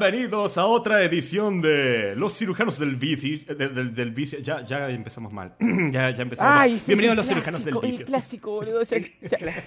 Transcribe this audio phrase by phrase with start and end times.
[0.00, 3.40] Bienvenidos a otra edición de Los cirujanos del vicio.
[3.54, 4.38] Del, del, del vicio.
[4.38, 5.54] Ya, ya empezamos mal.
[5.92, 6.80] ya, ya empezamos Ay, mal.
[6.80, 8.00] sí, Bienvenidos a los el cirujanos del clásico, vicio.
[8.00, 8.82] El clásico, boludo.
[8.82, 9.62] Ya, ya-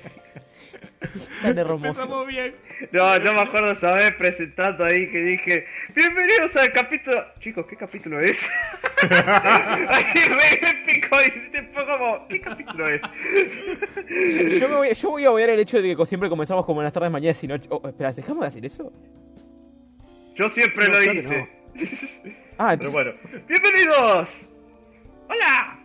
[1.44, 1.86] Tan hermoso.
[1.86, 2.56] Empezamos bien.
[2.92, 5.66] No, yo me acuerdo esa vez presentando ahí que dije,
[5.96, 7.24] bienvenidos al capítulo...
[7.40, 8.36] Chicos, ¿qué capítulo es?
[9.12, 13.02] Ahí re épico y después como, ¿qué capítulo es?
[14.10, 16.82] Yo, yo me voy, yo voy a odiar el hecho de que siempre comenzamos como
[16.82, 17.68] en las tardes, mañanas y noches.
[17.70, 18.92] Oh, espera, ¿dejamos de hacer eso?
[20.36, 21.50] Yo siempre No, lo claro hice.
[22.58, 23.12] Ah, Pero bueno,
[23.48, 24.30] bienvenidos.
[25.28, 25.80] Hola,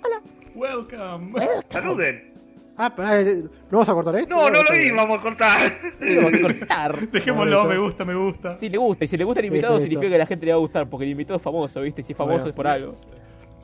[0.55, 1.41] Welcome.
[1.71, 2.33] saluden.
[2.77, 4.35] Ah, pero, eh, ¿no vamos a cortar esto?
[4.35, 5.81] No, no lo íbamos a cortar.
[5.99, 7.09] ¿qué vamos a cortar?
[7.11, 8.57] Dejémoslo, me gusta, me gusta.
[8.59, 10.53] Si le gusta, y si le gusta el invitado, significa que a la gente le
[10.53, 12.03] va a gustar, porque el invitado es famoso, ¿viste?
[12.03, 12.49] Si es famoso Bueno.
[12.51, 12.95] es por algo.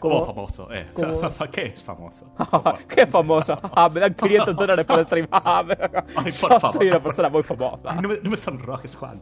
[0.05, 0.71] ¿Cómo Como- famoso?
[0.71, 2.31] Eh, como- fa- fa- ¿Qué es famoso?
[2.95, 3.59] ¡Qué famoso!
[3.75, 5.27] Ah, me dan 500 dólares por el stream.
[5.31, 6.73] Ah, me- por Yo favor.
[6.73, 7.79] soy una persona muy famosa.
[7.85, 9.21] Ay, no, me, no me sonrojes, Juan.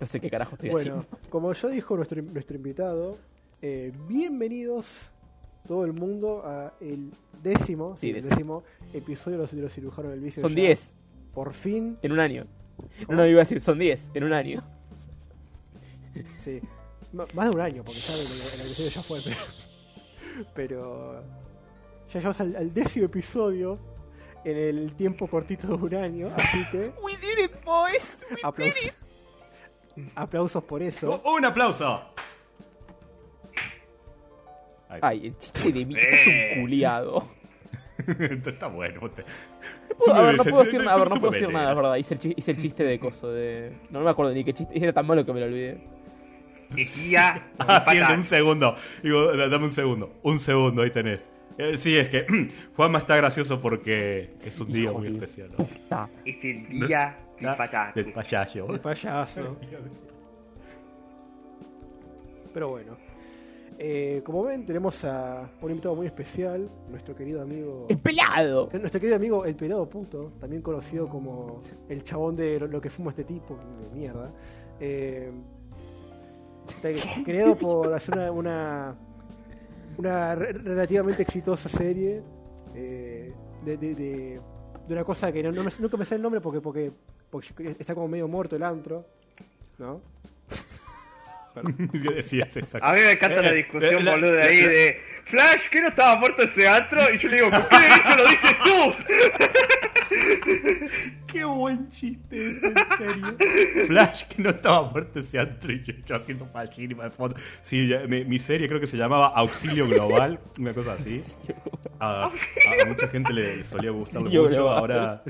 [0.00, 1.18] No sé qué carajo estoy Bueno, haciendo.
[1.28, 3.18] como ya dijo nuestro, nuestro invitado,
[3.60, 5.10] eh, bienvenidos
[5.68, 7.10] todo el mundo a el
[7.42, 8.62] décimo, Sí, sí, el décimo.
[8.94, 10.40] episodio de los, de los cirujanos del vicio.
[10.40, 10.94] Son Ya 10
[11.34, 12.46] Por fin, en un año.
[13.08, 14.62] No, no, iba a decir, son 10 en un año.
[16.38, 16.60] sí.
[17.12, 19.36] Más de un año, porque ya el, el episodio ya fue, pero.
[20.54, 21.22] Pero.
[22.12, 23.78] Ya llegamos al, al décimo episodio
[24.44, 26.90] en el tiempo cortito de un año, así que.
[27.02, 28.24] We did it, boys!
[28.30, 28.92] We Aplausos,
[30.14, 31.20] aplausos por eso.
[31.24, 31.94] ¡Un aplauso!
[35.00, 37.24] Ay, el chiste de mí, sos un culiado.
[38.46, 39.08] Está bueno.
[39.10, 41.96] te- No puedo, a ver, no puedo decir nada, no puedo decir nada, es verdad.
[41.96, 43.72] Hice el, chi- hice el chiste de coso, de...
[43.90, 45.78] No me acuerdo ni qué chiste, era tan malo que me lo olvidé.
[46.74, 48.74] Decía, Ah, sí, el de un segundo.
[49.02, 50.12] Digo, da- dame un segundo.
[50.22, 51.28] Un segundo, ahí tenés.
[51.58, 52.26] Eh, sí, es que
[52.76, 55.48] Juanma está gracioso porque es un día Hijo muy de especial.
[56.24, 57.92] es el día del Ah, payaso.
[57.94, 58.72] Del payaso.
[58.72, 59.56] El payaso.
[62.54, 62.96] Pero bueno.
[63.78, 67.86] Eh, como ven, tenemos a un invitado muy especial, nuestro querido amigo.
[67.88, 68.68] ¡El pelado!
[68.72, 72.90] Nuestro querido amigo El Pelado Puto, también conocido como el chabón de lo, lo que
[72.90, 74.30] fuma este tipo, de mierda.
[74.78, 75.32] Eh,
[76.74, 78.94] está creado por hacer una, una,
[79.98, 82.22] una re- relativamente exitosa serie
[82.74, 83.32] eh,
[83.64, 84.40] de, de, de-
[84.88, 86.90] de una cosa que no, no me- nunca me sé el nombre porque, porque,
[87.30, 89.06] porque está como medio muerto el antro,
[89.78, 90.00] ¿no?
[91.92, 92.86] ¿Qué decías exacto?
[92.86, 94.96] A mí me encanta la Eh, discusión, eh, la- boludo, de ahí la- de
[95.26, 97.00] Flash, ¿qué no estaba muerto ese antro?
[97.14, 99.91] Y yo le digo, ¿con qué derecho lo dices tú?
[101.26, 103.36] Qué buen chiste es, en serio.
[103.86, 107.36] Flash, que no estaba muerto ese antro y yo, yo haciendo página de fondo.
[107.60, 111.22] Sí, ya, mi, mi serie creo que se llamaba Auxilio Global, una cosa así.
[111.98, 114.78] A, a mucha gente le, le solía gustar mucho, Global.
[114.78, 115.22] ahora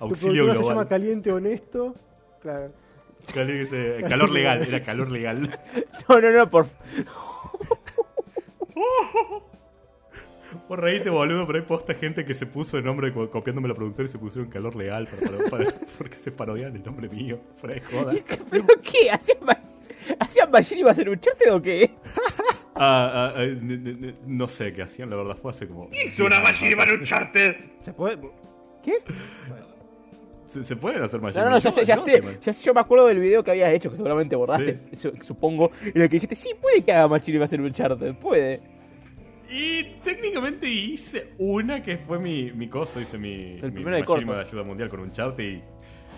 [0.00, 0.88] Auxilio productora se llama Global.
[0.88, 1.94] Caliente Honesto.
[2.40, 2.72] Claro.
[3.32, 5.58] Calor legal, era calor legal.
[6.08, 6.66] No, no, no, por...
[10.68, 13.74] Por reírte, boludo, pero hay posta gente que se puso el nombre co- copiándome la
[13.74, 17.38] productora y se pusieron calor legal para, para- para- porque se parodian el nombre mío.
[17.56, 18.12] Fuera de joda.
[18.50, 19.10] ¿Pero qué?
[19.10, 19.38] ¿Hacían.
[20.18, 21.90] ¿Hacían Machine iba a ser un chiste o qué?
[22.76, 25.88] Ah, ah, ah, n- no sé qué hacían, la verdad fue hace como.
[25.92, 27.54] Es una Machine Man Uncharted.
[27.82, 28.18] ¿Se puede?
[28.82, 28.94] ¿Qué?
[30.48, 32.20] ¿Se, se pueden hacer más No, no, no, ya sé, ya sé.
[32.44, 35.70] Ya sé, yo me acuerdo del video que habías hecho, que seguramente borraste, su- supongo,
[35.82, 38.60] en el que dijiste, sí, puede que haga Machine iba a ser un charter, puede.
[39.56, 44.02] Y técnicamente hice una que fue mi, mi coso, hice mi, El mi primero de
[44.02, 44.36] machismo cortos.
[44.36, 45.62] de ayuda mundial con un chart y.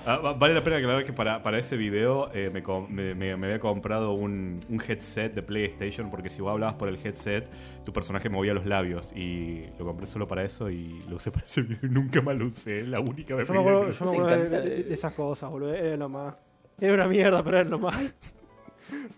[0.07, 3.15] ah, va- vale la pena aclarar que para, para ese video eh, me, com- me,
[3.15, 6.97] me- me había comprado un, un headset de PlayStation porque si vos hablabas por el
[7.05, 7.47] headset
[7.85, 11.45] tu personaje movía los labios y lo compré solo para eso y lo usé para
[11.45, 13.91] ese video y nunca más lo usé, es la única vez Yo me acuerdo, lo
[13.91, 14.19] yo me usé.
[14.21, 15.75] acuerdo de, encanta de- de- de esas cosas, boludo.
[15.75, 16.35] Era lo más.
[16.81, 18.15] Era una mierda, pero era lo más.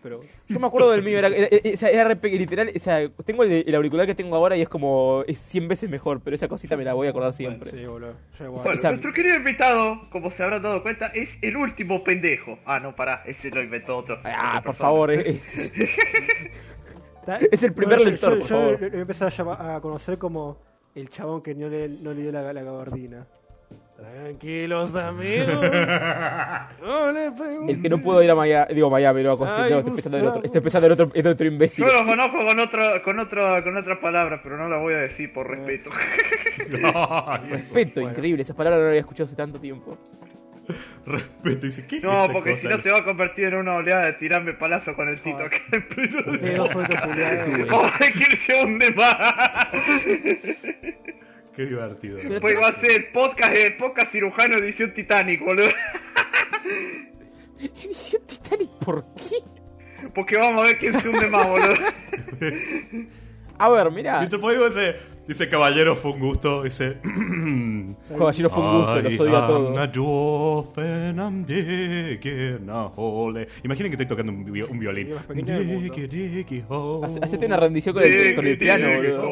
[0.03, 0.21] Pero.
[0.49, 4.07] Yo me acuerdo del mío, era, era, era- literal, o sea, tengo el, el auricular
[4.07, 6.95] que tengo ahora y es como, es 100 veces mejor, pero esa cosita me la
[6.95, 7.71] voy a acordar siempre.
[7.71, 8.15] Sí, boludo.
[8.39, 8.63] Yo igual.
[8.63, 12.59] Bueno, Esa- nuestro querido invitado, como se habrán dado cuenta, es el último pendejo.
[12.65, 14.17] Ah, no, pará, ese lo inventó otro.
[14.25, 14.89] Ah, por persona.
[14.89, 15.73] favor, es,
[17.27, 18.73] Ta- es el primer yo- lector, yo, por yo favor.
[18.73, 20.59] le- le voy a empezar a, llamar- a conocer como
[20.95, 23.27] el chabón que no le, no le dio la, la gabardina.
[23.99, 25.59] Tranquilos, amigos.
[26.81, 27.69] no le pregunten.
[27.69, 30.27] el que no puedo ir a Miami, digo Miami, no, Ay, no, estoy pensando en
[30.27, 31.85] otro, estoy pensando en otro, en otro imbécil.
[31.85, 34.99] Yo lo conozco con otro, con otro, con otra palabra, pero no la voy a
[34.99, 35.91] decir por respeto.
[37.51, 39.99] Respeto, increíble, esas palabras no las había escuchado hace tanto tiempo.
[41.05, 43.77] respeto, dice, ¿qué es No, esa porque si no se va a convertir en una
[43.77, 46.19] oleada de tirarme palazo con el tito acá en pleno.
[46.19, 46.87] Ustedes dos son.
[46.93, 49.27] ¡Ay, que se hunde más!
[51.59, 52.19] Qué divertido.
[52.23, 55.67] Pero- Pues va a ser podcast, eh, podcast cirujano edición Titanic, boludo.
[58.85, 59.37] ¿Por qué?
[60.15, 61.75] Porque vamos a ver quién se hunde más, boludo.
[63.59, 64.19] A ver, mira.
[64.21, 64.95] Mientras ahí dice,
[65.27, 66.63] dice, caballero, fue un gusto.
[66.63, 66.99] Dice,
[68.17, 69.75] Caballero fue un gusto, los odio a todos.
[73.65, 75.09] Imaginen que estoy tocando un, vi- un violín.
[77.21, 79.23] Hacete una rendición con el, con el piano, boludo.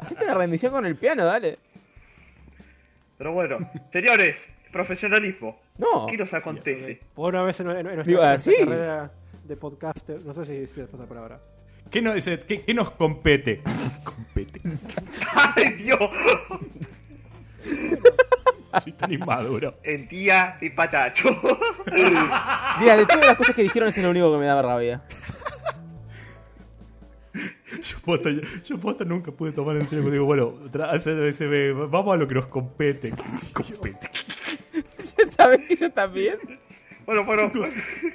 [0.00, 1.58] Hacete una rendición con el piano, dale.
[3.18, 3.58] Pero bueno,
[3.92, 4.36] señores,
[4.72, 5.60] profesionalismo.
[5.78, 6.06] No.
[6.06, 7.00] ¿Qué nos acontece?
[7.14, 8.58] Por una vez en, en- en nuestra, Digo, nuestra sí.
[8.64, 9.10] carrera
[9.44, 11.38] de podcaster, no sé si, si les pasa por ahora.
[11.90, 12.02] ¿Qué
[12.48, 13.62] ¿qué, qué nos compete?
[14.04, 14.60] compete.
[15.56, 15.98] ¡Ay, Dios!
[18.82, 19.74] Soy tan inmaduro.
[19.84, 21.24] El día de patacho.
[22.80, 25.02] Mira, de todas las cosas que dijeron, ese es lo único que me daba rabia.
[27.82, 28.30] Yo posta,
[28.64, 30.10] yo posta nunca pude tomar en serio.
[30.10, 30.54] Digo, bueno,
[31.88, 33.12] vamos a lo que nos compete.
[33.52, 34.08] compete.
[35.18, 36.36] Ya sabes que yo también.
[37.06, 37.50] Bueno, bueno,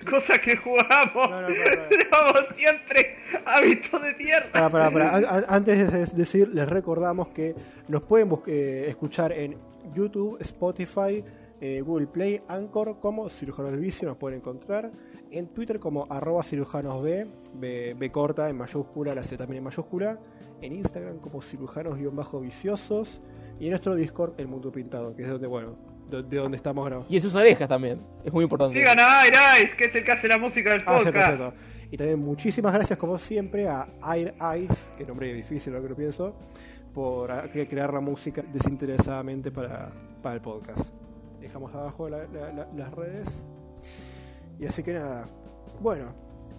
[0.10, 1.14] cosas que jugamos.
[1.30, 1.90] No, no, no, no.
[1.90, 3.16] Llevamos siempre
[3.46, 4.52] hábitos de mierda.
[4.52, 5.16] Para, para, para.
[5.16, 7.56] An- an- Antes de decir, les recordamos que
[7.88, 9.56] nos pueden eh, escuchar en
[9.96, 11.24] YouTube, Spotify,
[11.62, 14.92] eh, Google Play, Anchor como Cirujanos del Vicio, nos pueden encontrar.
[15.32, 17.26] En Twitter como arroba cirujanosb,
[17.56, 20.18] B, B corta en mayúscula, la C también en mayúscula.
[20.62, 23.22] En Instagram como cirujanos-viciosos.
[23.60, 25.76] Y en nuestro Discord, El Mundo Pintado, que es donde, bueno,
[26.10, 27.08] de, de donde estamos grabando.
[27.12, 28.00] Y en sus orejas también.
[28.24, 28.78] Es muy importante.
[28.78, 29.34] Sigan a Air
[29.66, 31.38] Ice, que es el que hace la música del Ah, cierto, podcast.
[31.38, 31.54] cierto.
[31.92, 33.86] Y también muchísimas gracias, como siempre, a
[34.16, 36.36] Air Ice, que nombre difícil, lo que lo pienso,
[36.94, 39.92] por cre- crear la música desinteresadamente para,
[40.22, 40.88] para el podcast.
[41.40, 43.28] Dejamos abajo la- la- la- las redes.
[44.60, 45.26] Y así que nada.
[45.82, 46.14] Bueno,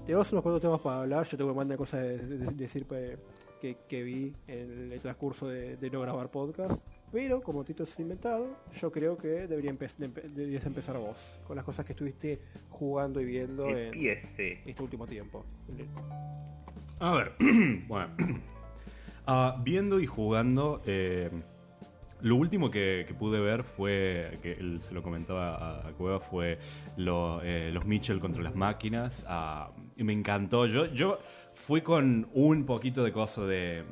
[0.07, 1.27] tenemos unos cuantos temas para hablar.
[1.27, 3.19] Yo tengo que mandar cosas de, de- de decir pues,
[3.61, 6.83] que, que vi en el transcurso de, de no grabar podcast.
[7.13, 8.47] Pero como Tito es inventado,
[8.81, 11.17] yo creo que debería empe- empe- deberías empezar vos
[11.47, 12.39] con las cosas que estuviste
[12.71, 15.45] jugando y viendo en este último tiempo.
[17.01, 17.33] A ver,
[17.89, 18.09] bueno.
[19.27, 21.31] Ah, viendo y jugando, eh,
[22.23, 26.59] lo último que, pude ver fue, que él se lo comentaba a, Cueva, fue
[26.97, 29.25] eh, los Mitchell contra las máquinas.
[29.29, 30.67] ah, y me encantó.
[30.67, 31.19] Yo, yo
[31.55, 33.85] fui con un poquito de coso de...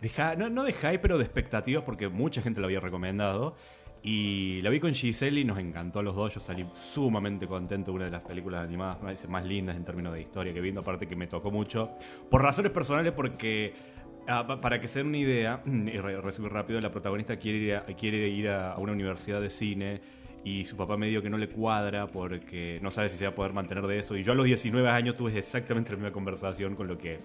[0.00, 3.56] de no, no de hype, pero de expectativas, porque mucha gente lo había recomendado.
[4.04, 6.34] Y la vi con Giselle y nos encantó a los dos.
[6.34, 7.92] Yo salí sumamente contento.
[7.92, 10.76] Una de las películas animadas más, más lindas en términos de historia que vi.
[10.76, 11.90] Aparte que me tocó mucho.
[12.28, 13.91] Por razones personales, porque
[14.28, 17.58] ah, pa- para que se den una idea, y re- resumir rápido, la protagonista quiere
[17.58, 20.00] ir, a, quiere ir a, una universidad de cine.
[20.44, 23.30] Y su papá me dijo que no le cuadra porque no sabe si se va
[23.30, 24.16] a poder mantener de eso.
[24.16, 27.20] Y yo a los 19 años tuve exactamente la misma conversación con lo que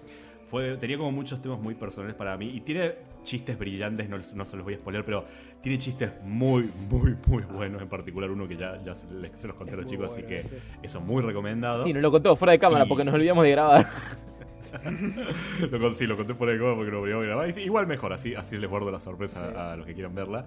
[0.48, 2.92] fue, tenía como muchos temas muy personales para mí y tiene
[3.24, 5.24] chistes brillantes, no, no se los voy a spoiler, pero
[5.60, 9.48] tiene chistes muy, muy, muy buenos, en particular uno que ya, ya se, les- se
[9.48, 10.60] los conté a los chicos, bueno así que ese.
[10.82, 11.82] eso muy recomendado.
[11.82, 13.84] Sí, nos lo contó fuera de cámara Y- porque nos olvidamos de grabar.
[15.70, 17.52] lo, con- sí, lo conté por ahí como porque no volvíamos a grabar.
[17.52, 19.56] Sí, igual mejor, así, así les guardo la sorpresa Sí.
[19.56, 20.46] a, a los que quieran verla.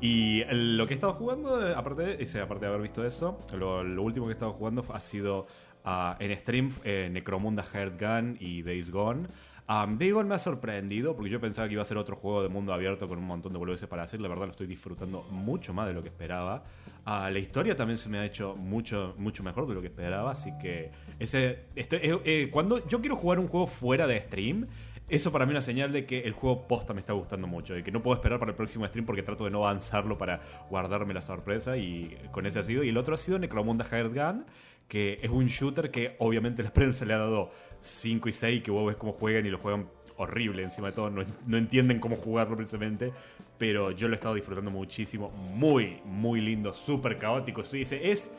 [0.00, 3.82] Y lo que he estado jugando, eh, aparte de, aparte de haber visto eso, lo,
[3.84, 5.46] lo último que he estado jugando ha sido
[5.84, 9.26] ah, en stream eh, Necromunda Heart Gun y Days Gone.
[9.68, 12.42] Um, Days Gone me ha sorprendido porque yo pensaba que iba a ser otro juego
[12.42, 14.20] de mundo abierto con un montón de boludeces para hacer.
[14.20, 16.64] La verdad lo estoy disfrutando mucho más de lo que esperaba.
[17.04, 20.32] Ah, la historia también se me ha hecho mucho, mucho mejor de lo que esperaba.
[20.32, 24.66] Así que ese, estoy- eh, eh, cuando yo quiero jugar un juego fuera de stream,
[25.08, 27.76] eso para mí es una señal de que el juego posta me está gustando mucho.
[27.76, 30.40] Y que no puedo esperar para el próximo stream porque trato de no avanzarlo para
[30.68, 31.76] guardarme la sorpresa.
[31.76, 32.84] Y con ese ha sido.
[32.84, 34.44] Y el otro ha sido Necromunda Hired Gun,
[34.88, 37.50] que es un shooter que obviamente la prensa le ha dado
[37.80, 41.10] 5 y 6, que vos ves cómo juegan y lo juegan horrible encima de todo.
[41.10, 43.12] No, no entienden cómo jugarlo precisamente.
[43.58, 45.28] Pero yo lo he estado disfrutando muchísimo.
[45.30, 47.64] Muy, muy lindo, súper caótico.
[47.64, 48.30] Sí, es, es,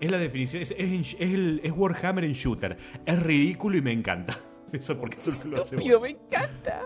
[0.00, 0.62] es la definición.
[0.62, 2.76] Es, es, es el, es Warhammer en shooter.
[3.04, 4.38] Es ridículo y me encanta.
[4.72, 6.82] Eso porque eso es lo hace Estúpido, me encanta.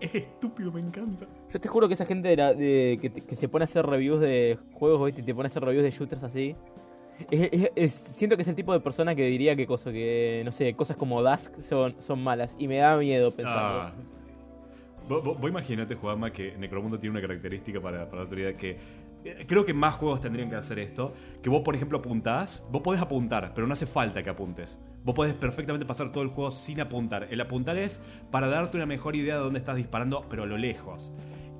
[0.00, 1.26] es estúpido, me encanta.
[1.52, 3.84] Yo te juro que esa gente de la- de- que, que se pone a hacer
[3.84, 5.20] reviews de juegos, ¿viste?
[5.22, 6.54] Y te pone a hacer reviews de shooters así.
[7.30, 10.42] Es- es- es- siento que es el tipo de persona que diría que cosa que,
[10.44, 12.54] no sé, cosas como Dusk son, son malas.
[12.58, 13.80] Y me da miedo pensarlo.
[13.82, 13.92] Ah.
[15.08, 18.76] Vos, vos- vos imaginate, Juanma, que Necromundo tiene una característica para, para la autoridad que.
[19.24, 21.12] Eh, Creo que más juegos tendrían que hacer esto.
[21.42, 22.64] Que vos, por ejemplo, apuntás.
[22.70, 24.78] Vos podés apuntar, pero no hace falta que apuntes.
[25.02, 27.28] Vos podés perfectamente pasar todo el juego sin apuntar.
[27.30, 28.00] El apuntar es
[28.30, 31.10] para darte una mejor idea de dónde estás disparando, pero a lo lejos.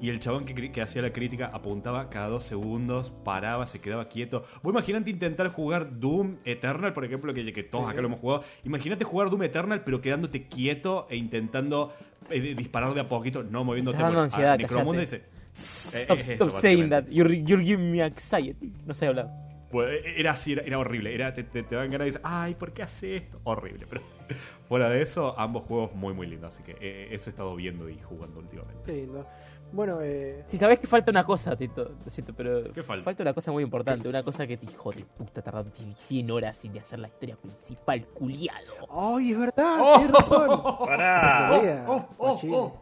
[0.02, 4.06] Y el chabón que, que hacía la crítica apuntaba cada dos segundos, paraba, se quedaba
[4.06, 4.44] quieto.
[4.62, 7.90] Vos imaginate intentar jugar Doom Eternal, por ejemplo, que, que todos Sí.
[7.92, 8.44] acá lo hemos jugado.
[8.64, 11.92] Imagínate jugar Doom Eternal, pero quedándote quieto e intentando
[12.30, 13.98] eh, disparar de a poquito, no moviéndote.
[13.98, 14.58] Estás dando ansiedad,
[15.00, 15.22] dice.
[15.54, 17.04] Eh, Stop, es stop eso, saying that.
[17.08, 18.72] You're, you're giving me anxiety.
[18.86, 19.28] No sé hablar.
[19.70, 21.14] Pues, era así, era, era horrible.
[21.14, 23.40] Era, te, te, te dan ganas de decir, ay, ¿por qué hace esto?
[23.44, 23.86] Horrible.
[23.88, 24.02] Pero
[24.68, 26.54] fuera de eso, ambos juegos muy, muy lindos.
[26.54, 28.82] Así que eh, eso he estado viendo y jugando últimamente.
[28.84, 29.26] Qué lindo.
[29.72, 33.22] Bueno, eh, Si sabés que falta una cosa, Tito, Tito, pero ¿Qué falta?
[33.22, 36.76] una cosa muy importante, una cosa que te hijo de puta tardaron 100 horas sin
[36.76, 38.74] hacer la historia principal, culiado.
[38.90, 39.76] ¡Ay, es verdad!
[39.80, 39.98] Oh.
[39.98, 40.62] ¡Tienes razón!
[40.80, 41.86] Pará.
[41.86, 42.80] Oh, oh, oh.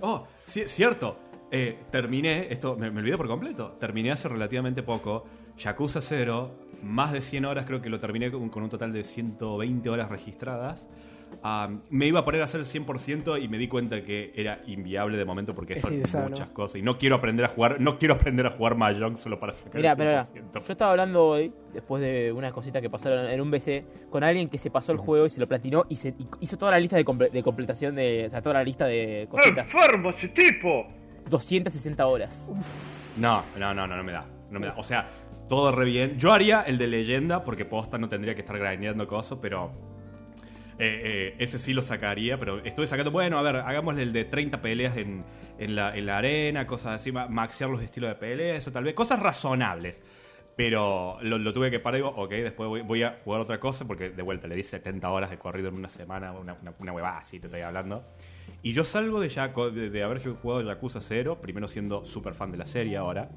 [0.00, 1.16] Oh, sí, cierto.
[1.54, 3.76] Eh, terminé, esto me, me olvidé por completo.
[3.78, 5.26] Terminé hace relativamente poco.
[5.58, 6.50] Yakuza 0,
[6.82, 10.10] más de 100 horas, creo que lo terminé con, con un total de 120 horas
[10.10, 10.88] registradas.
[11.42, 14.60] Ah, me iba a poner a hacer el 100% y me di cuenta que era
[14.66, 16.30] inviable de momento porque son insano.
[16.30, 16.76] muchas cosas.
[16.76, 19.76] Y no quiero aprender a jugar, no quiero aprender a jugar Mahjong solo para sacar
[19.76, 20.52] Mira, el pero 100%.
[20.66, 24.48] yo estaba hablando hoy, después de unas cositas que pasaron en un BC, con alguien
[24.50, 26.78] que se pasó el juego y se lo platinó y, se, y hizo toda la
[26.78, 28.24] lista de, comple- de completación de.
[28.26, 29.66] O sea, toda la lista de cositas.
[29.66, 30.86] ¡Enfermo ese tipo!
[31.28, 32.50] 260 horas.
[33.18, 34.24] No, no, no, no, no me da.
[34.50, 34.74] No me da.
[34.76, 35.08] O sea,
[35.48, 36.18] todo re bien.
[36.18, 39.70] Yo haría el de leyenda porque posta no tendría que estar grindeando cosas, pero.
[40.78, 43.10] eh, eh, ese sí lo sacaría, pero estuve sacando.
[43.10, 45.24] Bueno, a ver, hagámosle el de 30 peleas en,
[45.58, 48.84] en, la, en la arena, cosas así, ma- maxear los estilos de pelea, eso tal
[48.84, 48.94] vez.
[48.94, 50.02] Cosas razonables.
[50.56, 54.10] Pero lo, tuve que parar y digo, ok, después voy, a jugar otra cosa porque
[54.10, 57.40] de vuelta le di 70 horas de corrido en una semana, una, una, una así,
[57.40, 58.02] te estoy hablando.
[58.62, 62.52] Y yo salgo de, Yaku- de, de haber jugado Yakuza 0, primero siendo súper fan
[62.52, 63.28] de la serie ahora,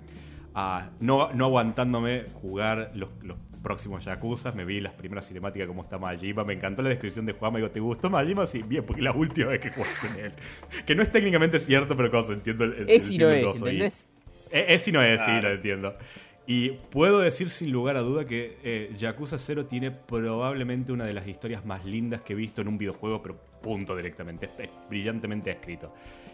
[0.54, 5.82] a no, no aguantándome jugar los, los próximos Yakuza, me vi las primeras cinemáticas como
[5.84, 8.46] está Majima, me encantó la descripción de Juan, me digo, ¿te gustó Majima?
[8.46, 10.32] Sí, bien, porque es la última vez que jugué con él.
[10.86, 13.56] Que no es técnicamente cierto, pero cosa, entiendo el, el- Es y no es.
[13.56, 14.12] ¿entendés?
[14.52, 15.98] Es y no es, sí, lo entiendo.
[16.48, 21.14] Y puedo decir sin lugar a duda que eh, Yakuza 0 tiene probablemente una de
[21.14, 24.50] las historias más lindas que he visto en un videojuego, pero punto directamente.
[24.60, 25.94] Es, brillantemente escrito.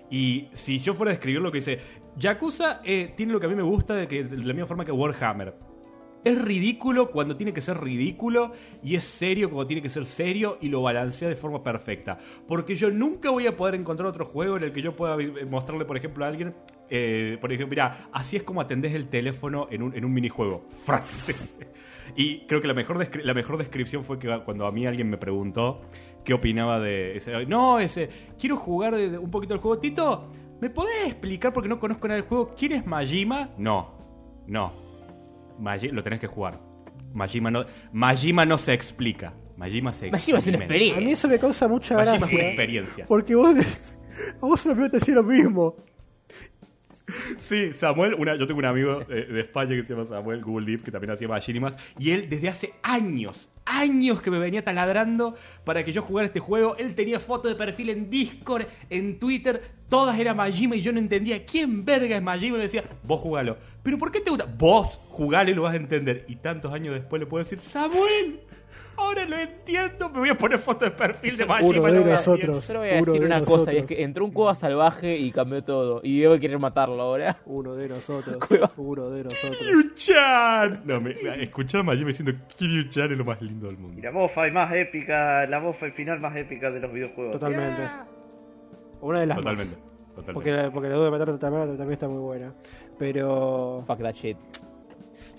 [0.10, 1.80] Y si yo fuera a describir lo que dice,
[2.18, 4.84] Yakuza eh, tiene lo que a mí me gusta de, que, de la misma forma
[4.84, 5.71] que Warhammer.
[6.24, 8.52] Es ridículo cuando tiene que ser ridículo
[8.84, 12.20] y es serio cuando tiene que ser serio y lo balancea de forma perfecta.
[12.48, 15.46] Porque yo nunca voy a poder encontrar otro juego en el que yo pueda eh,
[15.50, 16.54] mostrarle, por ejemplo, a alguien,
[16.90, 20.66] eh, por ejemplo, mira, así es como atendés el teléfono en un, en un minijuego.
[22.16, 25.18] Y creo que la mejor, la mejor descripción fue que cuando a mí alguien me
[25.18, 25.82] preguntó
[26.26, 27.46] qué opinaba de ese.
[27.46, 28.10] No, ese.
[28.38, 29.80] Quiero jugar un poquito el juego.
[29.80, 32.54] Tito, ¿me podés explicar porque no conozco nada del juego?
[32.58, 33.52] ¿Quién es Majima?
[33.58, 33.98] No,
[34.48, 34.91] no.
[35.62, 36.60] Maji- lo tenés que jugar.
[37.14, 39.34] Majima no, Majima no se explica.
[39.58, 40.74] Majima se Majima es una experimenta.
[40.74, 41.02] experiencia.
[41.02, 42.38] A mí eso me causa mucha Majima es gracia.
[42.38, 43.06] una experiencia.
[43.08, 43.56] Porque vos,
[44.42, 45.76] a vos te hacía lo mismo.
[47.38, 50.84] Sí, Samuel, una, yo tengo un amigo de España que se llama Samuel Google Deep,
[50.84, 55.84] que también hacía Machinimas, y él desde hace años, años que me venía taladrando para
[55.84, 56.76] que yo jugara este juego.
[56.78, 61.00] Él tenía fotos de perfil en Discord, en Twitter, todas eran Majima y yo no
[61.00, 62.56] entendía quién verga es Majima.
[62.56, 63.58] Y me decía, vos jugalo.
[63.84, 64.46] ¿Pero por qué te gusta?
[64.46, 66.26] Vos jugalo y lo vas a entender.
[66.28, 68.40] Y tantos años después le puedo decir, Samuel,
[69.02, 71.70] ahora lo entiendo, me voy a poner fotos de perfil de Majima.
[71.70, 72.66] Uno de nosotros.
[72.66, 75.18] Solo voy a Uno decir de una cosa, y es que entró un cueva salvaje
[75.18, 76.02] y cambió todo.
[76.04, 77.38] Y debo querer matarlo ahora.
[77.46, 78.38] Uno de nosotros.
[78.48, 78.72] Cueva.
[78.78, 79.58] Uno de nosotros.
[79.60, 80.82] Kiryu-chan.
[80.86, 84.00] No, me, escuchar a Majima diciendo Kiryu-chan es lo más lindo del mundo.
[84.00, 87.34] Y la boss fight más épica, la boss fight final más épica de los videojuegos.
[87.34, 87.82] Totalmente.
[89.02, 89.76] Una de las Totalmente.
[89.76, 90.16] más.
[90.16, 90.34] totalmente.
[90.34, 92.54] Porque, porque la duda de matar también, también está muy buena.
[92.98, 93.84] Pero.
[93.88, 94.38] Fuck that shit.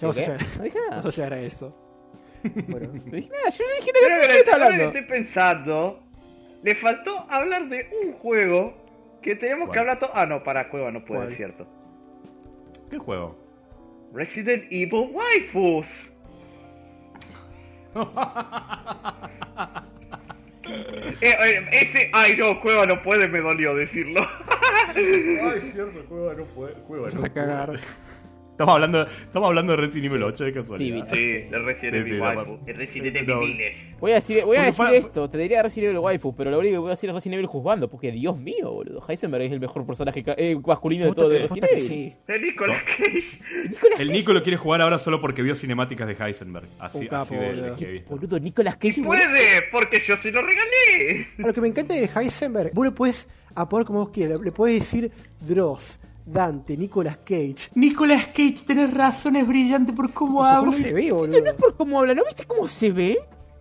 [0.01, 0.27] Ya vamos a ¿Qué?
[0.33, 1.82] llegar, vamos a llegar a eso.
[2.69, 2.89] Bueno.
[2.93, 4.07] No dije nada, yo no dije nada.
[4.07, 6.03] ¿De ahora qué estás ahora que estoy pensando,
[6.63, 8.75] le faltó hablar de un juego
[9.23, 10.11] que tenemos que hablar todo.
[10.15, 11.31] Ah, no, para Cueva no puede, ¿Cuál?
[11.31, 11.67] es cierto.
[12.91, 13.39] ¿Qué juego?
[14.13, 16.11] Resident Evil Waifus.
[20.65, 24.21] Eh, eh, ese, ay no, Cueva no puede, me dolió decirlo.
[24.95, 26.75] Ay, cierto, Cueva no puede.
[26.85, 27.73] Cueva a cagar.
[28.53, 31.09] Estamos hablando, estamos hablando de Resident Evil 8 de casualidad.
[31.11, 32.59] Sí, Sí, de Resident Sí, Evil sí, Waifu.
[32.65, 33.41] de Resident Evil no.
[33.99, 36.59] Voy a decir, voy a decir para- esto, te diría Resident Evil Waifu, pero lo
[36.59, 39.03] único que voy a decir es Resident Evil juzgando, porque Dios mío, boludo.
[39.09, 41.83] Heisenberg es el mejor personaje eh, masculino de todo que- de Resident Evil.
[41.89, 42.13] sí.
[42.29, 43.05] De Nicolas Cage.
[43.71, 46.67] Nicolas El Cage, Nico lo quiere jugar ahora solo porque vio cinemáticas de Heisenberg.
[46.79, 48.11] Así, capo, así de, que he visto.
[48.11, 49.03] boludo, Nicolas Cage.
[49.03, 51.27] Puede, porque yo se lo regalé.
[51.39, 54.41] Lo que me encanta de Heisenberg, vos le puedes apodar como vos quieras.
[54.41, 57.57] Le puedes decir Dross, Dante, Nicolas Cage.
[57.75, 60.73] Nicolas Cage, tenés razón, es brillante por cómo ¿Cómo habla.
[60.73, 61.47] se ve, Esto no boludo?
[61.47, 63.19] es por cómo habla, ¿no viste cómo se ve?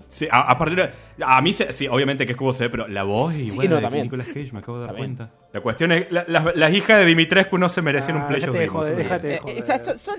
[0.10, 0.92] Sí, a, a partir de-
[1.26, 3.70] A mí, se- sí, obviamente que es como se ve, pero la voz es igual
[3.70, 4.04] no, de también.
[4.04, 5.16] Nicolas Cage, me acabo de dar También.
[5.16, 5.36] cuenta.
[5.54, 8.52] La cuestión es, la- las, las hijas de Dimitrescu no se merecen Ah, un pleasure
[8.52, 9.58] déjate de joder, déjate de Eh, joder.
[9.58, 10.16] eh, o sea, son, son,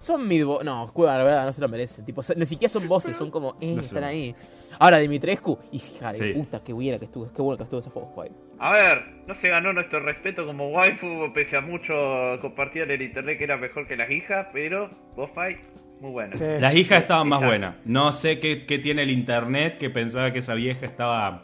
[0.00, 2.04] son mid No, Cueva, la verdad, no se lo merecen.
[2.04, 4.34] Tipo, son- ni siquiera son voces, son como, eh, No están ahí.
[4.80, 6.38] Ahora, Dimitrescu, y hija de Sí.
[6.38, 8.30] puta, qué buena que estuvo, qué bueno que estuvo esa foto, ahí.
[8.60, 11.94] A ver, no se ganó nuestro respeto como waifu, pese a mucho
[12.40, 15.58] compartir en el internet que era mejor que las hijas, pero boss fight,
[16.00, 16.36] Muy bueno.
[16.36, 16.44] Sí.
[16.58, 17.76] Las hijas estaban más buenas.
[17.84, 21.42] No sé qué, qué tiene el internet que pensaba que esa vieja estaba.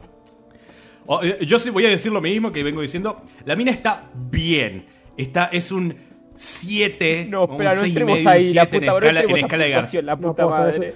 [1.07, 3.23] Oh, eh, yo sí voy a decir lo mismo que vengo diciendo.
[3.45, 4.87] La mina está bien.
[5.17, 5.95] Está, es un
[6.37, 7.27] 7.
[7.29, 10.17] No, espera, no entremos ahí, la siete puta, en no escala, en escala de la
[10.17, 10.95] No, puta madre.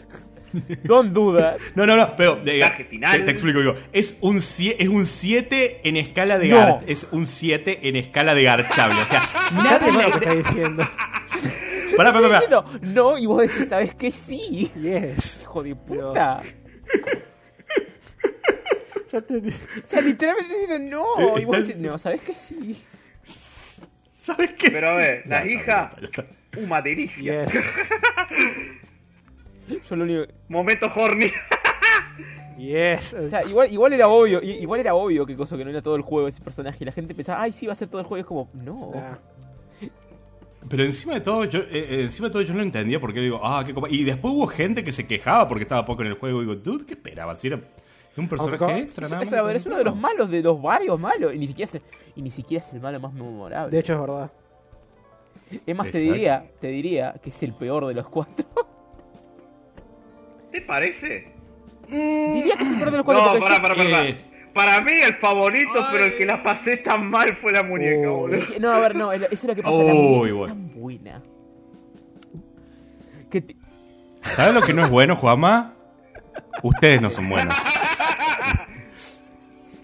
[0.84, 1.58] Don't do that.
[1.74, 3.18] No, no, no, pero de- Puntaje final.
[3.18, 6.56] te, te explico, digo, es un sie- es un 7 en escala de No.
[6.56, 10.24] Gar, es un 7 en escala de garchable, o sea, Nada nadie de lo que
[10.24, 10.82] está diciendo.
[11.96, 12.40] Pará, pará, pará.
[12.40, 14.12] Diciendo, no, y vos decís, ¿sabes qué?
[14.12, 14.70] Sí.
[14.80, 15.40] Yes.
[15.42, 16.40] Hijo de puta.
[19.10, 19.42] Ya te O
[19.86, 21.38] sea, literalmente diciendo Eh, no.
[21.38, 22.34] Y vos decís, no, ¿sabes qué?
[22.34, 22.76] Sí.
[24.22, 24.70] ¿Sabes qué?
[24.70, 26.28] Pero a ver, la no, hija, no, no,
[26.60, 26.66] no.
[26.66, 27.44] una delicia.
[27.46, 27.54] Yes.
[29.88, 30.32] Yo lo único.
[30.48, 31.30] Momento horny.
[32.58, 33.14] Yes.
[33.14, 35.94] O sea, igual, igual era obvio, igual era obvio que cosa que no era todo
[35.94, 36.78] el juego ese personaje.
[36.80, 38.18] Y la gente pensaba, ay, sí, va a ser todo el juego.
[38.18, 38.90] Y es como, no.
[38.94, 39.16] Nah.
[40.68, 43.40] Pero encima de todo, yo, eh, eh, encima de todo yo no entendía porque digo,
[43.42, 43.88] ah, qué copa.
[43.88, 46.42] Y después hubo gente que se quejaba porque estaba poco en el juego.
[46.42, 47.38] Y digo, dude, ¿qué esperabas?
[47.38, 47.60] Si era
[48.16, 49.38] un personaje Aunque- extra, Es, nada es- más.
[49.38, 51.32] a ver, es uno de los malos, de los varios malos.
[51.34, 51.82] Y ni siquiera es el,
[52.16, 53.70] y ni siquiera es el malo más memorable.
[53.70, 54.32] De hecho, es verdad.
[55.64, 58.44] es más, te diría, te diría que es el peor de los cuatro.
[60.58, 61.28] ¿Te parece?
[61.88, 63.24] diría que es el peor de los cuatro.
[63.26, 64.04] No, yo- para, para.
[64.08, 64.18] eh.
[64.52, 68.16] Para mí el favorito, pero el que la pasé tan mal fue la muñeca, Oh.
[68.18, 68.42] boludo.
[68.42, 69.76] Es que- no, a ver, no, eso es lo que pasa.
[69.76, 70.44] Uy, la muñeca bueno.
[70.46, 71.22] es tan buena.
[73.30, 73.56] Que te-
[74.22, 75.74] ¿Sabes lo que no es bueno, Juanma?
[76.62, 77.54] Ustedes no son buenos.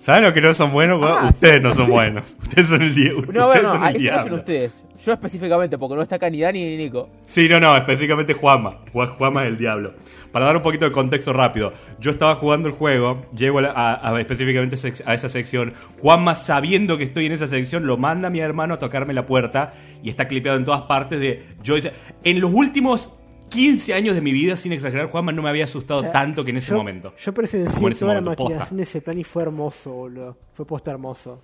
[0.04, 1.00] ¿Saben lo que no son buenos?
[1.02, 2.36] Ah, ustedes no son buenos.
[2.42, 3.32] Ustedes son el diablo.
[3.32, 4.84] No, ustedes no, ah, esto no son ustedes.
[5.02, 7.08] Yo específicamente, porque no está acá ni Dani ni Nico.
[7.24, 8.80] Sí, no, no, específicamente Juanma.
[8.92, 9.94] Ju- Juanma es el diablo.
[10.30, 14.10] Para dar un poquito de contexto rápido, yo estaba jugando el juego, llego a, a-
[14.14, 15.72] a- específicamente a esa sección.
[16.00, 19.24] Juanma, sabiendo que estoy en esa sección, lo manda a mi hermano a tocarme la
[19.24, 21.44] puerta y está clipeado en todas partes de.
[21.62, 21.76] Yo
[22.24, 23.10] en los últimos
[23.50, 26.44] 15 años de mi vida, sin exagerar, Juanma no me había asustado O sea, tanto
[26.44, 27.14] que en ese yo- momento.
[27.16, 28.42] Yo presencié toda la momento, posta.
[28.54, 30.36] maquinación de ese plan y fue hermoso, boludo.
[30.54, 31.40] Fue posta hermoso.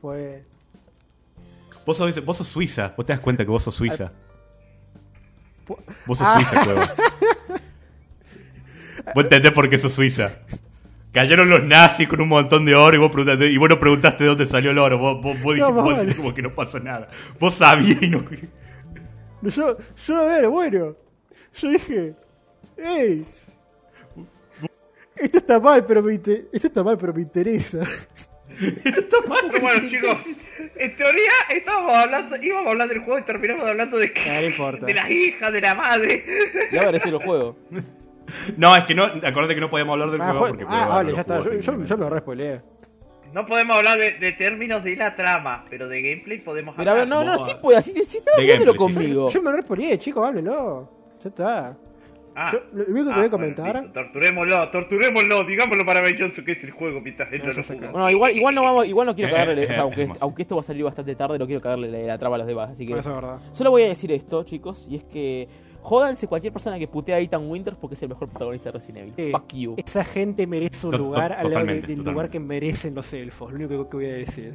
[0.00, 0.44] Fue.
[1.84, 4.12] Vos sos, vos sos suiza, vos te das cuenta que vos sos suiza.
[6.06, 6.34] Vos sos Ah.
[6.36, 6.88] suiza, Cueva.
[9.14, 10.40] Vos entendés por qué sos suiza.
[11.12, 14.24] Cayeron los nazis con un montón de oro y vos, preguntaste, y vos no preguntaste
[14.24, 14.98] de dónde salió el oro.
[14.98, 17.08] Vos, vos, vos dijiste, vos decís como que no pasó nada.
[17.40, 18.24] Vos sabías y no...
[19.42, 19.76] No, Yo,
[20.06, 20.96] yo, a ver, bueno.
[21.54, 22.14] Yo dije.
[22.76, 23.24] ¡Ey!
[25.16, 27.80] Esto está mal, pero me, inte- esto está mal, pero me interesa.
[28.84, 29.44] Esto está mal.
[29.50, 30.16] Pero bueno, chicos,
[30.76, 34.46] en teoría estábamos hablando, íbamos a hablar del juego y terminamos hablando de, Ah, no
[34.46, 34.86] importa.
[34.86, 36.24] de las hijas, de la madre.
[36.72, 37.56] Ya decir el juego.
[38.56, 39.06] No, es que no...
[39.06, 40.64] Acordate que no podíamos hablar del Ah, juego jue- porque...
[40.68, 41.40] ah, vale, ya está.
[41.42, 42.60] Yo, yo, yo lo respoileé.
[43.32, 46.92] No podemos hablar de, de términos de la trama, pero de gameplay podemos Pero a
[46.94, 47.08] hablar.
[47.08, 48.18] ver, no, no, sí puede, así sí sí.
[48.76, 49.28] conmigo.
[49.30, 50.88] Yo me lo respoileé, chicos, háblenlo.
[51.22, 51.76] Ya está.
[52.34, 52.50] Ah.
[52.52, 53.82] Yo- lo único que Ah, voy a bueno, comentar.
[53.82, 57.52] listo, torturémoslo, torturémoslo, digámoslo para Ben Johnson que es el juego mientras él no No,
[57.52, 57.90] lo juega.
[57.90, 60.42] Bueno, igual, igual no vamos, igual no quiero Eh, cagarle, eh, o sea, eh, aunque,
[60.42, 62.70] esto va a salir bastante tarde, no quiero cagarle la, la traba a los demás,
[62.70, 63.38] así que Eso es verdad.
[63.52, 65.48] solo voy a decir esto, chicos, y es que
[65.82, 68.98] jódanse cualquier persona que putea a Ethan Winters porque es el mejor protagonista de Resident
[68.98, 69.14] Evil.
[69.16, 69.74] Eh, Fuck you.
[69.78, 72.10] Esa gente merece un To- lugar al lado del totalmente.
[72.10, 73.50] lugar que merecen los elfos.
[73.52, 74.54] Lo único que, voy a decir.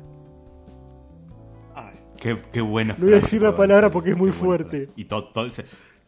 [1.76, 4.86] Ay, Qué, qué buena No voy a decir la palabra porque es muy fuerte.
[4.86, 4.94] frase.
[4.96, 5.66] Y to- to- se-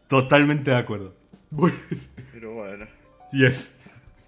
[0.08, 1.13] totalmente de acuerdo.
[2.34, 2.86] pero bueno.
[3.32, 3.73] Yes.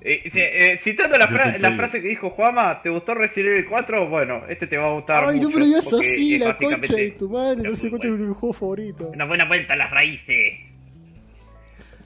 [0.01, 4.07] Eh, eh, citando la, Yo fra- frase que dijo Juama, ¿te gustó Resident Evil 4?
[4.09, 5.25] Bueno, este te va a gustar.
[5.25, 7.63] Ay, no mucho, me lo digas porque así, es la concha de tu madre.
[7.63, 9.11] No es sé cuánto es mi juego favorito.
[9.13, 10.59] Una buena vuelta a las raíces.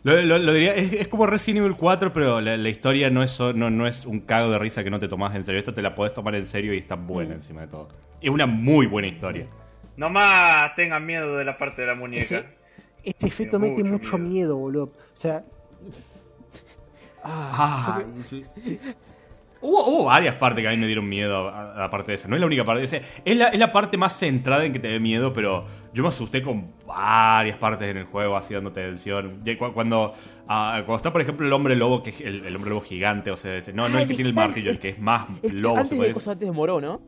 [0.04, 3.24] Lo, lo- lo diría, es, es como Resident Evil 4, pero la, la historia no
[3.24, 5.60] es, no, no es un cago de risa que no te tomas en serio.
[5.60, 7.08] Esta te la podés tomar en serio y está Mm.
[7.08, 7.88] buena encima de todo.
[8.22, 9.48] Es una muy buena historia.
[9.96, 12.22] Nomás tengan miedo de la parte de la muñeca.
[12.24, 12.46] Ese-
[13.04, 14.86] Este efecto Tiene mete mucho mucho miedo, boludo.
[14.86, 15.44] O sea.
[17.24, 18.44] Ah, Ah, sí.
[19.62, 22.16] Hubo, hubo varias partes que a mí me dieron miedo a- a la parte de
[22.18, 22.28] esa.
[22.28, 22.84] No es la única parte.
[22.84, 26.04] Es, es la, es la parte más centrada en que te dé miedo, pero yo
[26.04, 29.42] me asusté con varias partes en el juego, así dándote tensión.
[29.74, 30.14] Cuando,
[30.48, 33.30] ah, cuando está, por ejemplo, el hombre lobo, que es el, el hombre lobo gigante,
[33.32, 35.76] o sea, no, no Ah, el que tiene el martillo, el que es más lobo,
[35.76, 37.00] se antes de, antes de Moró, ¿no?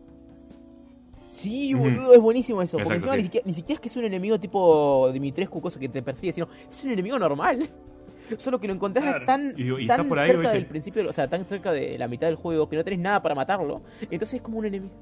[1.31, 2.77] Sí, boludo, es buenísimo eso.
[2.77, 3.17] Porque encima sí.
[3.17, 6.31] ni, siquiera, ni siquiera es que es un enemigo tipo Dimitrescu, cosa que te persigue,
[6.31, 7.59] sino es un enemigo normal.
[8.37, 9.25] Solo que lo encontrás Claro.
[9.25, 11.97] tan, Y- y tan está por ahí, cerca del principio, o sea, tan cerca de
[11.99, 13.81] la mitad del juego que no tenés nada para matarlo.
[14.03, 14.93] Entonces es como un enemigo.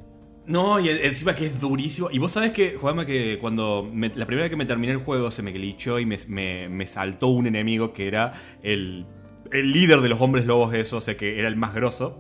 [0.46, 2.10] No, y encima que es durísimo.
[2.12, 5.00] Y vos sabés que, Juanma, que cuando me- la primera vez que me terminé el
[5.00, 9.06] juego se me glitchó y me, me- me saltó un enemigo que era el,
[9.52, 12.20] el líder de los hombres lobos, eso, o sea, que era el más grosso.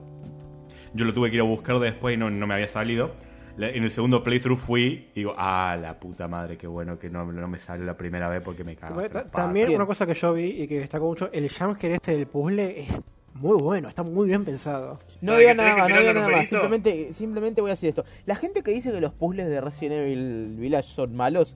[0.93, 3.13] Yo lo tuve que ir a buscar después y no, no me había salido.
[3.57, 7.09] la- en el segundo playthrough fui y digo, ah, la puta madre, qué bueno que
[7.09, 8.95] no, no me sale la primera vez porque me cago.
[9.31, 12.79] También una cosa que yo vi y que destacó mucho, el jumpscare este del puzzle
[12.81, 12.99] es
[13.33, 14.99] muy bueno, está muy bien pensado.
[15.21, 16.47] No que nada más, no los nada más.
[16.47, 18.05] Simplemente, simplemente voy a decir esto.
[18.25, 21.55] La gente que dice que los puzzles de Resident Evil Village son malos,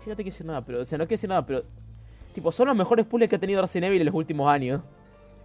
[0.00, 1.64] yo no te quiero decir nada, pero, o sea, no quiero decir nada, pero,
[2.34, 4.82] tipo, son los mejores puzzles que ha tenido Resident Evil en los últimos años.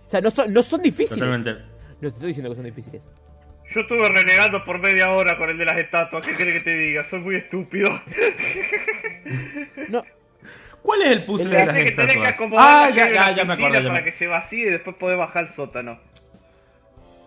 [0.06, 1.20] O sea, no son, no son difíciles.
[1.20, 1.54] Totalmente.
[2.00, 3.10] No te estoy diciendo que son difíciles.
[3.74, 6.26] Yo estuve renegando por media hora con el de las estatuas.
[6.26, 7.10] ¿Qué querés que te diga?
[7.10, 7.90] Soy muy estúpido.
[9.90, 10.04] No,
[10.86, 12.34] ¿Cuál es el puzzle de las que tenés que estatuas?
[12.34, 13.80] acomodar Ah, ya, ya, ya me acuerdo.
[13.82, 16.00] ya para que se vacíe y después podés bajar al sótano.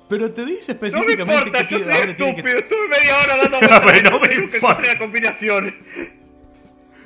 [0.09, 2.59] Pero te dice No me específicamente importa, que yo soy tiene que- estúpido.
[2.59, 4.83] Estuve media hora dando vueltas Bueno, no me importa.
[4.83, 5.75] la combinación.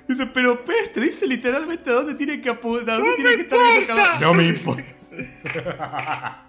[0.09, 3.37] Dice, pero Pez, te dice literalmente a dónde tiene que apuntar, dónde ¡No tiene me
[3.37, 4.19] que estar importa!
[4.21, 4.85] No me importa.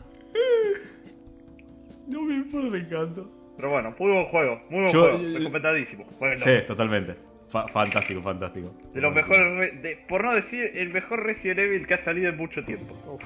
[2.08, 3.22] no me importa, me encanta.
[3.56, 4.62] Pero bueno, muy buen juego.
[4.70, 5.38] Muy buen Yo- juego.
[5.38, 6.06] Recomendadísimo.
[6.18, 6.46] Jueguenlo.
[6.46, 7.16] Sí, totalmente.
[7.54, 8.74] Fa- fantástico, fantástico.
[8.96, 12.30] De los mejores, re- de- por no decir el mejor Resident Evil que ha salido
[12.30, 13.20] en mucho tiempo.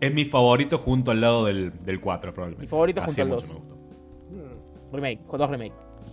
[0.00, 2.62] Es mi favorito junto al lado del, del 4, probablemente.
[2.62, 3.48] Mi favorito Así junto al mucho 2.
[3.48, 3.76] me gustó.
[4.92, 5.72] remake, con dos remake.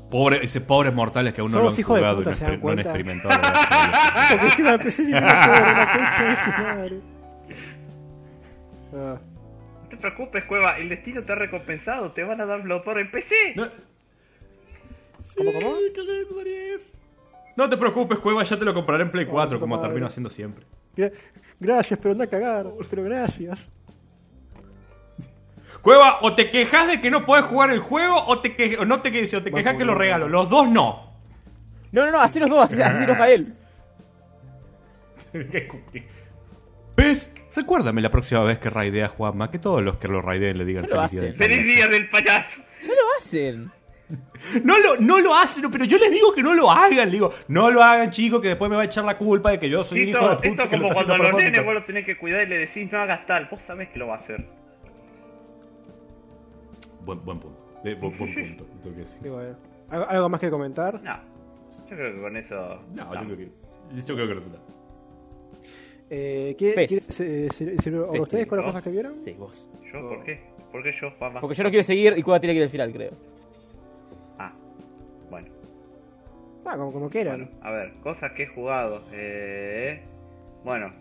[0.10, 2.64] Pobre, ese pobres mortales que aún no lo han jugado y no, ¿se dan exper-
[2.64, 3.42] no han experimentado.
[4.32, 7.00] Porque encima mi la concha de su madre.
[8.94, 9.18] Ah,
[9.84, 10.78] No te preocupes, Cueva.
[10.80, 12.12] El destino te ha recompensado.
[12.12, 13.36] Te van a dar Bloodborne en PC.
[13.56, 13.68] No-
[15.36, 15.76] ¿Cómo, cómo?
[17.56, 19.88] No te preocupes, Cueva, ya te lo compraré en Play 4, puta como madre.
[19.90, 20.66] termino haciendo siempre.
[20.96, 21.12] gra-
[21.60, 22.68] Gracias, pero anda a cagar.
[22.90, 23.70] Pero gracias.
[25.82, 28.86] Cueva, o te quejas de que no puedes jugar el juego, o, te que- o
[28.86, 30.28] no te quejas, o te a quejas que lo regalo.
[30.30, 31.14] Los dos no.
[31.92, 33.54] No, no, no, así los dos, así, así enoja él.
[36.96, 37.32] ¿Ves?
[37.56, 40.86] Recuérdame la próxima vez que raidea Juanma, que todos los que lo raideen le digan
[40.88, 41.38] Ya lo feliz día hacen.
[41.40, 41.74] del ¡Feliz payaso.
[41.74, 42.58] día del payaso!
[42.82, 43.72] Ya lo hacen.
[44.64, 47.08] No lo, no lo hacen, pero yo les digo que no lo hagan.
[47.08, 49.60] Le digo, no lo hagan, chicos, que después me va a echar la culpa de
[49.60, 50.48] que yo soy un hijo de puta.
[50.48, 52.18] esto es que lo como está haciendo cuando a los nenes vos lo tenés que
[52.18, 53.48] cuidar y le decís no hagas tal.
[53.52, 54.46] Vos sabés que lo va a hacer.
[57.06, 57.64] Buen, buen punto.
[57.84, 58.66] Eh, buen, buen punto.
[58.84, 59.20] tengo que decir.
[59.22, 59.56] Qué bueno.
[59.90, 61.02] ¿Algo, más que comentar?
[61.02, 61.18] No.
[61.90, 62.56] Yo creo que con eso.
[62.96, 63.50] No, yo creo que.
[64.06, 64.58] Yo creo que está.
[66.10, 66.88] Eh, ¿qué- Pez.
[66.88, 69.16] ¿Quieren se- se- se- Pez, ustedes con las cosas que vieron?
[69.24, 69.70] Sí, vos.
[69.92, 70.10] ¿Yo?
[70.10, 70.40] ¿Por qué?
[70.72, 71.14] ¿Por qué yo?
[71.40, 73.12] Porque yo no quiero seguir y Cuba tiene que ir al final, creo.
[76.70, 77.46] Ah, como, como quieran.
[77.46, 79.02] Bueno, a ver, cosas que he jugado.
[79.14, 80.02] Eh,
[80.66, 80.92] bueno,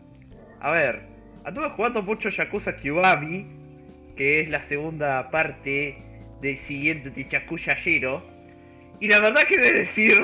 [0.61, 1.03] a ver,
[1.45, 3.47] anduve jugando mucho Yakuza Kiwami,
[4.17, 5.99] que es la segunda parte
[6.41, 8.23] del siguiente de Yakuza Zero.
[9.01, 10.15] Y la verdad que he de decir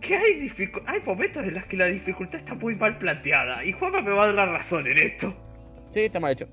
[0.00, 3.64] que hay, dificu- hay momentos en los que la dificultad está muy mal planteada.
[3.64, 5.34] Y Juanma me va a dar la razón en esto.
[5.90, 6.48] Sí, está mal hecho.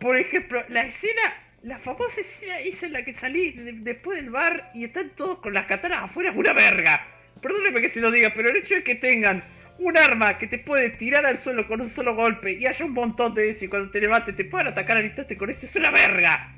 [0.00, 1.22] Por ejemplo, la escena,
[1.62, 5.38] la famosa escena esa en la que salí de- después del bar y están todos
[5.38, 7.06] con las katanas afuera es una verga.
[7.40, 9.42] Perdóneme que se lo diga, pero el hecho de que tengan
[9.78, 12.92] un arma que te puede tirar al suelo con un solo golpe y haya un
[12.92, 15.74] montón de eso y cuando te levantes te puedan atacar al instante con eso es
[15.76, 16.54] una verga.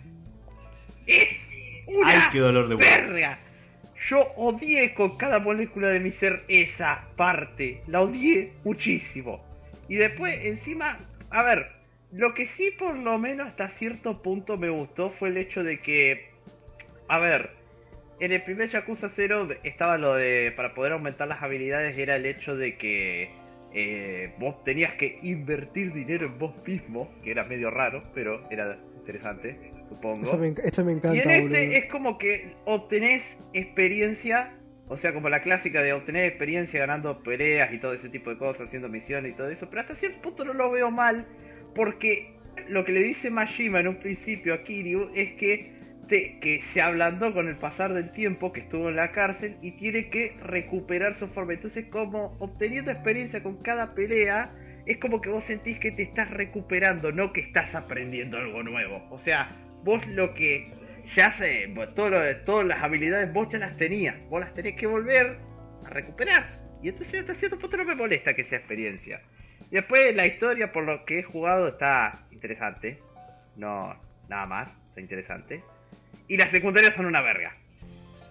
[1.07, 1.27] Es
[1.87, 3.39] una Ay, qué dolor de verga.
[4.09, 7.83] Yo odié con cada molécula de mi ser esa parte.
[7.87, 9.43] La odié muchísimo.
[9.89, 10.99] Y después, encima,
[11.31, 11.71] a ver,
[12.15, 15.81] lo que sí por lo menos hasta cierto punto me gustó fue el hecho de
[15.81, 16.29] que,
[17.09, 17.51] a ver,
[18.21, 22.25] en el primer Yakuza 0 estaba lo de, para poder aumentar las habilidades, era el
[22.27, 23.29] hecho de que
[23.75, 28.79] eh, vos tenías que invertir dinero en vos mismo, que era medio raro, pero era
[28.97, 30.23] interesante, supongo.
[30.23, 31.57] Eso me, enc- eso me Y encanta, en este boludo.
[31.59, 34.55] es como que obtenés experiencia,
[34.89, 38.39] o sea, como la clásica de obtener experiencia ganando peleas y todo ese tipo de
[38.39, 41.27] cosas, haciendo misiones y todo eso, pero hasta cierto punto no lo veo mal,
[41.75, 42.35] porque
[42.69, 45.73] lo que le dice Majima en un principio a Kiryu es que,
[46.09, 50.09] que se ablandó con el pasar del tiempo, que estuvo en la cárcel y tiene
[50.11, 51.55] que recuperar su forma.
[51.55, 54.53] Entonces, como obteniendo experiencia con cada pelea,
[54.87, 59.07] es como que vos sentís que te estás recuperando, no que estás aprendiendo algo nuevo.
[59.11, 59.51] O sea,
[59.83, 60.71] vos lo que
[61.17, 64.75] ya sé, todo lo de- todas las habilidades vos ya las tenías, vos las tenés
[64.77, 65.39] que volver
[65.87, 66.61] a recuperar.
[66.83, 69.21] Y entonces hasta cierto punto no me molesta que sea experiencia.
[69.75, 73.01] Después la historia, por lo que he jugado, está interesante.
[73.57, 73.93] No,
[74.29, 75.65] nada más, está interesante.
[76.29, 77.57] Y las secundarias son una verga.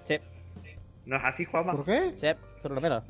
[0.06, 0.20] Sí,
[1.06, 1.74] ¿No es así, Juanma?
[1.74, 2.12] ¿Por qué?
[2.16, 2.28] sí,
[2.62, 3.04] son lo menos.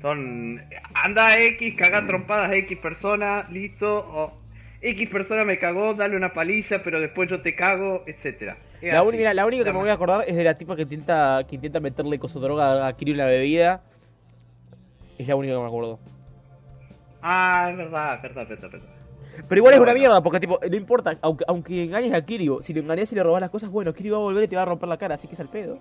[0.00, 0.62] Son.
[0.94, 3.98] Anda X, caga trompadas a X persona, listo.
[3.98, 4.40] O
[4.80, 8.56] X persona me cagó, dale una paliza, pero después yo te cago, etcétera.
[8.80, 11.44] La, mira, única que La me voy a acordar es de la tipa que intenta,
[11.46, 13.82] que intenta meterle coso de droga a en la bebida.
[15.18, 16.00] Es la única que me acuerdo.
[17.22, 19.02] Ah, es verdad, es verdad, es verdad, es verdad.
[19.48, 19.98] Pero igual es una bueno.
[19.98, 23.22] mierda, porque tipo, no importa, aunque, aunque engañes a Kiryu, si lo engañas y le
[23.22, 25.14] robas las cosas, bueno, Kiryu va a volver y te va a romper la cara,
[25.14, 25.78] así que es al pedo.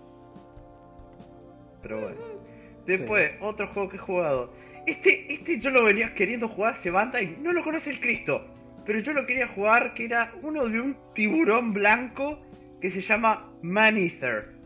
[1.82, 2.16] Pero bueno.
[2.86, 4.54] Después, otro juego que he jugado.
[4.86, 8.46] Este, este yo lo venía queriendo jugar hace banda y no lo conoce el Cristo.
[8.86, 12.40] Pero yo lo quería jugar que era uno de un tiburón blanco
[12.80, 14.61] que se llama Manether.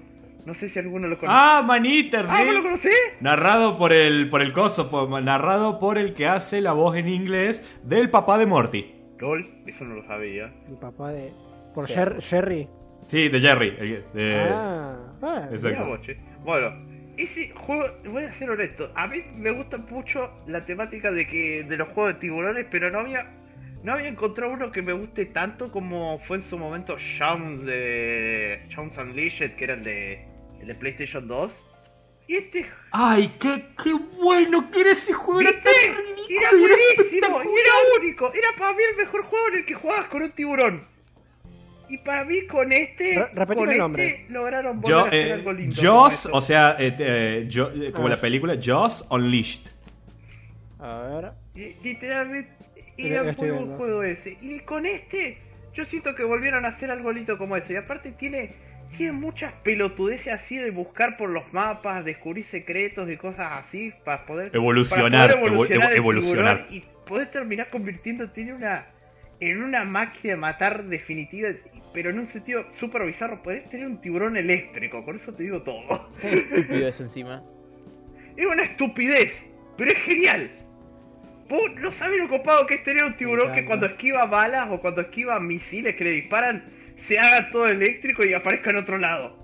[0.45, 1.36] No sé si alguno lo conoce.
[1.38, 2.62] Ah, Maniter, Ah, ¿vos lo sí.
[2.62, 2.93] conocés?
[3.19, 7.08] Narrado por el, por el coso, por- narrado por el que hace la voz en
[7.10, 8.93] inglés del papá de Morty.
[9.19, 10.53] LOL, eso no lo sabía.
[10.69, 11.31] Mi papá de.
[11.73, 11.93] Por Sí.
[11.95, 12.67] Jer- Jerry.
[13.08, 13.75] Sí, de Jerry.
[13.79, 15.86] el- de- ah, ah, Exacto.
[15.86, 15.99] Vos.
[16.43, 16.71] Bueno,
[17.17, 21.63] ese juego, voy a ser honesto, a mí me gusta mucho la temática de que
[21.63, 23.25] de los juegos de tiburones, pero no había
[23.84, 28.62] no había encontrado uno que me guste tanto como fue en su momento Shaun de
[28.69, 30.25] Shaun's Unleashed, que era el de
[30.62, 31.52] el de PlayStation 2.
[32.28, 35.41] Y este Ay, qué, qué bueno que era ese juego.
[35.41, 35.70] Era ¿Viste?
[35.70, 37.46] tan ridículo Era era buenísimo, y espectacular.
[37.46, 40.84] era único, era para mí el mejor juego en el que jugabas con un tiburón.
[41.88, 44.26] Y para mí con este, Re- con el este nombre.
[44.30, 45.76] lograron volver Yo, a hacer eh, algo lindo.
[45.80, 48.12] Jaws, o sea, eh, eh, yo- eh, como Ah.
[48.12, 49.68] la película Jaws Unleashed.
[50.80, 51.32] A ver.
[51.54, 52.50] Li- Literalmente
[52.98, 53.78] Mira, era muy buen viendo.
[53.78, 54.38] juego ese.
[54.41, 55.38] Y con este,
[55.76, 57.74] yo siento que volvieron a hacer algo lindo como ese.
[57.74, 58.50] Y aparte tiene,
[58.97, 64.25] tiene muchas pelotudeces así de buscar por los mapas, descubrir secretos y cosas así para
[64.25, 66.67] poder Evolucionar, para poder evo- evo- el evolucionar.
[66.67, 68.88] tiburón Y poder terminar convirtiendo tiene una
[69.41, 71.49] en una máquina de matar definitiva,
[71.93, 73.43] pero en un sentido súper bizarro.
[73.43, 76.10] Podés tener un tiburón eléctrico, con eso te digo todo.
[76.21, 77.43] Qué estúpido eso encima.
[78.38, 79.45] Es una estupidez,
[79.77, 80.51] pero es genial.
[81.47, 84.79] Vos no sabés lo copado que es tener un tiburón que cuando esquiva balas o
[84.81, 86.65] cuando esquiva misiles que le disparan,
[87.08, 89.38] se haga todo eléctrico y aparezca en otro lado.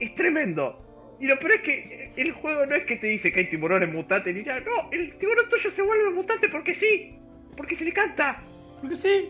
[0.00, 1.16] Es tremendo.
[1.20, 3.92] Y lo peor es que el juego no es que te dice que hay tiburones
[3.92, 4.60] mutantes ni nada.
[4.60, 7.18] No, el tiburón tuyo se vuelve mutante porque sí.
[7.56, 8.36] Porque se le canta.
[8.80, 9.28] Porque sí.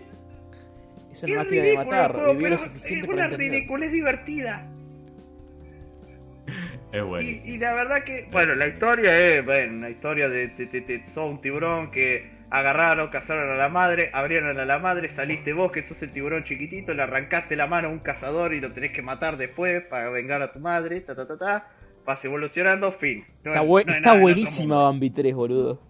[1.10, 3.24] Es Es una máquina de ridículo matar, juego, vivió lo pero suficiente es para una
[3.34, 3.50] entender.
[3.52, 4.72] ridícula, es divertida.
[6.92, 7.28] Es bueno.
[7.28, 10.80] Y, y la verdad que, bueno, la historia es, bueno, una historia de, de, de-
[10.80, 15.52] de- sos un tiburón que agarraron, cazaron a la madre, abrieron a la madre, saliste
[15.52, 18.72] vos que sos el tiburón chiquitito, le arrancaste la mano a un cazador y lo
[18.72, 21.68] tenés que matar después para vengar a tu madre, ta ta ta ta,
[22.04, 23.24] vas evolucionando, fin.
[23.44, 24.82] No Está, no está buenísima.
[24.84, 25.80] Bambi 3, boludo.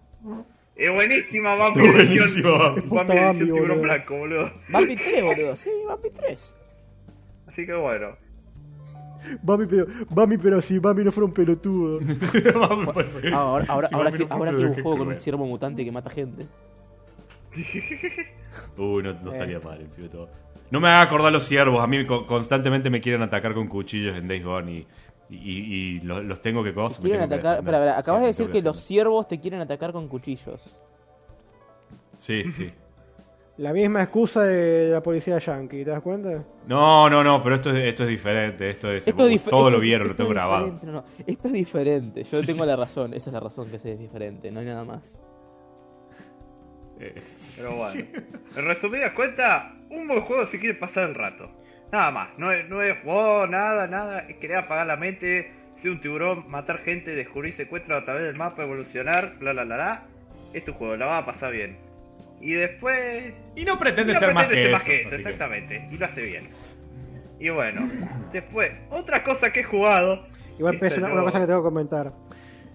[0.75, 2.81] Es buenísima Bambi buenísima Bambi.
[2.81, 4.51] Bambi Bambi, tiburón blanco, boludo.
[4.69, 5.55] Bambi 3, boludo.
[5.55, 6.55] Sí, Bambi 3.
[7.47, 8.15] Así que bueno.
[9.41, 11.99] Bambi, pero, Bambi, pero si Bambi no fuera un pelotudo.
[13.31, 15.91] Ah, ahora ahora, Sí, ahora, que, no ahora un juego con un ciervo mutante que
[15.91, 16.45] mata gente.
[18.77, 20.29] Uy, no, no estaría mal encima de todo.
[20.71, 21.83] No me haga acordar los ciervos.
[21.83, 24.87] A mí co- constantemente me quieren atacar con cuchillos en Days Gone y,
[25.29, 25.63] y, y-
[25.97, 26.99] y los, los tengo que cosas.
[27.03, 27.63] me Quieren tengo que atacar.
[27.63, 27.73] defender.
[27.75, 30.61] Espera, espera, acabas de decir tengo que los ciervos te quieren atacar con cuchillos.
[32.19, 32.71] Sí, sí.
[33.59, 36.43] La misma excusa de la policía yankee, ¿te das cuenta?
[36.65, 38.69] No, no, no, pero esto es, esto es diferente.
[38.69, 39.05] Esto es.
[39.05, 40.65] Esto es dif- todo esto- lo vieron, lo tengo es grabado.
[40.71, 41.03] diferente, no, no.
[41.27, 42.23] Esto es diferente.
[42.23, 43.13] Yo tengo la razón.
[43.13, 44.49] Esa es la razón que ese es diferente.
[44.49, 45.21] No hay nada más.
[47.01, 47.21] Eh,
[47.57, 48.01] Pero bueno.
[48.55, 51.49] En resumidas cuentas, un buen juego si quiere pasar el rato.
[51.91, 52.29] Nada más.
[52.37, 54.19] No es, no es wow, nada, nada.
[54.19, 58.35] Es querer apagar la mente, ser un tiburón, matar gente, descubrir secuestros a través del
[58.35, 60.03] mapa, evolucionar, bla bla bla bla.
[60.53, 61.88] Es tu juego, la va a pasar bien.
[62.41, 63.33] Y después.
[63.55, 65.09] Y no pretende no ser más pretende que ser eso.
[65.09, 65.87] que- exactamente.
[65.91, 66.43] Y lo hace bien.
[67.39, 67.89] Y bueno,
[68.33, 70.23] después, otra cosa que he jugado.
[70.57, 72.13] Igual es una, yo- una cosa que tengo que comentar.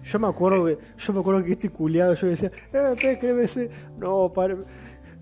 [0.03, 3.59] Yo me acuerdo que, yo me acuerdo que este culiado yo decía, eh, ¿qué crees?
[3.97, 4.57] No, padre,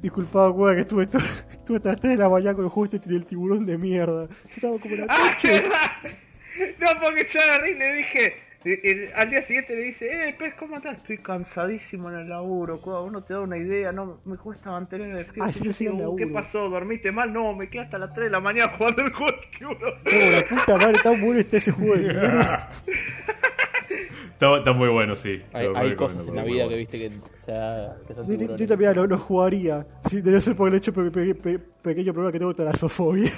[0.01, 1.17] disculpado, weón, que estuve, to-
[1.49, 4.27] estuve hasta las 3 de la mañana con el juego este del tiburón de mierda.
[4.27, 5.35] Yo estaba como la ¡Ah!
[6.79, 8.33] No, porque yo agarré y le dije.
[9.15, 10.97] Al día siguiente le dice, eh, pez, ¿cómo estás?
[10.97, 15.17] Estoy cansadísimo en el laburo, cuando uno te da una idea, no me cuesta mantener
[15.17, 16.41] el Ah, sí, yo sí, en el "Uh, ¿Qué laburo".
[16.43, 16.69] pasó?
[16.69, 17.33] ¿Dormiste mal?
[17.33, 19.93] No, me quedé hasta las 3 de la mañana jugando el juego del tiburón.
[20.03, 22.09] Como la puta madre, tan bueno está ese juego.
[24.33, 25.41] Está, está muy bueno, sí.
[25.53, 26.69] Hay, hay recomiendo, cosas en la vida bueno.
[26.69, 29.85] que viste que, o sea, que son Yo, yo- también lo, lo jugaría.
[30.09, 33.29] Sí, debe ser por el hecho pe- pe- pe- pequeño problema que tengo bueno.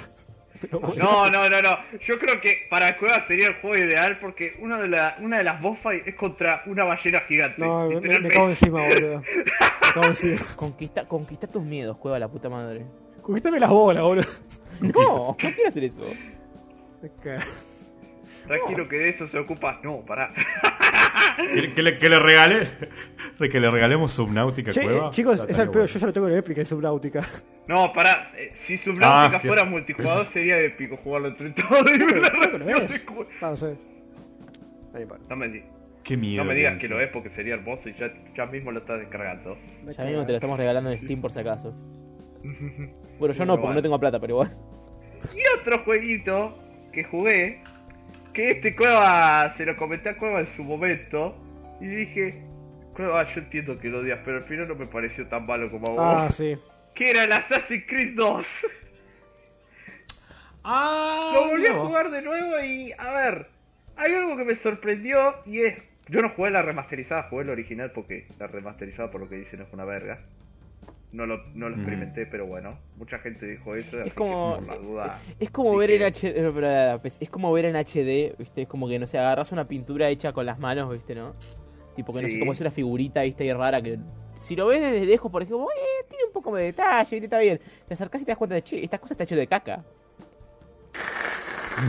[0.96, 1.78] No, no, no, no.
[2.06, 5.44] Yo creo que para Cueva sería el juego ideal porque una de, la, una de
[5.44, 7.60] las boss fights es contra una ballena gigante.
[7.60, 9.20] No, me, cago encima, boludo.
[9.20, 10.40] Me cago encima.
[10.56, 12.84] Conquista, conquista tus miedos, juega la puta madre.
[13.22, 14.26] Conquistame las bolas, boludo.
[14.78, 16.02] No, no quiero hacer eso.
[17.22, 17.40] Cago.
[18.46, 19.80] Tranquilo que de eso se ocupa.
[19.82, 20.28] No, pará.
[21.36, 22.68] ¿Que, le, que le regale,
[23.50, 25.06] que le regalemos Subnautica Che, Cueva.
[25.08, 25.86] eh, chicos, es al bueno.
[25.86, 27.26] yo ya lo tengo en Epic, es Subnautica.
[27.68, 28.30] No, pará.
[28.36, 29.46] eh, Si Subnautica Ah, sí.
[29.48, 31.90] fuera multijugador sería épico jugarlo entre todos.
[31.92, 33.06] y la que lo es.
[33.42, 33.76] Ah, no.
[34.98, 35.62] Ahí me, di-
[36.02, 36.42] Qué miedo.
[36.44, 39.00] no me digas que lo es porque sería hermoso y ya, ya mismo lo estás
[39.00, 39.58] descargando.
[39.84, 41.70] Me Ya mismo te lo estamos regalando en Steam por si acaso.
[43.18, 44.50] Bueno, yo no, porque no tengo plata, pero igual.
[45.34, 46.54] Y otro jueguito
[46.92, 47.62] que jugué,
[48.36, 51.34] que este Cueva se lo comenté a Cueva en su momento,
[51.80, 52.42] y dije,
[52.94, 55.86] Cueva, yo entiendo que lo odias, pero al final no me pareció tan malo como
[55.86, 56.00] a vos.
[56.02, 56.54] Ah, sí.
[56.94, 58.46] Que era el Assassin's Creed 2.
[60.68, 63.46] Ah, Lo volví a jugar de nuevo y, a ver,
[63.94, 67.92] hay algo que me sorprendió y es, yo no jugué la remasterizada, jugué la original
[67.92, 70.18] porque la remasterizada por lo que dicen es una verga.
[71.12, 71.80] No lo, no lo Mm.
[71.80, 74.02] experimenté, pero bueno, mucha gente dijo eso.
[74.02, 74.56] Es como.
[74.56, 76.52] por la duda, Es como ver en HD.
[76.52, 78.62] pero, Es como ver en HD, ¿viste?
[78.62, 81.14] Es como que, no sé, agarras una pintura hecha con las manos, ¿viste?
[81.14, 81.32] ¿No?
[81.94, 83.44] Tipo que no sé cómo es una figurita, ¿viste?
[83.44, 83.98] Y rara que.
[84.34, 87.24] Si lo ves desde lejos, por ejemplo, eh, tiene un poco de detalle, ¿viste?
[87.24, 87.58] Está bien.
[87.88, 89.82] Te acercás y te das cuenta de, che, esta cosa está hecha de caca.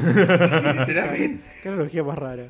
[0.06, 1.43] literalmente.
[1.63, 2.45] Qué analogía más rara.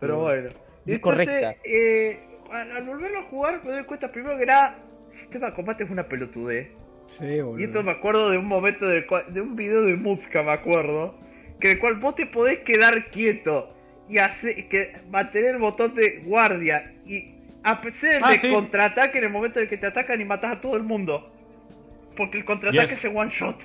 [0.00, 0.48] Pero bueno.
[0.48, 1.54] Es Entonces, correcta.
[1.64, 2.18] eh,
[2.50, 4.78] al, al volverlo a jugar me doy cuenta primero que era...
[5.18, 6.68] El sistema de combate es una pelotudez.
[7.08, 7.58] Sí, boludo.
[7.58, 10.52] Y esto me acuerdo de un momento del cual- de un video de Muska, me
[10.52, 11.18] acuerdo,
[11.60, 13.68] que el cual vos te podés quedar quieto
[14.08, 18.50] y hacer que mantener el botón de guardia y hacer Ah, de sí.
[18.50, 21.32] contraataque en el momento en el que te atacan y matas a todo el mundo.
[22.16, 23.04] Porque el contraataque Yes.
[23.04, 23.56] es one shot.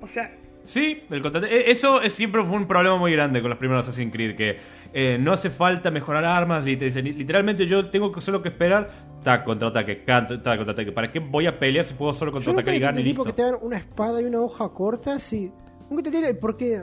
[0.00, 0.30] O sea,
[0.64, 3.86] Sí, el contrate- eh, Eso es- siempre fue un problema muy grande con los primeros
[3.86, 4.56] Assassin's Creed, que
[4.98, 8.88] eh, no hace falta mejorar armas, literalmente yo tengo que solo que esperar,
[9.22, 10.90] tac, contraataque, tac, contraataque.
[10.90, 13.22] ¿Para qué voy a pelear si puedo solo contraatacar y ganar listo?
[13.24, 15.52] qué te dan una espada y una hoja corta si...
[15.90, 16.82] Nunca entendí el por qué.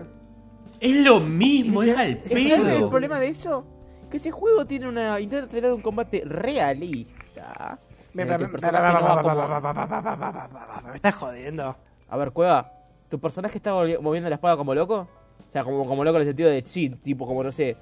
[0.79, 2.89] Es lo mismo, es al ¿Sabes el pedo.
[2.91, 3.65] problema de eso?
[4.11, 5.19] Que ese juego tiene una.
[5.19, 7.79] intenta tener un combate realista.
[8.13, 8.51] Me, el que el
[10.93, 11.75] estás jodiendo.
[12.09, 12.73] A ver, Cueva,
[13.09, 15.07] ¿tu personaje está moviendo la espada como loco?
[15.39, 17.75] O sea, como, como loco en el sentido de sí, tipo como no sé,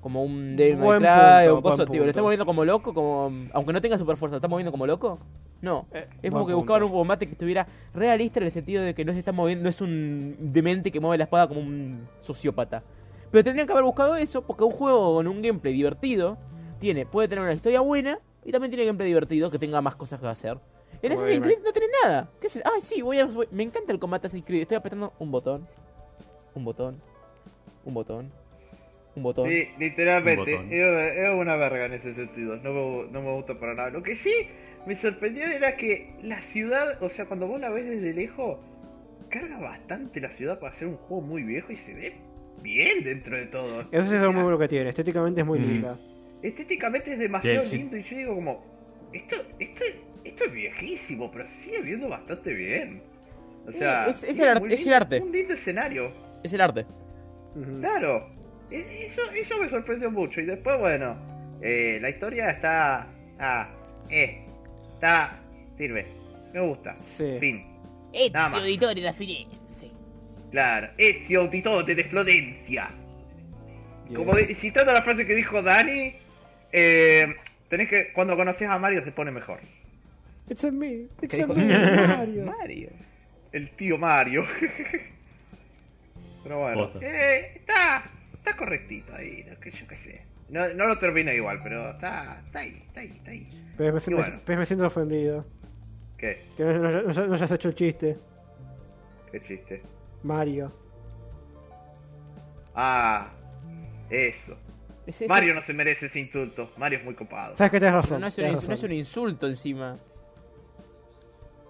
[0.00, 2.94] como un Devil May Cry un coso, tipo, ¿lo está moviendo como loco?
[2.94, 5.18] como Aunque no tenga super fuerza, ¿lo está moviendo como loco?
[5.60, 5.86] No.
[5.92, 6.56] Eh, es como que punto.
[6.58, 9.64] buscaban un combate que estuviera realista en el sentido de que no se está moviendo,
[9.64, 12.82] no es un demente que mueve la espada como un sociópata.
[13.30, 16.38] Pero tendrían que haber buscado eso porque un juego con un gameplay divertido
[16.78, 20.20] tiene, puede tener una historia buena y también tiene gameplay divertido que tenga más cosas
[20.20, 20.58] que hacer.
[21.02, 21.42] En Assassin's Bueno.
[21.44, 22.28] Creed no tiene nada.
[22.40, 22.62] ¿Qué es?
[22.64, 24.62] Ay, sí, voy a, voy- me encanta el combate Assassin's Creed.
[24.62, 25.66] Estoy apretando un botón,
[26.54, 27.00] un botón,
[27.84, 28.32] un botón,
[29.18, 29.48] un botón.
[29.48, 30.72] Sí, literalmente, Un botón.
[30.72, 33.90] es una verga en ese sentido, no me, no me gusta para nada.
[33.90, 34.32] Lo que sí
[34.86, 38.58] me sorprendió era que la ciudad, o sea, cuando vos la ves desde lejos,
[39.28, 42.12] carga bastante la ciudad para ser un juego muy viejo y se ve
[42.62, 43.82] bien dentro de todo.
[43.82, 44.88] Eso es sea, muy bueno que tiene.
[44.88, 45.66] Estéticamente es muy Mm.
[45.66, 45.96] linda.
[46.42, 47.76] Estéticamente es demasiado Sí, sí.
[47.78, 48.64] lindo y yo digo como,
[49.12, 49.84] esto, esto,
[50.24, 53.02] esto es viejísimo, pero sigue viendo bastante bien.
[53.66, 55.20] O sea, es- el arte- muy es el arte.
[55.20, 56.10] Un lindo escenario.
[56.42, 56.86] Es el arte.
[57.80, 58.28] Claro,
[58.70, 60.40] eso, eso me sorprendió mucho.
[60.40, 61.16] Y después, bueno,
[61.62, 63.06] eh, la historia está.
[63.38, 63.68] Ah,
[64.10, 64.42] eh,
[64.94, 65.38] está.
[65.76, 66.06] Sirve,
[66.52, 66.96] me gusta.
[66.96, 67.36] Sí.
[67.40, 67.64] Fin,
[68.12, 69.90] Este auditorio de Firenze.
[70.50, 70.88] claro.
[70.98, 72.88] Este auditorio de Florencia.
[74.08, 74.16] Yes.
[74.16, 76.14] Como de- citando la frase que dijo Dani,
[76.72, 77.34] eh,
[77.68, 78.12] tenés que.
[78.12, 79.60] Cuando conoces a Mario se pone mejor.
[80.48, 81.06] It's a me.
[81.20, 81.46] It's me,
[82.06, 82.44] Mario.
[82.46, 82.88] Mario.
[83.52, 84.46] El tío Mario.
[86.42, 88.04] Pero bueno, eh, está,
[88.48, 90.22] está correctito ahí, no, que yo qué sé.
[90.48, 93.48] No, no lo termino igual, pero está, está ahí, está ahí, está ahí.
[93.76, 94.40] Pero me, Y me- bueno.
[94.46, 95.44] pero me siento ofendido.
[96.16, 96.42] ¿Qué?
[96.56, 98.16] Que no, no- no- no hayas hecho el chiste.
[99.30, 99.82] ¿Qué chiste?
[100.22, 100.72] Mario.
[102.74, 103.30] Ah,
[104.10, 104.56] eso.
[105.06, 106.70] Es Mario no se merece ese insulto.
[106.76, 107.56] Mario es muy copado.
[107.56, 108.20] Sabes que tenés razón.
[108.20, 108.90] no, es un, ins- no es razón.
[108.90, 109.94] un insulto encima.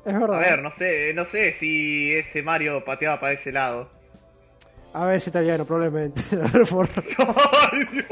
[0.05, 0.37] Es verdad.
[0.37, 3.91] A ver, no sé, no sé si ese Mario pateaba para ese lado.
[4.95, 6.23] A ver, es italiano, probablemente.
[6.71, 8.07] Por- ¡Ay, Dios!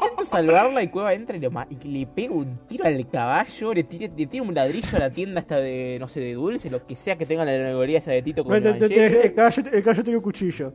[0.00, 3.72] Intento salvarla y Cueva entra y le, ma- y le pega un tiro al caballo,
[3.72, 6.68] le tira, le tira un ladrillo a la tienda hasta de, no sé, de dulce,
[6.70, 9.62] lo que sea que tenga la alegoría esa de Tito con Bueno, el el, caballo,
[9.72, 10.72] el caballo tenía un cuchillo.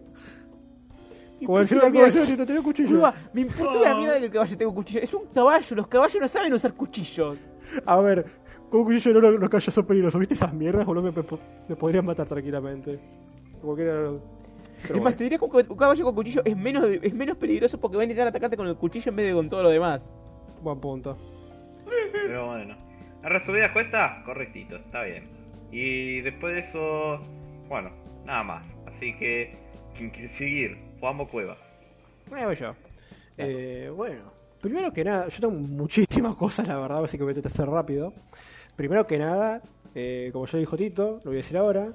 [1.45, 1.81] Como la encima
[2.25, 2.89] Tito tenía un cuchillo.
[2.89, 5.01] Cueva, me importa una mierda que el caballo tenga un cuchillo.
[5.01, 7.37] Es un caballo, los caballos no saben usar cuchillos.
[7.85, 8.25] A ver,
[8.69, 10.19] con un cuchillo no los, los caballos son peligrosos.
[10.19, 11.03] ¿Viste esas mierdas, boludo?
[11.03, 12.97] Me, me- me podrían matar tranquilamente.
[13.61, 14.09] Como que era...
[14.83, 16.99] Pero es más, te diría que un ca- un caballo con cuchillo es menos, de-
[17.01, 19.49] es menos peligroso porque va a intentar atacarte con el cuchillo en vez de con
[19.49, 20.13] todo lo demás.
[20.47, 21.17] bueno, buen punto.
[22.11, 22.75] Pero bueno.
[23.21, 25.23] La resumida cuesta, correctito, está bien.
[25.71, 27.19] Y después de eso,
[27.69, 27.89] bueno,
[28.25, 28.65] nada más.
[28.85, 29.51] Así que,
[29.97, 31.55] quien quiere seguir, Juanmo Cueva.
[32.29, 32.75] Voy yo.
[33.37, 34.31] Eh, bueno,
[34.61, 37.67] primero que nada, yo tengo muchísimas cosas, la verdad, así que voy a intentar ser
[37.69, 38.13] rápido.
[38.75, 39.61] Primero que nada,
[39.95, 41.87] eh, como ya dijo Tito, lo voy a decir ahora,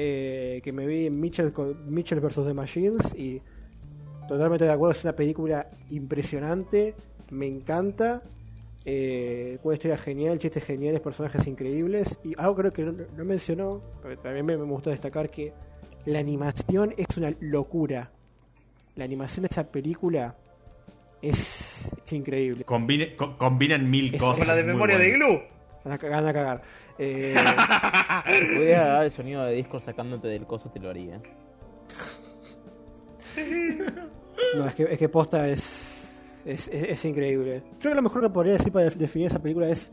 [0.00, 2.36] eh, que me vi en Mitchell, con- Mitchell vs.
[2.46, 3.42] The Machines y
[4.28, 6.94] totalmente de acuerdo, es una película impresionante,
[7.30, 8.22] me encanta.
[8.84, 12.18] Eh, una historia genial, chistes geniales, personajes increíbles.
[12.24, 15.52] Y algo creo que no, no mencionó, pero también me, me gustó destacar que
[16.06, 18.10] la animación es una locura.
[18.94, 20.36] La animación de esa película
[21.20, 22.64] es, es increíble.
[22.64, 24.38] Combine- co- combinan mil Es cosas.
[24.46, 25.28] Como la de memoria de buenas.
[25.28, 25.42] Glue.
[25.84, 26.62] Van a, cagar, van a cagar.
[26.98, 27.34] Eh,
[28.38, 31.20] Si pudiera grabar el sonido de Discord sacándote del coso, te lo haría.
[34.56, 36.08] no, es que, es que posta es,
[36.44, 37.62] es, es- es increíble.
[37.78, 39.92] Creo que lo mejor que podría decir para def- definir esa película es.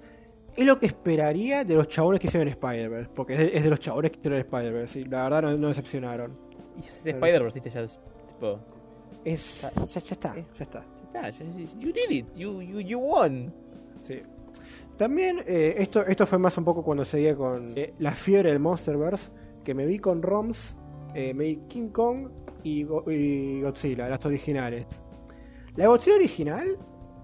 [0.56, 3.10] Es lo que esperaría de los chabones que hicieron Spider-Verse.
[3.14, 5.00] Porque es de, es de los chabones que hicieron Spider-Verse.
[5.02, 6.38] Y la verdad no, no decepcionaron.
[6.78, 8.60] Y ese Spider-Verse, viste, ya es tipo.
[9.26, 10.86] Es, ya, ya está, ya está.
[11.14, 11.44] Ya está,
[11.80, 13.54] you did it, you, you, you won.
[14.04, 14.22] Sí.
[14.98, 18.60] También eh, esto, esto fue más un poco cuando seguía con eh, la fiebre del
[18.60, 19.30] Monsterverse,
[19.64, 20.76] que me vi con ROMs,
[21.14, 22.30] eh, me vi King Kong
[22.64, 24.86] y, Go- y Godzilla, las originales.
[25.76, 26.78] La Godzilla original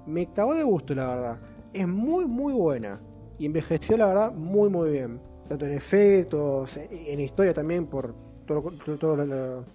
[0.06, 1.40] me cagó de gusto, la verdad.
[1.74, 3.00] Es muy, muy buena.
[3.40, 5.22] Y envejeció, la verdad, muy, muy bien.
[5.48, 8.14] Tanto en efectos, en, en historia también, por
[8.46, 9.66] todo, todo- todo lo- lo-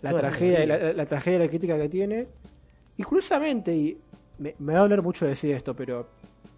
[0.00, 0.86] la, la tragedia, maravilla.
[0.88, 2.28] la, la tragedia y la crítica que tiene.
[2.96, 3.98] Y curiosamente, y
[4.38, 6.08] me, me va a doler mucho decir esto, pero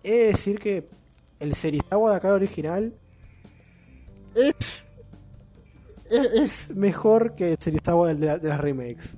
[0.05, 0.88] he de decir que
[1.40, 2.92] el Serizawa de acá original
[4.34, 4.86] es,
[6.11, 9.14] es, mejor que el Serizawa del de, la- de las remakes.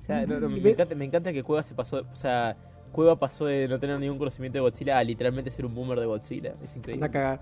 [0.00, 2.02] O sea, no, no, me, encanta, me encanta que Cueva se pasó.
[2.12, 2.56] O sea,
[2.92, 6.06] Cueva pasó de no tener ningún conocimiento de Godzilla a literalmente ser un boomer de
[6.06, 6.54] Godzilla.
[6.62, 7.04] Es increíble.
[7.06, 7.40] Anda a cagar.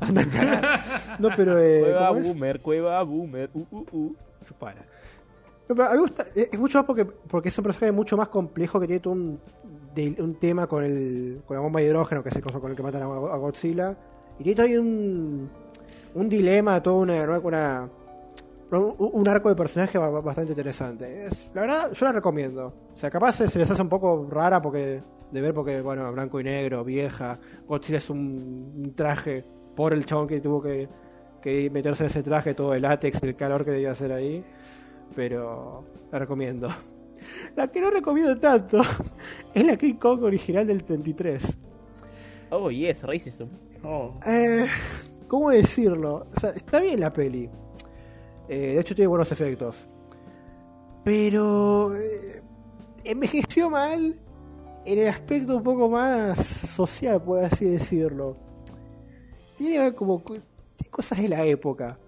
[0.00, 1.20] Anda a cagar.
[1.20, 1.58] No, pero.
[1.58, 2.26] Eh, Cueva ¿cómo es?
[2.28, 3.50] boomer, Cueva boomer.
[3.52, 4.16] Uh, uh, uh.
[4.46, 4.80] Chupala.
[5.68, 7.92] No, pero a mí me gusta, es es mucho más porque, porque es un personaje
[7.92, 9.40] mucho más complejo que tiene todo un,
[9.94, 12.70] de- un tema con el con la bomba de hidrógeno, que es el coso con
[12.70, 13.96] el que matan a, Godzilla.
[14.38, 15.50] Y tiene todavía un,
[16.14, 17.88] un dilema, todo una, una-
[18.70, 21.26] un, arco de personaje ba- ba- bastante interesante.
[21.26, 22.66] Es- la verdad, yo la recomiendo.
[22.94, 26.40] O sea, capaz se les hace un poco rara porque de ver porque, bueno, blanco
[26.40, 27.38] y negro, vieja.
[27.66, 29.44] Godzilla es un, un traje
[29.76, 30.88] por el chabón que tuvo que,
[31.42, 34.44] que meterse en ese traje, todo el látex, el calor que debía hacer ahí
[35.14, 36.68] pero la recomiendo.
[37.56, 38.80] La que no recomiendo tanto
[39.54, 41.56] es la King Kong original del 33.
[42.50, 43.48] Oh, yes, racism.
[43.84, 44.14] Oh.
[44.26, 44.66] Eh,
[45.28, 46.26] ¿Cómo decirlo?
[46.36, 47.48] O sea, está bien la peli.
[48.48, 49.86] Eh, de hecho tiene buenos efectos.
[51.04, 52.42] Pero eh,
[53.04, 54.14] envejeció mal
[54.84, 58.36] en el aspecto un poco más social, por así decirlo.
[59.56, 61.98] Tiene como tiene cosas de la época.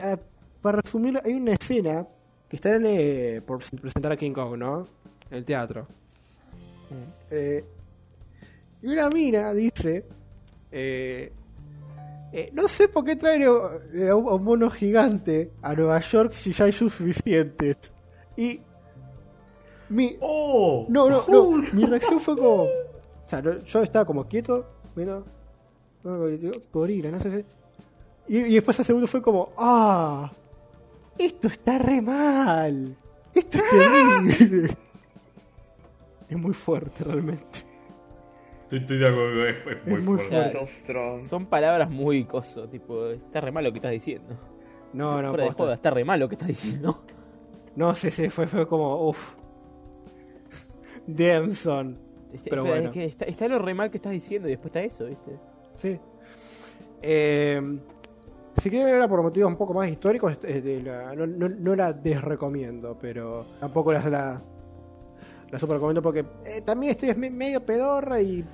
[0.00, 0.18] Ah,
[0.62, 2.06] Para resumirlo, hay una escena
[2.50, 4.84] que están eh, por presentar a King Kong, ¿no?
[5.30, 5.86] En el teatro.
[7.30, 7.64] Eh,
[8.82, 10.04] y una mina dice,
[10.72, 11.32] eh,
[12.32, 13.42] eh, no sé por qué traer
[13.94, 17.76] eh, a un, mono gigante a Nueva York si ya hay suficientes.
[18.36, 18.60] Y
[19.88, 20.86] mi, ¡Oh!
[20.88, 21.50] no, no, no.
[21.72, 22.64] Mi reacción fue como.
[22.64, 25.22] O sea, yo estaba como quieto, mira.
[26.72, 27.44] Gorila, no sé.
[28.26, 29.52] Y, y después al segundo fue como.
[29.56, 30.32] ¡Ah!
[31.20, 32.96] Esto está re mal.
[33.34, 34.76] Esto es terrible.
[36.30, 37.58] Es muy fuerte realmente.
[38.62, 41.28] Estoy, estoy de acuerdo, es, es muy, Es muy fuerte.
[41.28, 44.34] Son palabras muy coso, tipo, está re mal lo que estás diciendo.
[44.94, 47.04] No, no, Fuera de joda, está re mal lo que estás diciendo.
[47.76, 49.08] No sé, sí, fue, fue como.
[49.08, 49.34] Uff.
[51.06, 51.98] Denson.
[52.32, 52.88] Este- Pero o sea, bueno.
[52.88, 55.38] es que está, está lo re mal que estás diciendo y después está eso, ¿viste?
[55.80, 55.98] Sí.
[57.02, 57.78] Eh,
[58.60, 63.44] si quieren verla por motivos un poco más históricos, de la- no, la desrecomiendo, pero
[63.58, 68.44] tampoco la, la, super recomiendo porque eh, también estoy me- medio pedorra y,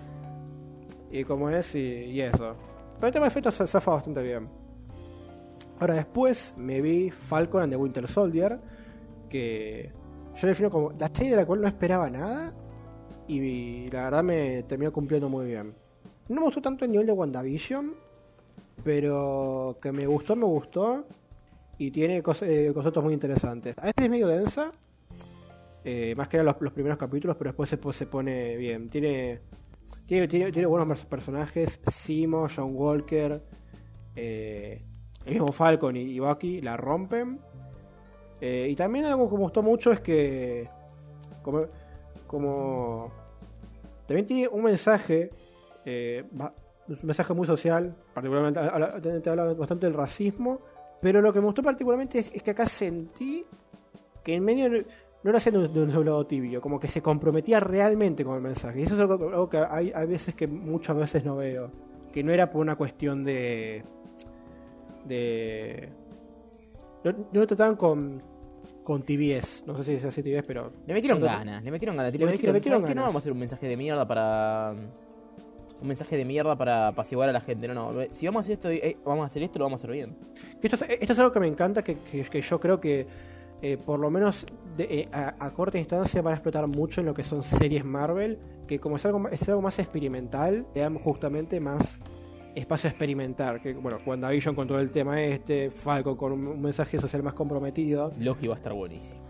[1.11, 2.53] y como es y, y eso.
[2.97, 4.49] Pero el tema de efectos se zafa bastante bien.
[5.79, 8.59] Ahora después me vi Falcon and the Winter Soldier,
[9.29, 9.93] que
[10.37, 12.55] yo defino como la serie de la cual no esperaba nada
[13.29, 15.75] y la verdad me terminó cumpliendo muy bien.
[16.29, 17.95] No me gustó tanto el nivel de WandaVision,
[18.85, 21.07] pero que me gustó, me gustó.
[21.79, 23.77] Y tiene eh, conceptos muy interesantes.
[23.79, 24.73] A veces es medio densa,
[25.85, 28.89] eh, más que los, los primeros capítulos, pero después se, se pone bien.
[28.89, 29.41] Tiene,
[30.07, 33.43] tiene, tiene, tiene buenos pers- personajes: Simo, John Walker,
[34.15, 34.83] eh,
[35.27, 37.41] el mismo Falcon y, Bucky la rompen.
[38.41, 40.69] Y también algo que me gustó mucho es que,
[41.43, 41.67] como,
[42.27, 43.11] como
[44.07, 45.31] también tiene un mensaje,
[46.89, 50.61] un mensaje muy social, particularmente habla, te habla bastante del racismo,
[51.01, 53.45] pero lo que me gustó particularmente es, es que acá sentí
[54.23, 58.25] que en medio no, lo hacían de un, doblado tibio, como que se comprometía realmente
[58.25, 58.81] con el mensaje.
[58.81, 61.71] Y eso es algo, algo que hay, hay veces que muchas veces no veo,
[62.13, 63.83] que no era por una cuestión de...
[65.05, 65.89] de
[67.05, 68.23] no, no lo trataban con
[68.87, 69.65] con TBS.
[69.67, 70.73] No sé si es así TBS, pero.
[70.87, 72.13] Le metieron ganas, le metieron ganas.
[72.13, 72.71] Le metieron- ¿sabes qué?
[72.71, 72.97] No ganas.
[72.97, 74.75] vamos a hacer un mensaje de mierda para.
[75.83, 77.69] Un mensaje de mierda para apaciguar a la gente.
[77.69, 77.93] No, no.
[78.11, 80.17] Si vamos a hacer esto, eh, vamos a hacer esto, lo vamos a hacer bien.
[80.63, 83.07] Esto, es, esto es algo que me encanta, que, que- que yo creo que
[83.63, 84.47] eh, por lo menos
[84.77, 87.85] de- eh, a, a corta instancia van a explotar mucho en lo que son series
[87.85, 91.99] Marvel, que como es algo, es algo más experimental, le dan justamente más
[92.55, 93.61] espacio a experimentar.
[93.61, 97.35] Que bueno, WandaVision con todo el tema este, Falcon con un, un mensaje social más
[97.35, 98.13] comprometido.
[98.19, 99.21] Loki va a estar buenísimo.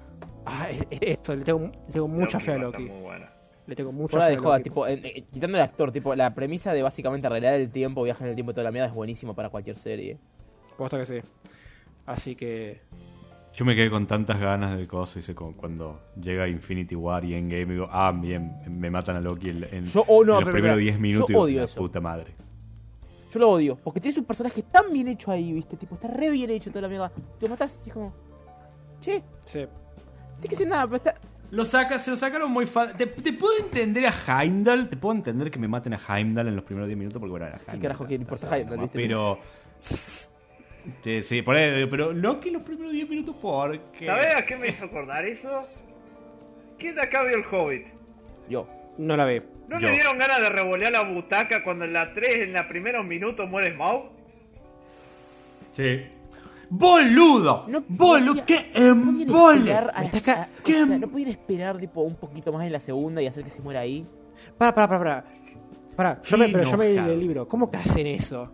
[0.44, 2.92] Ah, es- es- esto, le tengo, le tengo mucha fe a va estar Loki.
[2.92, 3.26] muy buena.
[3.66, 6.72] Le tengo mucha Fuera de joda, tipo, eh, eh, quitando el actor, tipo, la premisa
[6.72, 9.34] de básicamente arreglar el tiempo, viajar en el tiempo y toda la mierda es buenísimo
[9.34, 10.18] para cualquier serie.
[10.78, 11.18] Posta que sí.
[12.06, 12.80] Así que.
[13.54, 17.34] Yo me quedé con tantas ganas de cosas, hice como cuando llega Infinity War y
[17.34, 20.44] Endgame y digo, ah, bien, me matan a Loki en, en- Yo- oh, no, en
[20.44, 21.30] los pero, primeros pero, 10 yo minutos.
[21.30, 21.80] y digo, odio la eso.
[21.80, 22.34] puta madre.
[23.32, 25.76] Yo lo odio, porque tienes un personaje tan bien hecho ahí, ¿viste?
[25.76, 27.10] Tipo, está re bien hecho toda la mierda.
[27.38, 28.12] Te lo matás y es como.
[29.00, 29.60] Che, Sí.
[29.62, 31.14] no tiene que ser nada, pero está.
[31.50, 32.96] Lo saca, se lo sacaron muy fácil.
[32.96, 36.56] Te, te puedo entender a Heimdall, te puedo entender que me maten a Heimdall en
[36.56, 37.80] los primeros 10 minutos porque bueno, era Heimdall.
[37.80, 38.90] carajo, ¿qué le importa está Heimdall, nomás?
[38.92, 39.38] Pero.
[39.80, 44.06] Sí, sí, por ahí, pero Loki en los primeros 10 minutos porque.
[44.06, 45.66] ¿Sabés a qué me hizo acordar eso?
[46.78, 47.86] ¿Quién de acá vio el Hobbit?
[48.48, 48.68] Yo.
[48.98, 49.42] No la ve.
[49.68, 49.88] ¿No Yo.
[49.88, 53.48] le dieron ganas de revolear la butaca cuando en la 3, en los primeros minutos,
[53.50, 54.10] muere Smaug?
[55.74, 56.06] Sí.
[56.70, 57.64] ¡Boludo!
[57.68, 58.44] No ¡Boludo!
[58.44, 59.58] ¡Qué embole!
[59.70, 62.16] esperar a Me la- está ca- a- o ¿Qué sea, em- no esperar tipo un
[62.16, 64.04] poquito más en la segunda y hacer que se muera ahí.
[64.58, 65.24] Para, para, para, para.
[65.96, 67.48] Para, yo me, pero yo me leí el libro.
[67.48, 68.52] ¿Cómo que hacen eso?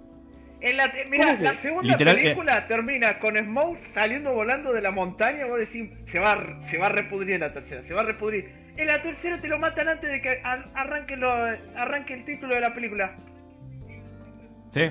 [0.60, 4.92] En la, mira, la segunda Literal, eh, película termina con Smaug saliendo volando de la
[4.92, 5.46] montaña.
[5.46, 8.04] Vos decís, se va, a- se va a repudrir en la tercera, se va a
[8.04, 8.48] repudrir.
[8.76, 12.54] En la tercera te lo matan antes de que ar- arranque, lo, arranque el título
[12.54, 13.16] de la película.
[14.70, 14.82] Sí.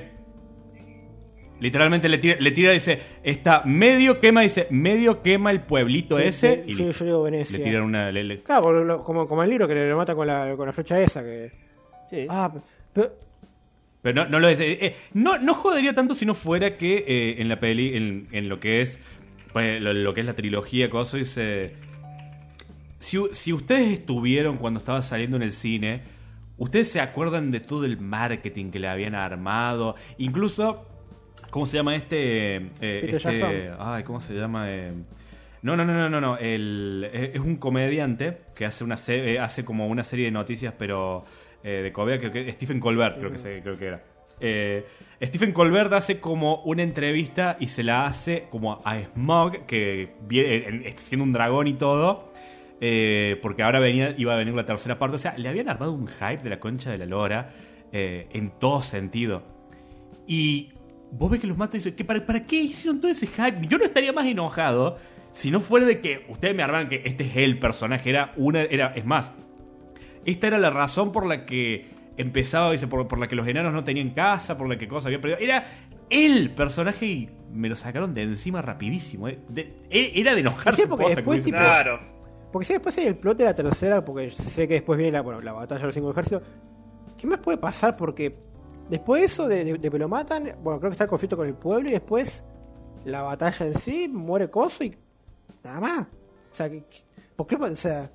[1.62, 6.24] Literalmente le tira, le tira dice, está medio quema, dice, medio quema el pueblito Sí,
[6.24, 6.64] ese.
[6.66, 7.58] sí, y yo, le, yo digo Venecia.
[7.60, 8.12] le tiran una.
[8.12, 10.74] le- le- Claro, como, lo- como, el libro que le mata con la, con la
[10.74, 11.24] flecha esa.
[11.24, 11.52] que
[12.10, 12.26] Sí.
[12.30, 12.52] Ah,
[12.94, 13.14] pero.
[14.02, 14.60] Pero no, no lo es.
[14.60, 18.28] eh, eh, no, no jodería tanto si no fuera que eh, en la peli, en,
[18.32, 19.00] en lo que es
[19.54, 21.76] pues, lo, lo que es la trilogía, cosa dice.
[22.98, 26.02] Si, si ustedes estuvieron cuando estaba saliendo en el cine,
[26.58, 30.88] ustedes se acuerdan de todo el marketing que le habían armado, incluso.
[31.52, 32.56] ¿Cómo se llama este?
[32.56, 33.78] eh, Peter este Jackson.
[33.80, 34.72] ay, ¿cómo se llama?
[34.72, 34.92] Eh,
[35.62, 36.38] no, no, no, no, no, no.
[36.38, 40.32] El, es, es un comediante que hace una se- eh, hace como una serie de
[40.32, 41.24] noticias, pero
[41.64, 44.04] eh, de comedia, creo que Stephen Colbert, creo que se, creo que era.
[44.40, 44.86] Eh,
[45.22, 50.56] Stephen Colbert hace como una entrevista y se la hace como a Smog, que viene
[50.68, 52.32] en- en- siendo un dragón y todo.
[53.44, 55.18] porque ahora venía, iba a venir la tercera parte.
[55.18, 57.52] O sea, le habían armado un hype de la concha de la lora
[57.92, 59.44] en todo sentido.
[60.26, 60.72] Y
[61.12, 63.68] vos ves que los mata y dices, ¿qué, para, ¿para qué hicieron todo ese hype?
[63.68, 64.98] Yo no estaría más enojado
[65.32, 68.10] si no fuera de que ustedes me arman que este es el personaje.
[68.10, 68.64] Era una.
[68.64, 69.32] Era, es más,
[70.26, 73.74] esta era la razón por la que empezaba, dice, por, por la que los enanos
[73.74, 75.40] no tenían casa, por la que cosa había perdido.
[75.40, 75.64] Era
[76.10, 79.28] el personaje y me lo sacaron de encima rapidísimo.
[79.30, 79.40] eh.
[79.50, 80.82] De- e- era de enojarse.
[80.84, 82.00] Sí, porque posta, después, tipo, Claro.
[82.52, 85.22] Porque si después hay el plot de la tercera, porque sé que después viene la,
[85.22, 86.44] bueno, la batalla de los cinco ejércitos.
[87.18, 87.96] ¿Qué más puede pasar?
[87.96, 88.36] Porque
[88.92, 91.36] después de eso, de, de- de que lo matan, bueno, creo que está el conflicto
[91.36, 92.44] con el pueblo y después
[93.06, 94.96] la batalla en sí, muere Coso y
[95.64, 96.02] nada más.
[96.54, 96.70] O sea,
[97.36, 97.56] ¿por qué?
[97.56, 98.12] O sea,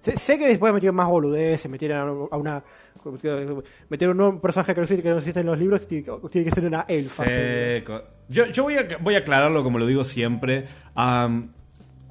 [0.00, 2.64] sé, sé que después metieron más boludeces, metieron a una...
[3.88, 6.50] Metieron un personaje que no existe, que no existe en los libros, que tiene que
[6.50, 7.24] ser una elfa.
[8.28, 10.64] Yo, yo voy, a, voy a aclararlo como lo digo siempre.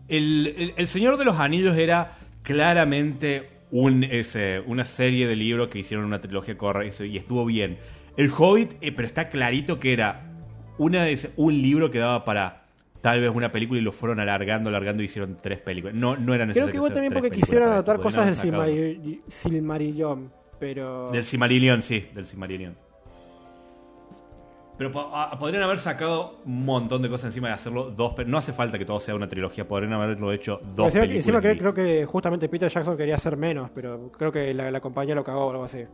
[0.08, 5.80] El- el Señor de los Anillos era claramente un, ese, una serie de libros que
[5.80, 7.78] hicieron una trilogía corra y estuvo bien.
[8.18, 10.32] El Hobbit, eh, pero está clarito que era
[10.78, 11.05] una
[11.38, 12.66] un libro que daba para
[13.01, 15.95] tal vez una película y lo fueron alargando, alargando y hicieron tres películas.
[15.95, 16.72] No, no era necesario.
[16.72, 21.07] Creo que igual también porque quisieron adaptar cosas del podrían haber sacado- Silmari- Silmarillion, pero...
[21.11, 22.76] Del Silmarillion, sí, del Silmarillion.
[24.78, 28.13] Pero po- a- podrían haber sacado un montón de cosas encima de hacerlo dos.
[28.28, 31.15] No hace falta que todo sea una trilogía, podrían haberlo hecho dos encima, películas.
[31.28, 34.82] encima creo, creo que justamente Peter Jackson quería hacer menos, pero creo que la, la
[34.82, 35.86] compañía lo cagó o algo así.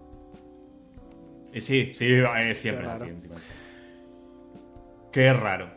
[1.54, 3.04] Eh, sí, sí, eh, siempre Qué es así.
[3.04, 3.06] raro.
[3.16, 3.36] encima.
[5.12, 5.70] Qué raro.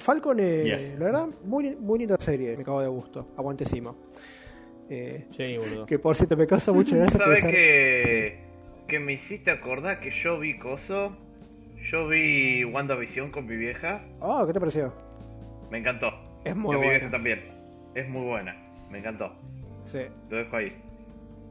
[0.00, 0.98] Falcon, eh, Yes.
[0.98, 3.28] la verdad, muy, muy linda serie, me cago de gusto.
[3.38, 3.96] Aguantecimo.
[4.90, 5.86] Eh, Sí, boludo.
[5.86, 8.38] que por cierto me causa mucha gracia ¿Sabes que,
[8.88, 11.16] que me hiciste acordar que yo vi Coso?
[11.90, 14.02] Yo vi WandaVision con mi vieja.
[14.20, 14.92] Oh, ¿qué te pareció?
[15.70, 16.10] Me encantó.
[16.44, 17.10] Es muy a mi vieja buena.
[17.10, 17.40] también.
[17.94, 18.56] Es muy buena.
[18.90, 19.32] Me encantó.
[19.84, 20.68] Sí, Lo dejo ahí.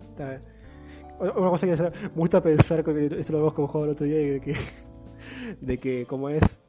[0.02, 0.42] está bien.
[1.20, 4.22] Una cosa que hacer, me gusta pensar, esto lo vemos como juego el otro día,
[4.22, 4.56] y de que,
[5.62, 6.60] de que como es...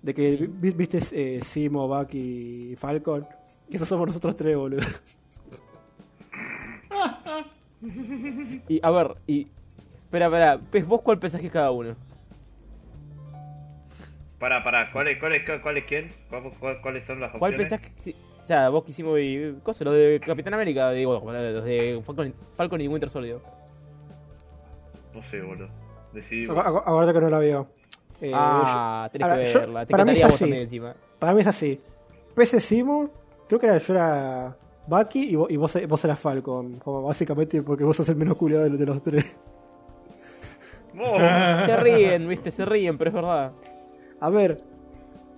[0.00, 3.26] De que vi- viste eh, Simo, Bucky y Falcon.
[3.68, 4.82] Que esos somos nosotros tres, boludo.
[8.68, 9.46] Y a ver, y.
[10.00, 10.60] Espera, espera.
[10.86, 11.94] ¿Vos cuál pensás que es cada uno?
[14.38, 16.10] Para, para, ¿cuál es, cuál es, cuál es quién?
[16.30, 17.70] ¿Cuál- cuál- ¿Cuáles son las ¿Cuál opciones?
[17.80, 18.10] pensás que.?
[18.44, 19.54] O sea, vos quisimos y.
[19.62, 23.38] Cosas, los de Capitán América, digo, los de Falcon, Falcon y Winter Soldier.
[25.14, 25.68] No sé, boludo.
[26.12, 26.46] Decidí.
[26.48, 27.66] Acuérdate que no la vio.
[28.20, 29.86] Eh, ah, yo- tenés ahora, que yo- verla.
[29.86, 30.38] Te para mí es así.
[30.40, 30.94] también encima.
[31.18, 31.80] Para mí es así.
[32.34, 33.10] PC Simo,
[33.48, 36.78] creo que era, yo era Bucky y vos, y vos, vos eras Falcon.
[36.78, 39.36] Como básicamente porque vos sos el menos culiado de los, de los tres.
[41.00, 43.52] Oh, Se ríen, viste, se ríen, pero es verdad.
[44.20, 44.58] A ver.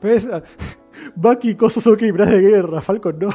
[0.00, 0.42] Pesa.
[1.14, 2.80] Bucky y cosas son criminales de guerra.
[2.80, 3.28] Falcon no.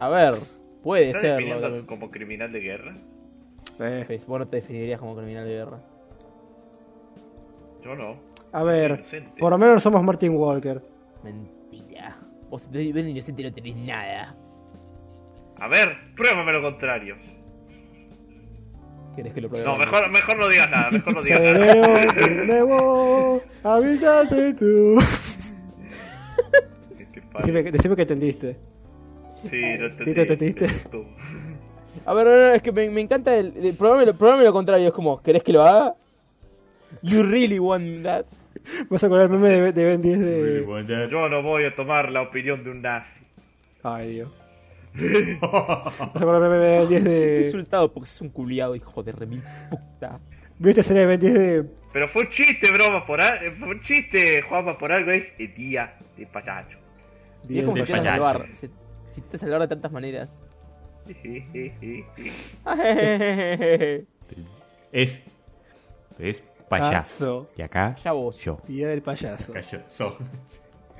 [0.00, 0.34] A ver,
[0.82, 1.86] puede ¿Estás definiendo también.
[1.86, 2.94] como criminal de guerra?
[3.80, 5.80] Eh, Pez, Vos no te definirías como criminal de guerra.
[7.82, 8.16] Yo no.
[8.52, 9.00] a ver.
[9.00, 9.40] Inocente.
[9.40, 10.80] Por lo menos somos Martin Walker.
[11.24, 12.16] Mentira.
[12.48, 14.36] Vos de de inocente no tenés nada.
[15.58, 17.16] A ver, pruébame lo contrario.
[19.16, 19.64] ¿Querés que lo pruebe?
[19.66, 22.12] No, mejor, mejor no digas nada, mejor no digas Cerebro nada.
[22.12, 23.42] de nuevo.
[23.64, 24.98] Habítate tú.
[27.38, 28.56] Decime, que- decime que entendiste.
[29.48, 30.14] Sí, no entendí.
[30.14, 30.66] ¿te entendiste?
[30.90, 31.04] Tú.
[32.04, 33.52] A ver, no, no, es que me, me encanta el.
[33.56, 35.94] el probame, lo, probame lo contrario, es como, ¿querés que lo haga?
[37.02, 38.24] You really want that.
[38.90, 41.08] Vas a acordar el meme de, de Ben 10 de.
[41.10, 43.20] Yo no voy a tomar la opinión de un nazi.
[43.82, 44.30] Ay, Dios.
[45.40, 47.46] Vas a acordar el meme de Ben 10 Estoy de.
[47.46, 50.20] insultado porque es un culiado, hijo de remil puta.
[50.58, 51.64] ¿Viste escena de Ben 10 de.
[51.92, 53.56] Pero fue un chiste, broma, por algo.
[53.58, 56.78] Fue un chiste, Juanma, por algo es el día de payacho.
[57.42, 58.02] Como de payacho.
[58.04, 58.46] salvar.
[58.54, 58.70] Se,
[59.10, 60.44] si te salvar de tantas maneras.
[64.92, 65.22] Es.
[66.18, 67.48] Es payaso.
[67.56, 67.94] Y acá.
[68.02, 68.38] Ya vos.
[68.38, 68.60] Yo.
[68.66, 69.52] Día del payaso.
[69.52, 69.78] Acá yo.
[69.88, 70.16] So.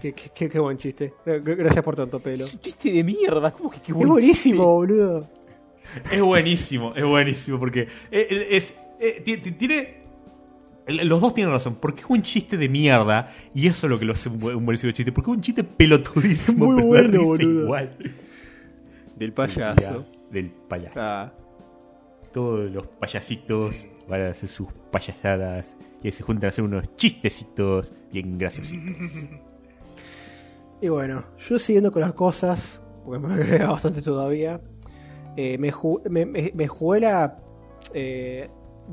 [0.01, 1.13] Qué, qué, qué- qué buen chiste.
[1.25, 2.45] Gracias por tanto pelo.
[2.45, 4.95] Es un chiste de mierda, ¿cómo que qué Es buen buenísimo, chiste?
[4.95, 5.29] boludo.
[6.13, 7.89] Es buenísimo, es buenísimo porque eh,
[8.31, 9.99] eh, es, eh, ti- ti- tiene
[10.87, 14.05] los dos tienen razón, porque es un chiste de mierda y eso es lo que
[14.07, 17.65] lo hace un, buen- un buenísimo chiste, porque es un chiste pelotudísimo, Muy bueno, boludo.
[17.65, 17.97] igual.
[19.17, 19.33] Del
[20.31, 20.95] Del payaso.
[21.01, 21.33] Ah.
[22.33, 27.93] Todos los payasitos van a hacer sus payasadas y se juntan a hacer unos chistecitos
[28.13, 28.97] bien graciositos.
[30.81, 34.61] Y bueno, yo siguiendo con las cosas, porque me queda bastante todavía,
[35.37, 37.37] eh, me, ju- me, me- me jugué la
[37.95, 38.49] eh,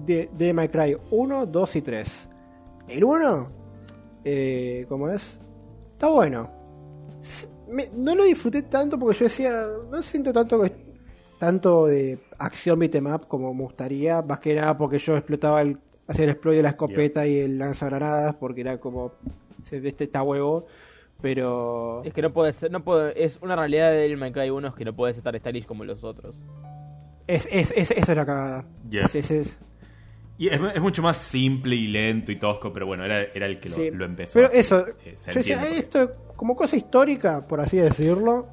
[0.05, 2.29] de, de My Cry 1, 2 y 3.
[2.87, 3.47] El 1,
[4.23, 5.39] eh, ¿cómo es?
[5.93, 6.49] Está bueno.
[7.95, 10.85] No lo disfruté tanto porque yo decía, no siento tanto que
[11.39, 15.77] tanto de acción beatmap como me gustaría, más que nada porque yo explotaba el
[16.07, 19.13] hacía el exploit de la escopeta y el lanzagranadas porque era como
[19.63, 20.67] se este está huevo,
[21.21, 24.73] pero Es que no puede ser, no puede, es una realidad del Minecraft 1 es
[24.75, 26.45] que no puedes estar stylish como los otros.
[27.27, 28.65] es, es, es, eso es la cagada.
[28.89, 29.01] Ya.
[29.01, 29.59] Es- es- es-
[30.37, 33.59] Y es, es mucho más simple y lento y tosco, pero bueno, era, era el
[33.59, 33.89] que lo, sí.
[33.91, 34.33] lo empezó.
[34.33, 34.57] Pero así.
[34.59, 38.45] eso, Eh, yo decía, esto como cosa histórica, por así decirlo,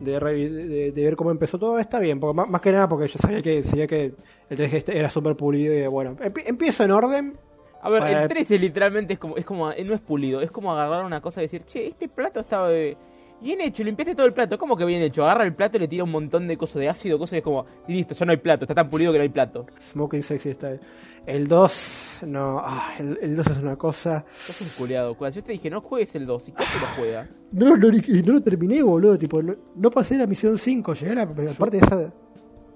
[0.00, 3.08] de, de, de ver cómo empezó todo, está bien, porque más, más que nada porque
[3.08, 4.12] yo sabía que sabía que
[4.50, 7.38] el 3G este era súper pulido y bueno, empi- empiezo en orden.
[7.84, 10.50] A ver, Para- el 13 literalmente es como, es como, eh, no es pulido, es
[10.50, 12.96] como agarrar una cosa y decir, che, este plato estaba eh,
[13.42, 15.22] bien hecho, limpiaste todo el plato, ¿cómo que bien hecho?
[15.22, 17.42] Agarra el plato y le tira un montón de cosas de ácido, cosas y es
[17.44, 19.66] como, y listo, ya no hay plato, está tan pulido que no hay plato.
[19.92, 20.78] Smoking Sexy está
[21.26, 24.24] El 2, no, ah, el, el 2 es una cosa.
[24.34, 25.14] Sos un culiado.
[25.30, 27.28] Yo te dije, no juegues el 2, ¿y qué se lo juega?
[27.52, 29.16] No, no, no lo terminé, boludo.
[29.18, 32.12] Tipo, no, no pasé la misión 5, llegué a la parte de esa.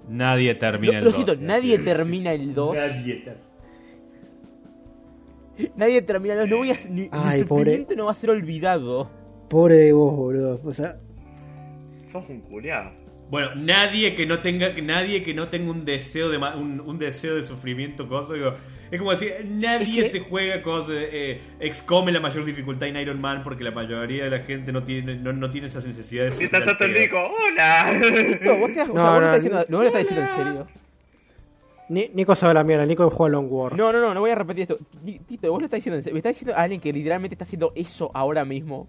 [0.09, 2.77] Nadie termina Lo, el lo 2, siento, así nadie termina el 2.
[2.77, 3.48] Nadie ter-
[5.77, 7.65] Nadie termina el 2, no voy a, ni, mi Ay, pobre.
[7.65, 9.11] sufrimiento no va a ser olvidado.
[9.49, 10.61] Pobre de vos, boludo.
[10.65, 10.97] O sea,
[12.13, 12.91] Sos un culiado.
[13.31, 16.99] Bueno, nadie que no tenga, nadie que no tenga un deseo de ma- un, un
[16.99, 18.55] deseo de sufrimiento, cosa, digo,
[18.91, 22.97] es como decir, nadie Es que- se juega cosas, eh, excome la mayor dificultad en
[22.97, 26.41] Iron Man porque la mayoría de la gente no tiene, no, no tiene esas necesidades.
[26.41, 26.95] Y está tanto el.
[26.95, 28.01] Nico, ¡hola!
[28.43, 29.77] No, vos, te, o sea, No, vos no, lo estás diciendo, no.
[29.77, 30.67] no lo estás diciendo en serio.
[31.89, 33.77] Ni- Nico sabe la mierda, Nico juega Long War.
[33.77, 34.77] No, no, no, no voy a repetir esto.
[35.27, 36.03] Tito, vos lo estás diciendo.
[36.13, 38.87] Me estás diciendo a alguien que literalmente está haciendo eso ahora mismo.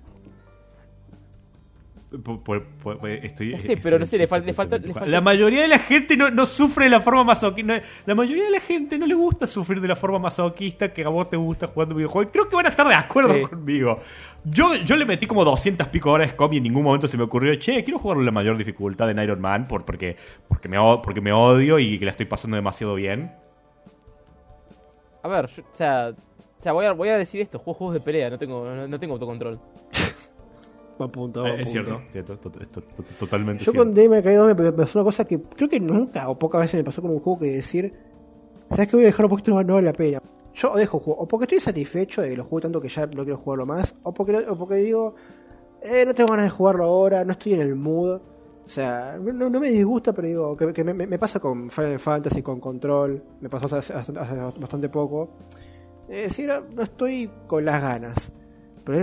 [2.23, 4.85] Por- por- por- por- estoy- Ya sé, es- pero no sé, le fal- falta- es-
[4.87, 7.75] le falta- La mayoría de la gente no, no sufre de la forma masoquista.
[7.75, 11.03] no- la mayoría de la gente no le gusta sufrir de la forma masoquista que
[11.03, 12.31] a vos te gusta jugando videojuegos.
[12.33, 13.41] Creo que van a estar de acuerdo Sí.
[13.43, 13.99] conmigo.
[14.43, 17.15] Yo, yo le metí como 200 pico horas de SCOM y en ningún momento se
[17.15, 20.15] me ocurrió, che, quiero jugarlo en la mayor dificultad en Iron Man por, porque,
[20.47, 23.31] porque, me, porque me odio y que la estoy pasando demasiado bien.
[25.21, 26.11] A ver, yo- o sea,
[26.57, 28.85] O sea, voy a, voy a decir esto, juego juegos de pelea, no tengo, no,
[28.85, 29.59] no tengo autocontrol.
[30.99, 31.69] Buen punto, Eh, es punto.
[31.71, 33.85] cierto, cierto, to- to- to- totalmente Yo cierto.
[33.87, 36.61] con Devil May Cry 2 me pasó una cosa que creo que nunca o pocas
[36.61, 37.91] veces me pasó con un juego que decir,
[38.69, 40.21] ¿sabes que voy a dejar un poquito no, no vale la pena?
[40.53, 43.23] Yo dejo juego, o porque estoy satisfecho de que lo juego tanto que ya no
[43.23, 45.15] quiero jugarlo más, o porque, o porque digo,
[45.81, 48.19] eh, no tengo ganas de jugarlo ahora, no estoy en el mood.
[48.65, 52.41] O sea, no, no me disgusta, pero digo, que, que me, pasa con Final Fantasy,
[52.43, 55.29] con Control, me pasó hace, hace- hace bastante poco.
[56.09, 58.31] Es decir, no estoy con las ganas.
[58.83, 58.97] Pero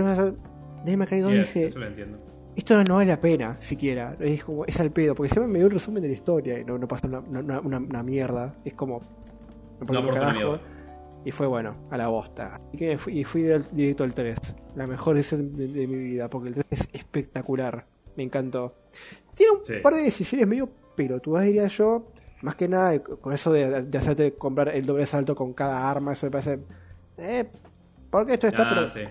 [0.87, 2.17] Devil May Cry 2 Yes, dije, eso lo entiendo.
[2.55, 4.15] esto no vale la pena, siquiera.
[4.19, 6.65] Es como, es al pedo, porque se me dio un resumen de la historia y
[6.65, 8.55] no, no pasa una, una, una- una mierda.
[8.65, 8.99] Es como.
[9.87, 10.59] me un carajo.
[11.25, 12.55] Y fue bueno, a la bosta.
[12.55, 14.37] Así que fui, y fui directo al 3.
[14.75, 17.85] La mejor decisión de, de mi vida, porque el 3 es espectacular.
[18.15, 18.73] Me encantó.
[19.35, 19.73] Tiene un Sí.
[19.83, 22.07] par de decisiones medio pelotudas, diría yo.
[22.41, 26.13] Más que nada, con eso de, de hacerte comprar el doble salto con cada arma,
[26.13, 26.59] eso me parece.
[27.17, 27.45] Eh,
[28.09, 28.63] porque esto está.
[28.63, 29.01] Ah, pero, sí.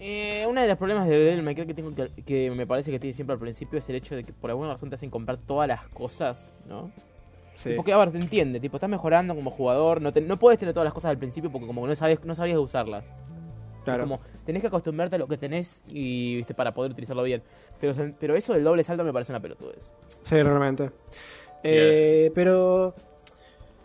[0.00, 2.90] Eh, uno de los problemas de Devil May Cry que, tengo que, que me parece
[2.90, 5.08] que tiene siempre al principio es el hecho de que por alguna razón te hacen
[5.10, 6.90] comprar todas las cosas, ¿no?
[7.56, 7.72] sí.
[7.76, 10.74] Porque, a ver, te entiende, tipo, estás mejorando como jugador, no, te- no puedes tener
[10.74, 13.04] todas las cosas al principio porque como no sabes, no sabías usarlas.
[13.84, 14.02] claro.
[14.02, 17.42] Como tenés que acostumbrarte a lo que tenés y viste para poder utilizarlo bien.
[17.80, 19.92] Pero, pero eso del doble salto me parece una pelotudez.
[20.24, 20.90] Sí, realmente.
[21.62, 22.94] Eh, pero.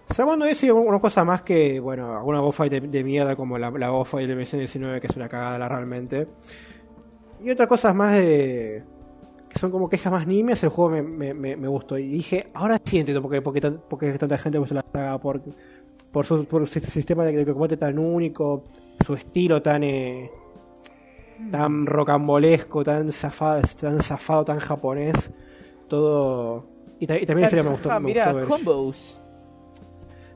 [0.10, 3.58] Salvando eso y una cosa más que, bueno, alguna boss fight de, de mierda como
[3.58, 6.28] la, la boss fight de MC19 que es una cagada la- realmente.
[7.42, 8.84] Y otras cosas más de.
[9.50, 11.98] que son como quejas más nimias, el juego me, me, me, me gustó.
[11.98, 14.76] Y dije, ahora sí entiendo por qué, por qué tan- por qué tanta gente gusta
[14.76, 15.42] la saga, por,
[16.12, 18.64] por su, por su sistema de, de combate tan único,
[19.06, 19.84] su estilo tan.
[19.84, 20.32] Eh,
[21.52, 25.32] tan rocambolesco, tan zafado, tan zafado, tan japonés.
[25.88, 26.66] Todo.
[27.00, 27.92] Y, ta- y también la historia me gustó.
[27.92, 29.22] Ah, mira, combos.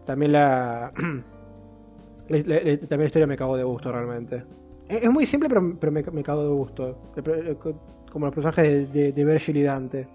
[0.06, 0.92] También la,
[2.30, 4.44] la- la- la- también la historia me cagó de gusto realmente.
[4.90, 6.98] Es, es muy simple, pero, pero me, me cagó de gusto.
[8.12, 10.08] Como los personajes de, de, de Virgil y Dante.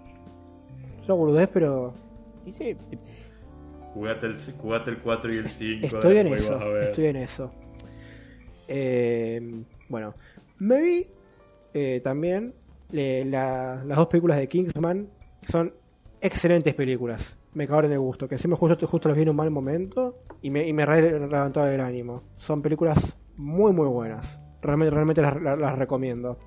[1.01, 1.93] Es una boludez, pero
[2.45, 2.75] Y sí,
[3.93, 5.85] Jugate el, jugate el 4 y el 5.
[5.87, 6.53] estoy en eso.
[6.53, 6.83] vas a ver.
[6.83, 7.51] Estoy en eso.
[8.67, 10.13] Eh, bueno,
[10.59, 11.07] me vi
[11.73, 12.53] eh, también
[12.93, 15.09] eh, la- las dos películas de Kingsman,
[15.41, 15.73] que son
[16.21, 17.35] excelentes películas.
[17.53, 20.49] Me cagaron de gusto, que encima justo, justo las vi en un mal momento y
[20.51, 22.23] me, y me re- levantó el ánimo.
[22.37, 24.39] Son películas muy muy buenas.
[24.61, 26.37] Realmente, realmente las, las- las recomiendo.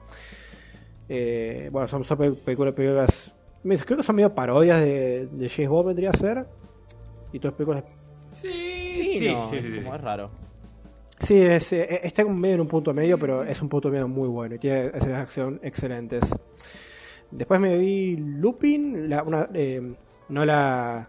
[1.08, 3.34] Eh, bueno, son, son pe- películas, películas-
[3.84, 6.46] creo que son medio parodias de, de James Bond vendría a ser.
[7.32, 7.84] Y todas películas
[8.40, 9.78] sí, Sí, sí, no, sí, es sí, sí.
[9.80, 10.30] como es raro.
[11.18, 14.28] Sí, es, eh, está medio en un punto medio, pero es un punto medio muy
[14.28, 16.22] bueno y tiene escenas de acción excelentes.
[17.30, 19.94] Después me vi Lupin, la, una, eh,
[20.32, 21.08] no la,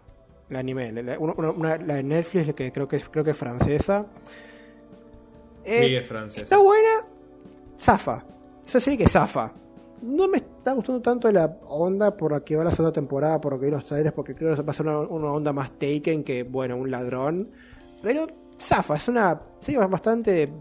[0.50, 4.06] la anime, la, una, la de Netflix que creo que creo que es francesa.
[5.64, 6.42] Sí, Eh, es francés.
[6.44, 7.06] Está buena,
[7.78, 8.24] zafa.
[8.66, 9.52] Esa serie que zafa.
[10.02, 13.54] No me está gustando tanto la onda por la que va la segunda temporada, por
[13.54, 15.70] lo que vi los trailers, porque creo que va a ser una, una onda más
[15.78, 17.50] Taken que, bueno, un ladrón.
[18.02, 18.26] Pero
[18.60, 20.52] zafa, es una serie bastante...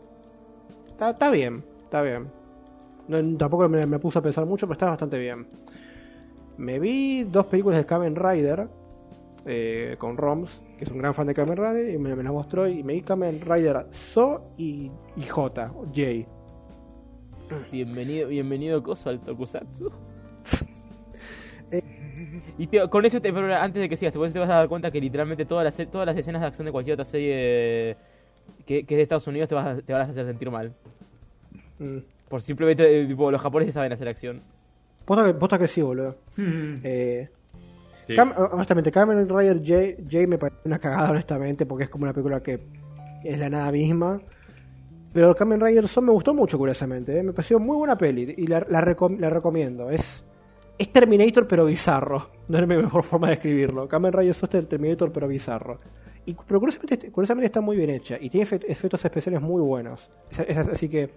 [0.87, 2.31] Está, está bien, está bien.
[3.09, 5.45] No, tampoco me, me puse a pensar mucho, pero está bastante bien.
[6.57, 8.67] Me vi dos películas de Kamen Rider
[9.45, 12.31] eh, con Roms, que es un gran fan de Kamen Rider, y me, me las
[12.33, 12.67] mostró.
[12.67, 16.27] Y me vi Kamen Rider So y, y J, o J.
[17.71, 19.91] Bienvenido, bienvenido Koso al Tokusatsu.
[21.71, 21.81] Eh.
[22.59, 24.67] Y te- con eso, te, pero antes de que sigas, te, te vas a dar
[24.69, 27.95] cuenta que literalmente todas las, todas las escenas de acción de cualquier otra serie
[28.67, 30.71] que, que es de Estados Unidos te, vas a- te van a hacer sentir mal.
[31.79, 31.97] Mm.
[32.29, 34.39] Por simplemente, eh, tipo, los japoneses saben hacer acción.
[35.05, 36.15] Posta que, posta que sí, boludo.
[36.37, 36.75] Mm.
[36.83, 37.29] Eh,
[38.05, 38.15] Sí.
[38.17, 42.11] Cam- honestamente, Kamen Rider J, J me parece una cagada, honestamente, porque es como una
[42.11, 42.59] película que
[43.23, 44.19] es la nada misma.
[45.13, 47.17] Pero Kamen Rider Son me gustó mucho, curiosamente.
[47.17, 47.23] eh.
[47.23, 49.89] Me pareció muy buena peli y la, la, recom- la recomiendo.
[49.89, 50.25] Es,
[50.77, 52.29] es Terminator, pero bizarro.
[52.49, 53.87] No es mi mejor forma de escribirlo.
[53.87, 55.77] Kamen Rider Son es Terminator, pero bizarro.
[56.25, 60.11] Y, pero curiosamente, curiosamente está muy bien hecha y tiene efe- efectos especiales muy buenos.
[60.29, 61.11] Es- es- así que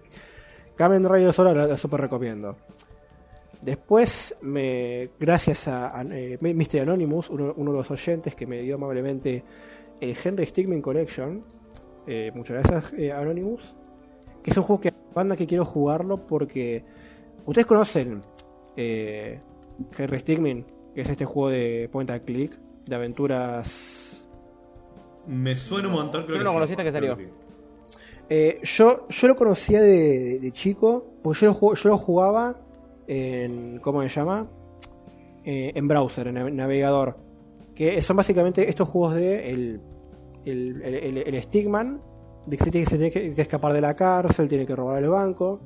[0.77, 2.55] Kamen Rider Son la, la super recomiendo.
[3.61, 6.81] Después, me, gracias a, a, eh, Mr.
[6.81, 9.43] Anonymous, uno, uno de los oyentes que me dio amablemente
[9.99, 11.43] el Henry Stigman Collection,
[12.05, 13.75] eh, muchas gracias eh, Anonymous,
[14.43, 16.83] que es un juego que banda que quiero jugarlo porque
[17.45, 18.21] ustedes conocen
[18.75, 19.39] eh,
[19.97, 24.27] Henry Stigman, que es este juego de point and click, de aventuras...
[25.25, 26.25] Me suena un montón.
[26.25, 27.15] Creo Yo lo hasta que salió.
[27.17, 27.27] sí.
[28.29, 32.55] Eh, yo, yo lo conocía de, de chico, porque yo lo, yo lo jugaba
[33.07, 33.79] en.
[33.79, 34.47] ¿Cómo se llama?
[35.45, 37.15] Eh, en browser, en nav- navegador.
[37.75, 39.49] Que son básicamente estos juegos de.
[39.51, 39.81] El,
[40.45, 42.01] el, el, el- el Stickman,
[42.45, 45.01] de que se tiene, se tiene que, que escapar de la cárcel, tiene que robar
[45.03, 45.59] el banco.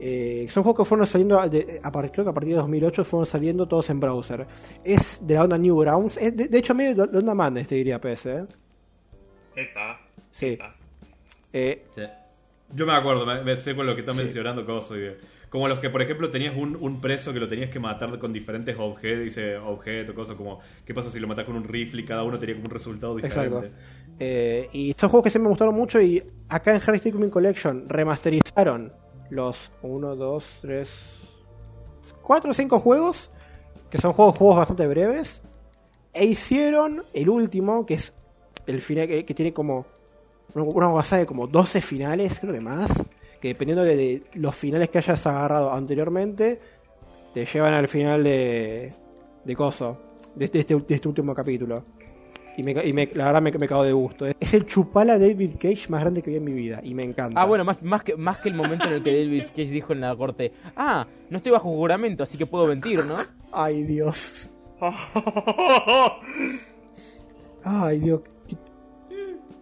[0.00, 3.26] Eh, son juegos que fueron saliendo, de- a creo que a partir de 2008 fueron
[3.26, 4.46] saliendo todos en browser.
[4.84, 7.74] Es de la onda Newgrounds, es de, de hecho medio de la onda Madness te
[7.74, 8.46] diría PS, ¿eh?
[10.30, 10.58] Sí.
[11.52, 11.84] Eh,
[12.74, 14.22] Yo me acuerdo, me, me sé con lo que están Sí.
[14.22, 14.98] mencionando cosas.
[14.98, 15.00] y
[15.50, 18.32] como los que, por ejemplo, tenías un, un preso que lo tenías que matar con
[18.32, 22.04] diferentes objetos, dice objeto, cosas como, ¿qué pasa si lo matas con un rifle y
[22.04, 23.56] cada uno tenía como un resultado diferente?
[23.56, 23.76] Exacto.
[24.20, 27.88] Eh, y son juegos que sí me gustaron mucho y acá en Harry Stickmin Collection
[27.88, 28.92] remasterizaron
[29.30, 30.90] los 1, 2, 3,
[32.22, 33.30] 4 o 5 juegos,
[33.90, 35.40] que son juegos, juegos bastante breves,
[36.12, 38.12] e hicieron el último, que es
[38.66, 39.86] el final, que, que tiene como
[40.54, 42.90] una, una guasada de como 12 finales, creo que más,
[43.40, 46.58] que dependiendo de, de los finales que hayas agarrado anteriormente,
[47.34, 48.92] te llevan al final de,
[49.44, 49.98] de Coso,
[50.34, 51.84] de, de este, de este último capítulo.
[52.56, 54.26] Y, me, y me- la verdad me, me cago de gusto.
[54.26, 56.80] Es el chupala David Cage más grande que vi en mi vida.
[56.82, 57.40] Y me encanta.
[57.40, 59.92] Ah, bueno, más, más, que, más que el momento en el que David Cage dijo
[59.92, 63.14] en la corte, ah, no estoy bajo juramento, así que puedo mentir, ¿no?
[63.52, 64.50] Ay, Dios.
[67.62, 68.22] Ay, Dios.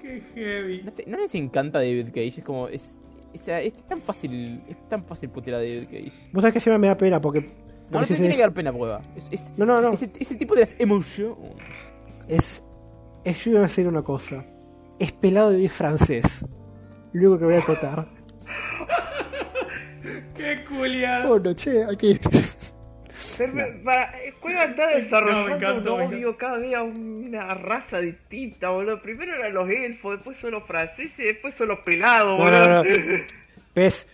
[0.01, 0.83] Qué heavy.
[0.85, 2.29] ¿No, te- no les encanta David Cage?
[2.39, 3.01] Es como, es,
[3.37, 6.13] o sea, es tan fácil, es tan fácil putear a David Cage.
[6.33, 7.41] Vos sabés que siempre me da pena porque.
[7.91, 9.01] No, no te se- tiene que dar pena prueba.
[9.17, 9.93] Es, es, No, no, no.
[9.93, 11.37] Es, el, es el tipo de las emotions.
[12.29, 12.63] Es.
[13.25, 14.45] es yo iba a decir una cosa.
[14.99, 16.45] Es pelado de francés.
[17.15, 18.09] Único que voy a acotar.
[20.35, 21.27] ¡Qué culia!
[21.29, 21.97] Oh, no, che, hay
[23.39, 23.53] Pero,
[23.85, 27.55] para, el juego está desarrollando No, me encanta, un me odio cada vez a una
[27.55, 29.01] raza distinta, boludo.
[29.03, 32.69] Primero eran los elfos, después son los franceses, después son los pelados, No, boludo.
[32.69, 32.91] no, no.
[33.75, 34.07] ¿Ves?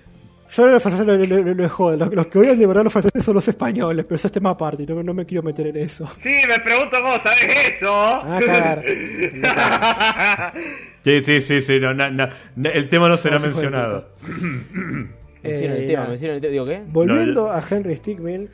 [0.54, 1.96] Yo los franceses lo, lo, lo- lo jodo.
[1.96, 4.50] Los, los que odian de verdad los franceses son los españoles, pero eso es tema
[4.50, 6.06] aparte no, no me quiero meter en eso.
[6.22, 7.90] Sí, me pregunto cómo sabes eso.
[7.90, 8.84] Ah, cagar.
[11.04, 14.08] Sí, sí, sí, sí, no, no, no, no, el tema no será No, mencionado.
[15.42, 16.52] Me hicieron el tema, me hicieron el tema.
[16.52, 16.82] Digo, ¿qué?
[16.86, 18.48] Volviendo No, a Henry Stickmin,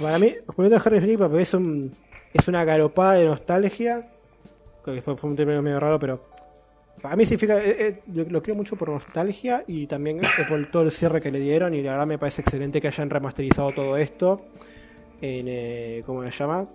[0.00, 1.92] para mí, volviendo a Henry Stickmin, para mí es, un,
[2.32, 4.08] es una galopada de nostalgia.
[4.82, 6.20] Creo que fue, un término medio raro, pero
[7.00, 7.58] para mí significa.
[7.62, 11.20] eh, eh, lo, lo quiero mucho por nostalgia y también eh, por todo el cierre
[11.20, 11.74] que le dieron.
[11.74, 14.42] Y la verdad me parece excelente que hayan remasterizado todo esto
[15.20, 16.02] en.
[16.02, 16.66] ¿Cómo se llama?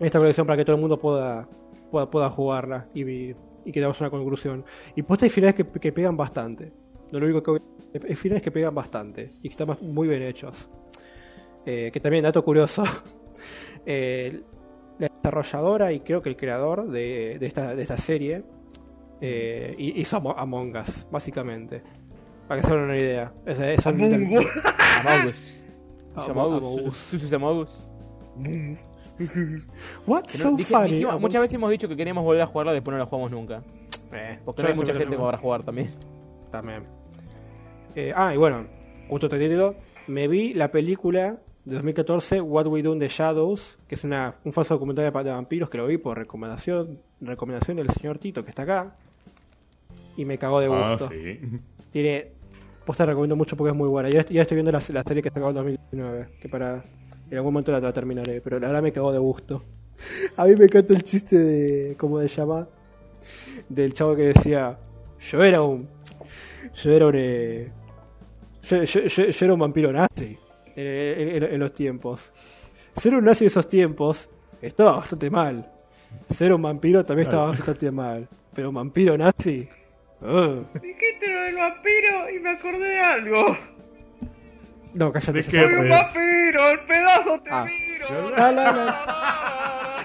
[0.00, 1.48] Esta colección para que todo el mundo pueda,
[1.90, 4.64] pueda, pueda jugarla y, y que damos una conclusión.
[4.96, 6.72] Y puesta hay finales que, que pegan bastante.
[7.10, 7.62] Lo único que
[8.08, 10.68] hay finales que pegan bastante y que están muy bien hechos.
[11.66, 12.84] Eh, que también, dato curioso,
[13.86, 14.42] eh,
[14.98, 18.44] la desarrolladora y creo que el creador de, de esta, de esta serie
[19.20, 21.82] eh, hi- hizo Amo- Among Us, básicamente.
[22.46, 23.32] Para que se hagan una idea.
[23.46, 24.46] Esa- esa- Among Us.
[25.00, 25.64] Amogus.
[26.14, 26.58] Amo- Amogus.
[26.62, 26.96] Amogus.
[26.96, 27.90] Susus Amogus.
[30.06, 30.90] What's Que so dije- funny?
[30.92, 31.42] dijimos- Among muchas Us?
[31.44, 33.62] veces hemos dicho que queremos volver a jugarla, después no la jugamos nunca.
[34.12, 35.90] Eh, Porque no hay mucha gente pensando- como para jugar también.
[36.50, 36.84] También.
[37.96, 38.66] Eh, ah, y bueno,
[39.08, 39.74] justo te título.
[40.06, 44.34] Me vi la película de 2014, What We Do in the Shadows, que es una,
[44.44, 48.50] un falso documental de, vampiros que lo vi por recomendación recomendación del señor Tito, que
[48.50, 48.96] está acá.
[50.16, 51.08] Y me cagó de Ah, gusto.
[51.08, 51.40] sí.
[51.90, 52.28] Tiene.
[52.84, 54.10] Pues te recomiendo mucho porque es muy buena.
[54.10, 56.28] Ya, ya estoy viendo la, la serie que sacó en 2019.
[56.40, 56.84] Que para.
[57.30, 58.40] En algún momento la, la terminaré.
[58.42, 59.62] Pero la verdad me cagó de gusto.
[60.36, 61.96] A mí me encanta el chiste de.
[61.96, 62.68] ¿Cómo se llama?
[63.68, 64.78] Del chavo que decía.
[65.30, 65.88] Yo era un.
[66.82, 67.14] Yo era un.
[67.16, 67.70] eh,
[68.64, 70.36] yo, yo- yo- yo era un vampiro nazi.
[70.76, 72.32] En, en- los tiempos.
[72.96, 74.28] Ser un nazi en esos tiempos.
[74.62, 75.70] Estaba bastante mal.
[76.30, 78.28] Ser un vampiro también estaba bastante mal.
[78.54, 79.68] Pero un vampiro nazi.
[80.20, 83.56] Dijiste lo del vampiro y me acordé de algo.
[84.94, 85.32] No, cállate.
[85.32, 87.64] ¿De qué, Soy un vampiro, el pedazo te Ah.
[87.66, 88.30] miro.
[88.30, 90.04] La, la, la.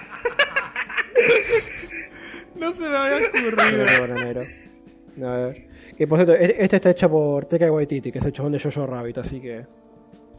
[2.56, 4.44] No se me había ocurrido.
[5.16, 5.68] No, eh.
[5.96, 8.60] Que por cierto, e- esta está hecha por Taika Waititi, que es el chabón de
[8.60, 9.64] Jojo Rabbit, así que.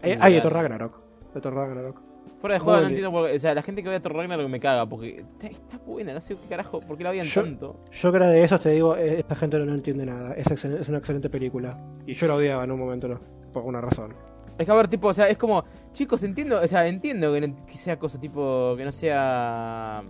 [0.03, 0.99] Ay, ay, de Thor Ragnarok.
[1.33, 2.01] De Thor Ragnarok.
[2.39, 3.35] Fuera de juego no entiendo por qué.
[3.35, 4.85] O sea, la gente que ve a Thor Ragnarok me caga.
[4.87, 6.79] Porque está, está buena, no sé qué carajo.
[6.79, 7.79] ¿Por qué la odian Yo- tanto?
[7.91, 10.33] Yo que era de esos te digo, eh, esta gente no, no entiende nada.
[10.35, 11.77] Es, excel- es una excelente película.
[12.05, 13.19] Y yo la odiaba en un momento, no,
[13.51, 14.13] por alguna razón.
[14.57, 15.63] Es que a ver, tipo, o sea, es como.
[15.93, 16.59] Chicos, entiendo.
[16.61, 18.75] O sea, entiendo que, no- que sea cosa tipo.
[18.77, 20.03] Que no sea.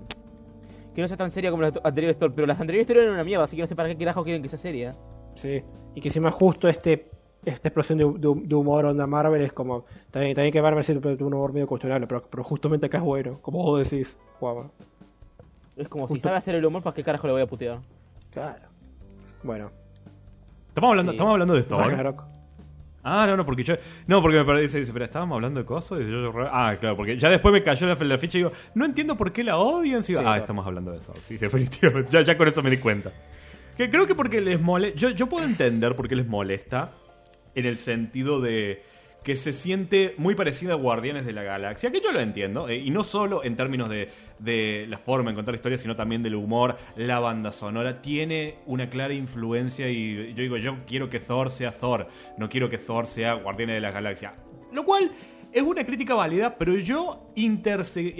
[0.94, 2.34] Que no sea tan seria como las anteriores Thor.
[2.36, 3.46] Pero las anteriores Thor eran una mierda.
[3.46, 4.94] Así que no sé para qué carajo quieren que sea seria.
[5.36, 5.64] Sí.
[5.96, 7.10] Y que encima justo este
[7.46, 9.86] esta explosión de, de- de humor onda Marvel es como.
[10.12, 13.04] También, también que Marvel siempre tuvo un humor medio cuestionable, pero, pero justamente acá es
[13.04, 14.70] bueno, como vos decís, Juama.
[15.78, 17.80] Es como si Justo- sabe hacer el humor, ¿para qué carajo le voy a putear?
[18.32, 18.68] Claro.
[19.44, 19.72] Bueno,
[20.70, 21.16] Estamos hablando, Sí.
[21.18, 21.88] estamos hablando de Thor.
[21.88, 22.24] Ragnarok.
[23.04, 23.74] Ah, no, no, porque yo.
[24.08, 24.80] No, porque me parece.
[24.80, 26.00] Dice, pero estábamos hablando de cosas.
[26.02, 28.54] Y yo- yo- ah, claro, porque ya después me cayó la, la ficha y digo,
[28.76, 30.04] no entiendo por qué la odian.
[30.04, 30.42] Sigo, Sí, ah, Thor.
[30.42, 31.16] estamos hablando de Thor.
[31.26, 32.10] Sí, definitivamente.
[32.12, 33.12] Ya, ya con eso me di cuenta.
[33.76, 34.98] Que creo que porque les molesta.
[35.00, 36.92] Yo, yo puedo entender por qué les molesta.
[37.56, 38.84] En el sentido de
[39.24, 42.78] que se siente muy parecida a Guardianes de la Galaxia, que yo lo entiendo, eh,
[42.78, 46.36] y no solo en términos de, de la forma de contar historias, sino también del
[46.36, 51.52] humor, la banda sonora, tiene una clara influencia y yo digo, yo quiero que Thor
[51.52, 54.34] sea Thor, no quiero que Thor sea Guardianes de la Galaxia.
[54.72, 55.12] Lo cual
[55.54, 57.28] es una crítica válida, pero yo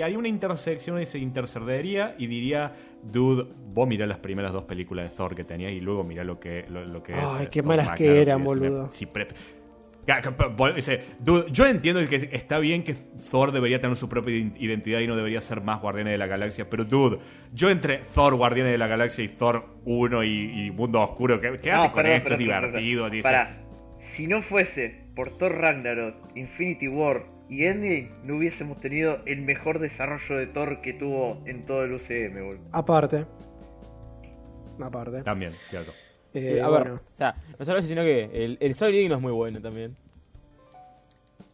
[0.04, 2.74] haría una intersección y se intercedería y diría,
[3.04, 6.40] dude, vos mirá las primeras dos películas de Thor que tenías y luego mirá lo
[6.40, 7.20] que, lo, lo que es.
[7.24, 8.92] Ay, qué Thor malas que eran, boludo.
[8.92, 9.06] si
[11.20, 12.96] dude, yo entiendo que está bien que
[13.30, 16.26] Thor debería tener su propia ident- identidad y no debería ser más Guardianes de la
[16.28, 17.20] Galaxia, pero dude,
[17.54, 21.72] yo entre Thor, Guardianes de la Galaxia y Thor 1 y, y Mundo Oscuro, quédate
[21.72, 23.00] No, con perdón, esto, perdón, es perdón, divertido.
[23.04, 23.12] perdón.
[23.12, 23.24] dice.
[23.24, 23.58] Pará.
[24.16, 29.80] Si no fuese por Thor Ragnarok, Infinity War y Endgame, no hubiésemos tenido el mejor
[29.80, 32.64] desarrollo de Thor que tuvo en todo el UCM, boludo.
[32.72, 33.26] Aparte.
[34.82, 35.22] Aparte.
[35.24, 35.92] También, cierto.
[36.34, 39.16] Eh, a ver, bueno, o sea, no solo eso, sino que el, el Soy Digno
[39.16, 39.98] es muy bueno también.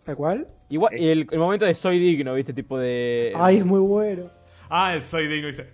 [0.05, 0.47] ¿Tal cual?
[0.69, 2.53] Igual, el, el momento de Soy Digno, ¿viste?
[2.53, 3.33] Tipo de.
[3.35, 4.29] Ay, es muy bueno.
[4.69, 5.67] Ah, el soy digno dice.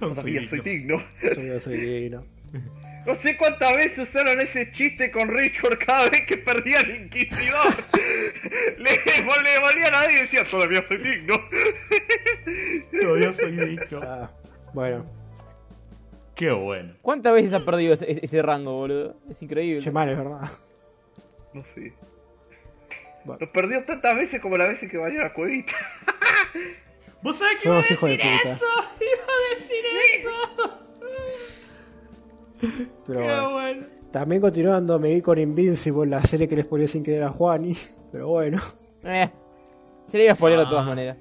[0.00, 1.02] no soy Todavía soy digno.
[1.22, 1.42] digno.
[1.42, 2.24] Yo soy digno.
[3.06, 7.66] No sé cuántas veces usaron ese chiste con Richard cada vez que perdía el Inquisidor.
[8.78, 11.34] le, le valía a nadie y decía, todavía soy digno.
[13.00, 14.00] Todavía soy digno.
[14.02, 14.30] Ah,
[14.74, 15.06] bueno,
[16.34, 16.94] Qué bueno.
[17.02, 19.16] ¿Cuántas veces ha perdido ese, ese- ese rango, boludo?
[19.30, 19.82] Es increíble.
[19.82, 20.50] che, mal, es verdad.
[21.52, 21.92] No sé.
[23.24, 23.38] Bueno.
[23.44, 25.74] Lo perdió tantas veces como las veces que valió la cuevita.
[27.22, 28.64] ¿Vos sabés que iba a decir eso?
[29.00, 29.84] Iba a decir
[30.14, 30.78] eso.
[33.06, 33.50] Pero Qué bueno.
[33.52, 33.86] bueno.
[34.12, 37.76] También continuando, me vi con Invincible, la serie que les ponía sin querer a Juani.
[38.12, 38.60] Pero bueno,
[39.04, 39.30] Eh,
[40.06, 40.88] se le iba a spoiler de todas Ah.
[40.88, 41.16] maneras.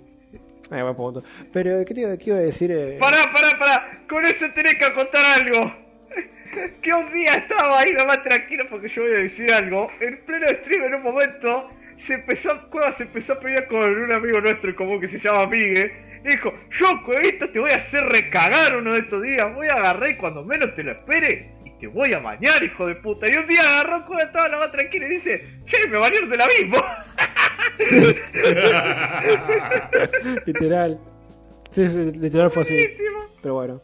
[0.72, 1.24] eh, buen punto.
[1.54, 2.72] Pero, ¿qué, te, iba- qué iba a decir?
[2.72, 3.92] Eh, Pará, pará, pará.
[4.10, 5.74] Con eso tenés que contar algo.
[6.82, 9.88] Que un día estaba ahí nomás tranquilo porque yo voy a decir algo.
[10.00, 11.70] En pleno stream en un momento
[12.00, 15.20] se empezó, Cueva se empezó a pelear con un amigo nuestro en común que se
[15.20, 15.92] llama Migue.
[16.24, 19.54] Dijo, yo Cuevita te voy a hacer recagar uno de estos días.
[19.56, 21.54] Voy a agarrar y cuando menos te lo espere.
[21.66, 23.28] Y te voy a bañar, hijo de puta.
[23.30, 26.42] Y un día agarró Cueva, estaba la más tranquila y dice, che, me bañaron del
[26.42, 26.78] abismo.
[30.46, 31.00] literal.
[31.72, 32.74] Sí, sí, literal fue así.
[32.74, 33.20] Buenísimo.
[33.42, 33.82] Pero bueno.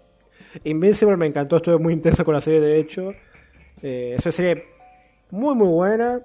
[0.63, 3.13] Invincible me encantó, estuve muy intenso con la serie de hecho.
[3.81, 4.65] Eh, es una serie
[5.31, 6.21] muy muy buena.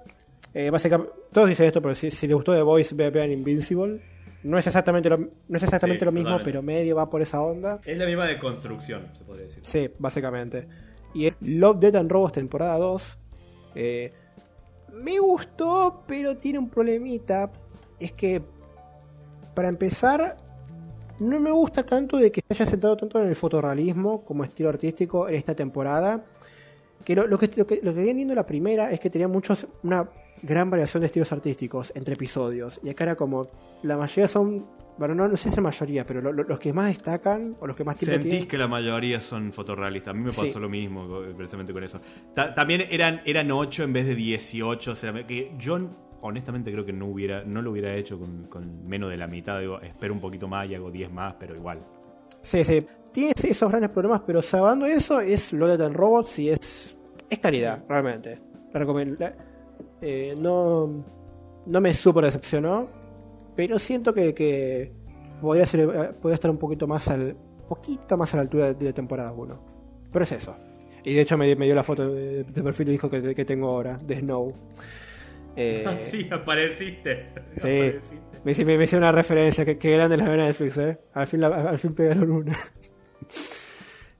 [0.53, 3.99] Eh, básicamente, todos dicen esto, pero si, si les gustó The Voice, ve- vean Invincible.
[4.43, 7.41] No es exactamente lo, no es exactamente Sí, lo mismo, pero medio va por esa
[7.41, 7.79] onda.
[7.85, 9.63] Es la misma de construcción, se podría decir.
[9.63, 10.67] Sí, básicamente.
[11.13, 13.17] Y es Love, Death and Robots temporada 2.
[13.75, 14.13] Eh,
[14.93, 17.51] me gustó, pero tiene un problemita.
[17.99, 18.41] Es que,
[19.53, 20.37] para empezar,
[21.19, 24.69] no me gusta tanto de que se haya centrado tanto en el fotorrealismo como estilo
[24.69, 26.23] artístico en esta temporada.
[27.05, 29.67] Que lo, lo que, lo que lo que venía la primera es que tenía muchos
[29.83, 30.07] una
[30.43, 32.79] gran variación de estilos artísticos entre episodios.
[32.83, 33.43] Y acá era como,
[33.83, 34.65] la mayoría son,
[34.97, 37.67] bueno, no, no sé si la mayoría, pero lo- lo- los que más destacan o
[37.67, 38.47] los que más tiempo Sentís tienen.
[38.47, 40.11] que la mayoría son fotorrealistas.
[40.11, 40.59] A mí me pasó Sí.
[40.59, 41.07] lo mismo,
[41.37, 41.99] precisamente con eso.
[42.33, 44.91] Ta- también eran, eran 8 en vez de 18.
[44.91, 45.79] O sea, que yo
[46.21, 49.59] honestamente creo que no hubiera no lo hubiera hecho con, con menos de la mitad.
[49.59, 51.79] Digo, espero un poquito más y hago 10 más, pero igual.
[52.41, 52.85] Sí, sí.
[53.11, 56.97] Tiene esos grandes problemas, pero salvando eso, es Love and Robots y es,
[57.29, 58.37] es calidad, realmente.
[58.73, 59.33] La-
[60.01, 61.03] eh, no,
[61.65, 62.89] no me super decepcionó,
[63.55, 64.91] pero siento que, que
[65.41, 67.35] podría, ser, eh, podría estar un poquito más al
[67.69, 69.65] poquito más a la altura de, la temporada 1.
[70.11, 70.55] Pero es eso.
[71.03, 73.45] Y de hecho me, me dio la foto de, de perfil y dijo que, que
[73.45, 74.53] tengo ahora, de Snow.
[75.55, 77.29] Eh, sí, apareciste.
[77.55, 77.93] Sí.
[78.43, 80.99] Me, hice- me, me hice una referencia, que, que grande la de Netflix, ¿eh?
[81.13, 82.57] Al fin, la- al fin pegaron una.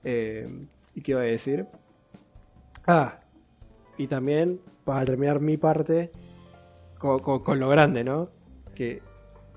[0.04, 0.46] Eh,
[0.94, 1.66] ¿Y qué iba a decir?
[2.86, 3.20] Ah,
[3.96, 6.10] y también, para terminar mi parte,
[6.98, 8.28] con, con- con lo grande, ¿no?
[8.74, 9.00] Que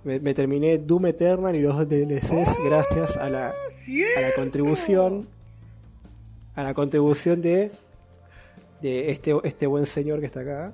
[0.03, 3.49] me, me terminé Doom Eternal y los dos DLCs gracias a la,
[4.17, 5.27] a la contribución
[6.55, 7.71] a la contribución de
[8.81, 10.73] de este, este buen señor que está acá.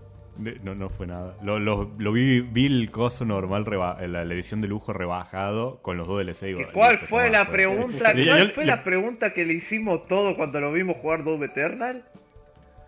[0.64, 1.36] No, no fue nada.
[1.44, 5.82] Lo, lo- lo vi, vi el coso normal, reba- la, la edición de lujo rebajado
[5.82, 6.46] con los dos DLC.
[6.48, 8.14] digo, ¿Cuál fue la pregunta?
[8.28, 12.04] ¿Cuál fue la pregunta que le hicimos todos cuando lo vimos jugar Doom Eternal?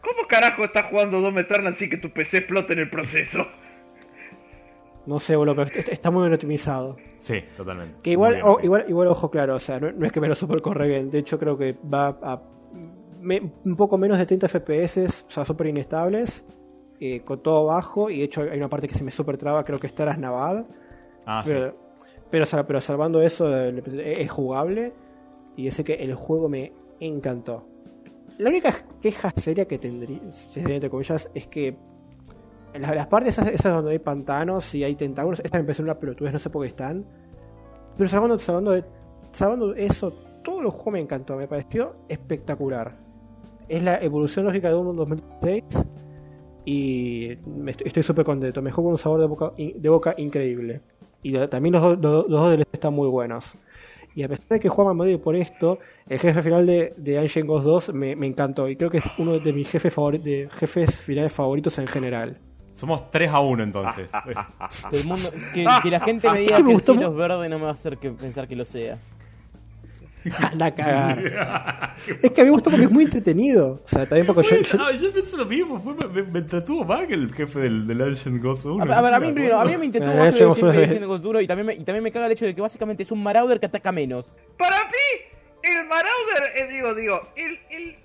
[0.04, 3.46] ¿Cómo carajo estás jugando Doom Eternal sin que tu PC explote en el proceso?
[5.06, 6.96] No sé, boludo, pero est- está muy bien optimizado.
[7.20, 7.96] Sí, totalmente.
[8.02, 10.28] Que igual, bien, o- igual, igual ojo claro, o sea, no, no es que me
[10.30, 11.10] lo super corre bien.
[11.12, 12.42] De hecho, creo que va a
[13.22, 16.46] me- un poco menos de 30 FPS, o sea, súper inestables,
[17.00, 18.10] eh, con todo bajo.
[18.10, 20.18] Y de hecho, hay una parte que se me super traba, creo que está las
[20.18, 20.66] Navad.
[21.26, 21.52] Ah, sí.
[21.52, 21.76] Pero,
[22.30, 24.94] pero, pero salvando eso, eh, es jugable.
[25.56, 27.68] Y ese que el juego me encantó.
[28.38, 30.20] La única queja seria que tendría,
[30.56, 31.76] entre comillas, es que
[32.80, 36.34] las, las partes esas, donde hay pantanos y hay tentáculos, estas me parecen una pelotudez,
[36.34, 37.06] no sé por qué están.
[37.98, 40.12] Pero salvando, salvando, de- eso,
[40.44, 42.98] todo el juego me encantó, me pareció espectacular.
[43.70, 45.64] Es la evolución lógica de un 2006
[46.66, 48.62] y me estoy súper contento.
[48.62, 50.82] Me dejó con un sabor de boca, de boca increíble.
[51.22, 53.54] Y también los, los, los están muy buenos.
[54.16, 57.48] Y a pesar de que juega medio por esto, el jefe final de, de Ancient
[57.48, 58.70] Ghost 2 me, me encantó.
[58.70, 62.38] Y creo que es uno de mis jefes, favori- de jefes finales favoritos en general.
[62.76, 64.12] Somos 3 a 1 entonces.
[64.92, 67.08] Del mundo, es que, que la gente me Es diga que me que el cielo
[67.10, 68.98] es verde no me va a hacer que pensar que lo sea.
[70.52, 71.96] Anda a cagar.
[72.22, 73.82] es que a mí me gustó porque es muy entretenido.
[73.84, 77.06] O sea, también porque yo, yo- yo pienso lo mismo, fue- me, me entretuvo más
[77.08, 78.84] que el jefe del, del Ancient Ghost 1.
[78.94, 80.76] A, a ver, a mí primero, a mí me Eh, más hecho, que vos sos-
[80.76, 83.12] el Cultura y también, me, y también me caga el hecho de que básicamente es
[83.12, 84.36] un Marauder que ataca menos.
[84.58, 87.96] Para mí, el Marauder, eh, digo, digo, el, el,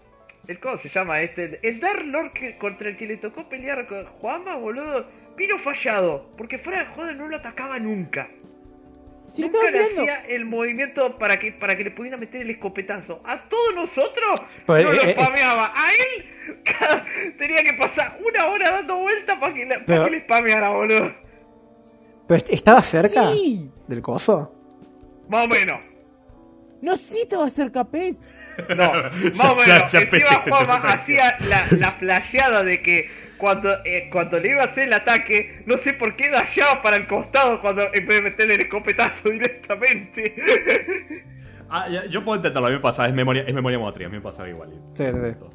[0.49, 1.61] el, ¿cómo se llama este?
[1.63, 5.07] El Dark Lord que, contra el que le tocó pelear con Juanma, boludo,
[5.37, 8.29] vino fallado, porque fuera de joda no lo atacaba nunca.
[9.33, 10.03] Si le nunca estaba le mirando.
[10.13, 13.21] hacía el movimiento para que, para que le pudiera meter el escopetazo.
[13.25, 15.73] A todos nosotros Pues, no lo eh, eh, spameaba.
[15.77, 17.05] A él cada-
[17.39, 21.13] tenía que pasar una hora dando vueltas para que, le- para que le spameara, boludo.
[22.27, 23.71] pero est- estaba cerca Sí.
[23.87, 24.55] del coso.
[25.29, 25.81] Más o menos.
[26.81, 28.15] No, sí te va a ser capaz.
[28.77, 28.93] No,
[29.37, 29.67] más o menos.
[29.67, 34.63] ya- ya Encima Juanma hacía la, la flasheada de que cuando, eh, cuando le iba
[34.63, 38.17] a hacer el ataque, no sé por qué dashaba para el costado cuando en vez
[38.19, 40.35] de meterle el escopetazo directamente.
[41.71, 44.11] Ah, ya, yo puedo intentarlo, a mí me pasa, es memoria, es memoria motriz, a
[44.11, 44.71] mí me pasaba igual.
[44.97, 45.47] Sí, sí, sí.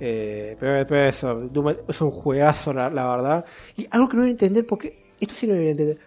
[0.00, 3.44] Eh, pero, pero eso, Doom es un juegazo, la, la verdad.
[3.76, 5.98] Y algo que no voy a entender, porque esto sí no lo voy a entender.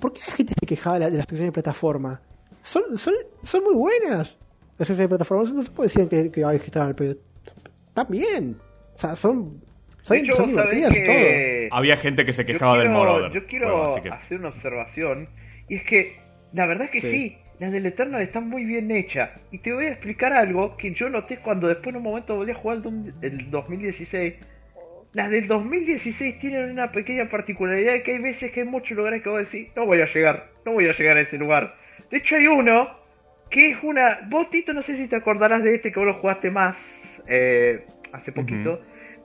[0.00, 2.20] ¿Por qué la gente se quejaba de, la- de las secciones de plataforma?
[2.64, 3.14] Son, son,
[3.44, 4.38] son muy buenas
[4.78, 5.44] las secciones de plataforma.
[5.52, 7.14] No se puede decir que, que, ay, que estaban al pedo.
[8.08, 8.56] Bien.
[8.94, 9.60] O sea, son,
[10.02, 11.06] son, hecho, son divertidas y todo.
[11.14, 11.68] que...
[11.72, 13.32] Había gente que se Yo quejaba del quiero- Moroder.
[13.32, 15.28] Yo quiero Bueno, así que- hacer una observación.
[15.68, 16.12] Y es que,
[16.52, 17.10] la verdad es que Sí.
[17.10, 17.38] sí.
[17.58, 19.30] las del Eternal están muy bien hechas.
[19.52, 22.50] Y te voy a explicar algo que yo noté cuando después en un momento volví
[22.50, 24.34] a jugar el, Doom- el 2016.
[25.12, 29.22] Las del 2016 tienen una pequeña particularidad de que hay veces que hay muchos lugares
[29.22, 31.76] que vos decís, no voy a llegar, no voy a llegar a ese lugar.
[32.10, 32.90] De hecho hay uno
[33.50, 34.20] que es una...
[34.28, 36.76] Vos, Tito, no sé si te acordarás de este que vos lo jugaste más
[37.28, 38.80] eh, hace poquito.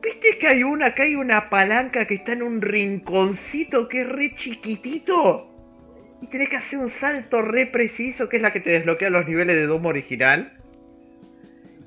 [0.07, 4.07] ¿Viste que hay una, que hay una palanca que está en un rinconcito que es
[4.07, 5.53] re chiquitito?
[6.21, 9.27] Y tenés que hacer un salto re preciso, que es la que te desbloquea los
[9.27, 10.53] niveles de Doom original.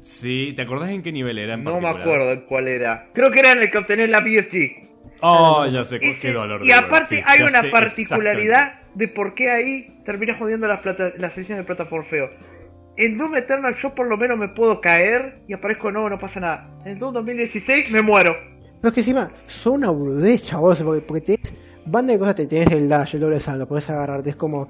[0.02, 3.06] Sí, ¿te acordás en qué nivel era en No me acuerdo en cuál era.
[3.14, 4.90] Creo que era en el que obtenés la BFG.
[5.20, 6.60] Oh, ya sé, Ese- qué dolor.
[6.62, 11.32] y aparte sí, hay una particularidad de por qué ahí terminas jodiendo las, plata, las
[11.32, 12.28] sesiones de plataformeo.
[13.01, 16.38] En Doom Eternal yo por lo menos me puedo caer y aparezco nuevo, no pasa
[16.40, 16.68] nada.
[16.84, 18.36] En Doom 2016 me muero.
[18.80, 21.55] Pero es que encima son una boludez, chavos, porque, porque tenés
[21.86, 24.61] banda de cosas, te tenés el dash, el doble salto, podés agarrarte, es como...
[24.62, 24.68] o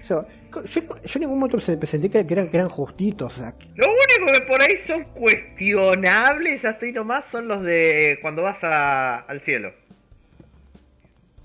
[0.00, 0.82] sea, yo, yo
[1.16, 3.86] en ningún momento se- sentí que, que eran, que eran justitos, o sea, que- Lo
[3.88, 9.16] único que por ahí son cuestionables hasta ahí nomás son los de cuando vas a-
[9.20, 9.72] al cielo.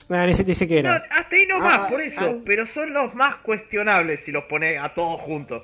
[0.10, 2.20] nada, ni se dice que No, hasta ahí nomás, Ah, por eso.
[2.22, 2.36] ah.
[2.46, 5.64] Pero son los más cuestionables si los pones a todos juntos.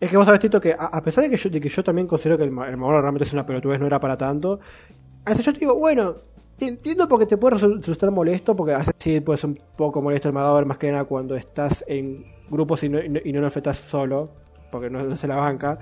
[0.00, 1.82] Es que vos sabés, Tito, que a, a pesar de que, yo, de que yo
[1.82, 4.60] también considero que el, el Mauro realmente es una pelotudez, no era para tanto,
[5.24, 6.14] hasta yo te digo, bueno,
[6.56, 9.58] te entiendo porque te puede resu- resultar molesto, porque a veces sí puede ser un
[9.76, 13.20] poco molesto el Magador, más que nada cuando estás en grupos y no, y no,
[13.24, 14.30] y no lo enfrentas solo,
[14.70, 15.78] porque no, no se la banca,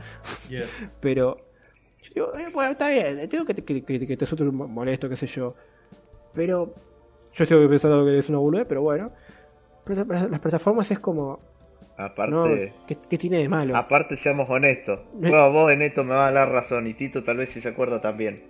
[1.00, 1.36] pero
[2.02, 5.08] yo digo, eh, bueno, está bien, entiendo que, te- que, que, que te resulte molesto,
[5.08, 5.54] qué sé yo,
[6.34, 6.74] pero
[7.34, 9.12] yo sigo pensando que es una boludez, pero bueno,
[9.84, 11.40] pero las plataformas es como,
[11.98, 12.44] Aparte, no,
[12.86, 13.74] ¿qué, qué tiene de malo?
[13.76, 15.00] aparte seamos honestos.
[15.14, 17.68] Bueno, vos en esto me vas a dar razón y Tito tal vez si se
[17.68, 18.42] acuerda también.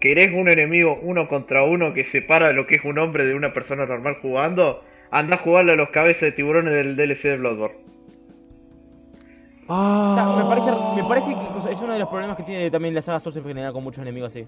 [0.00, 3.52] ¿Querés un enemigo uno contra uno que separa lo que es un hombre de una
[3.52, 4.82] persona normal jugando?
[5.10, 7.76] Anda a jugarle a los cabezas de tiburones del DLC de Bloodborne.
[9.68, 10.14] Ah.
[10.18, 10.70] No, me parece,
[11.02, 13.44] me parece que es uno de los problemas que tiene también la saga Souls en
[13.44, 14.46] general con muchos enemigos así.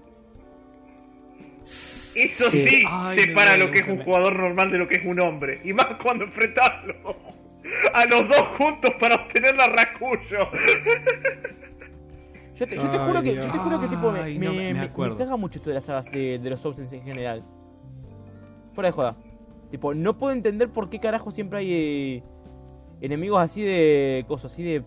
[2.15, 2.67] Eso Sí.
[2.67, 5.05] sí, Ay, me separa lo que es un me- jugador normal de lo que es
[5.05, 5.59] un hombre.
[5.63, 7.15] Y más cuando enfrentarlo
[7.93, 10.39] a los dos juntos para obtener la Rakuyo.
[12.55, 14.45] Yo te, yo te Ay, juro que, yo te juro que tipo me, Ay, me,
[14.73, 14.79] no
[15.09, 17.41] me- caga mucho esto de las sagas de, de los Souls en general.
[18.73, 19.15] Fuera de joda.
[19.71, 22.23] Tipo, no puedo entender por qué carajo siempre hay eh,
[23.01, 24.23] enemigos así de.
[24.27, 24.83] cosas, así de.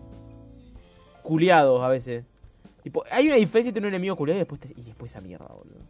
[1.23, 2.23] culiados a veces.
[2.83, 5.47] Tipo, hay una diferencia entre un enemigo culiado y después, te- y después esa mierda,
[5.47, 5.81] boludo.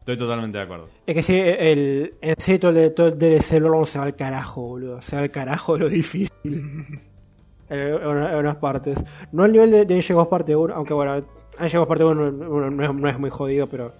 [0.00, 0.88] Estoy totalmente de acuerdo.
[1.06, 4.16] Es que sí, el, en serio todo el, todo el DLC luego se va al
[4.16, 5.00] carajo, boludo.
[5.02, 6.30] Se va al carajo lo difícil.
[6.44, 9.02] en, en una- en unas partes.
[9.32, 11.22] No al nivel de, de Ghost parte 1, aunque bueno,
[11.58, 13.92] Angel parte 1 no, es, no es muy jodido, pero.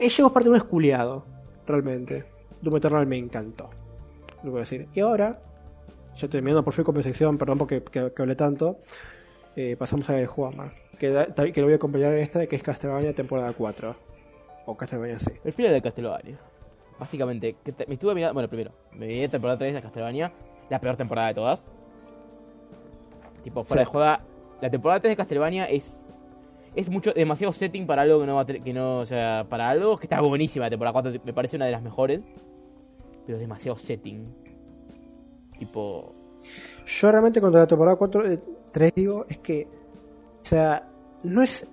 [0.00, 1.24] Angel parte 1 es culiado,
[1.66, 2.24] realmente.
[2.62, 3.68] Doom Eternal me encantó.
[4.42, 4.88] Lo voy a decir.
[4.94, 5.38] Y ahora,
[6.16, 8.78] ya terminando por fin con mi sección, perdón porque que, hablé tanto.
[9.56, 13.12] eh, pasamos a Juama, que, que lo voy a acompañar en esta, que es Castlevania
[13.14, 14.13] temporada 4.
[14.66, 15.40] O Castlevania C.
[15.44, 16.38] El final de Castlevania.
[16.98, 18.34] Básicamente, que te- me estuve mirando.
[18.34, 20.32] Bueno, primero, me vi temporada 3 de Castlevania,
[20.70, 21.68] la peor temporada de todas.
[23.42, 23.86] Tipo, fuera Sí.
[23.86, 24.20] de juega.
[24.60, 26.10] La temporada 3 de Castlevania es.
[26.74, 29.46] Es mucho, demasiado setting para algo que no va a tener- que no, o sea,
[29.48, 30.64] para algo que está buenísima.
[30.66, 32.20] La temporada 4 me parece una de las mejores.
[33.26, 34.24] Pero es demasiado setting.
[35.58, 36.12] Tipo.
[36.86, 38.38] Yo realmente contra la temporada 4, eh,
[38.72, 39.66] 3 digo, es que,
[40.42, 40.88] o sea,
[41.22, 41.66] no es,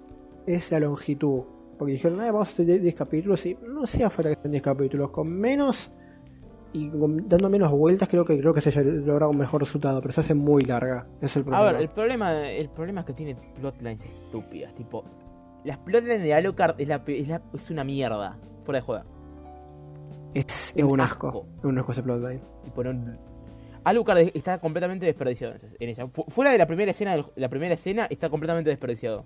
[0.45, 1.43] es la longitud.
[1.81, 4.51] Porque dijeron, "Ah, vamos a hacer 10 10 capítulos y no hacía falta que sean
[4.51, 5.09] 10 capítulos.
[5.09, 5.89] Con menos
[6.73, 9.99] y con- dando menos vueltas creo que creo que se haya logrado un mejor resultado,
[9.99, 11.07] pero se hace muy larga.
[11.21, 11.71] Es el A problema.
[11.71, 14.75] ver, el problema, el problema es que tiene plotlines estúpidas.
[14.75, 15.03] Tipo,
[15.63, 18.37] las plotlines de Alucard es, la, pe- es, la- es una mierda.
[18.63, 19.03] Fuera de juega.
[20.35, 21.29] es, es un un asco.
[21.29, 21.45] asco.
[21.57, 22.41] Es un asco ese plotline.
[22.63, 23.17] Tipo, no-
[23.85, 28.05] Alucard es- está completamente desperdiciado en esa- Fuera de la primera escena, la primera escena
[28.05, 29.25] está completamente desperdiciado.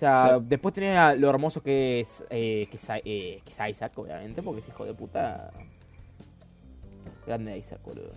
[0.00, 0.44] O sea, Sí.
[0.48, 4.60] después tenés lo hermoso que es, eh, que, es, eh, que es Isaac, obviamente, porque
[4.60, 5.50] es hijo de puta.
[7.26, 8.08] Grande Isaac, boludo.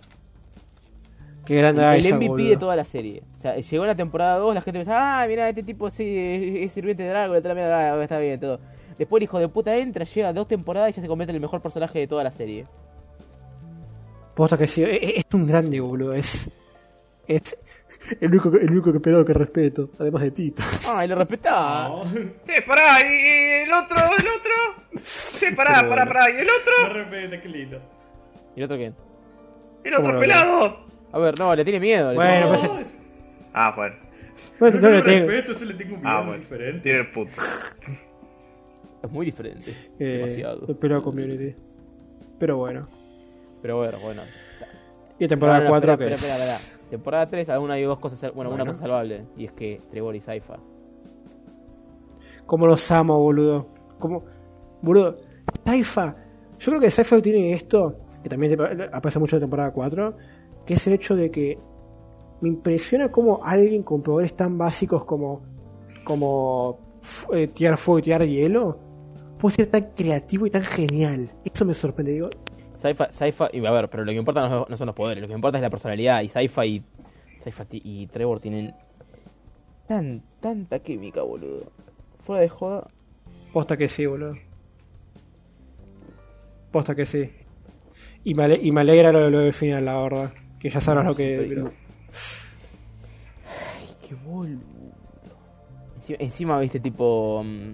[1.44, 2.48] Qué grande el Isaac, MVP boludo.
[2.48, 3.22] de toda la serie.
[3.36, 6.64] O sea, llegó la temporada 2, la gente pensaba, ah, mira, este tipo sí, es,
[6.64, 8.60] es sirviente de la mierda, ah, está bien, todo.
[8.96, 11.42] Después el hijo de puta entra, llega dos temporadas y ya se convierte en el
[11.42, 12.64] mejor personaje de toda la serie.
[14.34, 16.14] Posta que sí, es, es un grande, boludo.
[16.14, 16.48] Es.
[17.26, 17.58] Es
[18.20, 20.62] el único, que- el único que pelado que respeto, además de Tito.
[20.88, 21.88] Ay, lo respetaba.
[21.88, 22.20] No, Sí,
[22.66, 25.00] pará, y, y el otro, el otro.
[25.04, 26.18] Sí, pará, Pero pará, bueno.
[26.20, 27.80] pará, y el otro, no repite, qué lindo.
[28.56, 28.94] ¿Y el otro quién?
[29.84, 30.20] el ¿Cómo otro no?
[30.20, 30.86] pelado.
[31.12, 32.10] A ver, no, le tiene miedo.
[32.10, 32.94] le Bueno, tiene- pues- es-
[33.52, 33.94] Ah, bueno.
[34.60, 35.26] No, no, no le le tengo.
[35.28, 36.40] respeto, eso le tengo un Ah, miedo bueno.
[36.40, 36.80] diferente.
[36.80, 37.30] Tiene el puto.
[39.02, 39.70] es muy diferente.
[39.98, 40.66] Eh, Demasiado.
[40.66, 41.54] el pelado community.
[42.38, 42.88] Pero bueno.
[43.62, 44.22] Pero bueno, bueno.
[45.18, 46.83] Y temporada No, no, no, 4 espera, que espera, espera, espera.
[46.94, 48.70] Temporada 3, alguna hay dos cosas, sal- bueno, una Bueno.
[48.70, 49.26] cosa salvable.
[49.36, 50.58] Y es que Trevor y Saifa.
[52.46, 53.66] Como los amo, boludo.
[53.98, 54.22] Como.
[54.82, 55.16] Boludo.
[55.64, 56.14] Saifa.
[56.58, 57.96] Yo creo que Saifa tiene esto.
[58.22, 58.56] Que también
[58.92, 60.14] aparece mucho en temporada 4.
[60.64, 61.58] Que es el hecho de que.
[62.40, 65.42] Me impresiona cómo alguien con poderes tan básicos como.
[66.04, 66.78] Como.
[67.32, 68.78] eh, tirar fuego y tirar hielo.
[69.38, 71.30] Puede ser tan creativo y tan genial.
[71.44, 72.12] Eso me sorprende.
[72.12, 72.30] Digo.
[72.84, 75.26] Saifa, Saifa, y a ver, pero lo que importa no, no son los poderes, lo
[75.28, 76.20] que importa es la personalidad.
[76.20, 76.84] Y Saifa y.
[77.38, 78.74] Saifa y Trevor tienen.
[79.88, 81.72] Tan, tanta química, boludo.
[82.18, 82.86] Fuera de joda.
[83.54, 84.34] Posta que sí, boludo.
[86.70, 87.30] Posta que sí.
[88.22, 90.32] Y me, ale- y me alegra lo, lo del final, la verdad.
[90.60, 91.46] Que ya sabrás lo que.
[91.48, 91.70] Pero-
[93.46, 94.60] Ay, qué boludo.
[95.96, 97.42] Encima, encima, viste, tipo.
[97.42, 97.72] mm,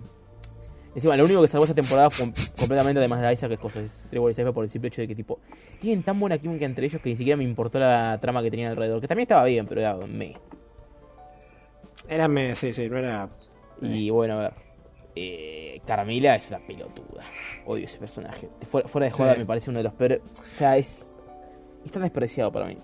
[0.94, 4.08] Encima, lo único que salvó esa temporada fue completamente, además de Isaac, es cosa, es
[4.10, 5.38] Trevor y Saifa por el simple hecho de que, tipo,
[5.80, 8.70] tienen tan buena química entre ellos que ni siquiera me importó la trama que tenían
[8.72, 9.00] alrededor.
[9.00, 10.34] Que también estaba bien, pero era me.
[12.08, 13.28] Era me, sí, sí, no era.
[13.80, 14.52] Y bueno, a ver.
[15.14, 17.22] Eh, Carmila es una pelotuda.
[17.66, 18.48] Odio ese personaje.
[18.68, 19.38] Fuera, fuera de joda, Sí.
[19.40, 20.20] me parece uno de los peores.
[20.52, 21.14] O sea, es.
[21.84, 22.76] Es tan despreciado para mí.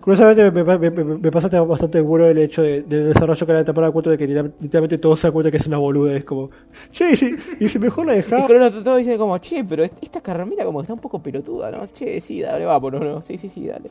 [0.00, 3.60] Curiosamente me, me, me- me pasaste bastante bueno el hecho de- del desarrollo que era
[3.60, 6.14] la temporada 4 de que literal- literalmente todos se dan cuenta que es una boluda.
[6.14, 6.50] Es como,
[6.90, 8.46] che, sí, y si mejor la Y dejaba.
[8.46, 11.22] con uno todo dice como, che, pero est- esta Carmila como que está un poco
[11.22, 11.86] pelotuda, ¿no?
[11.86, 13.20] Che, sí, dale, va, por uno.
[13.20, 13.90] Sí, sí, sí, dale.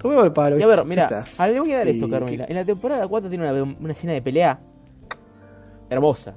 [0.00, 0.58] Tomemos el palo.
[0.58, 2.46] Y a ver, mira, le voy a dar esto, Y Carmila.
[2.46, 4.58] que- En la temporada 4 tiene una, una escena de pelea
[5.90, 6.34] hermosa.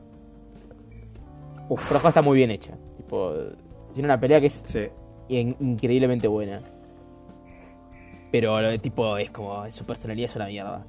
[1.69, 1.87] Uf.
[1.89, 2.73] Pero está muy bien hecha.
[2.97, 3.33] Tipo,
[3.93, 4.87] tiene una pelea que es Sí.
[5.29, 6.59] in- increíblemente buena.
[8.31, 10.85] Pero tipo es como su personalidad es una mierda.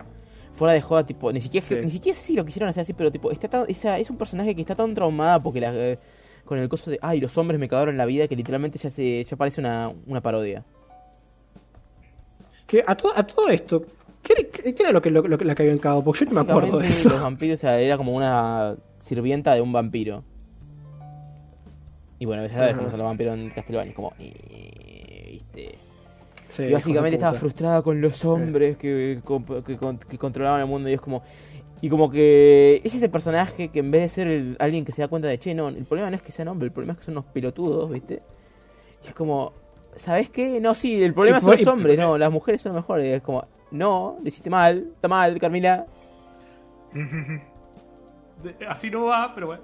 [0.52, 1.76] Fuera de joda, tipo, ni siquiera, Sí.
[1.82, 4.54] ni siquiera sé si lo quisieron hacer así, pero tipo, está tan, es un personaje
[4.54, 5.98] que está tan traumada porque la, eh,
[6.44, 9.24] con el coso de ay, los hombres me cagaron la vida que literalmente ya se
[9.24, 10.62] ya parece una, una parodia.
[12.66, 13.84] Que a, todo, a todo esto,
[14.22, 16.04] ¿qué, era- qué- qué era lo que, lo, lo que la que habían cagado?
[16.04, 17.08] Porque yo no me acuerdo de eso.
[17.08, 20.22] Los vampiros, o sea, era como una sirvienta de un vampiro.
[22.18, 22.76] Y bueno, ya sabes Ajá.
[22.78, 25.74] cómo son los vampiros en Castlevania, es como, eh, viste.
[26.52, 29.20] Sí, Y básicamente estaba frustrada con los hombres que,
[29.66, 31.22] que, con- que controlaban el mundo y es como...
[31.80, 35.02] Y como que es ese personaje que en vez de ser el- alguien que se
[35.02, 36.98] da cuenta de, che, no, el problema no es que sean hombres, el problema es
[37.00, 38.22] que son unos pelotudos, ¿viste?
[39.04, 39.52] Y es como,
[39.96, 40.60] ¿sabes qué?
[40.60, 43.06] No, sí, el problema son los hombres, no, las mujeres son mejores.
[43.06, 45.86] Y es como, no, lo hiciste mal, está mal, Carmila.
[48.68, 49.62] Así no va, pero bueno.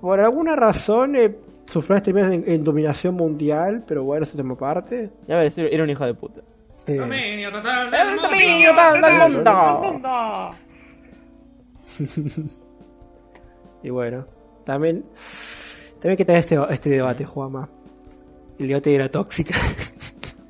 [0.00, 1.34] Por alguna razón, eh,
[1.66, 5.10] sus planes terminan en, en dominación mundial, pero bueno, eso tema aparte.
[5.26, 6.40] Ya ver, era un hijo de puta.
[6.86, 10.50] Eh, Dominio total ¡El dominio total del mundo!
[13.82, 14.24] y bueno,
[14.64, 15.04] también,
[16.00, 17.68] también que tener este, este debate, Juama.
[18.58, 19.54] El debate de la tóxica.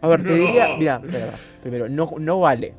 [0.01, 0.35] A ver, te No.
[0.35, 1.33] diría, mira, espera,
[1.63, 2.75] primero, no, no vale,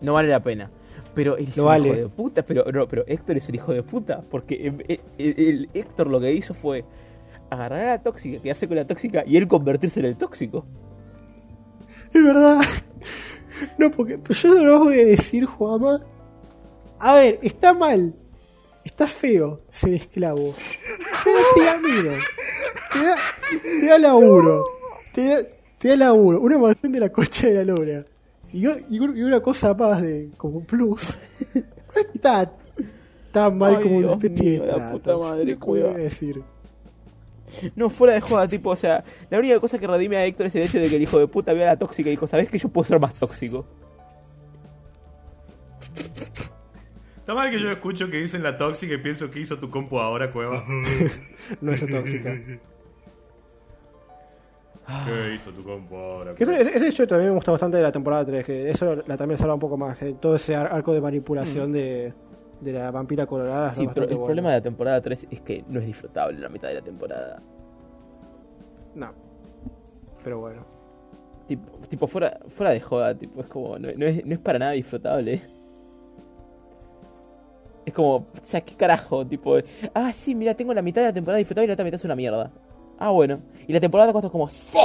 [0.00, 0.70] no vale la pena.
[1.14, 1.88] Pero él es No un vale.
[1.88, 5.34] hijo de puta, pero, no, pero Héctor es un hijo de puta, porque eh, el,
[5.38, 6.84] el Héctor lo que hizo fue
[7.50, 10.64] agarrar a la tóxica, quedarse con la tóxica y él convertirse en el tóxico.
[12.12, 12.60] Es verdad.
[13.76, 16.00] No, porque yo no lo voy a decir, Juama.
[17.00, 18.14] A ver, está mal.
[18.84, 20.54] Está feo ser esclavo.
[21.24, 22.18] Pero si la.
[22.92, 23.16] Te da,
[23.80, 24.64] te da laburo.
[25.12, 25.38] Te da,
[25.78, 26.40] te da laburo.
[26.40, 28.04] Una mansión de la cocha de la lora.
[28.52, 31.18] Y, y un- y una cosa más de como plus.
[31.54, 32.52] No está
[33.32, 35.82] tan mal Ay, como Dios una especie mío, de la puta madre, ¿Qué voy a
[35.82, 35.94] cuidado.
[35.94, 36.42] decir?
[37.76, 40.54] No, fuera de joda, tipo, o sea, la única cosa que redime a Héctor es
[40.54, 42.50] el hecho de que el hijo de puta vio a la tóxica y dijo, ¿sabes
[42.50, 43.64] que yo puedo ser más tóxico?
[47.16, 49.98] Está mal que yo escucho que dicen la tóxica y pienso que hizo tu compu
[49.98, 50.64] ahora, cueva.
[51.60, 52.34] No es tóxica.
[55.04, 56.34] ¿Qué hizo tu compu ahora?
[56.34, 59.16] Que Ese, ese hecho también me gusta bastante de la temporada 3, que eso la
[59.18, 62.14] también salva un poco más, que todo ese ar- arco de manipulación de,
[62.60, 63.70] de la vampira colorada.
[63.70, 64.24] Sí, pero el bueno.
[64.24, 67.38] problema de la temporada 3 es que no es disfrutable la mitad de la temporada.
[68.94, 69.12] No.
[70.24, 70.64] Pero bueno.
[71.46, 74.58] Tipo, tipo fuera, fuera de joda, tipo, es como, no, no es, no es para
[74.58, 75.40] nada disfrutable.
[77.86, 79.26] Es como, o sea, ¿qué carajo?
[79.26, 79.56] Tipo,
[79.94, 82.04] ah, sí, mira, tengo la mitad de la temporada disfrutable y la otra mitad es
[82.04, 82.50] una mierda.
[82.98, 83.40] Ah, bueno.
[83.66, 84.78] Y la temporada 4 es como, ¡Sí!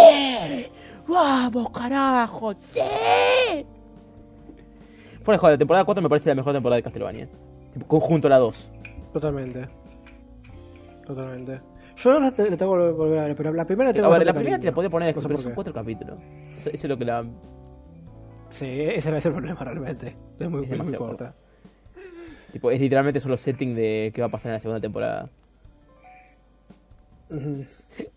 [1.08, 2.54] ¡Vamos, carajo!
[2.72, 3.66] ¡Sí!
[5.22, 7.28] Fuera de joda, la temporada 4 me parece la mejor temporada de Castlevania.
[7.88, 8.72] Conjunto la 2.
[9.14, 9.68] Totalmente.
[11.06, 11.60] Totalmente.
[11.98, 14.18] Yo no la, te- la tengo que volver a ver, pero la primera tengo A
[14.18, 16.18] ver, la primera te la podía poner, No sé pero son cuatro capítulos.
[16.56, 17.26] Eso, eso es lo que la...
[18.50, 20.16] Sí, ese es el problema realmente.
[20.40, 21.34] Es muy, Es muy corta.
[22.52, 25.30] Tipo, es literalmente solo setting de qué va a pasar en la segunda temporada.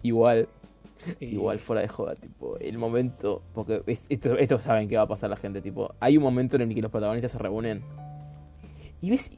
[0.02, 0.48] Igual,
[1.20, 5.02] Y- igual fuera de joda, tipo, el momento, porque es- esto, esto saben que va
[5.02, 7.82] a pasar la gente, tipo, hay un momento en el que los protagonistas se reúnen
[9.01, 9.31] y ves,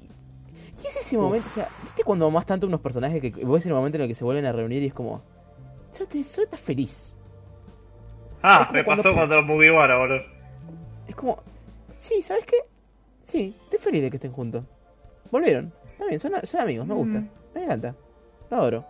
[0.83, 3.73] y es ese momento, o sea, ¿viste cuando más tanto unos personajes que ves el
[3.73, 5.23] momento en el que se vuelven a reunir y es como,
[5.93, 7.17] solo, te- solo estás feliz?
[8.43, 10.21] Ah, me pasó cuando Mugiwara, boludo.
[11.09, 11.43] Es como,
[11.97, 12.57] sí, ¿sabes qué?
[13.21, 14.65] Sí, estoy feliz de que estén juntos.
[15.33, 17.23] Volvieron, está bien, son, son amigos, me gusta,
[17.55, 17.95] me encanta,
[18.51, 18.85] lo adoro.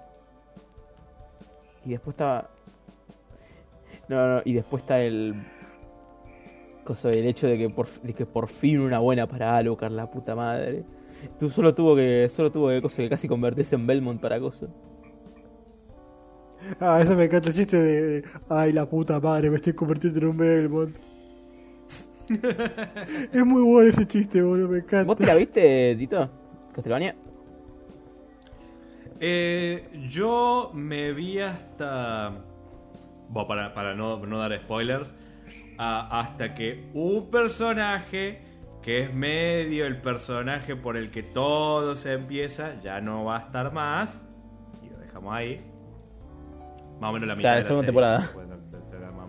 [1.85, 2.51] Y después estaba...
[4.09, 5.35] No, no, y después está el...
[6.89, 10.11] Cosa del hecho de que por, de que por fin una buena para Alucard, la
[10.11, 10.85] puta madre.
[11.39, 14.69] Tú solo tuvo que, solo tuvo que, cosa, que casi convertirse en Belmont para cosa.
[16.81, 20.19] Ah, ese me encanta el chiste de, de, Ay, la puta madre, me estoy convirtiendo
[20.19, 20.97] en un Belmont.
[23.35, 25.05] es muy bueno ese chiste, boludo, me encanta.
[25.05, 26.31] ¿Vos te la viste, Tito?
[26.73, 27.15] ¿Castlevania?
[29.21, 32.33] Eh, yo me vi hasta.
[33.29, 35.18] Bueno, para, para no, no dar spoilers.
[35.79, 38.43] A- hasta que un personaje
[38.83, 43.41] que es medio el personaje por el que todo se empieza ya no va a
[43.41, 44.23] estar más.
[44.83, 45.59] Y lo dejamos ahí.
[47.01, 47.87] Más o menos la O mitad sea, de la la segunda serie.
[47.87, 48.31] temporada.
[48.35, 48.59] Bueno, o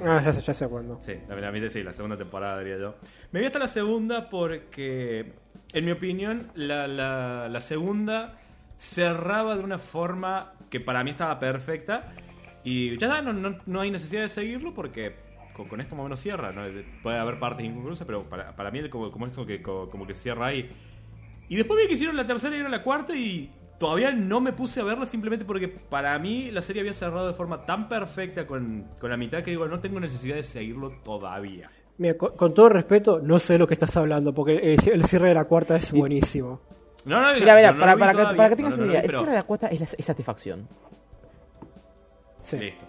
[0.06, 0.98] Ah, ya sé, ya sé cuándo.
[1.02, 2.96] Sí, la, la mitad, sí, la segunda temporada diría yo.
[3.34, 5.34] Me vi hasta la segunda porque,
[5.74, 8.36] en mi opinión, la, la- la segunda
[8.78, 12.06] cerraba de una forma que para mí estaba perfecta.
[12.64, 15.16] Y ya está, no, no, no hay necesidad de seguirlo porque
[15.60, 16.52] con, con esto más o menos cierra.
[16.52, 16.62] ¿no?
[17.04, 20.14] Puede haber partes inconclusas, pero para, para mí como, como esto que, como, como que
[20.14, 20.70] se cierra ahí.
[21.50, 24.54] Y después vi que hicieron la tercera y era la cuarta y todavía no me
[24.54, 28.46] puse a verla simplemente porque para mí la serie había cerrado de forma tan perfecta
[28.46, 31.70] con, con la mitad que digo, no tengo necesidad de seguirlo todavía.
[31.98, 35.30] Mira, con, con todo respeto, no sé lo que estás hablando, porque el, el cierre
[35.30, 36.62] de la cuarta es buenísimo.
[37.06, 38.92] No, no, Mira, mira, no, no para, que, para que tengas No, no, una no
[38.92, 40.68] idea, el pero- cierre de la cuarta es, la- es satisfacción.
[42.44, 42.58] Sí.
[42.58, 42.86] Listo.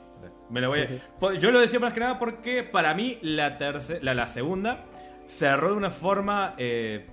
[0.51, 0.99] Me lo voy a- Sí.
[1.19, 4.85] Po- Yo lo decía más que nada porque para mí la, terce- la, la segunda
[5.27, 7.07] cerró de una forma eh,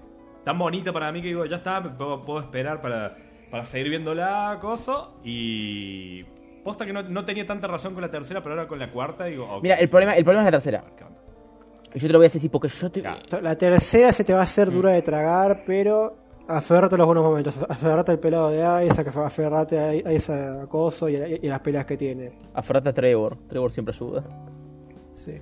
[0.44, 3.16] tan bonita para mí que digo, ya está, me puedo, puedo esperar para,
[3.52, 6.24] para seguir viendo la cosa y...
[6.64, 9.26] Posta que no, no tenía tanta razón con la tercera, pero ahora con la cuarta
[9.26, 9.46] digo...
[9.46, 10.84] ok, Mira, el sí, problema, el problema es la tercera.
[11.94, 13.02] yo te lo voy a decir así porque yo te...
[13.42, 17.24] La tercera se te va a hacer dura de tragar, pero aferrate a los buenos
[17.24, 17.56] momentos.
[17.70, 21.60] Aferrate al pelado de Isaac, aferrate a, a ese acoso y a, y a las
[21.62, 22.32] peleas que tiene.
[22.54, 23.38] Aferrate a Trevor.
[23.48, 24.24] Trevor siempre ayuda.
[25.14, 25.34] Sí.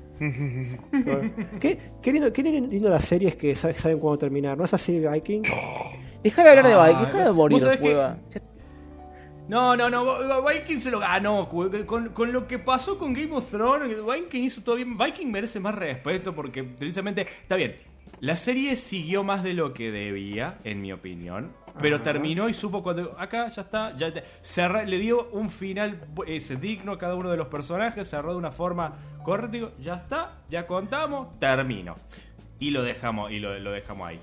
[0.91, 4.57] Bueno, qué, qué lindo, qué lindo las series que sa- saben cuándo terminar.
[4.57, 5.47] ¿No es así Vikings?
[6.23, 7.93] Deja de hablar de Ah, Vikings, deja de morir, que-.
[7.93, 8.17] Ya-
[9.47, 11.47] No, no, no, Viking se lo ganó.
[11.85, 14.97] Con, con lo que pasó con Game of Thrones, Viking hizo todo bien.
[14.97, 17.75] Viking merece más respeto porque precisamente, está bien,
[18.19, 21.51] la serie siguió más de lo que debía, en mi opinión.
[21.81, 22.05] Pero Ajá.
[22.05, 23.13] terminó y supo cuando.
[23.19, 23.95] Acá ya está.
[23.97, 28.07] Ya te- cerra- le dio un final ese digno a cada uno de los personajes.
[28.09, 28.93] Cerró de una forma
[29.23, 29.51] correcta.
[29.51, 31.95] digo, Ya está, ya contamos, termino.
[32.59, 34.19] Y lo dejamos, y lo, lo dejamos ahí.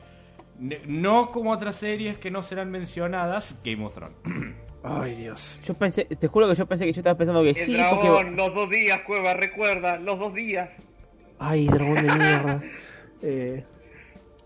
[0.86, 4.16] No como otras series que no serán mencionadas, Game of Thrones.
[4.84, 5.58] Ay, Dios.
[5.64, 8.00] Yo pensé, te juro que yo pensé que yo estaba pensando que El sí, dragón,
[8.00, 8.30] porque.
[8.36, 10.70] los dos días, Cueva, recuerda, los dos días.
[11.38, 12.62] Ay, dragón de mierda.
[13.24, 13.62] Eh,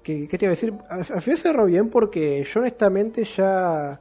[0.06, 0.72] ¿qué, qué te iba a decir?
[0.88, 4.00] Al, al final cerró bien porque yo honestamente ya...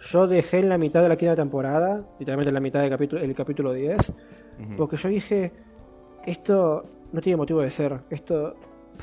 [0.00, 3.22] Yo dejé en la mitad de la quinta temporada, literalmente en la mitad del capítulo,
[3.22, 4.12] el capítulo 10,
[4.76, 5.52] porque yo dije,
[6.26, 8.54] esto no tiene motivo de ser, esto...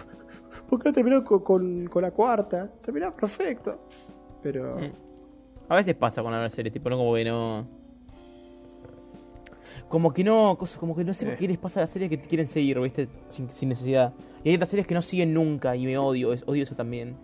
[0.70, 2.70] ¿Por qué no terminó con, con- con la cuarta?
[2.82, 3.80] Terminó perfecto.
[4.44, 4.76] Pero...
[4.78, 4.92] Mm.
[5.70, 7.66] A veces pasa con la serie, tipo, no como que no.
[9.90, 12.18] Como que no, como que no sé por qué les pasa a las series que
[12.18, 13.10] te quieren seguir, ¿viste?
[13.28, 14.14] Sin, sin necesidad.
[14.44, 17.18] Y hay otras series que no siguen nunca y me odio, es- odio eso también.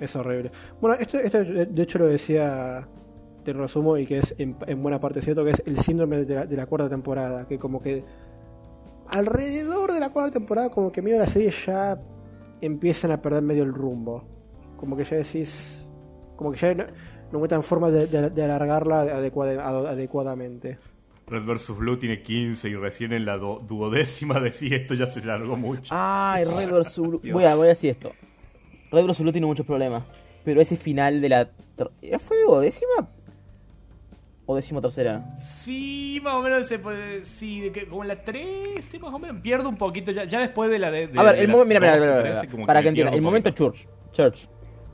[0.00, 0.52] Es horrible.
[0.80, 2.86] Bueno, esto, esto de hecho lo decía,
[3.42, 6.34] te resumo, y que es en, en buena parte cierto, que es el síndrome de
[6.34, 8.04] la, de la cuarta temporada, que como que
[9.08, 11.98] alrededor de la cuarta temporada, como que medio de la serie ya
[12.60, 14.24] empiezan a perder medio el rumbo.
[14.76, 15.90] Como que ya decís,
[16.36, 20.78] como que ya no, no encuentran forma de, de- de alargarla adecuada- adecuadamente.
[21.28, 21.76] Red vs.
[21.76, 25.94] Blue tiene 15 y recién en la do- duodécima decía esto ya se largó mucho.
[25.94, 26.98] Ay, Red vs.
[26.98, 27.20] Blue.
[27.32, 28.12] Voy a, voy a decir esto.
[28.90, 29.20] Red vs.
[29.20, 30.04] Blue tiene muchos problemas.
[30.44, 31.50] Pero ese final de la.
[31.76, 31.90] ter-
[32.20, 33.08] ¿Fue de décima?
[34.46, 35.34] ¿O décimo tercera?
[35.36, 37.22] Sí, más o menos se puede.
[37.26, 39.42] Sí, que, como en la 13, más o menos.
[39.42, 41.08] Pierdo un poquito ya, ya después de la de.
[41.08, 41.68] de- A ver, de el momento.
[41.68, 43.12] Mira, mira, 12, mira, 13, mira, como para que entiendan.
[43.12, 43.50] pierdo El momento.
[43.50, 43.86] Church.
[44.12, 44.48] Church.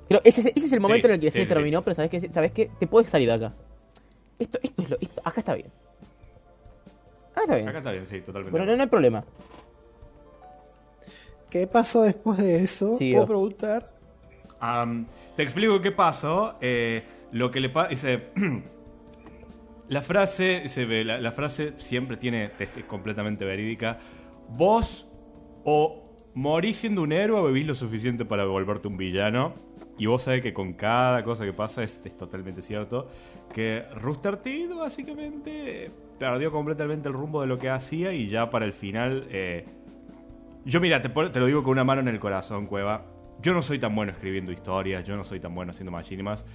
[0.09, 1.47] Creo, ese, es- ese es el momento Sí, en el que sí, sí.
[1.47, 2.21] terminó, pero ¿sabes qué?
[2.33, 2.69] ¿Sabes qué?
[2.81, 3.53] Te puedes salir de acá.
[4.41, 4.97] Esto, esto es lo.
[5.01, 5.69] esto- acá está bien.
[7.35, 7.69] Acá está bien.
[7.69, 8.51] Acá está bien, sí, totalmente.
[8.51, 9.25] Bueno, no, no hay problema.
[11.51, 12.95] ¿Qué pasó después de eso?
[12.95, 13.85] Sí, ¿Puedo preguntar?
[15.37, 16.57] Te explico qué pasó.
[16.61, 17.89] Eh, lo que le pasa.
[17.91, 18.29] Dice.
[19.89, 20.69] la frase.
[20.69, 22.51] Se ve, la, la frase siempre tiene.
[22.59, 23.99] Es completamente verídica.
[24.49, 25.09] Vos
[25.65, 29.55] o morís siendo un héroe o vivís lo suficiente para volverte un villano.
[29.99, 33.09] Y vos sabés que con cada cosa que pasa es, es totalmente cierto.
[33.53, 38.65] Que Rooster Teeth básicamente perdió completamente el rumbo de lo que hacía y ya para
[38.65, 39.27] el final.
[39.31, 39.65] eh,
[40.65, 43.05] yo mira, te, te lo digo con una mano en el corazón, Cueva.
[43.43, 46.47] Yo no soy tan bueno escribiendo historias, yo no soy tan bueno haciendo machinimas.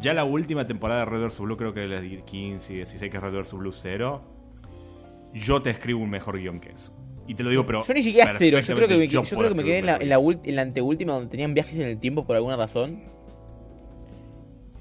[0.00, 1.38] Ya la última temporada de Red vs.
[1.40, 3.52] Blue, creo que es la 15 y 16, que es Red vs.
[3.52, 4.22] Blue 0.
[5.34, 6.92] Yo te escribo un mejor guion que eso.
[7.28, 7.84] Y te lo digo, pero.
[7.84, 8.58] Yo ni siquiera cero.
[8.58, 10.62] Yo creo que me, yo creo que me quedé en la, en, la, en la
[10.62, 13.02] anteúltima donde tenían viajes en el tiempo por alguna razón.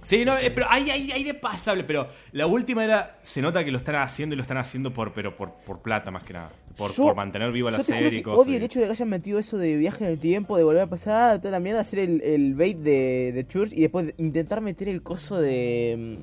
[0.04, 3.64] Sí, no, eh, pero hay, hay, hay de pasable, pero la última era, se nota
[3.64, 6.34] que lo están haciendo y lo están haciendo por, pero por, por plata más que
[6.34, 8.48] nada, por, Yo- por mantener viva la Yo te juro serie y que cosas.
[8.48, 10.82] odio el hecho de que hayan metido eso de viaje en el tiempo, de volver
[10.82, 14.16] a pasar, toda la mierda, hacer el, el bait de, de Church y después de
[14.18, 16.18] intentar meter el coso de,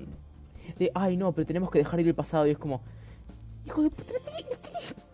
[0.74, 0.90] mm, de.
[0.94, 2.46] Ay, no, pero tenemos que dejar ir el pasado.
[2.46, 2.82] Y es como.
[3.64, 5.04] Hijo de puta, no tenés, no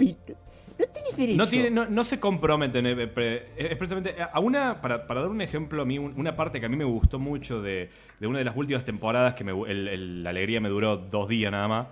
[0.87, 1.39] no tenés derecho.
[1.39, 2.87] No, tiene, no, no se comprometen.
[2.87, 4.15] eh, pre- Es precisamente.
[4.33, 4.81] A una.
[4.81, 7.19] Para, para dar un ejemplo, a mí, un- una parte que a mí me gustó
[7.19, 7.91] mucho de,
[8.21, 11.51] de una de las últimas temporadas, que me, el- la alegría me duró dos días
[11.53, 11.87] nada más,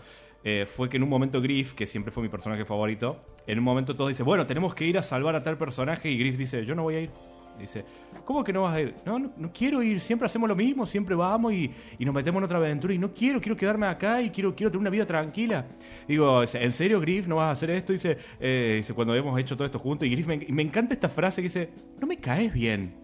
[0.45, 3.65] eh, fue que en un momento Griff, que siempre fue mi personaje favorito, en un
[3.65, 6.65] momento todos dicen, bueno, tenemos que ir a salvar a tal personaje, y Griff dice,
[6.65, 7.11] yo no voy a ir.
[7.59, 7.85] Dice,
[8.25, 8.95] ¿cómo que no vas a ir?
[9.07, 12.45] No, no, quiero ir, siempre hacemos lo mismo, siempre vamos y, y nos metemos en
[12.45, 15.67] otra aventura y no quiero, quiero quedarme acá y quiero, quiero tener una vida tranquila.
[16.09, 17.93] Digo, ¿en serio, Griff, no vas a hacer esto?
[17.93, 21.09] Dice, eh, dice cuando hemos hecho todo esto juntos y Griff, me, me encanta esta
[21.09, 21.71] frase que dice,
[22.01, 22.95] no me caes bien.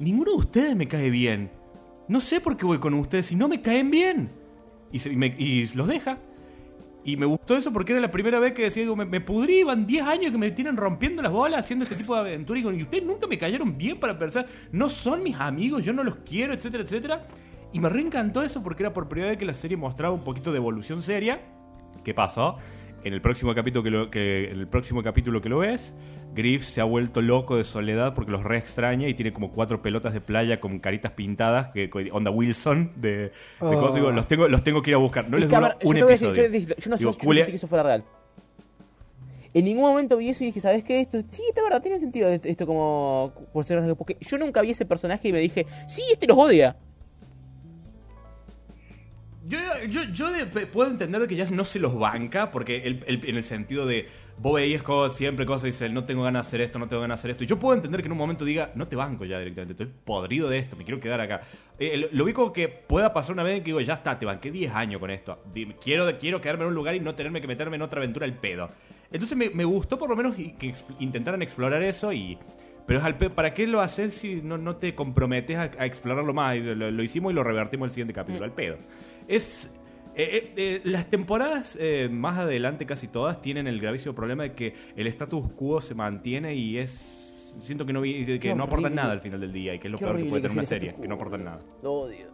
[0.00, 1.50] Ninguno de ustedes me cae bien.
[2.08, 4.30] No sé por qué voy con ustedes si no me caen bien.
[4.90, 6.18] Y, se- y los deja.
[7.04, 9.86] Y me gustó eso porque era la primera vez que decía, me, me pudrí, van
[9.86, 12.58] 10 años que me tienen rompiendo las bolas haciendo este tipo de aventura.
[12.58, 15.92] Y, digo, y ustedes nunca me cayeron bien para pensar, no son mis amigos, yo
[15.92, 17.26] no los quiero, etcétera, etcétera.
[17.72, 20.52] Y me reencantó eso porque era por primera vez que la serie mostraba un poquito
[20.52, 21.40] de evolución seria.
[22.04, 22.58] ¿Qué pasó?
[23.04, 25.92] En el próximo capítulo que lo, que, en el próximo capítulo que lo ves,
[26.34, 29.82] Griff se ha vuelto loco de soledad porque los re extraña y tiene como cuatro
[29.82, 33.70] pelotas de playa con caritas pintadas, que onda Wilson de, de Oh.
[33.80, 33.94] cosas.
[33.96, 35.28] Digo, los tengo, los tengo que ir a buscar.
[35.28, 36.58] No Es les que, ver, yo un decir, episodio.
[36.58, 38.04] yo, yo no sé, yo sentí que eso fuera real.
[39.54, 41.00] En ningún momento vi eso y dije, ¿sabes qué?
[41.00, 44.86] Esto, sí, está verdad, tiene sentido esto, como por ser Porque yo nunca vi ese
[44.86, 46.76] personaje y me dije, sí, este los odia.
[49.46, 49.58] Yo,
[49.88, 50.26] yo, yo
[50.72, 54.06] puedo entender de que ya no se los banca, porque el- en el sentido de
[54.38, 57.02] vos veías co- siempre cosas y dices, no tengo ganas de hacer esto, no tengo
[57.02, 57.44] ganas de hacer esto.
[57.44, 59.90] Y yo puedo entender que en un momento diga, no te banco ya directamente, estoy
[60.04, 61.40] podrido de esto, me quiero quedar acá.
[61.78, 64.72] Eh, lo, único que pueda pasar una vez que digo, ya está, te banqué 10
[64.72, 65.42] años con esto.
[65.82, 68.34] Quiero, quiero quedarme en un lugar y no tenerme que meterme en otra aventura al
[68.34, 68.70] pedo.
[69.10, 72.38] Entonces me, me gustó por lo menos y- que intentaran explorar eso y...
[72.86, 75.86] Pero es al pe- ¿para qué lo haces si no, no te comprometes a, a
[75.86, 76.56] explorarlo más?
[76.56, 78.76] Y Lo, lo hicimos y lo revertimos en el siguiente capítulo, al pedo.
[79.28, 79.70] Es...
[80.14, 84.52] eh, eh, eh, las temporadas eh, más adelante, casi todas, tienen el gravísimo problema de
[84.54, 87.54] que el status quo se mantiene y es.
[87.60, 88.96] Siento que no, vi- que Qué no aportan horrible.
[89.02, 90.58] nada al final del día y que es lo Qué peor que puede que tener
[90.58, 91.60] una serie, que no aportan nada.
[91.82, 92.26] Lo odio.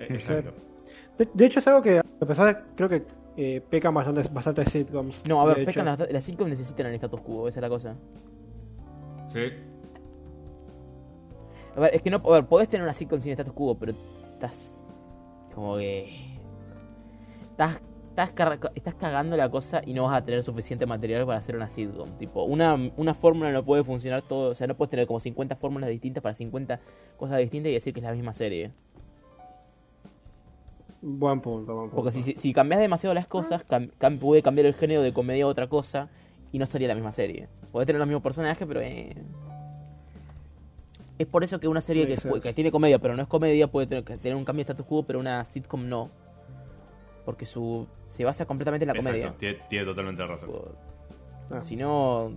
[0.00, 0.06] Eh.
[0.10, 0.52] Exacto.
[1.16, 3.02] De, de hecho, es algo que, a pesar de, creo que
[3.36, 5.22] eh, pecan bastante, bastante sitcoms.
[5.26, 7.96] No, a ver, pecan las, las sitcoms necesitan el status quo, esa es la cosa.
[9.32, 9.52] Sí.
[11.76, 13.92] A ver, es que no, a ver, podés tener una sitcom sin status quo, pero
[14.34, 14.84] estás
[15.54, 16.08] como que
[17.50, 17.80] estás
[18.10, 18.32] estás,
[18.74, 22.08] estás cagando la cosa y no vas a tener suficiente material para hacer una sitcom.
[22.18, 25.54] Tipo, una, una fórmula no puede funcionar todo, o sea, no puedes tener como 50
[25.56, 26.80] fórmulas distintas para 50
[27.16, 28.72] cosas distintas y decir que es la misma serie.
[31.00, 31.96] Buen punto, buen punto.
[31.96, 35.12] Porque si, si, si cambias demasiado las cosas, cam- cam- puede cambiar el género de
[35.12, 36.08] comedia a otra cosa
[36.52, 37.48] y no sería la misma serie.
[37.72, 39.14] Podés tener los mismos personajes, pero eh...
[41.18, 44.04] Es por eso que una serie que, tiene comedia, pero no es comedia, puede tener,
[44.04, 46.10] que tener un cambio de status quo, pero una sitcom no.
[47.24, 49.34] Porque su se basa completamente en la Exacto, comedia.
[49.38, 50.48] tiene, tiene totalmente razón.
[50.48, 50.88] Por-
[51.50, 51.60] Ah.
[51.60, 52.32] Si no...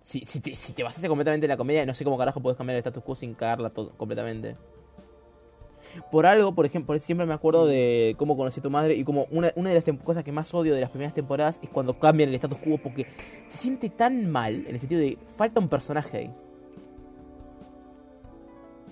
[0.00, 2.56] Si, si, te, si te basas completamente en la comedia, no sé cómo carajo puedes
[2.56, 4.56] cambiar el status quo sin cagarla todo completamente.
[6.10, 9.26] Por algo, por ejemplo, siempre me acuerdo de cómo conocí a tu madre y como
[9.30, 12.28] una, una de las cosas que más odio de las primeras temporadas es cuando cambian
[12.28, 13.06] el status quo porque
[13.48, 16.30] se siente tan mal en el sentido de falta un personaje ahí.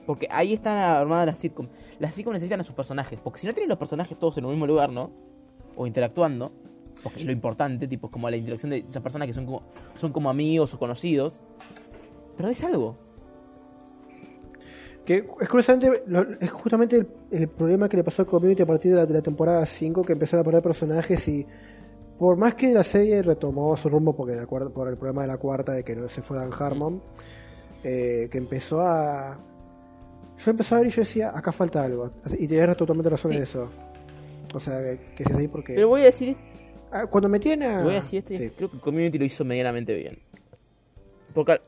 [0.06, 1.68] Porque ahí están armadas las sitcoms.
[1.98, 3.20] Las sitcoms necesitan a sus personajes.
[3.20, 5.10] Porque si no tienen los personajes todos en un mismo lugar, ¿no?
[5.77, 6.52] O interactuando.
[7.02, 9.62] Porque es lo importante, tipo, como la interacción de esas personas que son como,
[9.98, 11.35] son como amigos o conocidos.
[12.36, 12.97] Pero es algo.
[15.06, 16.02] Que es curiosamente,
[16.40, 19.14] es justamente el, el problema que le pasó al community a partir de la, de
[19.14, 21.46] la temporada 5, que empezaron a poner personajes y
[22.18, 25.28] por más que la serie retomó su rumbo porque la cuarta- por el problema de
[25.28, 27.00] la cuarta de que no se fue Dan Harmon,
[27.84, 29.38] eh, que empezó a...
[30.38, 32.10] Yo empecé a ver y yo decía, acá falta algo.
[32.38, 33.36] Y tienes totalmente razón Sí.
[33.36, 33.68] en eso.
[34.52, 35.74] O sea, que, es así porque...
[35.74, 36.36] Pero voy a decir,
[36.90, 37.82] Ah, cuando metían a...
[37.82, 38.50] voy a decir este, Sí.
[38.56, 40.18] creo que Community lo hizo medianamente bien.
[41.34, 41.60] Porque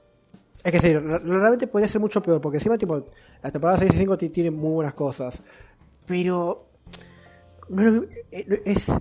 [0.65, 3.07] Es que sí, re- realmente podría ser mucho peor, porque encima, tipo,
[3.43, 5.43] la temporada 6 y 5 ti- tiene muy buenas cosas.
[6.07, 6.67] Pero.
[7.69, 8.93] no es eh, no- es.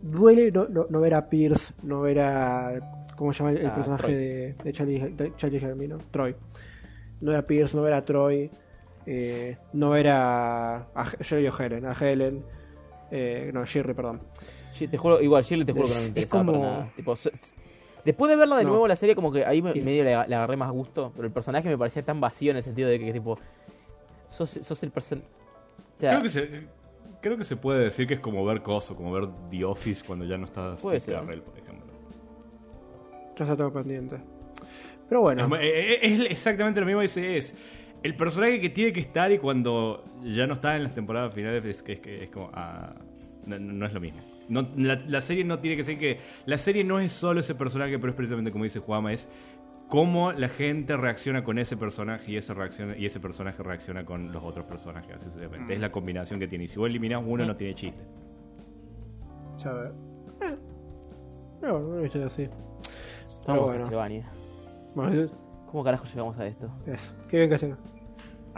[0.00, 3.06] Duele no, no, no ver a Pierce, no ver a.
[3.16, 4.14] ¿Cómo se llama el, el A personaje Troy.
[4.14, 5.98] de, de Charlie, de Charlie Germino?
[6.12, 6.36] Troy.
[7.20, 8.48] No ver a Pierce, no ver a Troy.
[9.06, 10.76] eh, no ver a.
[10.94, 12.44] a yo digo Helen, a Helen.
[13.10, 14.20] eh, no, Shirley, perdón.
[14.78, 16.92] Te juro, igual, Shirley te juro que no me Es- es interesaba como- para nada.
[16.94, 17.14] Tipo,
[18.04, 18.70] después de verla de No.
[18.70, 21.12] nuevo la serie, como que ahí me, medio le, le agarré más gusto.
[21.14, 23.38] Pero el personaje me parecía tan vacío en el sentido de que, tipo,
[24.28, 25.22] sos, sos el person...
[25.22, 26.66] O sea, Creo que se.
[27.20, 30.24] Creo que se puede decir que es como ver Coso, como ver The Office cuando
[30.24, 31.16] ya no está Puede ser.
[31.18, 31.86] Por ejemplo.
[33.36, 34.18] Ya tengo pendiente.
[35.08, 35.56] Pero bueno.
[35.56, 37.54] Es, es exactamente lo mismo, ese es
[38.04, 41.64] el personaje que tiene que estar y cuando ya no está en las temporadas finales
[41.64, 42.50] es, que- es, que es como...
[42.54, 42.94] ah,
[43.46, 44.20] no, no es lo mismo.
[44.48, 46.20] No, la, la serie no tiene que ser que...
[46.46, 49.28] La serie no es solo ese personaje, pero es precisamente como dice Juama, es
[49.88, 54.32] cómo la gente reacciona con ese personaje y ese, reacciona, y ese personaje reacciona con
[54.32, 55.16] los otros personajes.
[55.16, 55.74] Así sucesivamente.
[55.74, 56.64] Es la combinación que tiene.
[56.64, 58.02] Y si vos eliminás uno, no tiene chiste.
[59.64, 59.92] Ver.
[60.42, 60.56] Eh.
[61.62, 62.48] No, no lo he visto así.
[63.34, 64.24] estamos pero en
[64.94, 65.30] bueno.
[65.66, 66.70] ¿Cómo carajo llegamos a esto?
[66.86, 67.12] eso.
[67.28, 67.97] Qué bien que.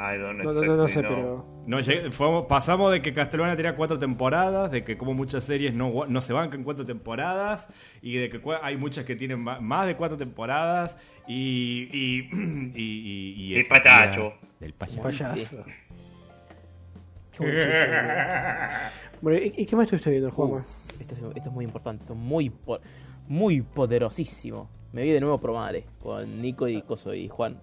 [0.01, 1.43] I don't No, no, no, no sé, exactly pero.
[1.43, 1.63] know.
[1.67, 5.75] No, lleg- fuimos- pasamos de que Castlevania tenía cuatro temporadas, de que como muchas series
[5.75, 7.69] no, no se bancan cuatro temporadas,
[8.01, 10.97] y de que hay muchas que tienen más de cuatro temporadas,
[11.29, 11.89] y...
[11.93, 12.31] y,
[12.75, 14.33] y, y, El payacho.
[14.59, 15.03] Del payacho.
[15.03, 15.65] Payaso.
[17.33, 17.89] Qué buen chiste.
[19.21, 20.65] bueno, ¿y, qué más estuviste viendo, Juanma?
[20.99, 22.51] Esto es, esto es muy importante, esto es muy,
[23.29, 24.69] muy poderosísimo.
[24.93, 27.61] Me vi de nuevo Promare con Nico y Coso y Juan.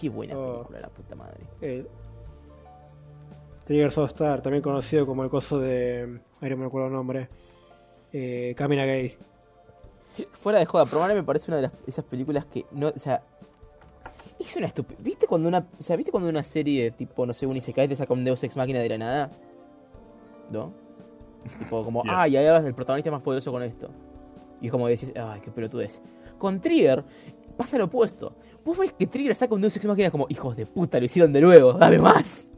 [0.00, 0.52] Qué buena Oh.
[0.54, 1.40] película, la puta madre.
[1.60, 1.86] Eh,
[3.64, 6.20] Trigger Star, también conocido como el coso de.
[6.40, 7.28] Ahí no me acuerdo el nombre.
[8.12, 9.16] Eh, Camina Gay.
[10.32, 13.22] Fuera de joda, Promare me parece una de las, esas películas que no, o sea,
[14.38, 15.02] es una estupidez.
[15.02, 17.94] ¿Viste cuando una, o sea, ¿viste cuando una serie tipo, no sé, un Isekai te
[17.94, 19.30] saca un Deus Ex Máquina de la nada?
[20.50, 20.72] ¿No?
[21.60, 22.22] Tipo como, Yeah.
[22.22, 23.88] ah, y ahí hablas del protagonista más poderoso con esto.
[24.60, 26.02] Y es como decís, ay, qué pelotudez.
[26.38, 27.04] Con Trigger
[27.56, 28.34] pasa lo opuesto.
[28.64, 31.32] Vos ves que Trigger saca un Deus Ex Máquina como, hijos de puta, lo hicieron
[31.32, 32.52] de nuevo, dame más.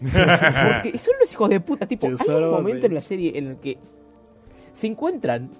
[0.00, 3.56] Porque son los hijos de puta, tipo, hay un momento en la serie en el
[3.56, 3.78] que
[4.72, 5.50] se encuentran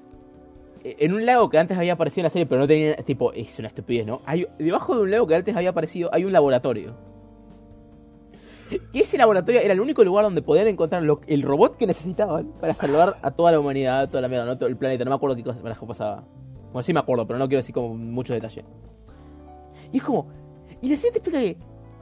[0.84, 3.32] eh, en un lago que antes había aparecido en la serie, pero no tenía, tipo,
[3.32, 4.20] es una estupidez, ¿no?
[4.26, 6.94] Hay, debajo de un lago que antes había aparecido hay un laboratorio.
[8.92, 12.52] Y ese laboratorio era el único lugar donde podían encontrar lo- el robot que necesitaban
[12.58, 14.56] para salvar a toda la humanidad, a toda la mierda, ¿no?
[14.56, 15.04] todo el planeta.
[15.04, 16.24] No me acuerdo qué cosa pasaba.
[16.72, 18.64] Bueno, sí me acuerdo, pero no quiero decir como mucho detalle.
[19.92, 20.28] Y es como.
[20.80, 21.56] Y la serie te explica que.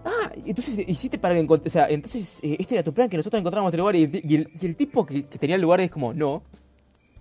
[0.04, 3.40] Ah, entonces hiciste para que O sea, entonces eh, este era tu plan, que nosotros
[3.40, 3.96] encontramos este lugar.
[3.96, 6.42] Y, el tipo que, tenía el lugar es como, no.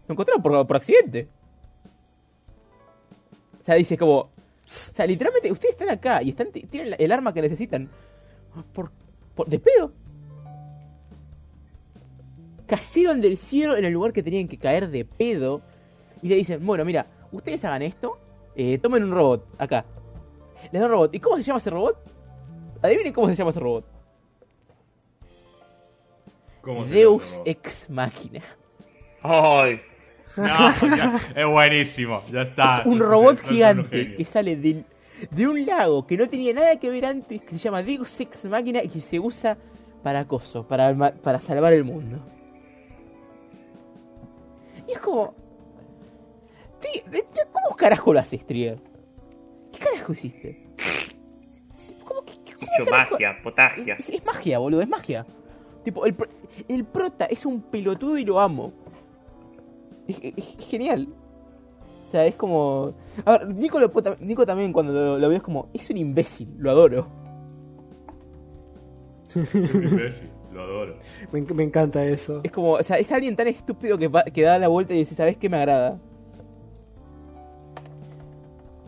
[0.08, 1.28] Lo encontraron por, accidente.
[3.60, 4.18] O sea, dice como.
[4.20, 4.32] O
[4.66, 7.90] sea, literalmente, ustedes están acá y están tienen el arma que necesitan.
[8.74, 8.92] Por,
[9.34, 9.92] por, de pedo.
[12.68, 15.62] Cayeron del cielo en el lugar que tenían que caer de pedo.
[16.22, 18.18] Y le dicen, bueno, mira, ustedes hagan esto.
[18.56, 19.86] eh, tomen un robot, acá.
[20.64, 21.16] Les dan un robot.
[21.16, 21.98] ¿Y cómo se llama ese robot?
[22.82, 23.86] Adivinen cómo se llama ese robot.
[26.62, 27.44] ¿Cómo se Deus llama?
[27.46, 28.42] Ex Machina.
[29.22, 29.82] Ay,
[30.38, 30.46] No,
[30.96, 32.80] ya, es buenísimo, ya está.
[32.80, 34.86] es un robot gigante que sale del-
[35.32, 38.46] de un lago que no tenía nada que ver antes, que se llama Deus Ex
[38.46, 39.58] Machina y que se usa
[40.04, 42.20] para acoso, para, para salvar el mundo.
[44.88, 45.34] Y es como...
[47.52, 48.80] ¿Cómo carajo lo haces, Trigger?
[49.72, 50.68] ¿Qué carajo hiciste?
[52.04, 53.94] ¿Cómo mucho carajo- magia, potagia.
[53.96, 55.26] Es, es- es magia, boludo, es magia.
[55.84, 56.28] Tipo, el, pro-
[56.68, 58.74] el prota es un pelotudo y lo amo.
[60.08, 61.08] Es, es- es genial.
[62.06, 62.94] O sea, es como.
[63.24, 63.90] A ver, Nico, lo
[64.46, 65.70] también cuando lo, lo veo es como.
[65.74, 67.08] Es un imbécil, lo adoro.
[69.30, 70.98] Es un imbécil, lo adoro.
[71.32, 72.42] Me, me encanta eso.
[72.44, 72.72] Es como.
[72.74, 73.98] O sea, es alguien tan estúpido
[74.34, 76.00] que da la vuelta y dice, ¿sabes qué me agrada?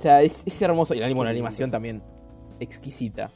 [0.02, 0.96] O sea, es, es hermoso.
[0.96, 2.02] Y la, animo- la animación también.
[2.60, 3.30] Exquisita.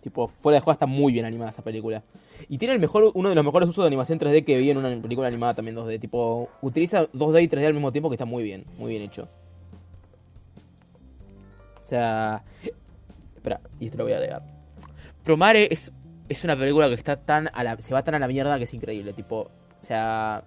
[0.00, 2.02] Tipo, fuera de juego está muy bien animada esa película.
[2.48, 4.78] Y tiene el mejor, uno de los mejores usos de animación 3D que vi en
[4.78, 6.00] una película animada también 2D.
[6.00, 9.28] Tipo, utiliza 2D y 3D al mismo tiempo que está muy bien, muy bien hecho.
[11.82, 12.42] O sea...
[13.36, 14.42] Espera, y esto lo voy a agregar.
[15.24, 15.92] Promare es,
[16.30, 18.64] es una película que está tan a la, se va tan a la mierda que
[18.64, 19.12] es increíble.
[19.12, 20.42] Tipo, o sea...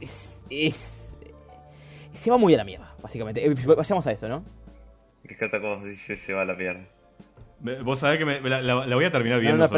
[0.00, 0.99] Es, es-
[2.12, 3.44] se va muy a la mierda, básicamente.
[3.44, 4.42] Eh, Vayamos a eso, ¿no?
[5.24, 6.80] Me encanta cómo dice se va a la mierda.
[7.84, 9.68] Vos sabés que me- la, la- la voy a terminar No, viendo no,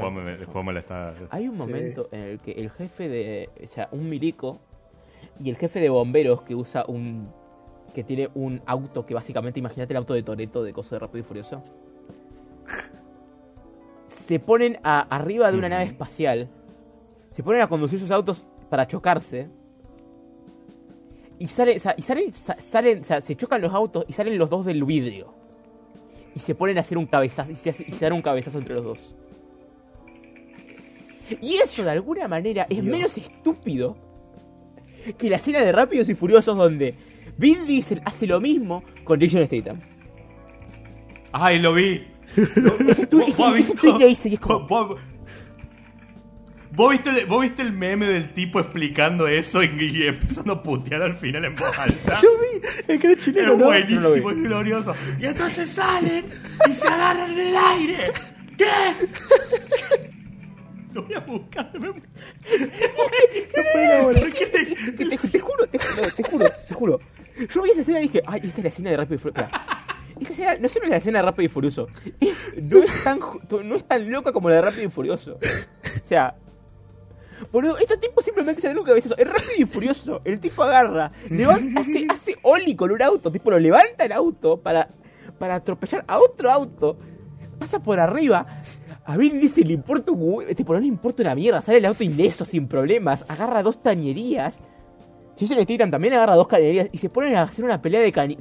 [0.00, 1.14] Juan me- me la está...
[1.30, 3.50] Hay un momento en el que el jefe de.
[3.62, 4.60] O sea, un milico
[5.40, 7.28] y el jefe de bomberos que usa un.
[7.92, 11.20] que tiene un auto que básicamente, imagínate el auto de Toreto de Coso de Rápido
[11.20, 11.64] y Furioso.
[14.06, 16.48] Se ponen a- arriba de una nave espacial.
[17.30, 19.48] Se ponen a conducir sus autos para chocarse.
[21.38, 24.12] Y, sale, o sea, y salen, sa- salen, o sea, se chocan los autos y
[24.12, 25.34] salen los dos del vidrio.
[26.34, 27.52] Y se ponen a hacer un cabezazo.
[27.52, 29.14] Y se, hace- y se dan un cabezazo entre los dos.
[31.40, 33.96] Y eso de alguna manera es menos estúpido
[35.18, 36.94] que la escena de Rápidos y Furiosos donde
[37.38, 39.80] Vin Diesel hace lo mismo con Jason Statham.
[41.32, 42.06] ¡Ay, lo vi!
[42.88, 44.96] Ese tu- ¿Vos- ese- vos has ese visto- tweet que hice y es como-
[46.74, 50.06] vos- vos- ¿Vos viste, el, vos viste el meme del tipo explicando eso y, y
[50.06, 52.18] empezando a putear al final en voz alta?
[52.22, 52.60] Yo vi,
[52.92, 53.64] es que es chileno, Es ¿no?
[53.66, 54.94] buenísimo, es glorioso.
[55.20, 56.26] Y entonces salen
[56.68, 57.96] y se agarran en el aire.
[58.58, 58.66] ¿Qué?
[60.92, 61.70] Lo voy a buscar.
[61.80, 62.00] me- ¿Por
[64.32, 67.00] qué le- Que te, te juro, te juro, te juro, te juro.
[67.52, 69.48] Yo vi esa escena y dije, ay, esta es la escena de Rápido y Furioso.
[70.20, 71.88] Esta escena no solo es la escena de Rápido y Furioso,
[72.62, 73.18] no, es tan,
[73.64, 75.34] no es tan loca como la de Rápido y Furioso.
[75.34, 76.36] O sea,
[77.52, 79.16] boludo, estos tipos simplemente se dan un cabezazo.
[79.16, 80.20] Es Rápido y Furioso.
[80.24, 84.60] El tipo agarra, levanta, hace, hace Oli con un auto, tipo lo levanta el auto
[84.60, 84.88] para,
[85.38, 86.96] para atropellar a otro auto,
[87.58, 88.46] pasa por arriba.
[89.06, 92.02] A Vin Diesel le importa un tipo, no le importa una mierda, sale el auto
[92.04, 94.60] ileso sin problemas, agarra dos tañerías.
[95.38, 98.38] Jason Statham también agarra dos cañerías y se ponen a hacer una pelea de, cani-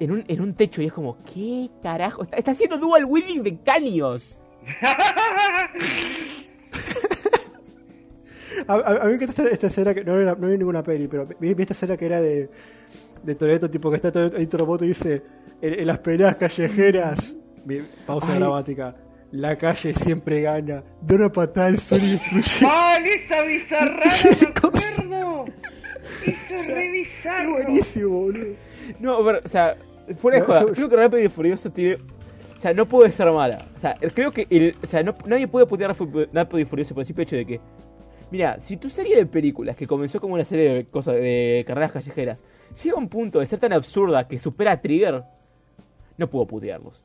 [0.00, 2.22] en un, en un techo y es como, ¿qué carajo?
[2.24, 4.38] Está, está haciendo dual wielding de caños.
[8.68, 10.82] A, a- a mí me encanta esta, esta escena que no, era- no vi ninguna
[10.82, 12.48] peli, pero vi, vi esta escena que era de,
[13.22, 15.22] de Toreto, tipo que está todo tu robot y dice
[15.60, 17.36] en, en las peleas callejeras,
[18.06, 18.38] pausa Ay.
[18.38, 18.96] dramática,
[19.30, 22.66] la calle siempre gana, da una patada al sol y destruye.
[22.66, 24.10] ¡Mal esa bizarrada!
[24.22, 25.44] ¿Qué ¡Me acuerdo!
[26.26, 27.50] Eso es re bizarro.
[27.52, 28.54] buenísimo, boludo.
[29.00, 29.74] No, pero, o sea,
[30.18, 31.94] fuera de No, joda, yo- creo que Rápido y Furioso tiene...
[32.56, 33.58] O sea, no puede ser mala.
[33.76, 35.94] O sea, creo que el, o sea, no- nadie puede putear a
[36.32, 37.60] Rápido y Furioso por el simple hecho de que...
[38.32, 41.92] Mira, si tu serie de películas, que comenzó como una serie de cosas de carreras
[41.92, 42.42] callejeras,
[42.82, 45.22] llega a un punto de ser tan absurda que supera Trigger,
[46.16, 47.04] no puedo putearlos.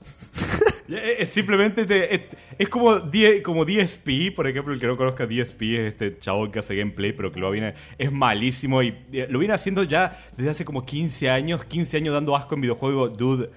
[0.86, 2.20] Eh, eh, simplemente te- es,
[2.58, 6.52] es como, D- como DSP, por ejemplo, el que no conozca DSP es este chabón
[6.52, 10.14] que hace gameplay, pero que lo viene, es malísimo y eh, lo viene haciendo ya
[10.36, 13.48] desde hace como 15 años, 15 años dando asco en videojuegos, dude.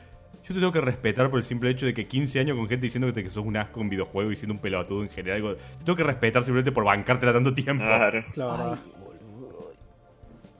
[0.47, 2.85] Yo te tengo que respetar por el simple hecho de que 15 años con gente
[2.85, 5.37] diciendo que, te- que sos un asco en videojuegos y siendo un pelotudo en general.
[5.37, 7.83] algo- Te tengo que respetar simplemente por bancártela tanto tiempo.
[7.83, 8.23] Claro.
[8.33, 8.77] Claro.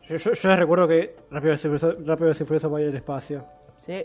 [0.09, 2.33] Yo, yo, yo recuerdo que Rápido y Furioso, Rápido y
[2.69, 3.45] va a ir al espacio.
[3.77, 4.03] Sí.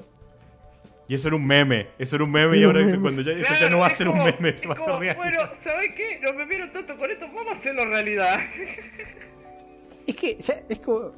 [1.08, 3.00] Y eso era un meme, eso era un meme y ahora meme.
[3.00, 4.94] cuando ya, eso ya no va a ser un meme, es eso va a ser
[5.00, 5.16] real.
[5.16, 6.20] Bueno, ¿sabes qué?
[6.22, 8.40] No me vieron tanto con esto, vamos a hacerlo realidad.
[10.06, 11.12] Es que ya es como.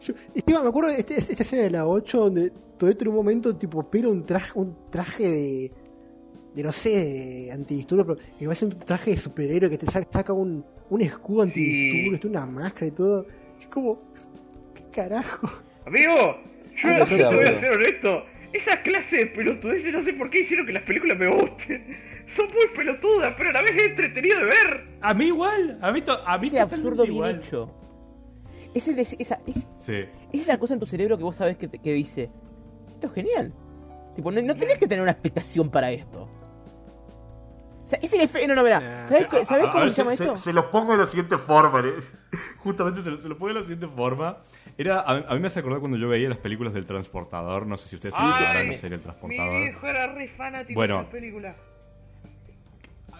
[0.00, 3.08] Yo, encima me acuerdo de este- esta escena de la 8 donde todo esto en
[3.08, 5.72] un momento tipo pera un traje, un traje de.
[6.54, 9.78] de no sé, de antidisturbios, pero que va a ser un traje de superhéroe que
[9.78, 13.26] te saca, saca un, un escudo antidisturbios, tiene una máscara y todo.
[13.60, 14.00] Es como.
[14.74, 15.48] ¿Qué carajo?
[15.86, 16.36] Amigo,
[16.82, 18.24] yo, yo no, te voy a ser honesto.
[18.52, 21.96] Esa clase de pelotudeces no sé por qué hicieron que las películas me gusten.
[22.36, 24.86] Son muy pelotudas, pero a la vez es entretenido de ver.
[25.00, 27.36] A mí igual, a mí, to- a mí absurdo bien igual.
[27.36, 27.74] hecho.
[28.78, 29.94] Esa, es, Sí.
[30.32, 32.30] es esa cosa en tu cerebro que vos sabés que, te- que dice:
[32.88, 33.52] Esto es genial.
[34.14, 36.28] Tipo, no, no tenés que tener una explicación para esto.
[37.84, 38.48] O sea, ese efecto.
[38.48, 39.06] No, no, verá.
[39.08, 40.36] ¿Sabés, A- qué- ¿sabés a- a cómo ver, se llama esto?
[40.36, 41.80] Se, lo pongo de la siguiente forma.
[41.80, 41.94] ¿eh?
[42.58, 44.38] Justamente se lo, se lo pongo de la siguiente forma.
[44.76, 47.66] Era, a, a mí me hace acordar cuando yo veía las películas del Transportador.
[47.66, 49.60] No sé si ustedes Ay, sabrán la serie El Mi Transportador.
[49.62, 51.06] viejo era re fanático Bueno.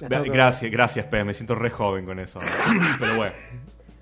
[0.01, 1.25] de Gracias, gracias, P.
[1.25, 2.39] Me siento re joven con eso.
[3.01, 3.35] Pero bueno.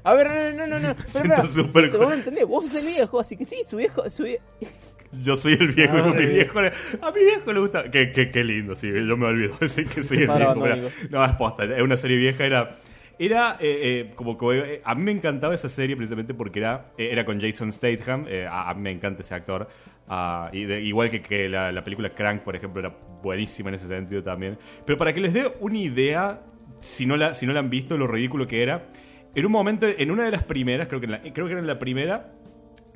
[0.06, 0.94] A ver, no, no, no, no.
[0.94, 4.08] Pero, Siento súper- Vos no entendés, vos sos el viejo, así que sí, su viejo.
[4.08, 4.40] Su vie-
[5.22, 7.90] Yo soy el viejo, Ah, a mi viejo, le- a mi viejo le gusta.
[7.90, 10.60] Qué, qué, qué lindo, sí, yo me olvido que soy el viejo.
[10.62, 12.76] pero- no, es posta, es una serie vieja, era.
[13.18, 13.80] Era eh,
[14.10, 17.24] eh, como que eh, a mí me encantaba esa serie precisamente porque era, eh, era
[17.24, 19.66] con Jason Statham, eh, a, a mí me encanta ese actor,
[20.06, 23.76] ah, y de- igual que, que la, la película Crank, por ejemplo, era buenísima en
[23.76, 24.58] ese sentido también.
[24.84, 26.42] Pero para que les dé una idea,
[26.80, 28.84] si no la, si no la han visto, lo ridículo que era,
[29.36, 31.60] en un momento, en una de las primeras, creo que, en la- creo que era
[31.60, 32.32] en la primera,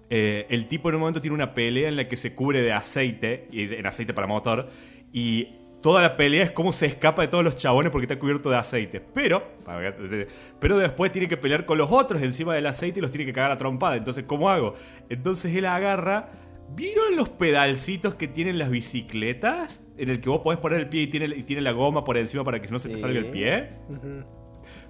[0.08, 2.72] eh, el tipo en un momento tiene una pelea en la que se cubre de
[2.72, 4.68] aceite, y en aceite para motor,
[5.12, 5.48] y
[5.82, 8.56] toda la pelea es cómo se escapa de todos los chabones porque está cubierto de
[8.56, 9.00] aceite.
[9.14, 9.42] Pero,
[10.60, 13.32] pero después tiene que pelear con los otros encima del aceite y los tiene que
[13.32, 13.96] cagar a trompada.
[13.96, 14.74] Entonces, ¿cómo hago?
[15.08, 16.30] Entonces él agarra.
[16.72, 19.82] ¿Vieron los pedalcitos que tienen las bicicletas?
[19.98, 22.16] En el que vos podés poner el pie y tiene, y tiene la goma por
[22.16, 23.00] encima para que no se te Sí.
[23.00, 24.24] salga el pie Ujú.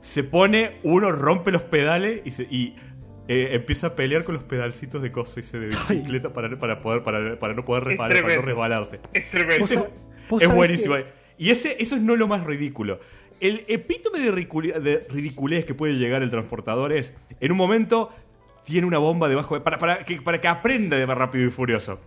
[0.00, 2.76] Se pone, uno rompe los pedales y, se- y,
[3.28, 6.80] eh, empieza a pelear con los pedalcitos de cosas y se de bicicleta para, para
[6.80, 9.00] poder para, para no poder Es resbalar, para no resbalarse.
[9.12, 9.66] Es tremendo.
[10.40, 10.94] Es buenísimo.
[10.96, 11.06] que-
[11.38, 13.00] Y ese, eso no es lo más ridículo.
[13.40, 14.30] El epítome de
[15.08, 18.10] ridiculez que puede llegar el transportador es, en un momento,
[18.64, 19.60] tiene una bomba debajo de...
[19.62, 22.00] Para, para, que, para que aprenda de más rápido y furioso.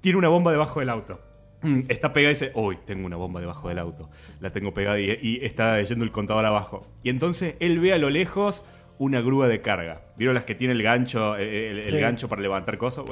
[0.00, 1.20] Tiene una bomba debajo del auto.
[1.62, 4.08] Mm, Está pegada y dice, uy, tengo una bomba debajo del auto.
[4.40, 6.82] La tengo pegada y, y está yendo el contador abajo.
[7.02, 8.64] Y entonces él ve a lo lejos
[8.98, 10.02] una grúa de carga.
[10.16, 11.98] ¿Vieron las que tiene el gancho, eh, el, el Sí.
[11.98, 13.04] gancho para levantar cosas?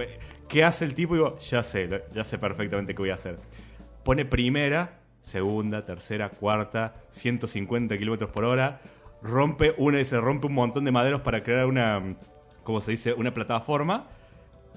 [0.49, 1.15] ¿Qué hace el tipo?
[1.15, 3.37] Y digo, ya sé, ya sé perfectamente qué voy a hacer.
[4.05, 8.81] Pone primera, segunda, tercera, cuarta, 150 kilómetros por hora.
[9.23, 12.01] Rompe una y se rompe un montón de maderos para crear una,
[12.63, 13.13] ¿cómo se dice?
[13.13, 14.07] Una plataforma.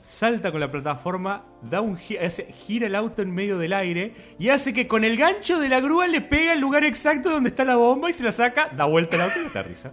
[0.02, 4.14] Salta con la plataforma, da un gi- hace- gira el auto en medio del aire
[4.40, 7.50] y hace que con el gancho de la grúa le pega al lugar exacto donde
[7.50, 9.92] está la bomba y se la saca, da vuelta el auto y aterriza.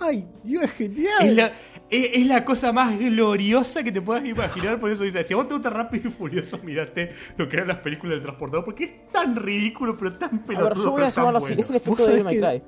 [0.00, 1.22] Ay, Dios, es genial.
[1.22, 1.46] Es la,
[1.90, 4.80] es, es la cosa más gloriosa que te puedas imaginar.
[4.80, 7.68] Por eso dice: Si a vos te gusta rápido y furioso, mirate lo que eran
[7.68, 8.64] las películas del transportador.
[8.64, 10.84] Porque es tan ridículo, pero tan A ver, pelotudo.
[10.84, 11.60] yo voy a llamarlo así, bueno.
[11.60, 12.62] es el efecto de que- Cry.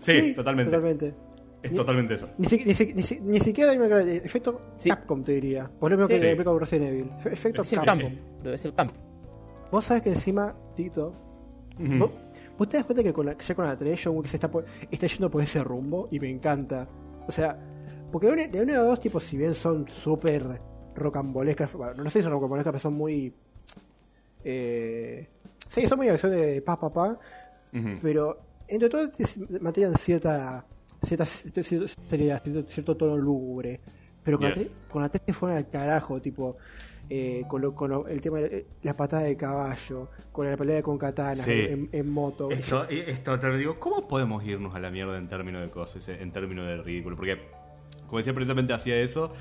[0.00, 0.70] Sí, totalmente.
[0.72, 1.14] Totalmente.
[1.66, 2.28] Es totalmente eso.
[2.38, 4.88] Ni, si- ni, si- ni, si- ni siquiera Devil May Cry, eh, efecto Sí.
[4.90, 5.70] Capcom te diría.
[5.78, 6.14] Por lo menos Sí.
[6.14, 6.36] que Sí.
[6.36, 6.58] sí.
[6.58, 7.10] Resident Evil.
[7.22, 7.98] Efe- Efecto Es el Capcom.
[8.00, 8.50] campo.
[8.50, 8.94] Es el campo.
[9.70, 11.12] Vos sabés que encima, Tito,
[11.78, 11.98] Ujú.
[11.98, 12.10] vos,
[12.58, 14.50] vos te das cuenta que con la, ya con la 3 John Wick se está,
[14.50, 16.88] por- está yendo por ese rumbo y me encanta.
[17.26, 17.58] O sea,
[18.12, 20.44] porque de una a dos, tipo, si bien son súper
[20.94, 23.32] rocambolescas, bueno, no sé si son rocambolescas, pero son muy.
[24.44, 25.26] Eh,
[25.68, 27.18] sí, son muy acciones de pa, pa, pa,
[28.00, 28.38] pero
[28.68, 29.24] entre todo te
[29.60, 30.64] mantenían cierta,
[31.02, 33.80] cierta, cierta seriedad, cierto, cierto tono lúgubre.
[34.24, 34.56] Pero con, Yes.
[34.56, 36.56] la, tres- con la 3 te fueron al carajo, tipo.
[37.08, 40.82] eh, con, lo- con lo- el tema de la patada de caballo, con la pelea
[40.82, 41.52] con katana Sí.
[41.52, 42.50] en, en moto.
[42.50, 46.32] Esto, esto te digo, ¿cómo podemos irnos a la mierda en términos de cosas, en
[46.32, 47.14] términos de ridículo?
[47.14, 47.38] Porque,
[48.08, 49.32] como decía, precisamente hacía eso.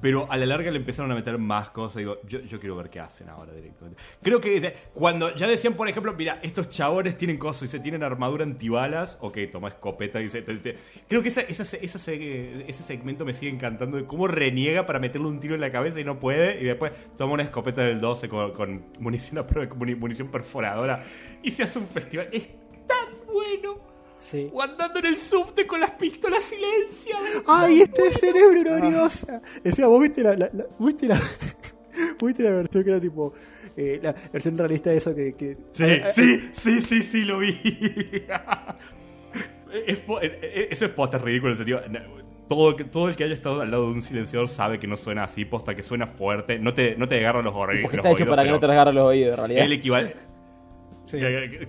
[0.00, 1.96] Pero a la larga le empezaron a meter más cosas.
[1.98, 4.00] Digo, yo, yo quiero ver qué hacen ahora directamente.
[4.22, 7.80] Creo que de- cuando ya decían, por ejemplo, mira, estos chabones tienen cosas y se
[7.80, 10.76] tienen armadura antibalas, ok, toma escopeta y te-
[11.08, 14.98] Creo que esa, esa, esa se- ese segmento me sigue encantando de cómo reniega para
[14.98, 18.00] meterle un tiro en la cabeza y no puede, y después toma una escopeta del
[18.00, 19.44] 12 con, con munición,
[19.98, 21.02] munición perforadora
[21.42, 22.28] y se hace un festival.
[22.32, 22.48] Es
[22.86, 23.89] tan bueno.
[24.20, 24.48] Sí.
[24.52, 27.42] O andando en el subte con las pistolas silenciadas.
[27.46, 29.40] ¡Ay, este es cerebro gloriosa!
[29.64, 31.18] Decía, vos viste la, la, la- viste la,
[32.22, 33.32] viste la versión que era tipo.
[33.76, 35.34] eh, la versión realista de eso que.
[35.34, 37.58] que Sí, sí, sí, sí, sí, lo vi.
[39.72, 40.04] Es eh,
[40.42, 41.80] eh, eso es posta ridículo, en serio.
[42.48, 45.22] Todo, todo el que haya estado al lado de un silenciador sabe que no suena
[45.22, 46.58] así, posta que suena fuerte.
[46.58, 48.96] No te, no te agarra los, oídos Porque está hecho para que no te agarren
[48.96, 49.64] los oídos, en realidad.
[49.64, 50.16] El equivalente.
[51.10, 51.18] Sí.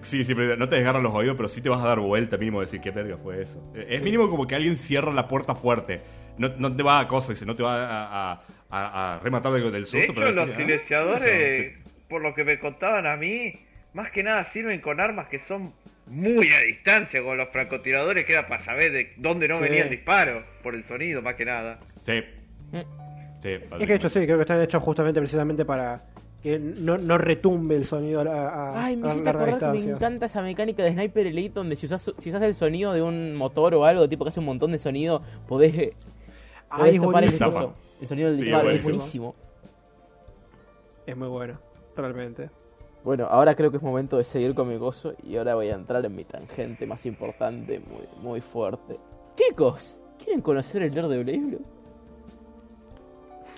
[0.02, 2.38] Sí, sí, pero no te desgarran los oídos, pero sí te vas a dar vuelta
[2.38, 3.62] mínimo decir qué verga fue eso.
[3.76, 6.02] Eh, Es mínimo como que alguien cierra la puerta fuerte.
[6.38, 9.64] No, no te va a cosas, no te va a, a, a- a rematar del
[9.64, 9.98] del De susto.
[10.00, 11.74] hecho, pero los decir, ah, silenciadores,
[12.10, 13.54] por lo que me contaban a mí,
[13.94, 15.74] más que nada sirven con armas que son
[16.08, 19.64] muy a distancia, con los francotiradores que era para saber de dónde no Sí.
[19.64, 21.80] venía el disparo, por el sonido más que nada.
[22.02, 22.22] Sí.
[23.42, 26.00] Sí, Es que de hecho sí, creo que están hechos justamente precisamente para
[26.42, 30.26] que no, no retumbe el sonido a, a, Ay, me hiciste acordar que me encanta
[30.26, 33.76] esa mecánica de Sniper Elite donde si usas, si usas el sonido de un motor
[33.76, 35.94] o algo, tipo que hace un montón de sonido, podés, eh,
[36.70, 38.70] podés Ay, es tapar el, coso, el sonido del Sí, disparo.
[38.72, 39.36] es es buenísimo.
[41.06, 41.60] Es muy bueno,
[41.96, 42.50] realmente.
[43.04, 45.76] Bueno, ahora creo que es momento de seguir con mi gozo y ahora voy a
[45.76, 48.98] entrar en mi tangente más importante, muy, muy fuerte.
[49.36, 51.62] Chicos, ¿quieren conocer el lore de Blaze Blue?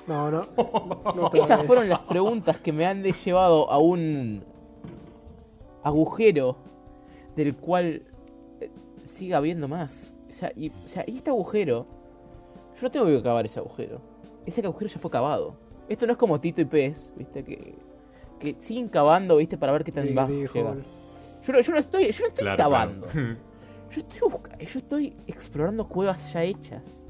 [0.07, 1.31] No, no.
[1.33, 4.43] Esas fueron las preguntas que me han llevado a un
[5.83, 6.57] agujero
[7.35, 8.03] del cual
[8.59, 8.71] eh,
[9.03, 10.15] siga habiendo más.
[10.29, 11.85] O sea, y, o sea, y este agujero,
[12.75, 14.01] yo no tengo que cavar ese agujero.
[14.45, 15.55] Ese agujero ya fue cavado.
[15.87, 17.43] Esto no es como Tito y Pez, ¿viste?
[17.43, 17.75] Que,
[18.39, 19.57] que siguen cavando, ¿viste?
[19.57, 20.75] Para ver qué tan bajo llega.
[21.43, 23.07] Yo no, yo no estoy, yo no estoy Claro, cavando.
[23.07, 23.37] claro.
[23.93, 27.05] Yo estoy busca- yo estoy explorando cuevas ya hechas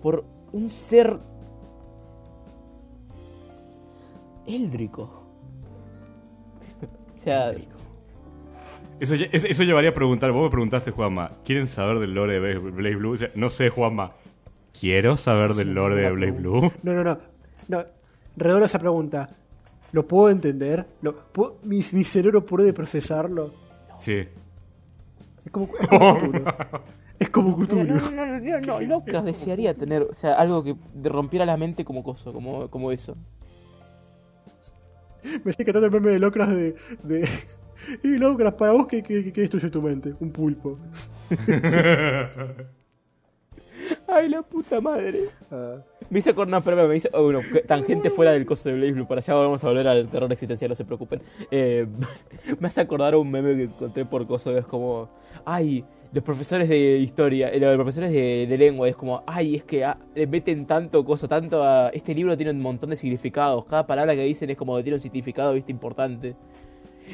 [0.00, 1.18] por un ser
[4.46, 5.22] éldrico.
[7.14, 7.50] O sea,
[9.00, 12.38] Eso, lle- eso- eso llevaría a preguntar, vos me preguntaste, Juanma, ¿quieren saber del lore
[12.40, 13.12] de Blaze Blue?
[13.12, 14.12] O sea, no sé, Juanma,
[14.78, 16.70] ¿quiero saber del lore de Blaze Blue?
[16.82, 17.18] No, no, no.
[17.68, 17.84] no.
[18.36, 19.28] Redoblo esa pregunta.
[19.92, 20.86] ¿Lo puedo entender?
[21.02, 23.50] ¿Lo, puedo- mi, mi cerebro puede procesarlo?
[23.98, 24.24] Sí.
[25.44, 26.44] Es como, es como Cthulhu.
[27.18, 27.84] Es como no, Cthulhu.
[28.14, 31.56] no, no, no, no, no, Lovecraft desearía tener, o sea, algo que de- rompiera la
[31.56, 33.16] mente como coso, como, como eso.
[35.44, 36.74] Me estoy cantando el meme de Locras de.
[37.02, 37.28] de...
[38.02, 40.14] Y Locras, para vos, ¿qué, qué, qué destruye tu mente?
[40.18, 40.78] Un pulpo.
[44.08, 45.28] Ay, la puta madre.
[45.50, 45.76] Ah,
[46.10, 49.06] Me hice acordar, espérame, me hice, oh, bueno, tangente fuera del coso de Blaze Blue,
[49.06, 51.20] para allá vamos a volver al terror existencial, no se preocupen.
[51.50, 51.86] Eh,
[52.58, 55.08] me hace acordar a un meme que encontré por coso, es como,
[55.44, 59.64] ay, los profesores de historia, eh, los profesores de, de lengua, es como, ay, es
[59.64, 63.86] que ah, meten tanto coso, tanto a, este libro tiene un montón de significados, cada
[63.86, 66.36] palabra que dicen es como que tiene un significado, viste, importante.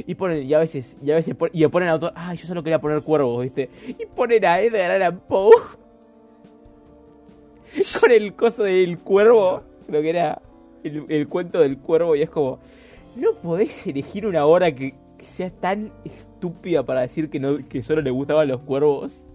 [0.06, 2.80] Y ponen, y a veces, y a veces, y ponen autor, ay, yo solo quería
[2.80, 5.54] poner cuervos, viste, y ponen a Edgar Allan Poe
[8.00, 10.40] con el coso del cuervo, creo que era
[10.82, 12.58] el, cuento del cuervo, y es como,
[13.16, 17.84] no podés elegir una hora que, que sea tan estúpida para decir que, no, que
[17.84, 19.28] solo le gustaban los cuervos.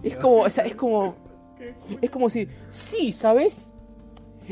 [0.00, 1.16] Es como, o sea, es como,
[2.00, 3.72] es como si, sí, ¿sabes?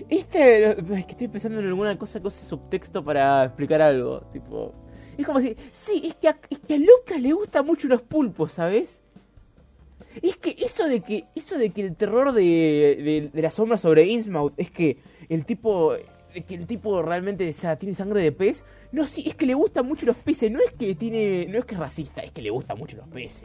[0.08, 4.72] Este, es que estoy pensando en alguna cosa, cosa subtexto para explicar algo, tipo,
[5.16, 8.02] es como si, sí, es que a, es que a Lucas le gustan mucho los
[8.02, 9.02] pulpos, ¿sabes?
[10.20, 13.78] Es que eso de que eso de que el terror de, de, de la sombra
[13.78, 14.98] sobre Innsmouth es que
[15.28, 15.94] el tipo
[16.32, 19.54] que el tipo realmente o sea, tiene sangre de pez, no sí, es que le
[19.54, 22.42] gustan mucho los peces, no es que tiene no es que es racista, es que
[22.42, 23.44] le gustan mucho los peces.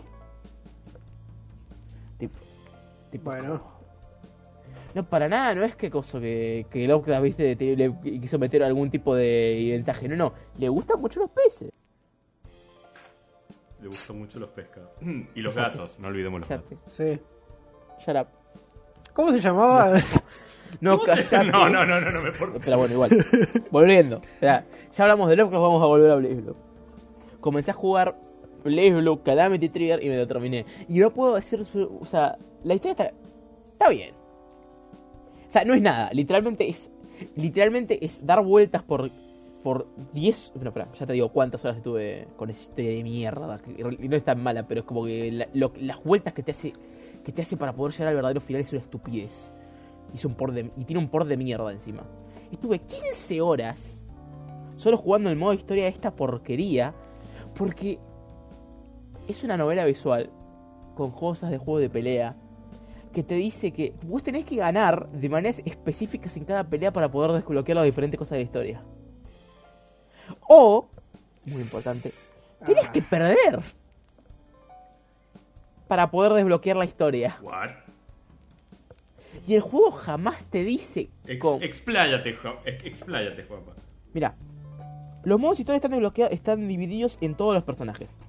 [2.17, 2.35] Tipo,
[3.11, 3.61] tipo, bueno,
[4.95, 8.63] no, para nada, no es que cosa que, que Lovecraft, viste, te- le quiso meter
[8.63, 10.07] algún tipo de mensaje.
[10.07, 11.69] No, no, le gustan mucho los peces.
[13.81, 14.89] Le gustan mucho los pescados.
[15.35, 16.79] Y los gatos, no olvidemos los gatos.
[16.91, 17.19] Sí.
[17.99, 18.27] Shut up.
[19.13, 19.99] ¿Cómo se llamaba?
[20.81, 21.45] No, callate.
[21.51, 22.53] No, no, no, no, no me por...
[22.59, 23.25] Pero bueno, igual.
[23.71, 24.21] Volviendo.
[24.41, 24.65] Ya
[24.97, 26.55] hablamos de Lovecraft, vamos a volver a Blaze Blue.
[27.39, 28.15] Comencé a jugar
[28.63, 30.65] Blaze Blue, Calamity Trigger y me lo terminé.
[30.89, 31.63] Y no puedo decir.
[31.65, 33.11] su- O sea, la historia está.
[33.73, 34.13] Está bien.
[35.47, 36.09] O sea, no es nada.
[36.13, 36.91] Literalmente es.
[37.35, 39.09] Literalmente es dar vueltas por.
[39.63, 40.53] Por 10.
[40.61, 43.57] No, espera, ya te digo cuántas horas estuve con esa historia de mierda.
[43.59, 46.51] que No es tan mala, pero es como que la- lo- las vueltas que te
[46.51, 46.73] hace.
[47.25, 49.51] que te hace para poder llegar al verdadero final es una estupidez.
[50.13, 52.03] Y, es un por de- y tiene un por de mierda encima.
[52.51, 54.05] Estuve 15 horas
[54.77, 56.93] solo jugando el modo historia de esta porquería.
[57.55, 57.99] Porque
[59.27, 60.29] es una novela visual
[60.95, 62.35] con cosas de juego de pelea
[63.13, 67.09] que te dice que vos tenés que ganar de maneras específicas en cada pelea para
[67.09, 68.83] poder desbloquear las diferentes cosas de la historia.
[70.47, 70.87] O,
[71.47, 72.13] muy importante,
[72.65, 73.59] tenés que perder
[75.87, 77.35] para poder desbloquear la historia.
[77.41, 77.71] What?
[79.47, 83.73] Y el juego jamás te dice Ex- expláyate, Juan- ex- expláyate, Juanpa.
[84.13, 84.35] Mira,
[85.23, 88.21] los modos historia están, desbloquea- están divididos en todos los personajes.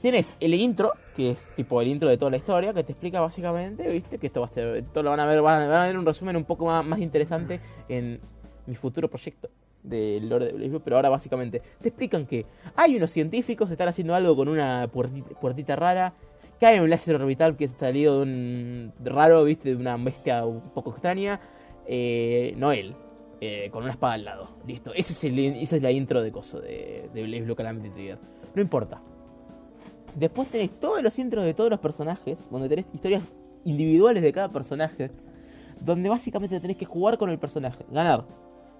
[0.00, 3.20] Tienes el intro, que es tipo el intro de toda la historia, que te explica
[3.20, 5.96] básicamente, viste, que esto va a ser, esto lo van a ver, van a, ver
[5.96, 8.18] un resumen un poco más, más interesante en
[8.66, 9.48] mi futuro proyecto
[9.84, 12.44] del lore de Blaze Blue, pero ahora básicamente te explican que
[12.74, 16.12] hay unos científicos que están haciendo algo con una puertita, puertita rara,
[16.66, 20.60] hay un láser orbital que es salido de un raro, viste, de una bestia un
[20.60, 21.40] poco extraña,
[21.86, 22.94] eh, Noel,
[23.40, 24.48] eh, con una espada al lado.
[24.66, 24.92] Listo.
[24.94, 28.18] Esa es la intro de coso de, de Blaze Blue Calamity Trigger.
[28.54, 29.00] No importa.
[30.14, 33.32] Después tenés todos los intros de todos los personajes, donde tenés historias
[33.64, 35.10] individuales de cada personaje,
[35.80, 38.24] donde básicamente tenés que jugar con el personaje, ganar.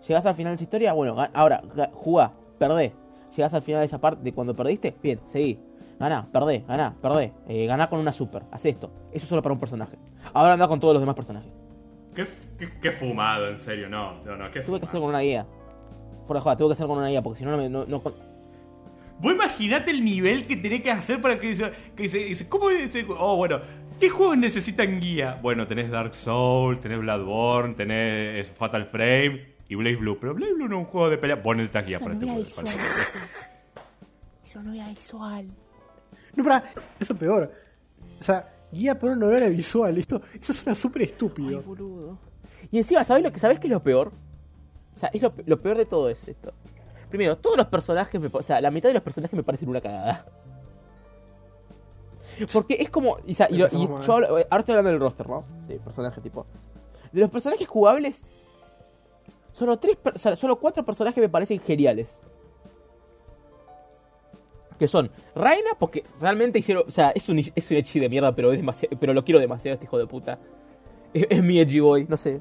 [0.07, 2.93] Llegás al final de esa historia, bueno, ahora, jugá, perdé.
[3.37, 5.59] Llegás al final de esa parte de cuando perdiste, bien, seguí.
[6.03, 7.33] Ganá, perdé, ganá, perdé.
[7.47, 8.91] Eh, ganá con una super, haz esto.
[9.13, 9.97] Eso solo para un personaje.
[10.35, 11.53] Ahora anda con todos los demás personajes.
[12.13, 12.27] ¿Qué,
[12.59, 15.47] qué, qué fumado, en serio, no, no, no, qué Tuve que hacer con una guía.
[16.27, 17.85] Fuera de joda, tuve que hacer con una guía porque si no, no, me- no,
[17.85, 18.15] no con-
[19.21, 22.69] Vos imaginate el nivel que tenés que hacer para que dice, que dice, dice, ¿cómo
[22.71, 23.07] dice?
[23.17, 23.61] Oh, bueno,
[24.01, 25.39] ¿qué juegos necesitan guía?
[25.41, 30.19] Bueno, tenés Dark Souls, tenés Bloodborne, tenés Fatal Frame y Blaze Blue.
[30.21, 31.37] Pero Blaze Blue no es un juego de pelea.
[31.37, 32.45] Vos necesitas guía para este juego.
[32.57, 32.69] para-
[34.45, 35.47] Eso no era visual.
[36.37, 36.65] No, para,
[37.01, 37.51] eso es peor.
[38.21, 41.63] O sea, guía por una novela visual, esto, eso suena súper Ay, estúpido.
[41.63, 42.19] boludo.
[42.71, 44.13] Y encima, ¿sabés lo que sabés que es lo peor?
[44.95, 46.53] O sea, es lo, lo peor de todo es esto.
[47.11, 49.81] Primero, todos los personajes, me, o sea, la mitad de los personajes me parecen una
[49.81, 50.25] cagada.
[52.53, 55.45] Porque es como, y, lo- yo hablo- ahora estoy hablando del roster, ¿no?
[55.69, 56.47] De personaje tipo.
[57.13, 58.31] De los personajes jugables,
[59.53, 59.99] solo tres,
[60.39, 62.21] solo cuatro personajes me parecen geniales.
[64.83, 68.35] Que son Raina, porque realmente hicieron, o sea, es un, es un Echi de mierda,
[68.35, 70.41] pero es demasiado, pero lo quiero demasiado este hijo de puta.
[71.15, 72.41] Es, es mi edgy boy, no sé.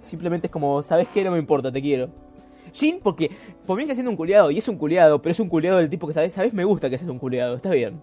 [0.00, 1.22] Simplemente es como, ¿sabes qué?
[1.22, 2.08] No me importa, te quiero.
[2.72, 3.30] Jin, porque
[3.66, 6.14] comienza siendo un culiado, y es un culiado, pero es un culiado del tipo que,
[6.14, 6.32] ¿sabes?
[6.32, 6.54] ¿Sabes?
[6.54, 8.00] Me gusta que seas un culiado, está bien.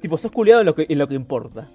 [0.00, 1.68] Tipo, sos culiado en lo que, en lo que importa.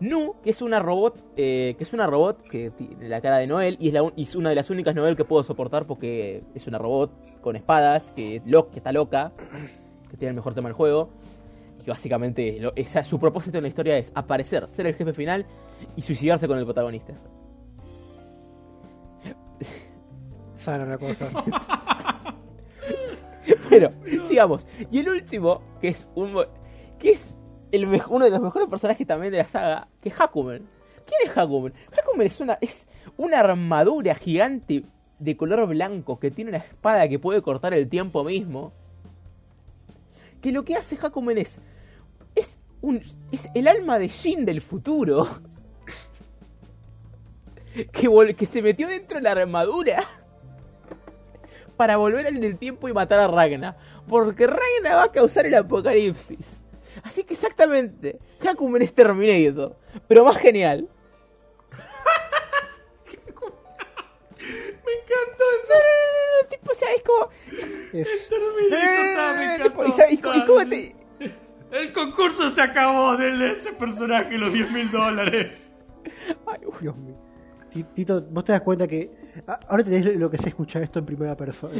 [0.00, 3.46] Nu, que es una robot, eh, que es una robot que tiene la cara de
[3.48, 5.86] Noel, y es, la un- y es una de las únicas Noel que puedo soportar
[5.86, 9.32] porque es una robot con espadas, que, lo, que está loca,
[10.10, 11.10] que tiene el mejor tema del juego.
[11.80, 12.72] Y que básicamente lo-
[13.02, 15.46] su propósito en la historia es aparecer, ser el jefe final
[15.96, 17.14] y suicidarse con el protagonista.
[20.54, 21.28] Sana la cosa.
[23.70, 23.90] Pero,
[24.24, 24.66] sigamos.
[24.90, 26.34] Y el último, que es un
[26.98, 27.34] que es
[27.72, 30.66] el uno de los mejores personajes también de la saga, que es Hakumen.
[31.06, 31.72] ¿Quién es Hakumen?
[31.98, 32.86] Hakumen es una, es
[33.16, 34.84] una armadura gigante
[35.18, 38.72] de color blanco que tiene una espada que puede cortar el tiempo mismo.
[40.40, 41.60] Que lo que hace Hakumen es.
[42.34, 42.58] Es
[43.32, 45.26] es el alma de Jin del futuro.
[47.92, 50.02] Que, que se metió dentro de la armadura
[51.76, 53.76] para volver al del tiempo y matar a Ragna.
[54.08, 56.60] Porque Ragna va a causar el apocalipsis.
[57.02, 59.74] Así que exactamente, Hakumen es Terminator,
[60.06, 60.88] pero más genial.
[64.38, 65.74] Me encantó eso.
[65.74, 65.82] No, no,
[66.14, 67.28] no, no, tipo, o sea, es como...
[67.92, 69.86] Es, Terminator, está, me tipo, encantó.
[69.88, 70.96] y sabes- y co- y cómo te-
[71.70, 75.70] El concurso se acabó, denle a ese personaje los 10 mil dólares.
[76.46, 76.80] Ay, uf.
[76.80, 77.16] Dios mío.
[77.70, 79.10] Ti- Tito, vos te das cuenta que
[79.68, 81.74] ahora tenés lo que es escuchar esto en primera persona,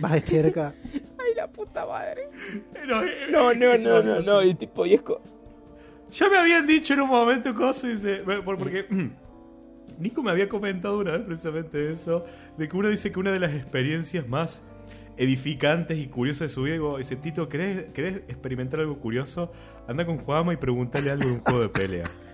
[0.00, 0.74] más de cerca.
[1.56, 2.28] Puta madre.
[2.74, 5.00] Eh, No, no, eh, no, no, no, y tipo, y es
[6.10, 8.86] Ya me habían dicho en un momento cosas, dice, bueno, por- porque
[9.98, 12.24] Nico me había comentado una vez precisamente eso,
[12.58, 14.62] de que uno dice que una de las experiencias más
[15.16, 19.50] edificantes y curiosas de su vida, dice, Tito, ¿querés, ¿querés experimentar algo curioso?
[19.88, 22.04] Anda con Juama y preguntale algo de un juego de pelea.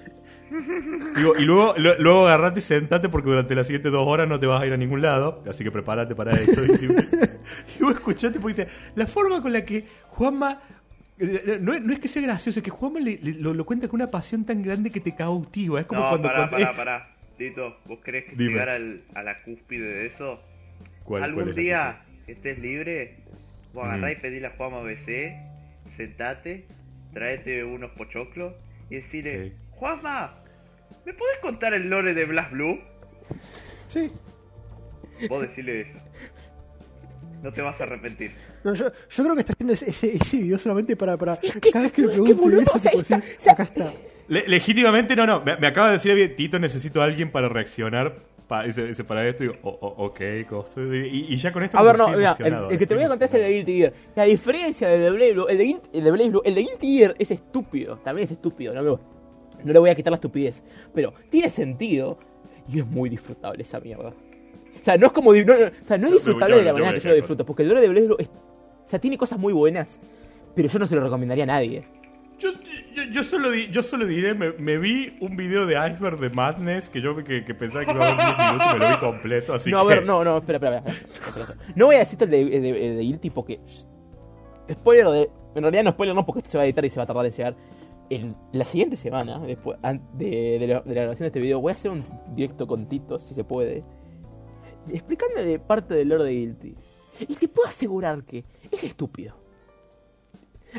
[1.16, 4.38] Digo, y luego, lo- luego agarrate y sentate porque durante las siguientes dos horas no
[4.38, 6.62] te vas a ir a ningún lado, así que prepárate para eso.
[7.78, 10.60] y vos escuchaste porque dice, la forma con la que Juanma
[11.18, 13.64] eh, no, es- no es que sea gracioso, es que Juanma le- le- lo, lo
[13.64, 15.80] cuenta con una pasión tan grande que te cautiva.
[15.80, 16.28] Es como No, cuando.
[16.28, 17.08] pará, pará, eh, pará.
[17.38, 18.52] Tito, ¿vos crees que Dime.
[18.52, 20.40] llegar al, a la cúspide de eso?
[21.04, 23.16] ¿cuál- cuál ¿Algún día que estés libre?
[23.72, 23.88] Vos Mm.
[23.88, 25.34] agarrá y pedí la Juama BC
[25.96, 26.66] sentate,
[27.12, 28.54] tráete unos pochoclos
[28.90, 29.52] y decirle, Sí.
[29.70, 30.34] Juanma,
[31.06, 32.78] ¿me podés contar el lore de Blast Blue?
[33.88, 34.10] Sí.
[35.28, 35.98] Vos decirle eso.
[37.42, 38.30] No te vas a arrepentir.
[38.64, 41.54] No, yo, yo creo que está haciendo ese, ese, ese video solamente para, para Es
[41.56, 42.78] que- cada vez que le es que, eso,
[43.18, 43.92] decir, acá está.
[44.28, 45.42] Le- legítimamente, no, no.
[45.42, 48.14] Me, me acaba de decir Tito, necesito a alguien para reaccionar
[48.46, 49.42] pa- ese- ese- para esto.
[49.42, 50.80] Y digo, "Oh, oh, ok, cosa.
[50.80, 51.76] Y, y ya con esto.
[51.78, 53.48] A ver, no, mira, el, el que te voy a contar es el de.
[53.50, 53.92] Guilty Gear.
[54.14, 56.98] La diferencia del de Blaze Blue, el de, el de Blaze Blue, el de Guilty
[56.98, 59.02] Gear es estúpido, también es estúpido, no, me-
[59.64, 60.62] no le voy a quitar la estupidez,
[60.94, 62.18] pero tiene sentido
[62.72, 64.08] y es muy disfrutable esa mierda.
[64.10, 66.90] O sea, no es como, no, no, o sea, no es disfrutable de la manera
[66.90, 69.52] a que yo lo disfruto, porque el lore de es, o sea, tiene cosas muy
[69.52, 70.00] buenas,
[70.56, 71.84] pero yo no se lo recomendaría a nadie.
[72.38, 72.50] Yo,
[72.96, 76.28] yo, yo solo, di- yo solo diré, me, me vi un video de Iceberg de
[76.30, 78.88] Madness que yo que, que pensaba que iba a ver 10 minutos y me lo
[78.90, 79.88] vi completo, así no, a que...
[79.94, 81.72] ver, no, no, espera, espera, espera, espera, espera.
[81.76, 83.60] No voy a decirte el de, el de, el de Guilty porque.
[84.72, 85.30] Spoiler de.
[85.54, 87.06] En realidad no spoiler no porque esto se va a editar y se va a
[87.06, 87.54] tardar en llegar.
[88.10, 89.78] En la siguiente semana, después
[90.14, 92.04] de, de la, de la grabación de este video, voy a hacer un
[92.34, 93.84] directo con Tito, si se puede.
[94.90, 96.74] Explicándole parte del lore de Guilty.
[97.20, 99.34] Y te puedo asegurar que es estúpido.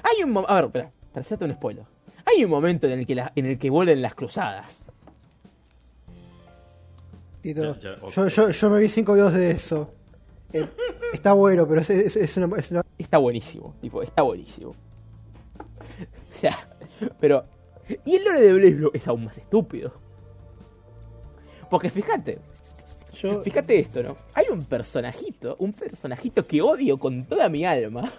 [0.04, 0.52] Hay un momento.
[0.52, 1.86] A ver, espera, para hacerte un spoiler.
[2.26, 4.88] Hay un momento en el que, la- en el que vuelven las cruzadas.
[7.42, 8.12] Tito, Ya, ya, ok.
[8.14, 9.90] yo, yo, yo me vi cinco videos de eso.
[10.54, 10.68] Eh,
[11.14, 14.72] está bueno, pero es, es, es una, es una- está buenísimo, tipo, está buenísimo.
[16.34, 16.58] O sea,
[17.20, 17.46] pero.
[18.06, 19.94] Y el lore de Blaze Blue es aún más estúpido.
[21.70, 22.40] Porque fíjate,
[23.22, 24.16] yo- fíjate esto, ¿no?
[24.36, 28.12] Hay un personajito, un personajito que odio con toda mi alma,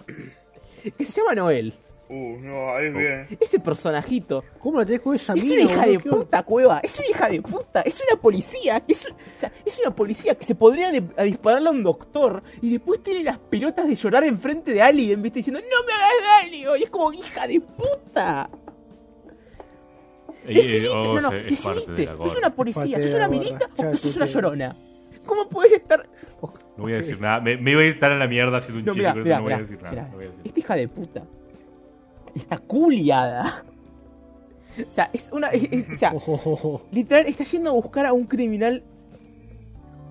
[0.97, 1.73] que se llama Noel.
[2.07, 3.25] Uh, no, ahí bien.
[3.39, 6.79] Ese personajito ¿Cómo la tenés con esa es mina, una hija de puta, cueva.
[6.83, 7.81] Es una hija de puta.
[7.81, 8.79] Es una policía.
[8.81, 11.71] que Es, un- o sea, es una policía que se podría de- a dispararle a
[11.71, 15.39] un doctor y después tiene las pelotas de llorar enfrente de alguien, ¿viste?
[15.39, 16.75] Diciendo, no me hagas daño.
[16.77, 18.51] Y es como, hija de puta.
[20.93, 21.93] Oh, no, no, se- es parte decidiste.
[21.93, 22.99] de la ¿Sos una policía?
[22.99, 23.69] ¿Sos una minita?
[23.77, 24.75] ¿O sos una llorona?
[25.25, 26.07] ¿Cómo puedes estar.?
[26.77, 27.39] No voy a decir nada.
[27.41, 29.43] Me, me iba a ir tan a la mierda haciendo un No, chiste, mira, no
[29.43, 29.89] voy a decir nada.
[29.91, 30.07] mira.
[30.09, 30.41] no voy a decir.
[30.45, 31.23] Esta hija de puta
[32.35, 33.65] está culiada.
[34.87, 35.47] O sea, es una.
[35.49, 36.81] es- es- o sea, Ojo, ojo, ojo.
[36.91, 38.83] Literal, está yendo a buscar a un criminal.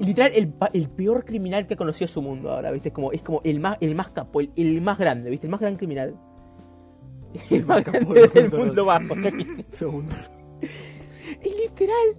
[0.01, 2.89] Literal, el, el peor criminal que ha conocido su mundo ahora, ¿viste?
[2.89, 5.47] Es como, es como el más, el más capo, el, el más grande, ¿viste?
[5.47, 6.16] El más gran criminal.
[7.51, 8.86] El más grande del mundo,
[9.23, 9.65] sé.
[9.73, 10.15] Segundo.
[11.43, 12.16] Y literal,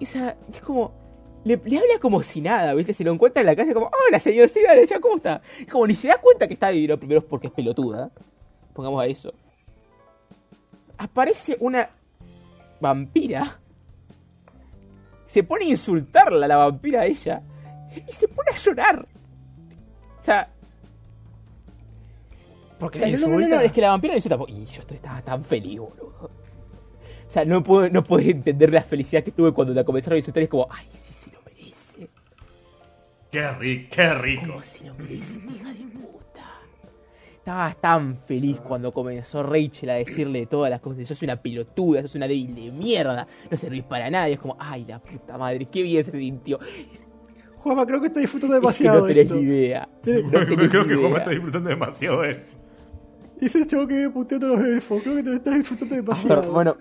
[0.00, 1.02] o sea, es como.
[1.44, 2.94] Le, le habla como si nada, ¿viste?
[2.94, 5.42] Se lo encuentra en la casa como, hola señor, sí, dale, ya, ¿cómo está?
[5.60, 8.10] Es como ni se da cuenta que está lo primero es porque es pelotuda.
[8.72, 9.34] Pongamos a eso.
[10.96, 11.90] Aparece una
[12.80, 13.60] vampira.
[15.26, 17.42] Se pone a insultarla la vampira a ella.
[18.08, 19.06] Y se pone a llorar.
[20.18, 20.50] O sea,
[22.84, 23.64] Porque o sea, la no, no, no, no, insulta.
[23.64, 24.38] es que la vampira le insulta.
[24.48, 26.30] Y yo estoy- estaba tan feliz, boludo.
[27.26, 30.18] O sea, no puedo, no puedo entender la felicidad que tuve cuando la comenzaron a
[30.18, 30.42] insultar.
[30.42, 32.08] Es como, ay, sí, sí lo merece.
[33.30, 34.46] Qué rico, qué rico.
[34.46, 36.20] Como si lo merece, hija de puta.
[37.34, 41.06] Estaba tan feliz cuando comenzó Rachel a decirle todas las cosas.
[41.08, 43.26] Sos una pelotuda, sos una débil de mierda.
[43.50, 44.28] No servís para nada.
[44.28, 46.58] Y es como, ay, la puta madre, qué bien se sintió.
[47.56, 49.00] Juanma, creo que está disfrutando Es que demasiado.
[49.00, 49.34] no tenés esto.
[49.36, 49.88] ni idea.
[50.02, 52.56] Tenés- No tenés Creo ni que Juanma está disfrutando demasiado de esto.
[53.44, 55.02] Dice el chavo que viene puteando a los elfos.
[55.02, 56.40] Creo que te estás disfrutando demasiado.
[56.40, 56.76] Pero, bueno,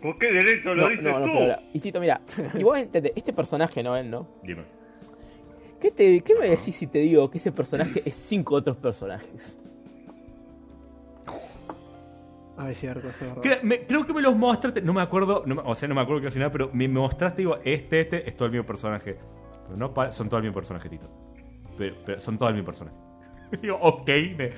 [0.00, 1.62] ¿Por qué derecho lo no, dices no, no, tú?
[1.74, 2.20] y Tito, mira,
[2.56, 3.96] y vos entendés, este personaje, ¿no?
[3.96, 4.28] Él, ¿no?
[4.44, 4.62] Dime.
[5.80, 9.58] ¿Qué, te, ¿Qué me decís si te digo que ese personaje es cinco otros personajes?
[12.56, 13.62] Ah, es cierto, es verdad.
[13.62, 16.22] Me- creo que me los mostraste, no me acuerdo, no o sea, no me acuerdo
[16.22, 19.16] casi nada, pero me, me mostraste, digo, este, este es todo el mismo personaje.
[19.66, 21.08] Pero no son todo el mismo personaje, Tito.
[21.76, 22.96] Pero, pero son todo el mismo personaje.
[23.62, 24.08] digo, ok.
[24.36, 24.52] me-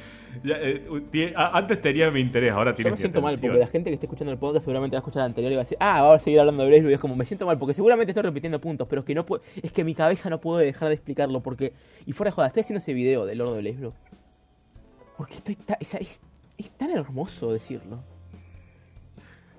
[0.45, 3.67] ya, eh, antes tenía mi interés, ahora Yo tiene me mi siento mal porque la
[3.67, 5.65] gente que esté escuchando el podcast seguramente va a escuchar el anterior y va a
[5.65, 7.75] decir, ah, vamos a seguir hablando de Blue", y es como, me siento mal porque
[7.75, 10.65] seguramente estoy repitiendo puntos, pero es que no puedo, es que mi cabeza no puede
[10.67, 11.73] dejar de explicarlo porque,
[12.07, 13.93] y fuera de joda, estoy haciendo ese video del Lord de Blaze Blue.
[15.17, 16.21] Porque estoy ta- es, es-
[16.59, 17.99] es tan hermoso decirlo.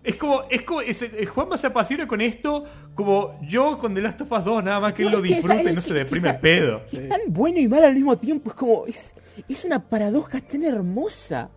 [0.04, 2.66] Es como, es como, es, es- Juanma se apasiona con esto
[2.96, 5.76] como yo con The Last of Us 2, nada más que él lo disfruta y
[5.76, 6.82] no se deprime el pedo.
[6.92, 9.14] Es tan bueno y mal al mismo tiempo, es como, es,
[9.48, 11.50] es una paradoja tan hermosa.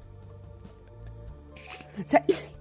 [2.02, 2.60] O sea, es,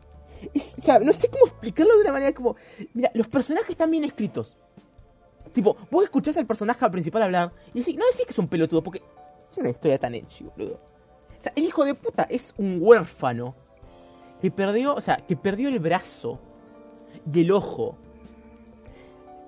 [0.53, 2.55] es- o sea, no sé cómo explicarlo de una manera como,
[2.93, 4.57] mira, los personajes están bien escritos.
[5.53, 8.81] Tipo, vos escuchás al personaje principal hablar y decís, no decís que es un pelotudo,
[8.83, 9.01] porque
[9.51, 10.75] es una historia tan edgy, boludo.
[11.37, 13.53] O sea, el hijo de puta es un huérfano
[14.43, 16.37] que perdió, o sea, que perdió el brazo
[17.33, 17.95] y el ojo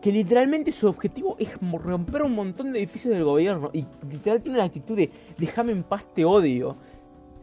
[0.01, 4.57] que literalmente su objetivo es romper un montón de edificios del gobierno y literal tiene
[4.57, 6.77] una actitud de déjame en paz, te odio.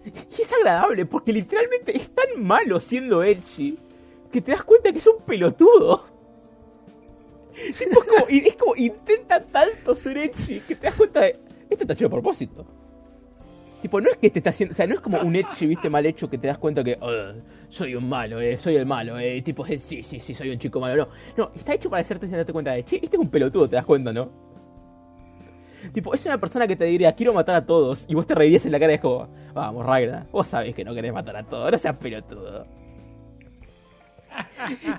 [0.03, 3.79] Y es agradable porque literalmente es tan malo siendo Elchi
[4.33, 6.07] que te das cuenta que es un pelotudo.
[7.79, 11.39] Tipo, es, como, y es como intenta tanto ser Elchi que te das cuenta de.
[11.69, 12.65] Esto está hecho a propósito.
[13.83, 14.73] Tipo, no es que te está haciendo.
[14.73, 16.97] O sea, no es como un Elchi, viste, mal hecho que te das cuenta que.
[17.03, 17.33] "Ah,
[17.69, 19.43] soy un malo, eh, soy el malo, eh.
[19.43, 20.97] Tipo, eh, sí, sí, sí, soy un chico malo.
[21.37, 22.85] No, no, está hecho para hacerte darte cuenta de.
[22.85, 24.31] Che, este es un pelotudo, te das cuenta, ¿no?
[25.93, 28.07] Tipo, es una persona que te diría, quiero matar a todos.
[28.09, 30.85] Y vos te reirías en la cara y es como, vamos, Ragnar, vos sabés que
[30.85, 32.65] no querés matar a todos, no seas pelotudo.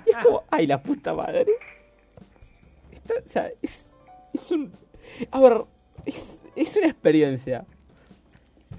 [0.06, 1.46] Y es como, ay, la puta madre.
[2.92, 3.92] Está- o sea, es,
[4.34, 4.70] es un...
[5.30, 5.64] A ver,
[6.04, 7.64] es, es una experiencia.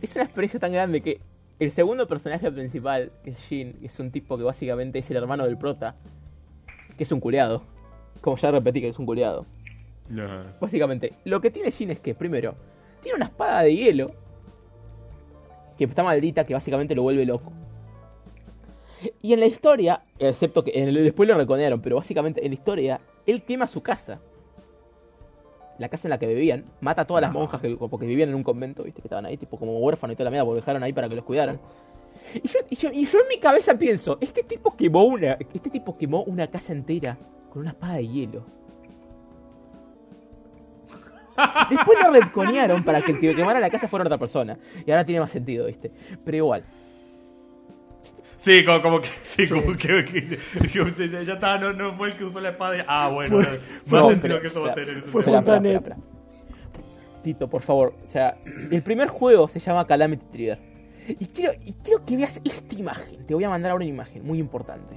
[0.02, 1.20] Es una experiencia tan grande que
[1.60, 5.18] el segundo personaje principal, que es Jin, que es un tipo que básicamente es el
[5.18, 5.96] hermano del prota,
[6.98, 7.64] que es un culeado.
[8.22, 9.46] Como ya repetí que es un culeado.
[10.14, 10.44] Ajá.
[10.60, 12.56] Básicamente, lo que tiene Jin es que, primero,
[13.02, 14.12] tiene una espada de hielo
[15.78, 17.52] que está maldita, que básicamente lo vuelve loco.
[19.22, 22.56] Y en la historia, excepto que en el- después lo reconearon, pero básicamente en la
[22.56, 24.20] historia, él quema su casa.
[25.78, 28.36] La casa en la que vivían, mata a todas las monjas que, porque vivían en
[28.36, 30.84] un convento, viste, que estaban ahí, tipo como huérfanos y toda la mierda, porque dejaron
[30.84, 31.60] ahí para que los cuidaran.
[32.34, 35.34] Y yo, y yo- y yo en mi cabeza pienso, este tipo quemó una.
[35.54, 37.18] Este tipo quemó una casa entera
[37.50, 38.46] con una espada de hielo.
[41.70, 44.58] Después lo retconearon para que el que quemara la casa fuera otra persona.
[44.86, 45.92] Y ahora tiene más sentido, ¿viste?
[46.24, 46.64] Pero igual.
[48.46, 49.08] Sí, como, como que.
[49.24, 50.06] Sí, como que.
[50.06, 52.78] que- que- ya está, no, no fue el que usó la espada.
[52.78, 53.50] y- Ah, bueno, Fue- no,
[53.86, 55.20] fue- no No, sentido pero, que eso va a tener fue sentido.
[55.20, 55.74] Espera, espera, Fontanet.
[55.76, 57.22] espera, espera.
[57.24, 57.96] Tito, por favor.
[58.04, 58.38] O sea,
[58.72, 60.60] el primer juego se llama Calamity Trigger.
[61.08, 63.26] Y quiero, y quiero que veas esta imagen.
[63.26, 64.96] Te voy a mandar ahora una imagen muy importante.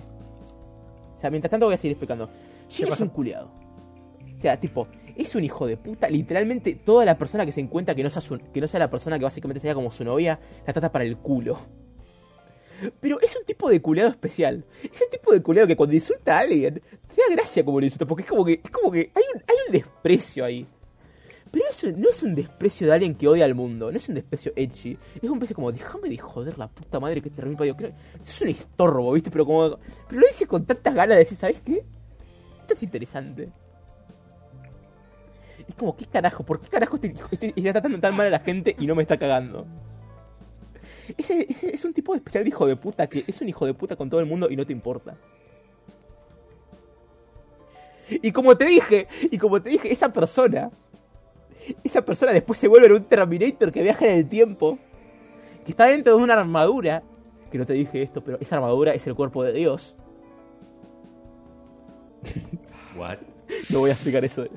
[1.15, 2.29] O sea, mientras tanto voy a seguir explicando.
[2.69, 3.51] Jin es un culiado.
[4.37, 6.09] O sea, tipo, es un hijo de puta.
[6.09, 8.91] Literalmente, toda la persona que se encuentra que no sea, su- que no sea la
[8.91, 11.59] persona que básicamente sea como su novia, la trata para el culo.
[13.01, 14.65] Pero es un tipo de culeado especial.
[14.83, 17.87] Es el tipo de culeado que cuando insulta a alguien, te da gracia como lo
[17.87, 20.67] insulta, porque es como que, es como que hay, un, hay un desprecio ahí.
[21.51, 24.15] Pero eso no es un desprecio de alguien que odia al mundo, no es un
[24.15, 24.99] desprecio edgy.
[25.17, 27.75] Es un desprecio como, déjame de joder la puta madre que te remil parió.
[27.75, 27.89] Creo-
[28.23, 29.31] Eso es un estorbo, ¿viste?
[29.31, 29.79] Pero como.
[30.09, 31.85] Pero lo dice con tantas ganas de decir, ¿sabes qué?
[32.61, 33.49] Esto es interesante.
[35.67, 36.45] Es como, ¿qué carajo?
[36.45, 39.03] ¿Por qué carajo este, este- está tratando tan mal a la gente y no me
[39.03, 39.67] está cagando?
[41.17, 43.67] Ese, ese es un tipo de especial de hijo de puta que es un hijo
[43.67, 45.17] de puta con todo el mundo y no te importa.
[48.11, 50.71] Y como te dije, y como te dije, esa persona,
[51.85, 54.79] esa persona después se vuelve un Terminator que viaja en el tiempo,
[55.65, 57.03] que está dentro de una armadura,
[57.51, 59.97] que no te dije esto, pero esa armadura es el cuerpo de Dios.
[62.97, 63.19] What?
[63.71, 64.45] No voy a explicar eso.
[64.45, 64.51] Eh,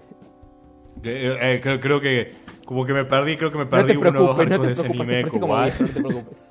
[1.42, 2.34] eh, creo, creo que.
[2.72, 4.54] Como que me perdí, creo que me No perdí te uno o dos preocupes, no
[4.56, 5.20] arcos te de ese preocupes, te anime.
[5.20, 6.46] explico como, viejo, no te preocupes.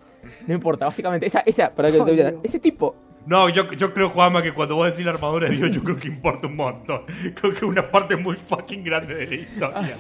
[0.47, 2.44] No importa, básicamente, esa, esa, para que te voy a dar, Dios.
[2.44, 2.94] ese tipo,
[3.24, 5.97] No, yo, yo creo, Juanma, que cuando vos decís la armadura de Dios, yo creo
[5.97, 7.02] que importa un montón.
[7.34, 9.97] Creo que es una parte muy fucking grande de la historia.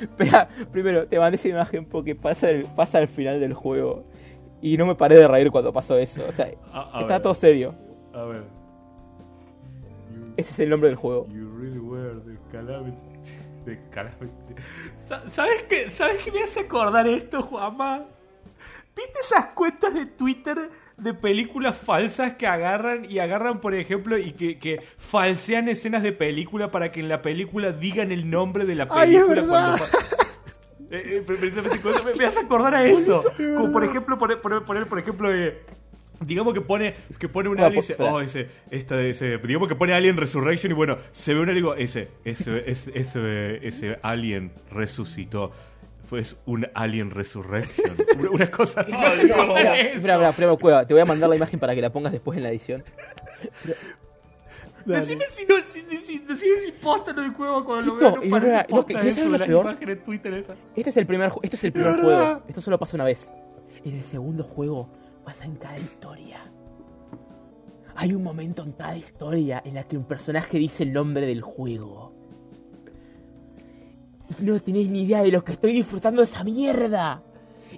[0.00, 4.04] Espera, primero, te mandé esa imagen porque pasa, el- pasa al final del juego.
[4.62, 6.22] Y no me paré de reír cuando pasó eso.
[6.28, 7.22] O sea, A- a está ver.
[7.22, 7.74] todo serio.
[8.14, 8.42] A ver.
[10.14, 11.26] You, Ese es el nombre del juego.
[11.28, 12.96] you really were the calamity.
[15.08, 15.90] Sa- ¿Sabes qué?
[15.90, 18.04] ¿Sabes qué me hace acordar esto, Juanma?
[18.96, 20.56] ¿Viste esas cuentas de Twitter
[20.96, 26.10] de películas falsas que agarran y agarran, por ejemplo, y que, que falsean escenas de
[26.12, 29.78] película para que en la película digan el nombre de la Ay, es película verdad.
[29.78, 29.98] cuando
[30.90, 33.22] Eh, eh, precisamente me, me hace acordar a eso.
[33.56, 35.62] Como por ejemplo, poner, poner, poner, por ejemplo, eh,
[36.20, 38.12] digamos que pone, que pone un No, alien y dice, espera.
[38.14, 41.56] oh, ese, esta, ese, digamos que pone Alien Resurrection y bueno, se ve un alien
[41.58, 45.52] y digo, ese, ese, ese, ese, ese alien resucitó.
[46.04, 47.94] Fue un Alien Resurrection.
[48.18, 48.92] Una, una cosa así.
[48.92, 52.12] Espera, espera, espera, espera, Cueva, te voy a mandar la imagen para que la pongas
[52.12, 52.82] después en la edición.
[54.86, 55.00] Dale.
[55.02, 58.30] Decime si no, si, si, decime si posta lo de cueva cuando lo No, veo.
[58.30, 60.54] parece no, no, posta eso esa.
[60.74, 62.42] Este es el primer, este es el primer juego.
[62.48, 63.30] Esto solo pasa una vez.
[63.84, 64.88] En el segundo juego
[65.28, 66.38] pasa en cada historia.
[67.96, 71.42] Hay un momento en cada historia en la que un personaje dice el nombre del
[71.42, 72.14] juego.
[74.40, 77.22] No tenés ni idea de lo que estoy disfrutando de esa mierda.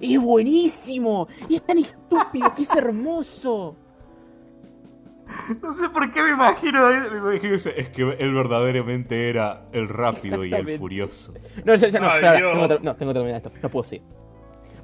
[0.00, 1.26] Es buenísimo.
[1.48, 3.74] Y es tan estúpido que es hermoso.
[5.60, 9.88] No sé por qué me imagino, me imagino ese- es que él verdaderamente era el
[9.88, 11.34] rápido y el furioso.
[11.64, 13.50] No, ya, ya no, Ay, tengo, no, tengo que terminar esto.
[13.60, 14.06] No puedo seguir.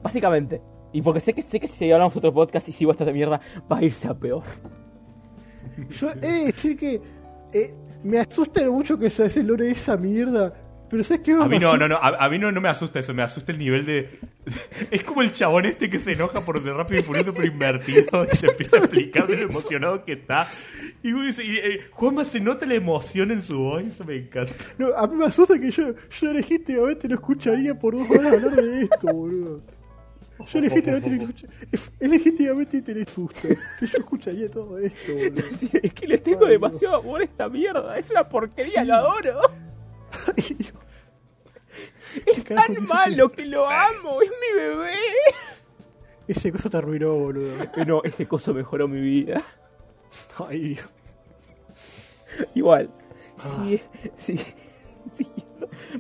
[0.03, 0.61] Básicamente,
[0.97, 3.39] y porque sé que sé que si hablamos otro podcast y sigo esta mierda,
[3.71, 4.45] va a irse a peor.
[5.91, 7.03] Yo he de decir que
[7.53, 10.55] eh, me asusta mucho que se hace el lore de esa mierda.
[10.89, 11.35] Pero ¿sabes qué?
[11.35, 13.23] me A mí no, no, no, a, a mí no, no me asusta eso, me
[13.23, 14.21] asusta el nivel de...
[14.91, 18.27] Es como el chabón este que se enoja por de rápido y furioso pero invertido
[18.33, 20.49] y se empieza a explicar de lo emocionado que está.
[21.03, 24.55] Y, dice, y, eh, Juanma se nota la emoción en su voz, eso me encanta.
[24.79, 28.55] No, a mí me asusta que yo, yo legítimamente no escucharía por dos horas hablar
[28.55, 29.76] de esto, boludo.
[30.53, 31.47] Yo legítimamente,
[32.01, 33.49] legítimamente te le asusta.
[33.79, 35.43] Que yo escucharía todo esto, boludo.
[35.57, 37.99] Sí, es que le tengo Ay, demasiado amor a esta mierda.
[37.99, 39.41] Es una porquería, lo adoro.
[40.37, 40.73] Ay, Dios.
[42.27, 44.21] Es carajo tan malo que lo amo.
[44.23, 44.93] Es mi bebé.
[46.29, 47.63] Ese cosa te arruinó, boludo.
[47.63, 49.43] Eh, No, ese coso mejoró mi vida.
[50.49, 50.87] Ay, Dios.
[52.55, 52.91] Igual.
[53.39, 53.81] Sí,
[54.17, 54.39] sí,
[55.17, 55.27] sí.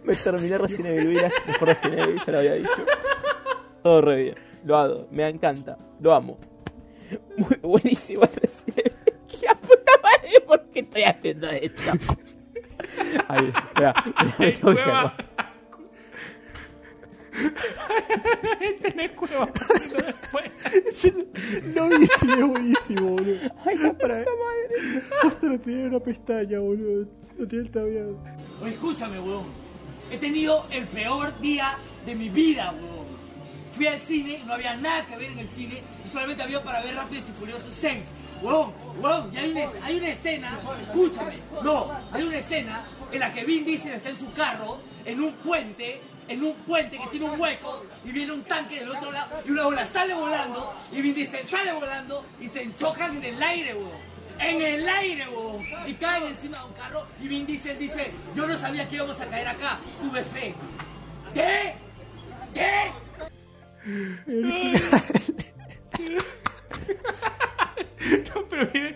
[0.04, 2.86] Me terminé Resident Evil Village, mejor Resident Evil, ya lo había dicho.
[3.86, 4.34] Todo re bien.
[4.64, 6.38] Lo adoro, me encanta, lo amo.
[7.36, 8.92] Muy buenísimo el Resident Evil.
[9.42, 10.40] ¡La puta madre!
[10.44, 11.92] ¿Por qué estoy haciendo esto?
[13.28, 13.94] Ahí, espera,
[14.60, 15.16] calmar.
[18.82, 19.52] Tenés cueva
[20.04, 20.52] después.
[21.76, 23.54] No no viste, es buenísimo, boludo.
[23.64, 25.02] Ay, la puta madre.
[25.22, 27.06] Justo no tenía una pestaña, boludo.
[27.38, 28.18] No tenía el tabiado.
[28.60, 29.44] Oye, escúchame, weón.
[30.10, 33.05] He tenido el peor día de mi vida, weón.
[33.76, 36.80] Fui al cine, no había nada que ver en el cine y solamente había para
[36.80, 37.98] ver Rápidos y Furiosos 6.
[38.40, 38.72] Weón,
[39.02, 40.58] weón, y hay una, hay una escena,
[40.88, 45.22] escúchame, no, hay una escena en la que Vin Diesel está en su carro, en
[45.22, 49.12] un puente, en un puente que tiene un hueco y viene un tanque del otro
[49.12, 53.24] lado y una ola sale volando y Vin Diesel sale volando y se enchocan en
[53.24, 54.16] el aire, weón.
[54.38, 55.62] En el aire, weón.
[55.86, 59.20] Y caen encima de un carro y Vin Diesel dice, yo no sabía que íbamos
[59.20, 60.54] a caer acá, tuve fe.
[61.34, 61.74] ¿Qué?
[62.54, 63.05] ¿Qué?
[68.34, 68.94] No, pero mire,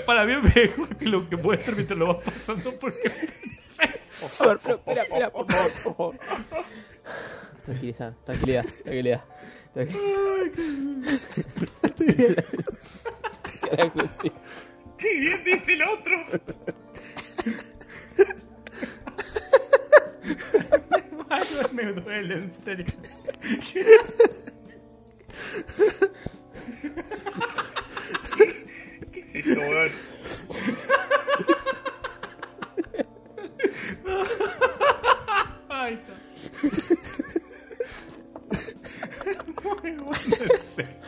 [0.00, 3.10] para mí es mejor que lo que puede ser mientras lo vas pasando porque...
[4.40, 6.18] A ver, pero espera, espera, por favor, por favor.
[7.64, 9.24] Tranquilidad, tranquilidad, tranquilidad.
[9.74, 12.44] tranquilidad.
[13.70, 14.32] Carajo, sí.
[14.98, 16.26] ¡Qué bien dice el otro!
[21.72, 22.86] Me duele, en serio.
[29.34, 29.90] Esto, weón.
[35.68, 36.14] Ay, está.
[39.62, 40.98] Muy bueno, en serio.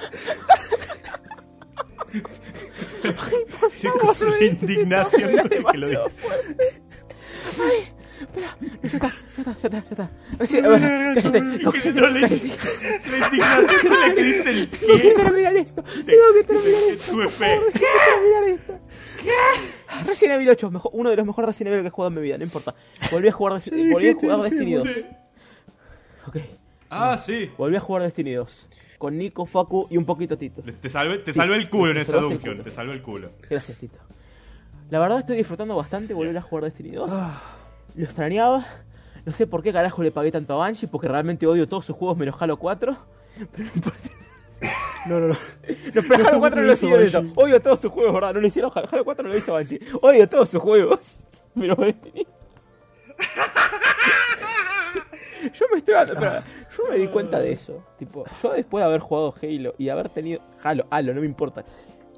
[3.82, 6.82] favor, Con no la digas indignación que lo demasiado fuerte.
[7.62, 10.68] Ay, espera, ya está, ya está, ya está, ya está.
[10.68, 12.51] Ver, cállate, no, cállate, No le- cállate.
[13.10, 15.14] La indignación que dice el Tengo que pie.
[15.14, 17.12] terminar esto, tengo que terminar esto.
[17.12, 18.78] Tengo que terminar esto.
[19.22, 20.06] ¿Qué?
[20.06, 22.22] Resident Evil 8, mejor- uno de los mejores Resident Evil que he jugado en mi
[22.22, 22.74] vida, no importa.
[23.10, 23.60] Volví a jugar,
[23.92, 24.88] volví a jugar Destiny 2.
[26.26, 26.36] Ok,
[26.90, 27.51] Ah, sí.
[27.59, 28.68] volví a jugar Destiny 2.
[28.98, 30.62] Con Nico, Facu y un poquito Tito.
[30.62, 32.62] Te salvé, te Sí, salvé el culo en el dungeon.
[32.62, 33.30] Te salvé el culo.
[33.48, 33.98] Gracias, Tito.
[34.90, 37.10] La verdad estoy disfrutando bastante volver a jugar Destiny 2.
[37.94, 38.64] Lo extrañaba.
[39.24, 41.96] No sé por qué carajo le pagué tanto a Banshee, porque realmente odio todos sus
[41.96, 42.96] juegos menos Halo 4.
[43.52, 44.08] Pero no importa.
[45.06, 45.38] No, no, no.
[45.94, 47.24] No, pero Halo 4 no lo hizo hicieron eso.
[47.34, 48.34] Odio todos sus juegos, ¿verdad?
[48.34, 48.86] No lo hicieron Halo.
[48.92, 49.80] Halo 4 no lo hizo Banshee.
[50.02, 51.22] Odio todos sus juegos.
[51.54, 52.26] Destiny.
[55.54, 56.44] Yo me estoy dando, espera,
[56.76, 57.82] yo me di cuenta de eso.
[57.98, 60.42] Tipo, yo después de haber jugado Halo y haber tenido.
[60.62, 61.64] Halo, Halo, no me importa.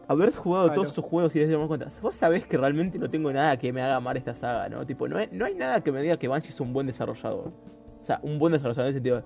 [0.08, 1.88] Haber jugado todos sus juegos y desde darme cuenta.
[2.02, 4.84] Vos sabés que realmente no tengo nada que me haga amar esta saga, ¿no?
[4.84, 7.48] Tipo, no hay, no hay nada que me diga que Banshee es un buen desarrollador.
[7.48, 9.24] O sea, un buen desarrollador en el sentido de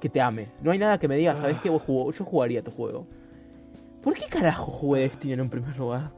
[0.00, 0.48] que te ame.
[0.62, 2.12] No hay nada que me diga, ¿sabés que vos jugó?
[2.12, 3.06] Yo jugaría tu juego.
[4.02, 6.10] ¿Por qué carajo jugué Destiny en un primer lugar?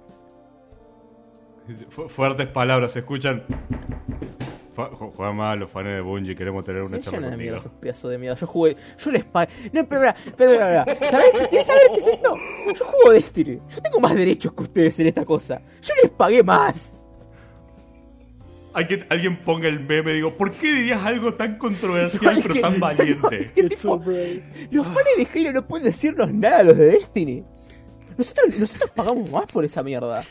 [1.89, 3.45] Fu- Fuertes palabras, se escuchan.
[4.75, 7.57] Juega mal, los fans de Bungie, queremos tener una Se charla contigo.
[7.57, 8.37] esos pedazos de mierda.
[8.41, 8.77] Yo jugué.
[8.99, 9.53] Yo les pagué.
[9.73, 11.11] No, pero, espera, espera, espera.
[11.11, 11.49] ¿Sabés?
[11.51, 12.37] ¿Quieres saber qué es esto?
[12.75, 13.61] Yo juego Destiny.
[13.75, 15.61] Yo tengo más derechos que ustedes en esta cosa.
[15.83, 16.99] Yo les pagué más.
[18.75, 22.55] Hay que alguien ponga el meme, digo, ¿por qué dirías algo tan controversial No, pero
[22.61, 23.53] tan valiente?
[23.55, 24.03] ¿Qué tipo?
[24.71, 27.45] Los fans de Halo no pueden decirnos nada a los de Destiny.
[28.17, 30.25] Nosotros, nosotros pagamos más por esa mierda.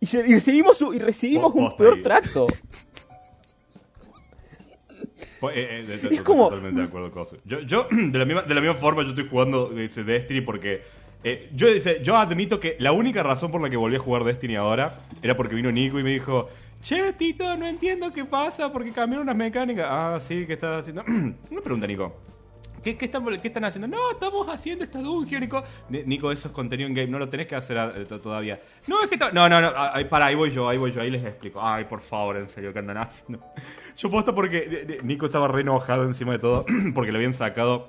[0.00, 2.02] Y, se- y recibimos, un- y recibimos Vos- un vos peor ahí.
[2.02, 2.46] trato.
[5.50, 7.36] Eh, eh, Es como- Totalmente de acuerdo con eso.
[7.44, 10.82] Yo, yo de, la misma, de la misma forma, yo estoy jugando ese Destiny porque.
[11.24, 14.24] eh, yo, dice, yo admito que la única razón por la que volví a jugar
[14.24, 14.92] Destiny ahora
[15.22, 16.48] era porque vino Nico y me dijo:
[16.82, 19.86] Che, Tito, no entiendo qué pasa porque cambiaron unas mecánicas.
[19.88, 21.02] Ah, sí, ¿qué estás haciendo?
[21.50, 22.14] me pregunta Nico:
[22.94, 23.88] ¿Qué, están, qué están haciendo?
[23.88, 25.62] No, estamos haciendo esta dungeon, Nico.
[25.88, 28.58] Ni- Nico, eso es contenido en game, no lo tenés que hacer eh, to- todavía.
[28.86, 29.16] No, es que...
[29.16, 31.60] No, no, no, ah, ahí, para, ahí voy yo, ahí voy yo, ahí les explico.
[31.62, 33.44] Ay, por favor, en serio, ¿qué andan haciendo?
[33.96, 36.64] Yo posta porque Nico estaba re enojado encima de todo,
[36.94, 37.88] porque le habían sacado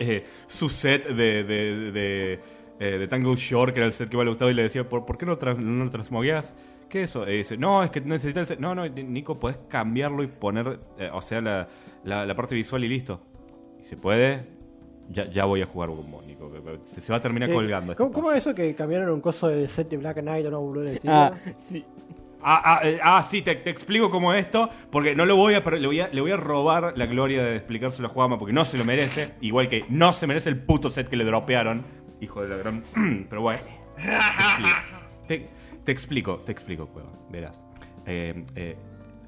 [0.00, 2.40] eh, su set de, de,
[2.80, 4.88] eh, de Tangle Shore, que era el set que más le gustaba, y le decía,
[4.88, 6.54] ¿por, por qué no, no lo transmogueas?
[6.88, 7.28] ¿Qué es eso?
[7.28, 8.58] Y dice, no, es que necesitas el set.
[8.60, 11.68] No, no, Nico, podés cambiarlo y poner, eh, o sea, la,
[12.04, 13.20] la, la parte visual y listo.
[13.88, 14.42] Se puede,
[15.08, 16.52] ya, ya voy a jugar con vos, Nico.
[16.82, 17.92] Se, se va a terminar Eh, colgando.
[17.92, 20.60] este ¿Cómo, es eso que cambiaron un coso del set de Black Knight o no,
[20.60, 20.84] boludo?
[20.84, 21.12] de estilo?
[21.14, 21.84] Ah, sí.
[22.42, 25.64] Ah, ah, eh, ah, sí, te, te explico cómo esto, porque no lo voy a,
[25.64, 28.52] pero le voy a, le voy a robar la gloria de explicárselo a Juanma, porque
[28.52, 31.82] no se lo merece, igual que no se merece el puto set que le dropearon,
[32.20, 32.82] hijo de la gran...
[33.30, 33.62] pero bueno,
[35.26, 35.46] te,
[35.84, 37.64] te explico, te explico, Cueva, verás.
[38.06, 38.76] Eh, eh,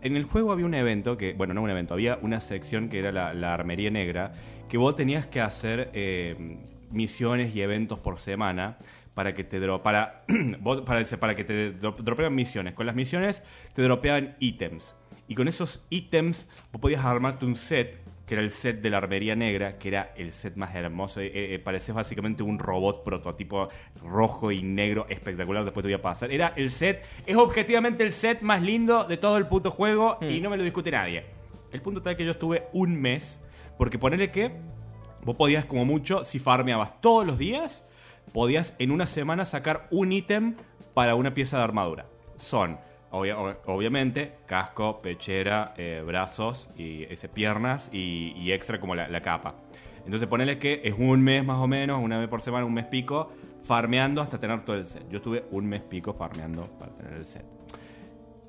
[0.02, 2.98] en el juego había un evento que, bueno, no un evento, había una sección que
[2.98, 4.32] era la, la armería negra,
[4.68, 6.58] que vos tenías que hacer eh,
[6.90, 8.78] misiones y eventos por semana
[9.14, 10.24] para que te dro para,
[11.18, 12.74] para, que te dro- misiones.
[12.74, 13.42] Con las misiones
[13.74, 14.94] te dropeaban ítems.
[15.28, 17.98] Y con esos ítems vos podías armarte un set,
[18.30, 21.20] que era el set de la armería negra, que era el set más hermoso.
[21.20, 23.66] Eh, eh, parecías básicamente un robot prototipo
[24.04, 25.64] rojo y negro espectacular.
[25.64, 26.30] Después te voy a pasar.
[26.30, 30.40] Era el set, es objetivamente el set más lindo de todo el puto juego y
[30.40, 31.24] no me lo discute nadie.
[31.72, 33.40] El punto está que yo estuve un mes,
[33.76, 34.52] porque ponerle que
[35.24, 37.84] vos podías como mucho, si farmeabas todos los días,
[38.32, 40.54] podías en una semana sacar un ítem
[40.94, 42.06] para una pieza de armadura.
[42.36, 42.78] Son,
[43.10, 49.54] obvia- ob- obviamente, casco, pechera, eh, brazos, y ese, piernas y, extra como la, capa.
[50.04, 52.86] Entonces ponele que es un mes más o menos, una vez por semana, un mes
[52.86, 53.30] pico,
[53.64, 55.06] farmeando hasta tener todo el set.
[55.10, 57.44] Yo estuve un mes pico farmeando para tener el set.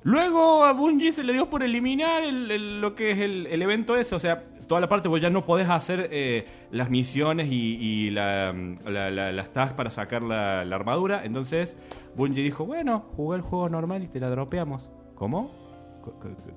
[0.04, 3.62] Luego a Bungie se le dio por eliminar el- el- lo que es el, el
[3.62, 4.14] evento ese.
[4.14, 8.10] O sea, toda la parte vos ya no podés hacer eh, las misiones y, y
[8.10, 8.52] la-
[8.86, 11.24] la- la- las tasks para sacar la, armadura.
[11.24, 11.76] Entonces
[12.16, 14.90] Bungie dijo, bueno, jugué el juego normal y te la dropeamos.
[15.14, 15.50] ¿Cómo?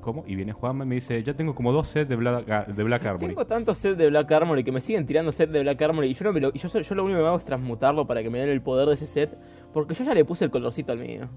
[0.01, 0.23] ¿Cómo?
[0.25, 3.05] Y viene Juanma y me dice, ya tengo como dos sets de Black, de Black
[3.05, 3.27] Armory.
[3.27, 6.13] Tengo tantos sets de Black Armory que me siguen tirando set de Black Armory y
[6.15, 8.29] yo, no me lo, y yo, yo lo único que hago es transmutarlo para que
[8.31, 9.37] me den el poder de ese set.
[9.71, 11.29] Porque yo ya le puse el colorcito al mío.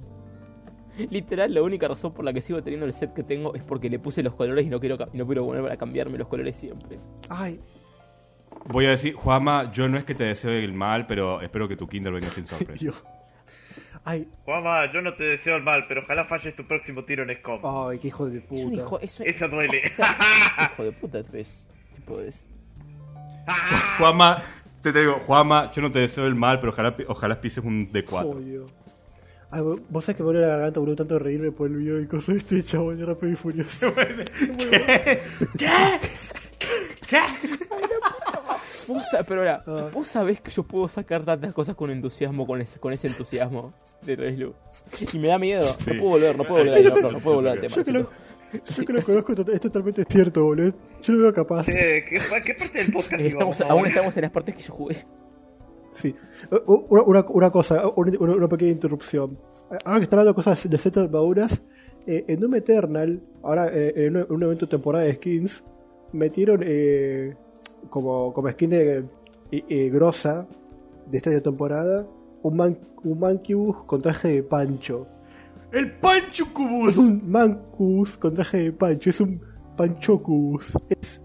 [1.11, 3.89] Literal, la única razón por la que sigo teniendo el set que tengo es porque
[3.91, 6.57] le puse los colores y no quiero, y no quiero volver a cambiarme los colores
[6.57, 6.99] siempre.
[7.29, 7.61] Ay,
[8.66, 11.77] Voy a decir, Juanma, yo no es que te deseo el mal, pero espero que
[11.77, 12.81] tu Kinder venga sin sorpresa.
[12.81, 13.03] Dios.
[14.05, 17.37] Ay, Juanma, yo no te deseo el mal, pero ojalá falles tu próximo tiro en
[17.39, 17.61] Scom.
[17.65, 18.61] ay, qué hijo de puta.
[18.61, 19.83] Es un hijo, es un- Eso duele.
[19.87, 21.66] o sea, es un hijo de puta, pues.
[21.95, 22.49] Tipo, es.
[23.99, 24.43] Juanma,
[24.83, 27.91] te, te digo, Juanma, yo no te deseo el mal, pero ojalá, ojalá pises un
[27.91, 28.23] D4.
[28.23, 28.66] Jodido.
[29.51, 31.77] Ay, vos vos sabés que me duele la garganta, boludo, tanto de reírme por el
[31.77, 33.93] video y cosas de este chabón de Rápido y Furioso.
[38.87, 39.91] Vos sa- pero ahora, Ah.
[39.93, 43.73] vos sabés que yo puedo sacar tantas cosas con entusiasmo, con ese, con ese entusiasmo
[44.03, 44.55] de Reslu.
[45.12, 45.65] Y me da miedo.
[45.85, 45.91] Sí.
[45.93, 47.77] No puedo volver, no puedo volver, al- no, no puedo volver al tema.
[47.77, 48.70] Yo que lo, siento.
[48.75, 50.73] yo que lo conozco es totalmente cierto, boludo.
[51.03, 51.69] Yo lo veo capaz.
[51.69, 54.97] Eh, ¿qué, ¿Qué parte del podcast Estamos, aún estamos en las partes que yo jugué.
[55.93, 56.15] Sí.
[56.66, 59.39] Una, una, una cosa, una, pequeña interrupción.
[59.85, 61.62] Ahora que están hablando de cosas de sets de armaduras,
[62.07, 65.62] eh, en Doom Eternal, ahora eh, en un, en un evento de temporada de skins,
[66.12, 67.37] metieron eh,
[67.91, 69.05] como, como skin de
[69.51, 70.47] eh, grosa
[71.07, 72.07] de esta temporada
[72.43, 75.07] un, man, un Mancubus con traje de pancho.
[75.73, 76.47] ¡El Pancho
[76.89, 79.41] Es un Mancubus con traje de pancho, es un
[79.77, 80.77] Panchocubus.
[80.89, 81.23] Es,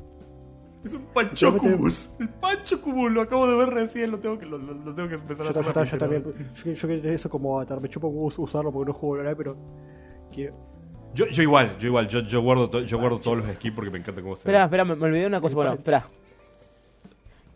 [0.83, 2.09] Es un Pancho Cubus.
[2.19, 5.07] El Pancho Cubus, lo acabo de ver recién, lo tengo que, lo, lo- lo tengo
[5.07, 5.73] que empezar a yo, hacer.
[5.73, 6.23] ta- yo también.
[6.65, 9.55] Yo, yo que eso como avatar, me chupo huevo usarlo porque no juego online, pero
[10.33, 10.53] quiero.
[11.13, 13.91] Yo, yo igual, yo igual, yo, yo guardo, to- yo guardo todos los skins porque
[13.91, 15.55] me encanta cómo se Espera, espera, me, me olvidé de una cosa.
[15.55, 16.03] Bueno, espera.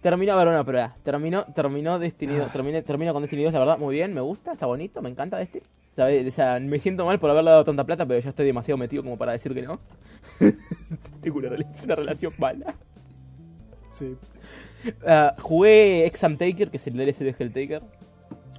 [0.01, 0.95] Terminó, Verona, pero espera.
[1.03, 4.53] Terminó, terminó Destiny 2, terminé, termino con Destiny 2, la verdad, muy bien, me gusta,
[4.53, 5.63] está bonito, me encanta Destiny.
[5.93, 6.27] ¿Sabes?
[6.27, 9.01] O sea, me siento mal por haberle dado tanta plata, pero ya estoy demasiado metido
[9.03, 9.79] como para decir que no.
[11.21, 12.75] Tengo una, rela- es una relación mala.
[13.97, 14.15] Sí.
[15.05, 17.81] Ah, jugué Exam Taker, que es el DLC de Helltaker.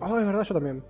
[0.00, 0.82] Ah, es verdad, yo también.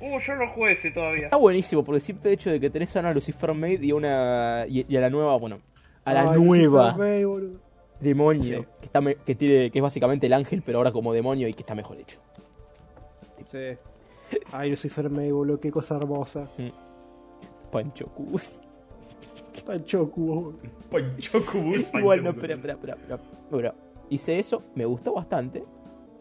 [0.00, 1.24] Uh, yo no jugué ese todavía.
[1.26, 3.94] Está buenísimo, por el simple hecho de que tenés a una Lucifer Maid y a
[3.94, 4.64] una.
[4.68, 5.60] y, y a la nueva, bueno.
[6.04, 7.24] A la Ay, nueva May,
[8.00, 8.60] demonio.
[8.62, 8.66] Sí.
[8.80, 11.54] Que, está me- que, tiene, que es básicamente el ángel, pero ahora como demonio y
[11.54, 12.18] que está mejor hecho.
[13.46, 13.76] Sí.
[14.52, 16.48] Ay, Lucifer May, boludo, qué cosa hermosa.
[17.70, 18.60] Pancho Cus.
[19.64, 20.58] Panchoku, boludo.
[20.90, 21.86] Pancho Cubus.
[21.94, 22.96] Igual no, espera, espera, espera.
[22.96, 23.74] espera.
[24.12, 25.64] Hice eso, me gustó bastante.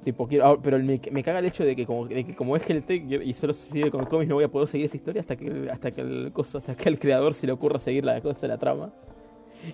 [0.02, 2.64] Tipo, quiero, ah, pero me, caga el hecho de que como, de que como es
[2.98, 5.92] y solo sigue con cómics, no voy a poder seguir esa historia hasta que hasta
[5.92, 8.94] que el hasta que al creador se le ocurra seguir la cosa, la trama.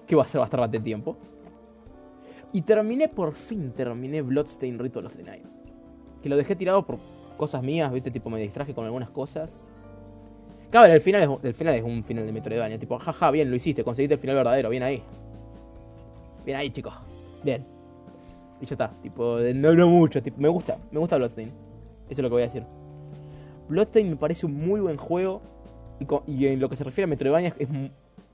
[0.08, 1.16] Que va a ser bastante tiempo.
[2.54, 5.46] Y terminé, por fin terminé Bloodstain Ritual of the Night.
[6.24, 6.98] Que lo dejé tirado por
[7.38, 9.68] cosas mías, viste, tipo me distraje con algunas cosas.
[10.72, 13.56] Claro, el final es, el final es un final de Metroidvania, tipo, jaja, bien, lo
[13.56, 15.04] hiciste, conseguiste el final verdadero, bien ahí.
[16.44, 16.96] Bien ahí, chicos.
[17.44, 17.77] Bien.
[18.62, 21.48] Y ya está, tipo, no, no mucho, tipo, me gusta, me gusta Bloodstain.
[21.48, 21.56] Eso
[22.10, 22.64] es lo que voy a decir.
[23.70, 25.42] Bloodstain me parece un muy buen juego.
[26.28, 27.68] Y, en lo que se refiere a Metroidvania, es,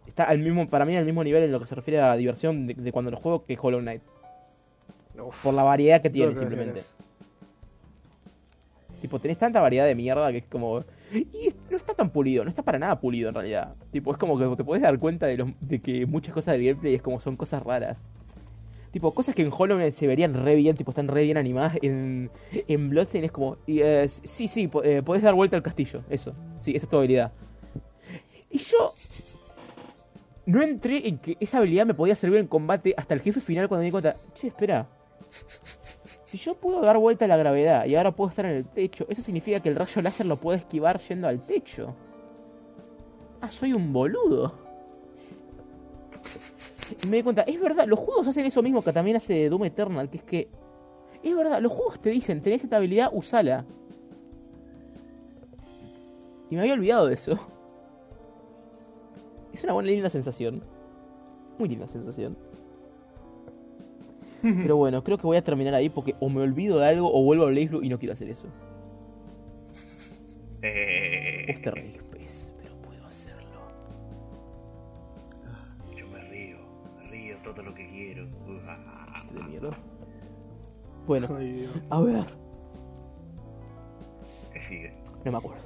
[0.05, 2.67] está al mismo, para mí al mismo nivel en lo que se refiere a diversión
[2.67, 4.01] de, de cuando lo juego que Hollow Knight.
[5.21, 6.81] Uf, Por la variedad que tiene, que simplemente.
[9.01, 10.79] Tipo, tenés tanta variedad de mierda que es como.
[11.13, 13.75] Y no está tan pulido, no está para nada pulido en realidad.
[13.91, 16.65] Tipo, es como que te podés dar cuenta de, los- de que muchas cosas del
[16.65, 18.09] gameplay es como son cosas raras.
[18.93, 21.77] Tipo, cosas que en Hollow se verían re bien, tipo, están re bien animadas.
[21.81, 23.57] En, en Bloodstained es como.
[23.65, 26.33] y, eh, sí, sí, po- eh, podés dar vuelta al castillo, eso.
[26.61, 27.31] Sí, esa es tu habilidad.
[28.51, 28.93] Y yo.
[30.45, 33.67] No entré en que esa habilidad me podía servir en combate hasta el jefe final
[33.67, 34.15] cuando me di cuenta.
[34.35, 34.87] Che, espera.
[36.25, 39.05] Si yo puedo dar vuelta a la gravedad y ahora puedo estar en el techo,
[39.09, 41.95] eso significa que el rayo láser lo puedo esquivar yendo al techo.
[43.41, 44.62] Ah, soy un boludo.
[47.01, 49.65] Y me di cuenta, es verdad, los juegos hacen eso mismo que también hace Doom
[49.65, 50.47] Eternal, que es que...
[51.23, 53.65] Es verdad, los juegos te dicen, tenés esta habilidad, usala.
[56.49, 57.39] Y me había olvidado de eso.
[59.53, 60.61] Es una buena linda sensación.
[61.57, 62.35] Muy linda sensación.
[64.41, 67.23] Pero bueno, creo que voy a terminar ahí porque o me olvido de algo o
[67.23, 68.47] vuelvo a Blaze Blue y no quiero hacer eso.
[70.61, 72.02] Eh, Vos te
[81.05, 82.25] Bueno, Ay, a ver.
[84.67, 84.93] Sigue.
[85.25, 85.63] No me acuerdo.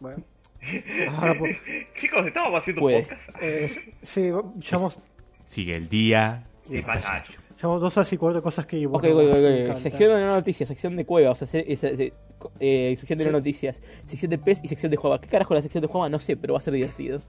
[0.00, 0.22] Bueno.
[1.18, 1.56] Ahora, pues,
[2.00, 3.02] Chicos, estábamos haciendo Puede.
[3.02, 3.20] podcast.
[3.40, 3.68] eh,
[4.02, 4.98] sí, llevamos,
[5.46, 6.42] Sigue el día.
[6.68, 7.40] Y patacho.
[7.56, 8.86] llevamos dos horas y cuatro cosas que...
[8.86, 9.78] Ok, ok, ok.
[9.78, 12.12] Sección de no noticias, sección de cueva, o sea, se- se- se-
[12.60, 15.20] eh, sección de no noticias, sección de pez y sección de juega.
[15.20, 16.08] ¿Qué carajo la sección de juega?
[16.08, 17.20] No sé, pero va a ser divertido.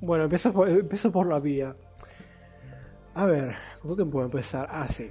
[0.00, 1.76] Bueno, empiezo por, empiezo por la vía.
[3.14, 4.66] A ver, ¿cómo que puedo empezar?
[4.70, 5.08] Ah, sí.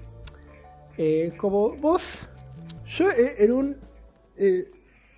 [0.98, 2.28] Eh, como vos,
[2.88, 3.78] yo eh, en un
[4.38, 4.66] eh,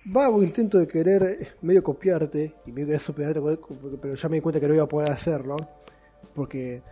[0.04, 3.40] vago intento de querer eh, medio copiarte y medio querer superarte,
[4.00, 5.56] pero ya me di cuenta que no iba a poder hacerlo.
[6.34, 6.82] Porque,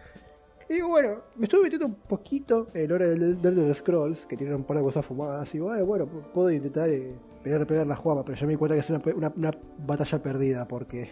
[0.68, 4.54] y digo, bueno, me estuve metiendo un poquito en hora del Elder Scrolls, que tiene
[4.54, 5.48] un par de cosas fumadas.
[5.54, 8.56] Y digo, "Ay, bueno, puedo intentar eh, pegar, pegar la jugada, pero ya me di
[8.56, 11.08] cuenta que es una, una, una batalla perdida, porque.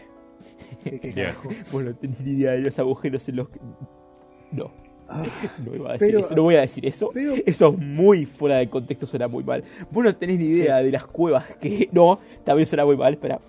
[0.82, 1.48] ¿qué- qué carajo?
[1.70, 3.48] Bueno, ni idea de los agujeros en los
[4.52, 4.70] No.
[5.64, 7.10] No iba a decir Pero- eso, no voy a decir eso.
[7.12, 9.64] pero- Eso es muy fuera de contexto, suena muy mal.
[9.90, 11.88] Vos no tenés ni idea de las cuevas que...
[11.92, 13.40] No, también suena muy mal, espera.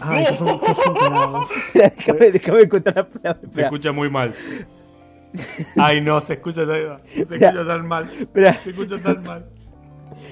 [0.00, 1.44] Ay, sos un, sos un
[1.74, 3.40] déjame, déjame contar la palabra.
[3.52, 4.32] Se escucha muy mal.
[5.76, 8.08] Ay, no, se escucha, tan- se escucha tan mal.
[8.08, 9.44] Se escucha tan mal.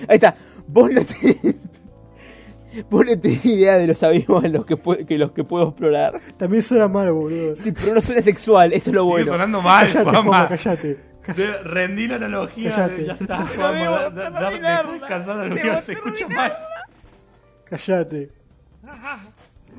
[0.09, 0.37] Ahí está.
[0.69, 1.57] Vos no tenés...
[2.91, 4.77] No tenés idea de los abismos en los que,
[5.07, 6.21] que los que puedo explorar.
[6.37, 7.55] También suena mal, boludo.
[7.57, 9.33] Sí, pero no suena sexual, eso es lo Sigue bueno.
[9.33, 10.23] sonando mal, Callate, Juanma.
[10.23, 10.99] Juanma, callate.
[11.37, 12.71] De- Rendí la analogía.
[12.75, 12.95] Cállate.
[12.97, 13.79] de- ya está, No Juanma.
[13.79, 14.11] debo
[14.61, 16.53] da- descansar la analogía, se escucha mal.
[17.65, 18.31] Callate.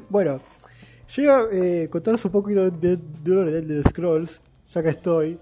[0.09, 0.39] Bueno,
[1.09, 4.41] yo iba a eh, contaros un poquito de, de, de, de Scrolls,
[4.73, 5.39] ya que estoy.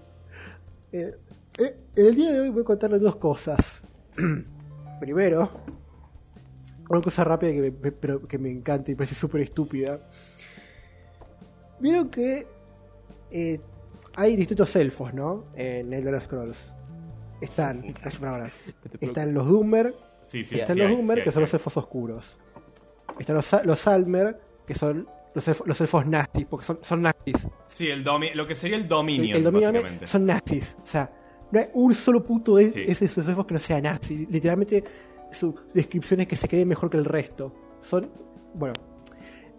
[0.92, 1.14] Eh,
[1.58, 3.82] eh, en el día de hoy voy a contarles dos cosas.
[5.00, 5.50] Primero,
[6.98, 9.98] una cosa rápida que me, me- pero que me encanta y parece súper estúpida.
[11.80, 12.46] Vieron que
[13.30, 13.60] eh,
[14.14, 15.44] hay distintos elfos, ¿no?
[15.54, 16.72] En el de los Scrolls.
[17.40, 17.84] Están.
[19.00, 19.92] Están los Doomer,
[20.28, 22.36] Sí, sí, están sí los hay, Doomer, sí hay, que son los elfos oscuros.
[23.18, 27.48] Están los, los Almer, que son los elfos, los elfos nazis, porque son, son nazis.
[27.68, 30.06] Sí, el domi- lo que sería el El, dominio, el dominio básicamente.
[30.06, 30.76] son nazis.
[30.82, 31.10] O sea,
[31.50, 32.84] no hay un solo punto de Sí.
[32.86, 34.26] ese- esos elfos que no sea nazi.
[34.30, 34.82] Literalmente,
[35.32, 37.52] su descripción es que se creen mejor que el resto.
[37.80, 38.10] Son.
[38.54, 38.74] Bueno,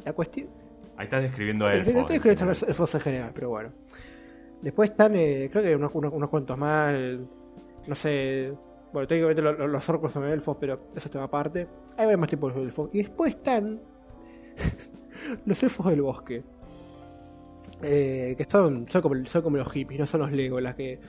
[0.05, 0.49] la cuestión.
[0.97, 1.95] Ahí estás describiendo Eh, elfos.
[1.95, 3.71] estoy escribiendo los elfos en general, pero bueno.
[4.61, 6.93] Después están, eh, creo que unos, unos, unos cuantos más.
[7.87, 8.53] No sé.
[8.93, 11.67] Bueno, técnicamente los, orcos son elfos, pero eso es tema aparte.
[11.97, 12.89] Hay varios más tipos de elfos.
[12.93, 13.81] Y después están
[15.45, 16.43] los elfos del bosque.
[17.81, 20.99] Eh, que son, son, como, son como los hippies, no son los Legolas que.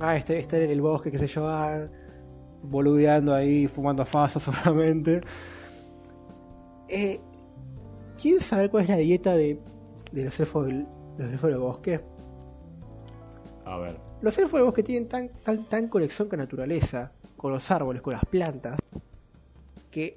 [0.00, 1.86] Ah, este, están en el bosque, qué sé yo, ah,
[2.64, 5.20] boludeando ahí, fumando fasos seguramente.
[6.88, 7.20] Eh,
[8.20, 9.60] ¿Quieren saber cuál es la dieta de,
[10.12, 10.86] de los elfos del,
[11.16, 12.00] de los elfos del bosque?
[13.64, 13.98] A ver.
[14.20, 18.02] Los elfos del bosque tienen tan, tan, tan conexión con la naturaleza, con los árboles,
[18.02, 18.78] con las plantas,
[19.90, 20.16] que,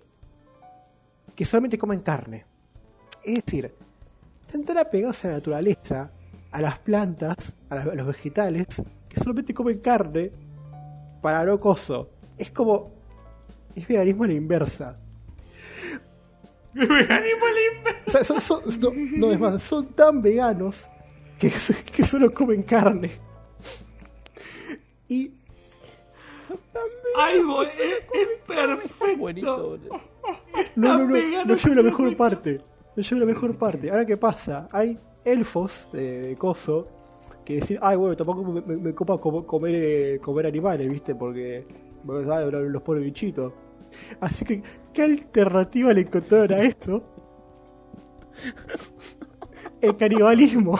[1.35, 2.45] que solamente comen carne.
[3.23, 3.73] Es decir,
[4.41, 6.11] están tan apegados a la naturaleza
[6.51, 10.31] a las plantas, a, a los vegetales, que solamente comen carne
[11.21, 12.09] para no coso.
[12.37, 12.91] Es como.
[13.75, 14.99] Es veganismo a la inversa.
[16.73, 17.93] Veganismo limpio.
[18.05, 18.91] O sea, son, son- no,
[19.27, 20.87] no, es más, son tan veganos
[21.39, 21.51] que,
[21.91, 23.11] que solo comen carne.
[25.07, 25.31] Y
[27.17, 29.17] Ay, bo- es, es perfecto.
[29.17, 29.79] Buenito,
[30.75, 32.61] no, no, no, no llevo la mejor parte.
[32.95, 33.89] No llevo la mejor parte.
[33.89, 34.67] Ahora, ¿qué pasa?
[34.71, 36.87] Hay elfos de, de coso
[37.43, 41.15] que decir, ay, bueno, tampoco me, me- me copa comer, eh, comer animales, ¿viste?
[41.15, 41.65] Porque
[42.07, 43.53] bueno, ay, los, los pobres bichitos.
[44.19, 44.61] Así que,
[44.93, 47.03] ¿qué alternativa le encontraron a esto?
[49.81, 50.77] El canibalismo.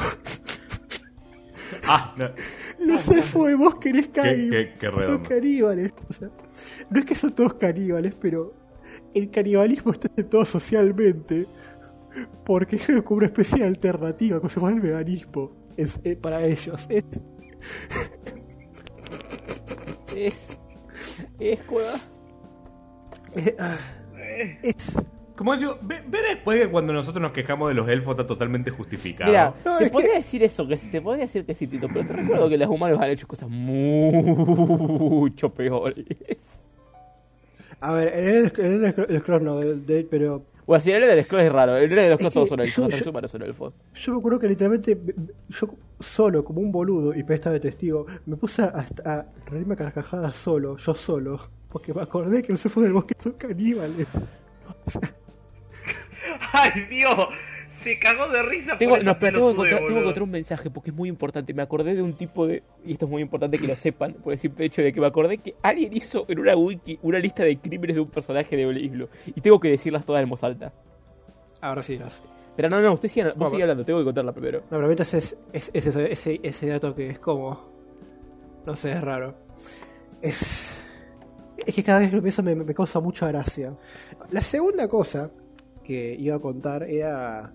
[1.89, 2.29] Ah, no.
[2.85, 5.93] Los elfos de bosque eres Qué- qué- qué Son caníbales.
[6.09, 6.29] O sea,
[6.89, 8.53] no es que son todos caníbales, pero
[9.13, 11.45] el canibalismo está aceptado socialmente
[12.45, 15.51] porque es como una especie de alternativa, como se llama el veganismo.
[15.77, 16.87] Es, eh, para ellos.
[16.89, 17.05] Es,
[20.15, 20.59] Es.
[21.39, 21.93] Es cueva.
[23.35, 23.77] eh, ah,
[24.19, 25.01] Eh, es-
[25.35, 28.71] Como yo, ve, ve después que cuando nosotros nos quejamos de los elfos está totalmente
[28.71, 29.29] justificado.
[29.29, 31.67] Mira, No, te es podría que- decir eso, que sí, te podría decir que sí,
[31.67, 36.05] Tito, pero te recuerdo que los humanos han hecho cosas mucho peores.
[37.79, 40.97] A ver, en el, en el, el Scroll no, de- de- pero Bueno, si el
[41.01, 42.97] héroe del Scroll es raro, el héroe del Scroll Es todos son elfos, yo- hasta
[42.97, 43.73] los yo- humanos son elfos.
[43.95, 45.69] yo me acuerdo que literalmente me- me- yo
[45.99, 50.35] solo, como un boludo, y presta de testigo, me puse a, a reírme a carcajadas
[50.35, 51.39] solo, yo solo,
[51.69, 54.07] porque me acordé que los elfos del bosque son caníbales.
[56.53, 57.17] ¡Ay, Dios!
[57.83, 60.31] Se cagó de risa Tengo, por no, espera, tengo que, encontrar, tengo que encontrar un
[60.31, 61.53] mensaje porque es muy importante.
[61.53, 62.63] Me acordé de un tipo de.
[62.85, 65.07] Y esto es muy importante que lo sepan, por el simple hecho de que me
[65.07, 68.65] acordé que alguien hizo en una wiki una lista de crímenes de un personaje de
[68.65, 69.09] Blislo.
[69.27, 70.73] Y tengo que decirlas todas en voz alta.
[71.61, 72.21] Ahora sí, no sé.
[72.55, 73.49] Pero no, no, usted sigue, vos Bueno.
[73.51, 74.61] sigue hablando, tengo que contarla primero.
[74.71, 77.71] No, pero es, es, es eso, ese, ese dato que es como.
[78.65, 79.35] No sé, es raro.
[80.21, 80.83] Es.
[81.65, 83.73] Es que cada vez lo pienso me, me causa mucha gracia.
[84.31, 85.29] La segunda cosa
[85.83, 87.53] que iba a contar era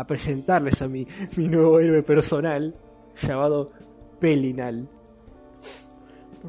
[0.00, 1.06] a presentarles a mi,
[1.36, 2.74] mi nuevo héroe personal
[3.22, 3.70] llamado
[4.18, 4.88] Pelinal.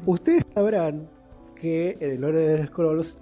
[0.06, 1.08] Ustedes sabrán
[1.54, 3.18] que en el lore de los Scrolls,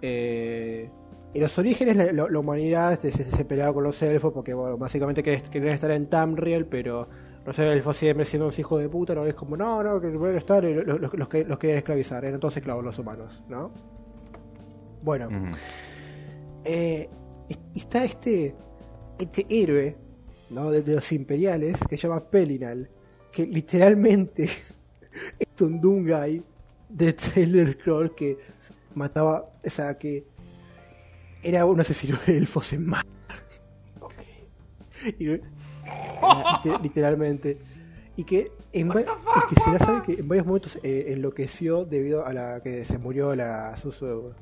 [0.00, 0.88] eh,
[1.34, 4.54] en los orígenes la, la- la humanidad este, se, se peleaba con los elfos porque
[4.54, 7.08] bueno, básicamente querían estar en Tamriel, pero
[7.44, 10.36] los elfos siempre siendo unos hijos de puta, no es como, no, no, que pueden
[10.36, 13.70] estar, y los, los, los que- los querían esclavizar, eran todos esclavos los humanos, ¿no?
[15.02, 15.28] Bueno,
[16.64, 17.08] eh,
[17.48, 18.54] est- está este,
[19.18, 19.96] este héroe
[20.50, 20.70] ¿no?
[20.70, 22.88] de, de los imperiales que se llama Pelinal,
[23.32, 24.44] que literalmente
[25.38, 26.42] es un Dungai
[26.88, 28.38] de Taylor Scroll que
[28.94, 30.24] mataba, o sea, que
[31.42, 33.04] era un asesino de elfos en masa.
[35.18, 37.58] Y- liter- literalmente.
[38.16, 42.24] Y que, en y que se la sabe que en varios momentos eh, enloqueció debido
[42.24, 44.32] a la que se murió la, su, su,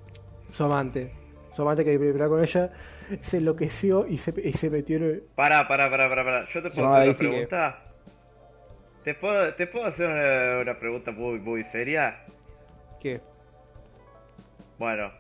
[0.53, 1.13] su amante.
[1.57, 2.71] Su amante que vivía con ella
[3.21, 6.47] se enloqueció y se, y se metió en el- Pará, pará, pará, pará, pará.
[6.53, 7.79] Yo te puedo hacer una que- pregunta.
[9.05, 12.25] ¿Te puedo, ¿Te puedo hacer una, una pregunta muy, muy seria?
[13.01, 13.21] ¿Qué?
[14.79, 15.11] Bueno,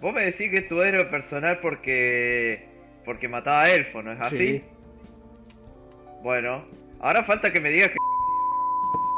[0.00, 2.68] vos me decís que es tu héroe personal porque
[3.04, 4.36] porque mataba a elfo, ¿no es así?
[4.38, 4.64] Sí.
[6.22, 6.64] Bueno,
[7.00, 7.96] ahora falta que me digas que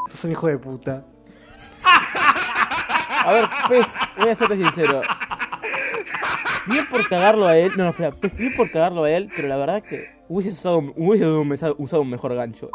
[0.11, 1.05] Sos un hijo de puta.
[1.85, 3.87] A ver, Pez,
[4.17, 5.03] voy a serte sincero.
[6.69, 7.73] Bien por cagarlo a él.
[7.77, 10.79] No, no, espera, Pez, bien por cagarlo a él, pero la verdad que hubiese usado,
[10.97, 12.69] hubiese usado- usado un mejor gancho.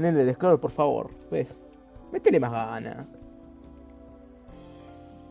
[0.00, 1.60] Nene del Scroll, por favor, Pez.
[2.12, 3.06] Métele más gana.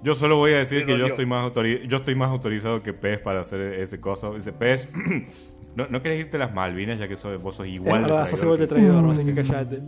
[0.04, 3.20] Yo solo voy a decir que yo estoy más yo estoy más autorizado que Pez
[3.20, 4.36] para hacer ese coso.
[4.36, 4.90] Ese Pez,
[5.76, 8.12] ¿no, ¿no querés irte a las Malvinas ya que sos, vos sos Es igual de
[8.12, 9.80] verdad, sos traidor igual de que- traidor, así que callate.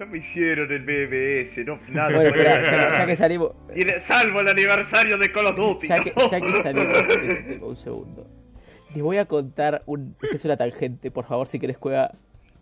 [0.00, 2.14] Ya me hicieron el BBS, no nada.
[2.14, 3.52] Bueno, espera, ya, que salimos.
[3.76, 5.88] Y salvo el aniversario de Call of Duty.
[5.88, 8.26] Ya que, ya que salimos tema, un segundo.
[8.94, 10.16] Les voy a contar un.
[10.22, 12.12] Esta es una tangente, por favor, si querés juega,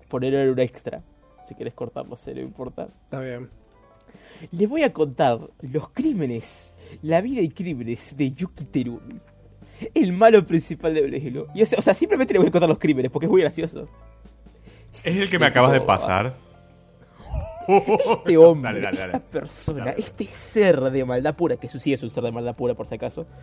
[0.08, 1.00] ponerlo en un extra.
[1.44, 2.88] Si querés cortarlo, se no importa.
[3.04, 3.48] Está bien.
[4.50, 9.20] Les voy a contar los crímenes, la vida y crímenes de Yuki Terumi.
[9.94, 11.46] El malo principal de.
[11.54, 13.42] Y o sea, o sea, simplemente le voy a contar los crímenes porque es muy
[13.42, 13.88] gracioso.
[14.92, 16.34] ¿Es el que me acabas de pasar?
[17.68, 19.12] Este hombre, Dale, dale, dale.
[19.18, 19.96] esta persona, Dale.
[20.00, 22.86] este ser de maldad pura, que eso sí es un ser de maldad pura por
[22.86, 23.26] si acaso.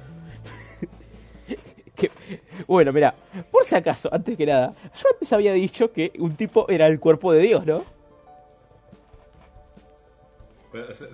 [1.96, 2.12] Que-
[2.68, 3.14] bueno, mira,
[3.52, 7.00] por si acaso, antes que nada, yo antes había dicho que un tipo era el
[7.00, 7.84] cuerpo de Dios, ¿no?
[10.92, 11.06] S-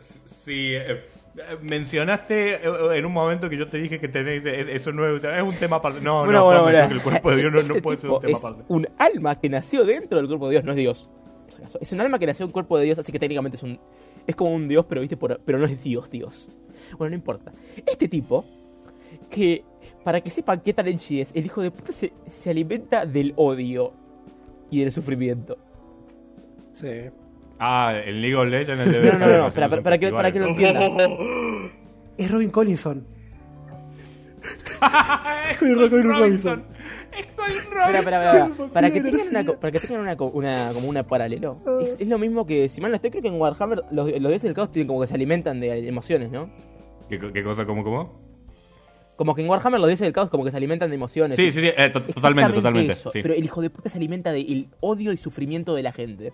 [0.43, 1.05] Sí, eh,
[1.37, 5.05] eh, mencionaste eh, en un momento que yo te dije que tenéis eh, eso no
[5.07, 6.01] es, o sea, es un tema aparte.
[6.01, 8.37] No, Bueno, no, bueno, el cuerpo de Dios no, no Este puede ser un tema
[8.39, 8.63] es aparte.
[8.69, 11.09] un alma que nació dentro del cuerpo de Dios, no es Dios.
[11.61, 11.77] Caso.
[11.81, 13.79] Es un alma que nació en un cuerpo de Dios, así que técnicamente es un.
[14.27, 16.49] Es como un Dios, pero viste, por- pero no es Dios, Dios.
[16.97, 17.51] Bueno, no importa.
[17.85, 18.43] Este tipo,
[19.29, 19.63] que
[20.03, 23.33] para que sepan qué tan enchi es, el hijo de puta se, se alimenta del
[23.37, 23.93] odio
[24.69, 25.57] y del sufrimiento.
[26.73, 26.87] Sí.
[27.59, 30.11] Ah, el League of Legends, el de No, no, no, no, para- para- para que-
[30.11, 30.89] para que lo entienda.
[32.17, 33.05] Es Robin Collinson.
[35.51, 36.63] Es Colin Colin Robinson.
[37.81, 38.69] Espera, espera, espera, espera.
[38.73, 41.57] Para que tengan una, para que tengan una, co- una como una paralelo.
[41.81, 44.19] Es, es lo mismo que, si mal no estoy, creo que en Warhammer los, los
[44.21, 46.49] dioses del caos tienen como que se alimentan de emociones, ¿no?
[47.09, 48.19] ¿Qué, co- qué cosa, cómo, cómo?
[49.17, 51.35] Como que en Warhammer los dioses del caos como que se alimentan de emociones.
[51.35, 52.93] Sí, sí, sí, eh, to- totalmente, totalmente.
[52.93, 53.19] eso, sí.
[53.21, 56.33] Pero el hijo de puta se alimenta del odio y sufrimiento de la gente.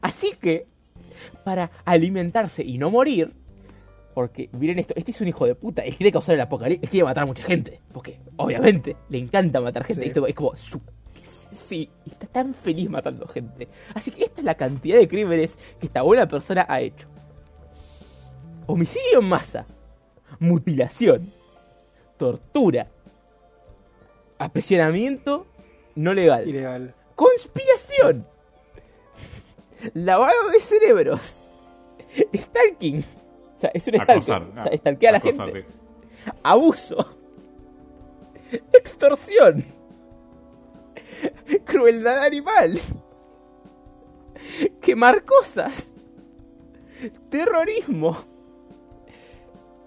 [0.00, 0.66] Así que,
[1.44, 3.32] para alimentarse y no morir,
[4.18, 6.90] porque miren esto, este es un hijo de puta, él quiere causar el apocalipsis, él
[6.90, 10.08] quiere matar a mucha gente, porque obviamente le encanta matar gente, Sí.
[10.08, 10.80] esto es como su...
[11.52, 13.68] Sí, está tan feliz matando gente.
[13.94, 17.06] Así que esta es la cantidad de crímenes que esta buena persona ha hecho.
[18.66, 19.66] Homicidio en masa,
[20.40, 21.32] mutilación,
[22.16, 22.88] tortura,
[24.36, 25.46] aprisionamiento
[25.94, 26.92] no legal, Ilegal.
[27.14, 28.26] conspiración,
[29.94, 31.40] lavado de cerebros,
[32.34, 33.04] stalking,
[33.58, 34.42] o sea, es un stalker, Acosar.
[34.56, 35.66] o sea, stalkea a la gente,
[36.44, 36.96] abuso,
[38.72, 39.64] extorsión,
[41.64, 42.78] crueldad animal,
[44.80, 45.96] quemar cosas,
[47.30, 48.16] terrorismo,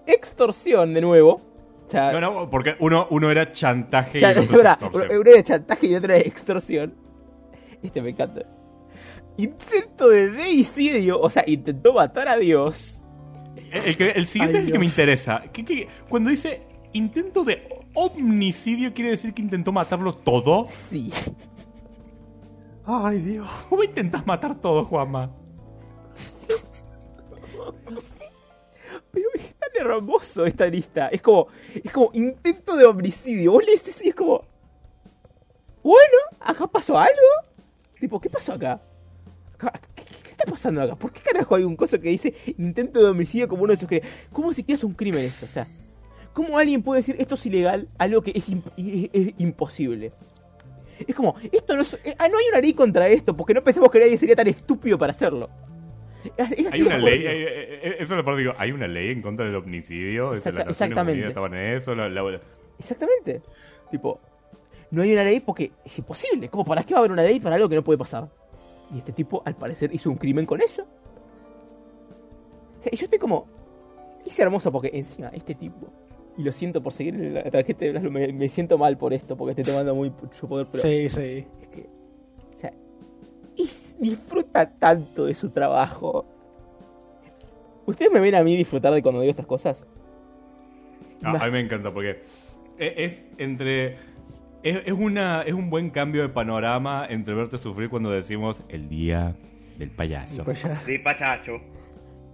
[0.06, 1.40] extorsión de nuevo.
[1.86, 5.18] O sea, No, no, porque uno, uno era chantaje Chan- y otro extorsión.
[5.18, 6.94] uno era chantaje y otro era extorsión.
[7.82, 8.42] Este me encanta.
[9.38, 13.01] Intento de deicidio, o sea, intentó matar a Dios.
[13.72, 15.42] El, el que- el siguiente Ay, es el que me interesa.
[15.52, 20.66] ¿Qué- qué- cuando dice intento de omnicidio, ¿quiere decir que intentó matarlo todo?
[20.68, 21.10] Sí.
[22.84, 23.48] Ay, Dios.
[23.68, 25.30] ¿Cómo intentas matar todo, Juanma?
[27.90, 28.24] No sé.
[29.10, 31.08] Pero es tan hermoso esta lista.
[31.08, 31.46] Es como,
[31.82, 33.52] es como intento de homicidio.
[33.52, 34.44] Vos eso y es como.
[35.82, 37.12] Bueno, acá pasó algo.
[38.00, 38.80] Tipo, ¿qué pasó acá?
[39.54, 40.02] Acá- ¿Qué,
[40.36, 40.96] qué- está pasando acá?
[40.96, 43.88] ¿Por qué carajo hay un coso que dice intento de homicidio como uno de esos
[43.88, 44.02] que.
[44.32, 45.46] ¿Cómo si es un crimen eso?
[45.46, 45.66] O sea,
[46.32, 47.88] ¿cómo alguien puede decir esto es ilegal?
[47.98, 50.12] Algo que es, imp- es- es imposible.
[51.06, 51.94] Es como, esto no es.
[52.04, 54.46] eh, ah, no hay una ley contra esto, porque no pensamos que nadie sería tan
[54.46, 55.48] estúpido para hacerlo.
[56.36, 59.22] Es- es Hay una ley, hay- eh, eh, eso lo digo, hay una ley en
[59.22, 60.34] contra del omnicidio.
[60.34, 61.12] Exacta- exactamente.
[61.14, 62.40] Unidas Estaban en eso, la- la-
[62.78, 63.42] Exactamente.
[63.90, 64.20] Tipo,
[64.92, 66.48] no hay una ley porque es imposible.
[66.48, 68.28] Como, ¿para qué va a haber una ley para algo que no puede pasar?
[68.92, 70.82] Y este tipo, al parecer, hizo un crimen con eso.
[72.78, 73.46] O sea, y yo estoy como.
[74.26, 75.88] Es hermoso porque encima, este tipo.
[76.36, 79.36] Y lo siento por seguir en la tarjeta de me, me siento mal por esto,
[79.36, 80.82] porque estoy tomando muy mucho poder, pero.
[80.82, 81.46] Sí, sí.
[81.60, 81.88] Es que.
[82.52, 82.72] O sea.
[83.56, 86.24] es- disfruta tanto de su trabajo.
[87.86, 89.86] ¿Ustedes me ven a mí disfrutar de cuando digo estas cosas?
[91.22, 92.22] Ah, a mí me encanta porque
[92.78, 93.96] e- es entre.
[94.62, 98.88] Es, es una, es un buen cambio de panorama entre verte sufrir cuando decimos el
[98.88, 99.34] día
[99.78, 100.44] del payaso.
[100.52, 100.76] Ya.
[100.86, 101.60] Sí, pachacho.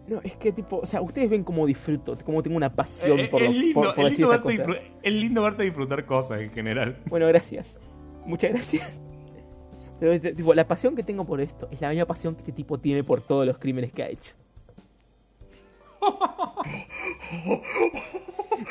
[0.06, 3.28] No, es que tipo, o sea, ustedes ven cómo disfruto, cómo tengo una pasión Eh,
[3.28, 4.76] por, es, lo- lindo, por, por es decir lindo cosas.
[5.02, 6.96] es lindo verte disfrutar cosas en general.
[7.06, 7.78] Bueno, gracias.
[8.24, 8.98] Muchas gracias.
[10.00, 12.52] Pero, este, tipo, la pasión que tengo por esto es la misma pasión que este
[12.52, 14.32] tipo tiene por todos los crímenes que ha hecho.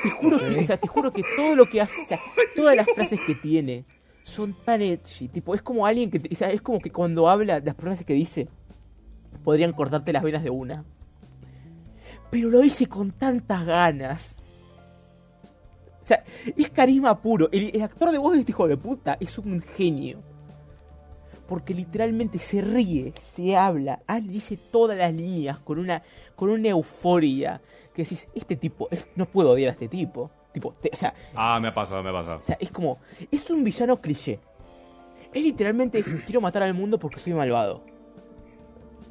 [0.04, 2.20] Te juro que, todo lo que hace, o sea,
[2.56, 3.86] todas las frases que tiene
[4.24, 5.28] son tan edgy.
[5.28, 8.48] Tipo, es como alguien que, es como que cuando habla, las frases que dice
[9.44, 10.84] podrían cortarte las venas de una.
[12.30, 14.44] Pero lo dice con tantas ganas.
[16.04, 16.24] O sea,
[16.56, 17.50] es carisma puro.
[17.52, 20.22] El actor de voz de este hijo de puta es un genio.
[21.48, 26.04] Porque literalmente se ríe, se habla, ah, dice todas las líneas con una,
[26.36, 27.62] con una euforia.
[27.94, 30.30] Que decís, este tipo, es- no puedo odiar a este tipo.
[30.52, 32.40] Tipo, te- o sea, Ah, me ha pasado, me ha pasado.
[32.40, 33.00] o sea, es como.
[33.32, 34.40] Es un villano cliché.
[35.34, 37.84] Es literalmente es, quiero matar al mundo porque soy malvado.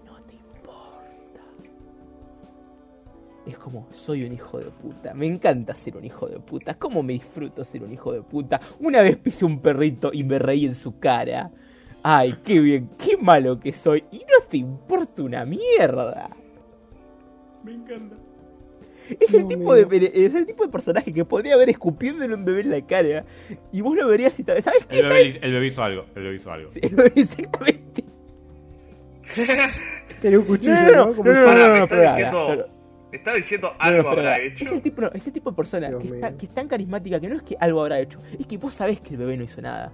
[0.05, 1.41] No te importa.
[3.47, 5.15] Es como, soy un hijo de puta.
[5.15, 6.75] Me encanta ser un hijo de puta.
[6.75, 8.61] ¿Cómo me disfruto ser un hijo de puta?
[8.81, 11.51] Una vez pisé un perrito y me reí en su cara.
[12.09, 14.05] Ay, qué bien, qué malo que soy.
[14.13, 16.31] Y no te importa una mierda.
[17.65, 18.15] Me encanta.
[19.19, 22.45] Es el, No, tipo de, es el tipo de personaje que podría haber escupiéndole un
[22.45, 23.25] bebé en la cara.
[23.73, 24.63] Y vos lo verías y tal.
[24.63, 25.01] ¿Sabes qué?
[25.01, 26.71] El bebé, el bebé hizo algo, el bebé hizo algo.
[26.71, 28.05] Sí, el bebé exactamente.
[30.21, 30.93] Tiene un cuchillo, No, ¿no?
[30.93, 32.65] no, no, Como no, no, no, no,
[33.11, 34.65] está diciendo, No, no, algo pero habrá hecho.
[34.65, 37.29] Es el tipo, no, ese tipo de persona que, está, que es tan carismática que
[37.29, 39.61] no es que algo habrá hecho, es que vos sabés que el bebé no hizo
[39.61, 39.93] nada.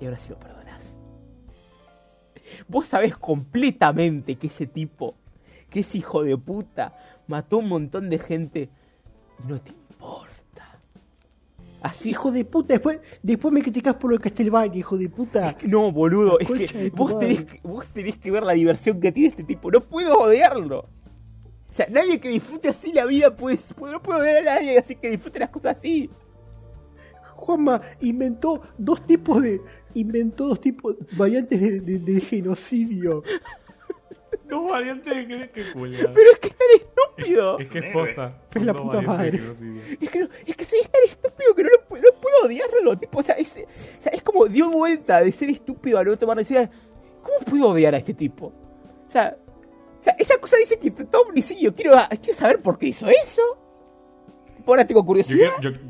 [0.00, 0.65] Y ahora sí lo perdonás.
[2.68, 5.14] Vos sabés completamente que ese tipo,
[5.70, 8.70] que ese hijo de puta, mató un montón de gente
[9.42, 10.80] y no te importa.
[11.82, 14.96] Así, Hijo de puta, después, después me criticás por lo que está el baño, hijo
[14.96, 15.56] de puta.
[15.64, 17.28] No, boludo, es que de vos madre.
[17.28, 19.70] tenés, que vos tenés que ver la diversión que tiene este tipo.
[19.70, 20.88] No puedo odiarlo.
[21.70, 24.78] O sea, nadie que disfrute así la vida, pues, pues, no puedo odiar a nadie
[24.78, 26.10] así que disfrute las cosas así.
[27.36, 29.60] Juanma inventó dos tipos de.
[29.94, 33.22] Inventó dos tipos variantes de, de- de genocidio.
[34.48, 35.62] Dos variantes de que.
[36.14, 37.58] Pero es que es tan estúpido.
[37.58, 38.42] Es que es posta.
[38.54, 39.40] Es la puta madre.
[40.00, 42.96] Es que, no- es que soy tan estúpido que no, lo, no puedo odiarlo.
[42.98, 43.56] Tipo, o sea, es,
[43.98, 46.70] o sea, es como dio vuelta de ser estúpido a no tomar decisión.
[47.22, 48.46] ¿Cómo puedo odiar a este tipo?
[48.46, 49.36] O sea,
[49.96, 51.74] o sea esa cosa dice que todo homicidio.
[51.74, 53.42] Quiero, quiero saber por qué hizo eso.
[54.66, 55.50] Ahora tengo Yo, curiosidad.
[55.60, 55.80] quiero- yo,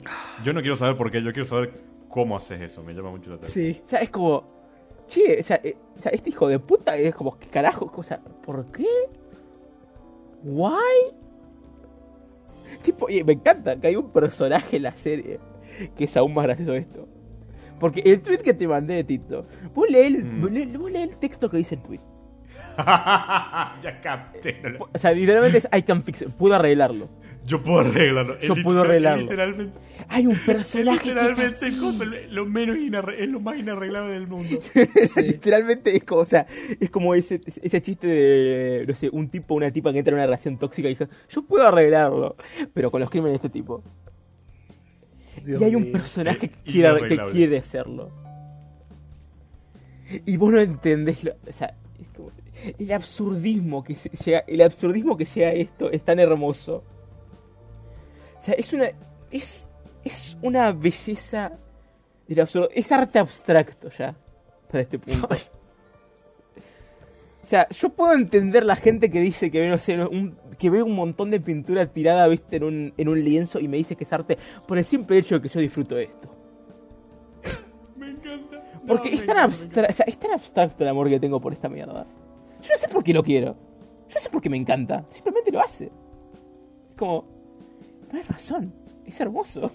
[0.44, 1.72] yo no quiero saber por qué, yo quiero saber
[2.08, 2.82] cómo haces eso.
[2.82, 3.64] Me llama mucho la atención.
[3.74, 3.80] Sí.
[3.82, 4.44] O sea, es como.
[5.08, 7.90] Che, o sea, eh, o sea, este hijo de puta es como, ¿qué carajo?
[7.94, 8.86] O sea, ¿por qué?
[10.42, 11.14] ¿Why?
[12.82, 15.40] Tipo, y me encanta que hay un personaje en la serie
[15.96, 17.08] que es aún más gracioso esto.
[17.78, 20.40] Porque el tweet que te mandé, Tito, vos lees el, Mm.
[20.42, 22.00] vos lees- vos lees el texto que dice el tweet.
[22.76, 24.60] ya capté.
[24.62, 27.08] no lo- O sea, literalmente es I can fix it, puedo arreglarlo.
[27.46, 28.38] Yo puedo arreglarlo.
[28.40, 29.22] Yo puedo arreglarlo.
[29.22, 31.78] Literalmente, Hay un personaje que es literalmente así.
[31.78, 32.76] cosa- lo menos
[33.18, 34.58] es lo más inarreglable del mundo.
[35.16, 36.44] Literalmente es como, o sea,
[36.80, 40.10] es como ese, ese chiste de, no sé, un tipo o una tipa que entra
[40.12, 42.36] en una relación tóxica y dice, yo puedo arreglarlo,
[42.74, 43.82] pero con los crímenes de este tipo.
[45.44, 48.10] Dios y hay un personaje que quiere, que quiere hacerlo.
[50.24, 52.30] Y vos no entendés, lo- o sea, es como-
[52.78, 56.82] el absurdismo que llega, el absurdismo que llega a esto es tan hermoso.
[58.46, 58.86] O sea, es una,
[59.32, 59.68] es,
[60.04, 61.50] es una belleza
[62.28, 64.14] del absurdo, es arte abstracto ya,
[64.70, 65.28] para este punto.
[65.28, 65.36] O
[67.42, 70.84] sea, yo puedo entender la gente que dice que ve, no sé, un, que ve
[70.84, 74.04] un montón de pintura tirada, viste, en un, en un lienzo y me dice que
[74.04, 76.32] es arte por el simple hecho de que yo disfruto esto.
[77.96, 78.62] Me encanta.
[78.86, 81.68] Porque es, tan encanta, o sea, es tan abstracto el amor que tengo por esta
[81.68, 82.06] mierda.
[82.62, 83.56] Yo no sé por qué lo quiero.
[84.08, 85.04] Yo no sé por qué me encanta.
[85.10, 85.86] Simplemente lo hace.
[85.86, 87.35] Es como...
[88.12, 88.74] No hay razón.
[89.04, 89.70] Es hermoso.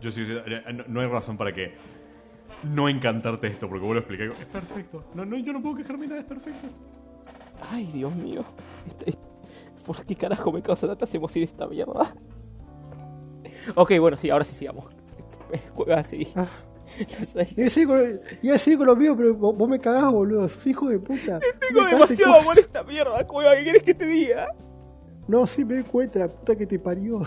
[0.00, 1.74] Yo sí, sí, eh, no, no hay razón para que
[2.72, 4.26] no encantarte esto, porque vos lo expliqué.
[4.26, 5.04] Es perfecto.
[5.14, 6.68] No, no, yo no puedo quejarme nada, es perfecto.
[7.70, 8.42] Ay, Dios mío.
[8.86, 9.18] Este-
[9.84, 12.14] ¿Por qué carajo me causa tantas emociones esta mierda?
[13.74, 14.86] Ok, bueno, sí, ahora sí sigamos.
[15.74, 16.26] Juega así.
[16.36, 16.48] Ah.
[17.18, 17.48] No sé.
[18.42, 20.48] Iba a seguir con, con lo mío, pero vos, me cagás, boludo.
[20.48, 21.40] Sos hijo de puta.
[21.60, 23.54] Tengo demasiado amor a esta mierda, cueva.
[23.56, 24.48] ¿Qué quieres que te diga?
[25.30, 27.22] No, sí me di cuenta, la puta que te parió.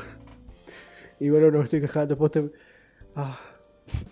[1.20, 2.52] Y bueno, no me estoy quejando, después te...
[3.16, 3.40] Ah.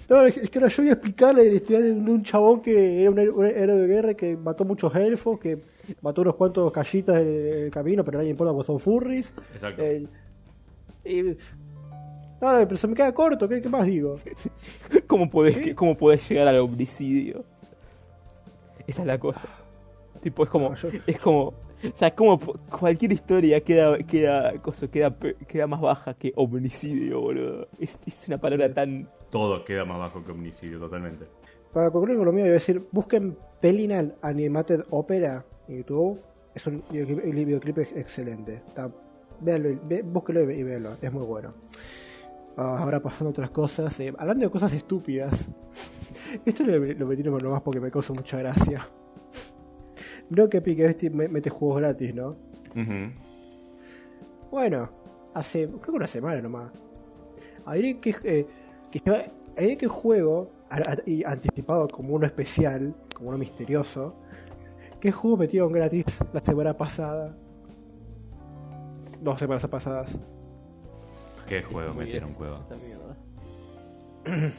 [0.10, 3.10] No, es que ahora yo voy a explicarle la historia de un chabón que era
[3.12, 5.60] un héroe de guerra que mató muchos elfos, que
[6.02, 7.28] mató unos cuantos callitas en
[7.66, 9.34] el camino, pero nadie importa porque son furries.
[9.56, 9.82] Exacto.
[9.82, 10.06] Eh,
[11.06, 11.22] y...
[12.42, 14.16] No, no, pero se me queda corto, ¿qué, qué más digo?
[15.08, 17.44] ¿Cómo podés, ¿Cómo podés llegar al homicidio?
[18.88, 19.48] Esa es la cosa.
[20.22, 20.70] Tipo, es como.
[20.70, 21.54] No, yo- Es como.
[21.84, 25.16] O sea, como cualquier historia queda, queda, cosa, queda,
[25.48, 27.68] queda más baja que homicidio, boludo.
[27.80, 29.10] Es, es una palabra tan.
[29.30, 31.26] Todo queda más bajo que homicidio, totalmente.
[31.74, 36.22] Para concluir con lo mío, voy a decir, busquen Pelinan Animated Opera en YouTube.
[36.54, 38.56] Es un videoclip, el videoclip es excelente.
[38.68, 38.92] Está,
[39.40, 41.54] véanlo, y- ve- búsquenlo y, y véanlo, es muy bueno.
[42.58, 45.50] Ah, ahora pasando a otras cosas, eh, hablando de cosas estúpidas.
[46.46, 48.86] Esto lo, lo metí nomás porque me causa mucha gracia.
[50.34, 50.80] Veo que Epic
[51.12, 52.38] me- mete juegos gratis, ¿no?
[54.50, 54.90] Bueno,
[55.34, 56.72] hace creo que una semana nomás.
[57.66, 58.48] Hay que, eh,
[58.90, 59.26] que lleva-
[59.58, 64.16] hay que juego a- a- y anticipado como uno especial, como uno misterioso.
[65.02, 67.36] ¿Qué juego metieron gratis la semana pasada?
[69.20, 70.18] Dos semanas pasadas.
[71.46, 72.30] ¿Qué juego metieron
[72.78, 73.18] mierda.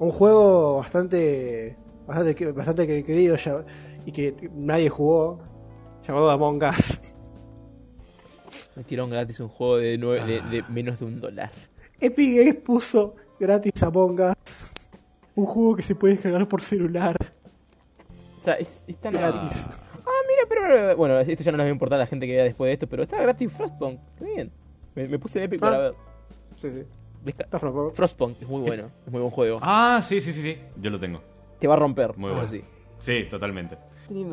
[0.00, 3.64] Un juego bastante bastante, bastante que- querido ya,
[4.06, 5.40] y que nadie jugó,
[6.06, 7.00] llamado Among Us.
[8.76, 11.50] Me tiraron gratis un juego de, de menos de un dólar.
[12.00, 14.64] Epic Games puso gratis Among Us.
[15.34, 17.16] Un juego que se puede descargar por celular.
[18.38, 19.66] O sea, es, es tan Gratis.
[20.04, 20.96] Ah, mira, pero.
[20.96, 22.72] Bueno, esto ya no les va a importar a la gente que vea después de
[22.72, 24.00] esto, pero está gratis Frostpunk.
[24.18, 24.50] Qué bien.
[24.96, 25.66] Me, me puse en Epic Ah.
[25.66, 25.94] para ver.
[26.58, 26.82] Sí, sí.
[27.24, 27.90] Desca- Está flaco.
[27.94, 28.90] Frostpunk es muy bueno.
[29.06, 29.58] Es muy buen juego.
[29.62, 30.58] Ah, sí, sí, sí, sí.
[30.80, 31.20] Yo lo tengo.
[31.60, 32.16] Te va a romper.
[32.18, 32.46] Muy bueno.
[32.48, 32.62] sí.
[33.02, 33.76] Sí, totalmente.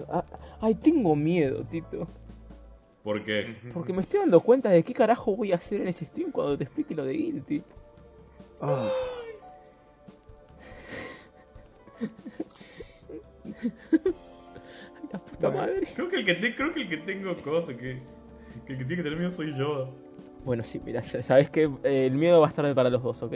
[0.09, 0.23] Ah,
[0.61, 2.07] Ay, tengo miedo, Tito.
[3.03, 6.31] Porque Porque me estoy dando cuenta de qué carajo voy a hacer en ese stream
[6.31, 7.64] cuando te explique lo de Guilty.
[8.61, 8.89] Ah.
[15.41, 15.88] madre.
[15.95, 17.99] Creo que el que, te- creo que, el que tengo cosas, que,
[18.67, 19.89] que el que tiene que tener miedo soy yo.
[20.45, 23.33] Bueno, sí, mira, sabes que el miedo va a estar para los dos, ¿ok?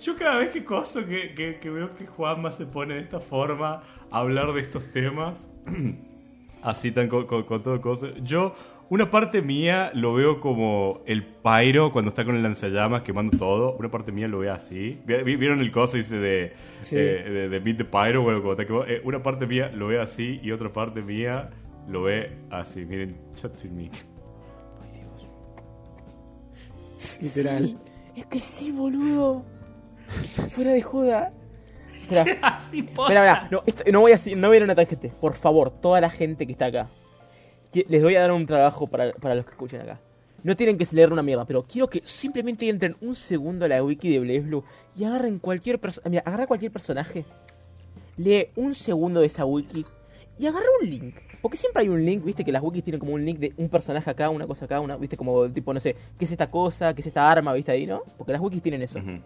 [0.00, 3.20] Yo cada vez que coso que, que, que veo que Juanma se pone de esta
[3.20, 5.46] forma a hablar de estos temas,
[6.62, 8.54] así tan con, con- con todo cosas, yo,
[8.90, 13.76] una parte mía lo veo como el Pyro cuando está con el lanzallamas quemando todo,
[13.78, 15.00] una parte mía lo ve así.
[15.06, 16.96] Vi- vi- ¿Vieron el coso dice de, Sí.
[16.96, 16.98] eh,
[17.30, 18.22] de, de Meet the Pyro?
[18.22, 21.48] Bueno, como está quemado, eh, una parte mía lo ve así y otra parte mía
[21.88, 22.84] lo ve así.
[22.84, 23.92] Miren, chat sin mic.
[27.20, 27.76] Literal.
[28.16, 29.44] Es que sí, boludo.
[30.48, 31.32] Fuera de joda.
[32.02, 33.48] Espera, Así, espera, espera.
[33.50, 35.12] No, esto- no voy a no voy a ir a una tangente.
[35.20, 36.88] Por favor, toda la gente que está acá.
[37.72, 40.00] que- Les voy a dar un trabajo para, para los que escuchen acá.
[40.44, 43.82] No tienen que leer una mierda, pero quiero que simplemente entren un segundo a la
[43.84, 44.64] wiki de Blaze Blue
[44.96, 46.10] y agarren cualquier persona.
[46.10, 47.24] Mira, agarra cualquier personaje.
[48.16, 49.86] Lee un segundo de esa wiki
[50.38, 51.14] y agarra un link.
[51.40, 53.68] Porque siempre hay un link, viste, que las wikis tienen como un link de un
[53.68, 56.94] personaje acá, una cosa acá, una, viste, como tipo, no sé, qué es esta cosa,
[56.94, 58.02] qué es esta arma, viste ahí, ¿no?
[58.18, 58.98] Porque las wikis tienen eso.
[58.98, 59.20] Ujú.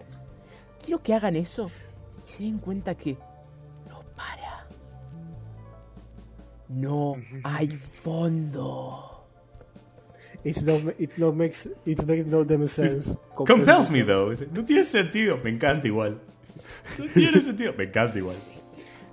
[0.86, 1.70] Quiero que hagan eso
[2.24, 3.18] y se den cuenta que
[3.88, 4.66] no para.
[6.68, 9.12] No hay fondo.
[10.44, 13.16] It's no, it no makes, it makes no damn sense.
[13.34, 14.32] Compels me though.
[14.52, 15.38] No tiene sentido.
[15.42, 16.20] Me encanta igual.
[16.98, 17.72] No tiene sentido.
[17.76, 18.36] Me encanta igual.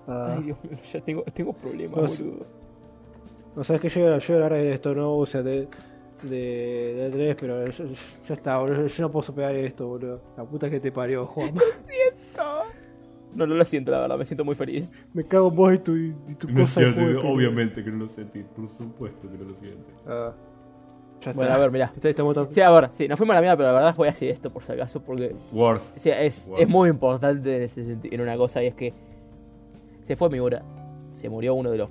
[0.08, 2.46] Ah, Ay, Dios mío, ya tengo, tengo problemas, No boludo.
[3.56, 5.68] no sabes que yo, yo hablar de esto, no, o sea, de,
[6.24, 7.94] de, de 3, pero yo- yo-
[8.28, 8.88] ya está, boludo.
[8.88, 10.22] Yo no puedo superar esto, boludo.
[10.38, 11.54] La puta que te parió, Juan.
[13.36, 14.92] No, no lo siento, la verdad, me siento muy feliz.
[15.14, 17.98] Me cago en vos y tu, y tu No cosa cierto, juego obviamente que no
[18.06, 18.44] lo sentí.
[18.44, 19.92] Por supuesto que no lo siente.
[20.06, 20.34] Ah,
[21.20, 21.34] ya está.
[21.34, 21.86] Bueno, a ver, mirá.
[21.86, 24.08] Está- estamos tan- Sí, ahora, sí, nos fuimos a la mierda, pero la verdad voy
[24.08, 25.82] a decir esto por si acaso, porque Worth.
[25.98, 28.94] o sea, es, es muy importante en, ese senti- en una cosa, y es que
[30.04, 30.64] se fue Miura.
[31.12, 31.90] Se murió uno de los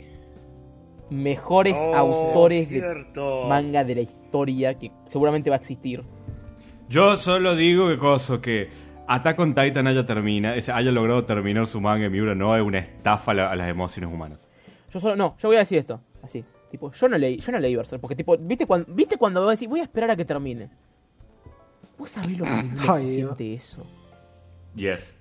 [1.13, 2.81] mejores Oh, autores de
[3.49, 6.03] manga de la historia, que seguramente va a existir.
[6.89, 8.69] Yo solo digo que coso que
[9.09, 12.63] Attack on Titan haya termina, ese- haya logrado terminar su manga en Miura no es
[12.63, 14.49] una estafa a, la- a las emociones humanas.
[14.91, 16.45] Yo solo, no, yo voy a decir esto, así.
[16.71, 19.69] Tipo, yo no leí, yo no leí Berserk, porque tipo, ¿viste cuando, ¿viste cuando decís,
[19.69, 20.71] voy a esperar a que termine?
[21.99, 22.51] ¿Vos sabés lo que
[22.89, 23.15] Ay, Dios.
[23.15, 23.87] siente eso?
[24.75, 25.15] Yes.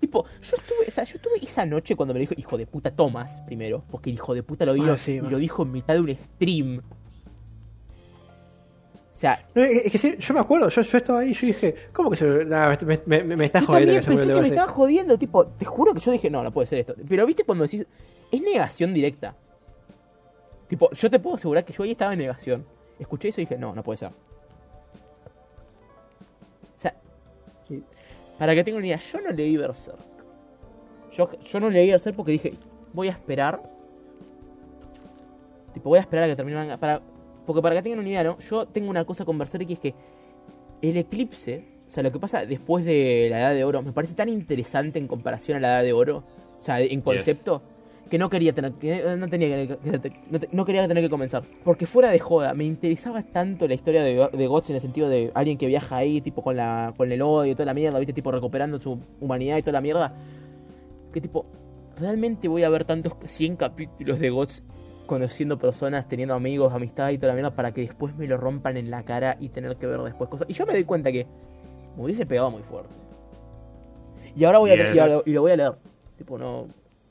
[0.00, 2.66] Tipo, yo estuve, o sea, yo estuve esa noche cuando me lo dijo hijo de
[2.66, 5.62] puta Thomas primero, porque el hijo de puta lo dijo Ah, sí, y lo dijo
[5.62, 6.78] en mitad de un stream.
[6.78, 11.46] O sea, No, es que sí, yo me acuerdo, yo, yo estaba ahí y yo
[11.48, 15.18] dije, ¿cómo que se Nah, me, me, yo jodiendo también pensé que me estaban jodiendo,
[15.18, 16.94] tipo, te juro que yo dije, no, no puede ser esto.
[17.08, 17.84] Pero viste cuando decís,
[18.30, 19.34] es negación directa.
[20.68, 22.64] Tipo, yo te puedo asegurar que yo ahí estaba en negación.
[22.98, 24.10] Escuché eso y dije, no, no puede ser.
[28.38, 29.98] Para que tengan una idea, yo no leí Berserk.
[31.12, 32.52] Yo, yo no leí Berserk porque dije,
[32.92, 33.60] voy a esperar.
[35.74, 36.76] Tipo, voy a esperar a que termine el manga.
[36.76, 37.02] Para,
[37.44, 38.38] porque para que tengan una idea, ¿no?
[38.38, 39.94] Yo tengo una cosa con Berserk y es que
[40.82, 44.14] el eclipse, o sea, lo que pasa después de la Edad de Oro, me parece
[44.14, 46.24] tan interesante en comparación a la Edad de Oro,
[46.58, 47.62] o sea, en concepto,
[48.08, 51.10] que no quería tener que no tenía que, que- no, te- no quería tener que
[51.10, 54.82] comenzar, porque fuera de joda, me interesaba tanto la historia de, de Guts en el
[54.82, 57.74] sentido de alguien que viaja ahí, tipo con la con el odio y toda la
[57.74, 60.14] mierda, viste, tipo recuperando su humanidad y toda la mierda,
[61.12, 61.46] que tipo
[61.98, 64.62] realmente voy a ver tantos 100 capítulos de Guts
[65.06, 68.76] conociendo personas, teniendo amigos, amistad y toda la mierda para que después me lo rompan
[68.76, 70.48] en la cara y tener que ver después cosas.
[70.50, 71.26] Y yo me doy cuenta que
[71.96, 72.94] me hubiese pegado muy fuerte.
[74.36, 74.74] Y ahora voy a
[75.26, 75.72] y, y lo voy a leer.
[76.18, 76.66] Tipo, no.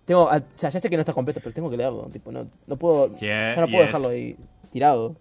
[0.07, 2.03] Tengo, o sea, ya sé que no está completo, pero tengo que leerlo.
[2.11, 3.13] Tipo, no, no puedo.
[3.15, 3.87] Yeah, ya no puedo yes.
[3.87, 4.37] dejarlo ahí
[4.71, 5.15] tirado.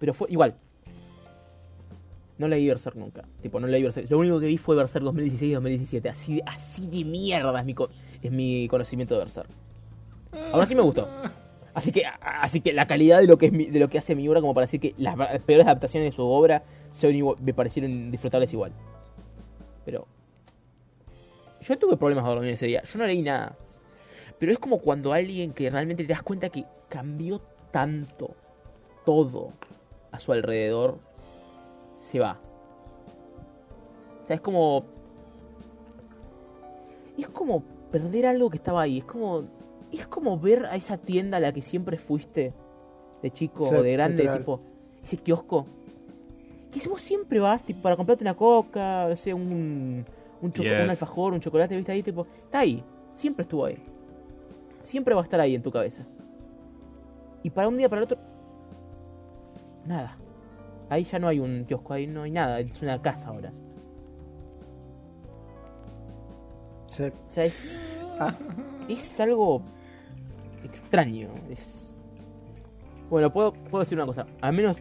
[0.00, 0.56] Pero fue igual.
[2.38, 3.22] No leí Berserk nunca.
[3.40, 4.10] Tipo, no leí Berserk.
[4.10, 6.08] Lo único que vi fue Berserk 2016 y 2017.
[6.08, 7.88] Así, así de mierda es mi, co-
[8.20, 9.48] es mi conocimiento de Berserk.
[10.52, 11.08] Ahora sí me gustó.
[11.72, 14.16] Así que, así que la calidad de lo que es mi- de lo que hace
[14.16, 17.54] mi obra, como para decir que las peores adaptaciones de su obra son igual- me
[17.54, 18.72] parecieron disfrutables igual.
[19.84, 20.08] Pero
[21.66, 22.82] yo tuve problemas de dormir ese día.
[22.84, 23.56] Yo no leí nada.
[24.38, 28.34] Pero es como cuando alguien que realmente te das cuenta que cambió tanto
[29.04, 29.48] todo
[30.10, 30.98] a su alrededor
[31.96, 32.40] se va.
[34.22, 34.84] O sea, es como.
[37.16, 38.98] Es como perder algo que estaba ahí.
[38.98, 39.44] Es como.
[39.92, 42.52] Es como ver a esa tienda a la que siempre fuiste
[43.22, 44.38] de chico o de grande, literal.
[44.40, 44.60] tipo.
[45.02, 45.66] Ese kiosco.
[46.72, 50.04] Que vos siempre vas tipo, para comprarte una coca, no sé, un,
[50.44, 50.84] un, Yes.
[50.84, 52.26] un alfajor, un chocolate, viste ahí, tipo.
[52.44, 52.84] Está ahí.
[53.14, 53.78] Siempre estuvo ahí.
[54.82, 56.04] Siempre va a estar ahí en tu cabeza.
[57.42, 58.18] Y para un día para el otro.
[59.86, 60.16] Nada.
[60.90, 63.52] Ahí ya no hay un kiosco, ahí no hay nada, es una casa ahora.
[66.90, 67.04] Sí.
[67.04, 67.76] O sea, es.
[68.88, 69.62] Es algo.
[70.62, 71.30] extraño.
[71.50, 71.96] Es...
[73.10, 74.26] Bueno, puedo, puedo decir una cosa.
[74.40, 74.76] Al menos.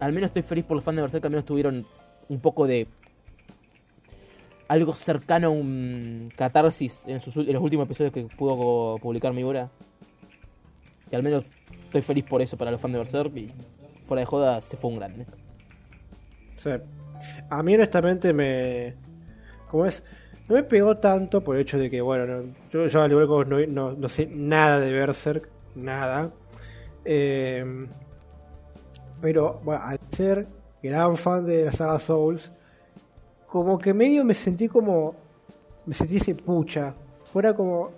[0.00, 1.84] Al menos estoy feliz por los fans de Berserk, al menos tuvieron
[2.28, 2.88] un poco de.
[4.68, 9.42] Algo cercano a un catarsis en, sus, en los últimos episodios que pudo publicar mi
[9.44, 9.70] obra.
[11.10, 11.44] Y al menos
[11.84, 13.36] estoy feliz por eso para los fans de Berserk.
[13.36, 13.52] Y
[14.04, 15.24] fuera de joda, se fue un grande.
[17.50, 18.94] A mí honestamente me...
[19.70, 20.02] ¿Cómo es?
[20.48, 23.26] No me pegó tanto por el hecho de que, bueno, no- yo, yo al igual
[23.26, 26.30] que vos no, no- no sé nada de Berserk, nada.
[27.04, 27.86] Eh,
[29.20, 30.46] pero, bueno, al ser
[30.82, 32.52] gran fan de la saga Souls,
[33.64, 35.14] como que medio me sentí como...
[35.86, 36.94] Me sentí ese pucha.
[37.32, 37.90] Fuera como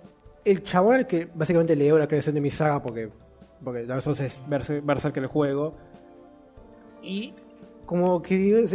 [0.45, 3.09] el chabón al que básicamente leo la creación de mi saga porque,
[3.63, 5.73] porque Dark Souls es Berserk, el juego.
[7.01, 7.33] Y
[7.85, 8.67] como que,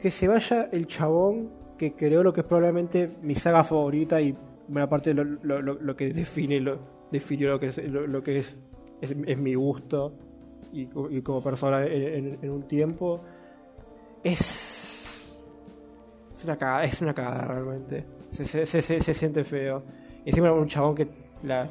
[0.00, 4.34] que se vaya el chabón que creó lo que es probablemente mi saga favorita y
[4.68, 6.78] buena parte de lo, lo- lo- lo que define lo,
[7.10, 8.54] definió lo que es lo, que es,
[9.00, 10.14] es, es mi gusto
[10.72, 13.20] y, y como persona en, en- en un tiempo
[14.22, 14.91] es
[16.42, 19.84] es una cagada, es una cagada realmente se, se, se, se- se siente feo
[20.24, 21.08] y encima un chabón que
[21.42, 21.68] la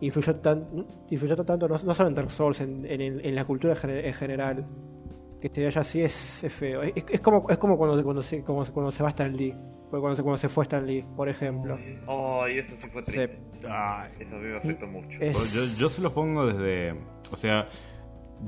[0.00, 0.66] influyó, tan,
[1.10, 4.06] influyó tanto no, no solo en Dark Souls en, en- en la cultura en gene-
[4.08, 4.66] en general
[5.40, 6.82] que te vaya así es, es feo.
[6.82, 9.52] Es, es como, es como cuando, cuando, se, como cuando se va Stan Lee.
[9.90, 11.76] Fue Cuando se, cuando se fue Stan Lee, por ejemplo.
[12.08, 13.38] Ay, eso sí fue triste.
[13.60, 15.18] Se- Ay, Eso a mí me afectó mucho.
[15.20, 16.94] es- Yo, yo se los pongo desde.
[17.30, 17.68] O sea,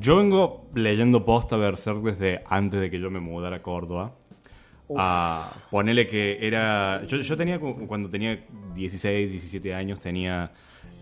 [0.01, 4.15] yo vengo leyendo posta Berserk desde antes de que yo me mudara a Córdoba.
[4.97, 7.03] A ponerle que era.
[7.07, 8.39] Yo, yo tenía, cu- cuando tenía
[8.75, 10.53] 16, 17 años, tenía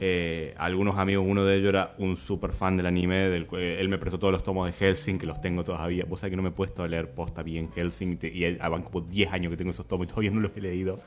[0.00, 1.24] eh, algunos amigos.
[1.28, 3.28] Uno de ellos era un super fan del anime.
[3.28, 6.04] Del, cu- él me prestó todos los tomos de Helsing, que los tengo todavía.
[6.08, 8.18] Vos sabés que no me he puesto a leer posta bien Helsing.
[8.22, 10.98] y van como 10 años que tengo esos tomos y todavía no los he leído.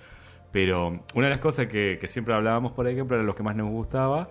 [0.52, 3.70] Pero una de las cosas que, siempre hablábamos, por ejemplo, era los que más nos
[3.70, 4.30] gustaba.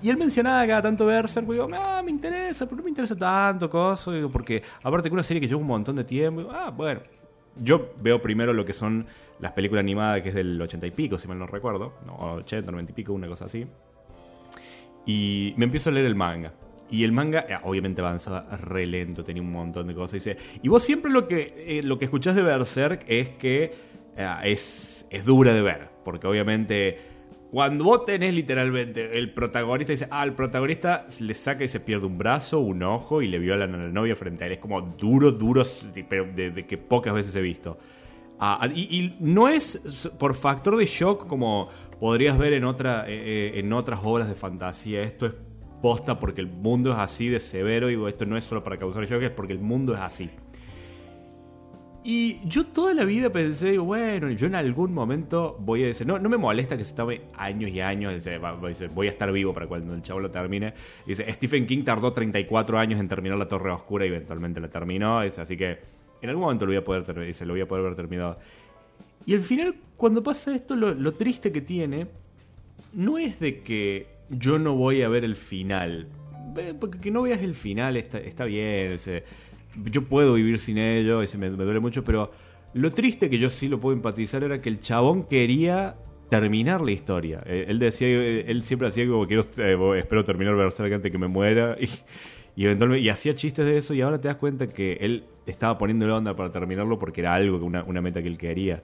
[0.00, 3.70] Y él mencionaba cada tanto Berserk, digo, ah, me interesa, pero no me interesa tanto,
[3.70, 6.70] cosa, digo, porque aparte que una serie que lleva un montón de tiempo, digo, ah,
[6.70, 7.00] bueno.
[7.56, 9.06] Yo veo primero lo que son
[9.40, 12.70] las películas animadas, que es del 80 y pico, si mal no recuerdo, no, 80,
[12.70, 13.66] 90 y pico, una cosa así.
[15.04, 16.52] Y me empiezo a leer el manga.
[16.90, 20.24] Y el manga, eh, obviamente avanzaba re lento, tenía un montón de cosas.
[20.62, 23.72] Y, vos siempre lo que, eh, lo que escuchás de Berserk es que
[24.16, 25.88] eh, es, es dura de ver.
[26.04, 26.98] Porque obviamente,
[27.52, 32.06] cuando vos tenés literalmente el protagonista, dice, ah, el protagonista le saca y se pierde
[32.06, 34.54] un brazo, un ojo y le violan a la novia frente a él.
[34.54, 35.62] Es como duro, duro,
[36.08, 37.76] pero de, de que pocas veces he visto.
[38.40, 41.68] Ah, y, y no es por factor de shock como
[42.00, 45.02] podrías ver en, otra, eh, eh, en otras obras de fantasía.
[45.02, 45.34] Esto es
[45.82, 47.90] posta porque el mundo es así de severo.
[47.90, 50.30] Y esto no es solo para causar shock, es porque el mundo es así.
[52.04, 56.18] Y yo toda la vida pensé, bueno, yo en algún momento voy a decir, no,
[56.18, 59.54] no me molesta que se tome años y años, dice, dice, voy a estar vivo
[59.54, 60.74] para cuando el chavo lo termine.
[61.06, 65.22] Dice, Stephen King tardó 34 años en terminar La Torre Oscura y eventualmente la terminó,
[65.22, 65.78] dice, así que
[66.20, 68.38] en algún momento lo voy a poder, dice, lo voy a poder ver terminado.
[69.24, 72.08] Y al final, cuando pasa esto, lo, triste que tiene
[72.94, 76.08] no es de que yo no voy a ver el final.
[76.52, 78.98] Ve, Porque que no veas el final está, está bien.
[78.98, 79.22] sea,
[79.84, 82.30] yo puedo vivir sin ello, ese me, me duele mucho, pero
[82.74, 85.96] lo triste que yo sí lo puedo empatizar era que el chabón quería
[86.30, 87.42] terminar la historia.
[87.44, 91.18] Eh, Él decía, eh, él siempre hacía como quiero, eh, espero terminar Berserk antes que
[91.18, 91.88] me muera y,
[92.56, 95.76] y eventualmente y hacía chistes de eso y ahora te das cuenta que él estaba
[95.76, 98.82] poniéndole onda para terminarlo porque era algo, una, una meta que él quería.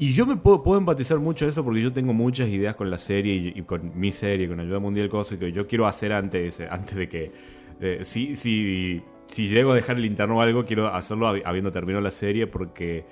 [0.00, 2.98] Y yo me puedo, empatizar mucho de eso porque yo tengo muchas ideas con la
[2.98, 6.60] serie y, y con mi serie, con Ayuda Mundial, cosas que yo quiero hacer antes,
[6.60, 7.32] antes de que...
[7.80, 11.70] eh, si, si, si llego a dejar el interno o algo, quiero hacerlo habi- habiendo
[11.70, 13.04] terminado la serie porque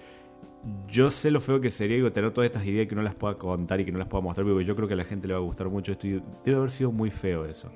[0.89, 3.35] yo sé lo feo que sería digo, tener todas estas ideas que no las pueda
[3.35, 5.35] contar y que no las pueda mostrar, porque yo creo que a la gente le
[5.35, 7.71] va a gustar mucho esto y debe haber sido muy feo eso.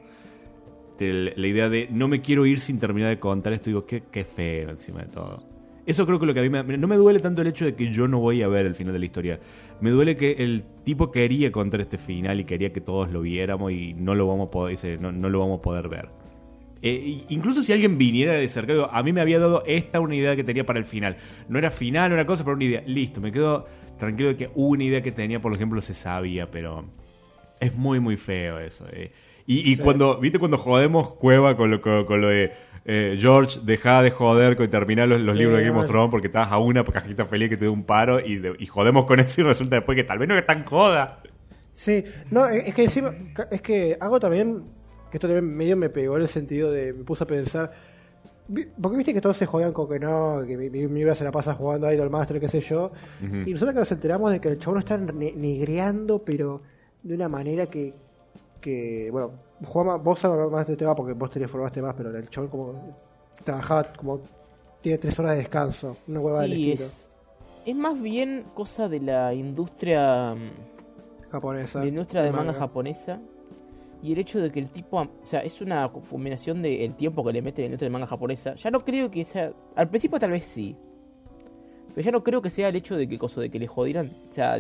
[0.99, 4.23] La idea de no me quiero ir sin terminar de contar esto, digo, qué, qué
[4.25, 5.43] feo encima de todo.
[5.87, 7.75] Eso creo que lo que a mí me, no me duele tanto el hecho de
[7.75, 9.41] que yo no voy a ver el final de la historia.
[9.81, 13.73] Me duele que el tipo quería contar este final y quería que todos lo viéramos
[13.73, 16.09] y no lo vamos a poder, no, no lo vamos a poder ver.
[16.83, 20.01] Eh, y- incluso si alguien viniera de cerca, digo, a mí me había dado esta
[20.01, 21.17] una idea que tenía para el final.
[21.49, 22.83] No era final, no era cosa, pero una idea.
[22.87, 23.67] Listo, me quedo
[23.99, 26.85] tranquilo de que una idea que tenía, por ejemplo, se sabía, pero
[27.61, 28.87] es muy, muy feo eso.
[28.93, 29.13] eh.
[29.47, 32.53] Y, y cuando, ¿viste cuando jodemos Cueva con lo, con, con lo de
[32.85, 35.87] eh, George, deja de joder con terminar los, los Sí, libros de Game of.
[35.87, 38.67] Thrones porque estás a una cajita feliz que te dé un paro y, de- y
[38.67, 41.21] jodemos con eso y resulta después que tal vez no es tan joda.
[41.73, 43.13] Sí, no, es es que encima,
[43.51, 44.63] es que hago también,
[45.11, 47.71] que esto también medio me pegó en el sentido de, me puse a pensar,
[48.81, 51.25] porque viste que todos se juegan con que no, que mi, mi, mi vida se
[51.25, 52.91] la pasa jugando a Idol Master, qué sé yo,
[53.21, 56.61] y nosotros que nos enteramos de que el chabón está ne- negreando, pero
[57.03, 57.95] de una manera que
[58.61, 59.31] que, bueno,
[59.65, 62.51] Juanma, vos sabés más de este tema porque vos te formaste más, pero el chabón
[62.51, 62.95] como
[63.43, 64.21] trabajaba como
[64.83, 67.15] tiene tres horas de descanso, una hueva del Sí, estilo es,
[67.65, 71.79] es más bien cosa de la industria mm, japonesa.
[71.81, 72.59] la industria de manga manga.
[72.59, 73.19] japonesa
[74.03, 77.33] y el hecho de que el tipo, o sea, es una combinación del tiempo que
[77.33, 78.55] le mete en de manga japonesa.
[78.55, 80.77] Ya no creo que sea, al principio tal vez sí.
[81.95, 84.11] Pero ya no creo que sea el hecho de que coso de que le jodieran,
[84.31, 84.57] o sea,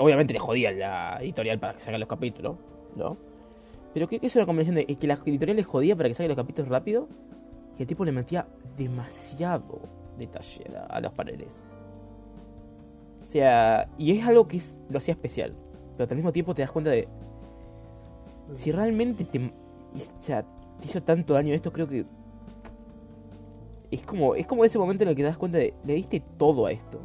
[0.00, 2.56] obviamente le jodían la editorial para que salgan los capítulos,
[2.96, 3.16] ¿no?
[3.92, 6.36] Pero que, que es una combinación de que la editorial le jodía para que salgan
[6.36, 7.08] los capítulos rápido
[7.78, 8.46] y el tipo le metía
[8.78, 9.80] demasiado
[10.18, 11.64] detalle a, a los paneles.
[13.20, 15.54] O sea, y es algo que es, lo hacía especial.
[15.96, 17.06] Pero al mismo tiempo te das cuenta de.
[18.54, 19.38] Si realmente te.
[19.38, 20.42] O sea,
[20.80, 22.04] te hizo tanto daño esto, creo que.
[23.90, 25.74] Es como, es como ese momento en el que te das cuenta de.
[25.84, 27.00] Le diste todo a esto.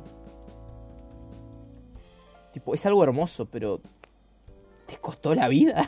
[2.54, 3.80] Tipo, es algo hermoso, pero.
[4.88, 5.82] Te costó la vida.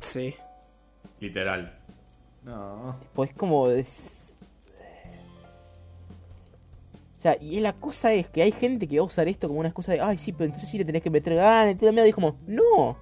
[0.00, 0.34] Sí.
[1.20, 1.72] Literal.
[2.44, 2.96] No.
[3.00, 3.68] Tipo, es como.
[3.70, 4.38] es-
[7.16, 9.60] O sea, y la cosa es que hay gente que va a usar esto como
[9.60, 10.00] una excusa de.
[10.00, 12.04] Ay, sí, pero entonces sí le tenés que meter ganas y te da miedo.
[12.06, 12.96] Y es como, no.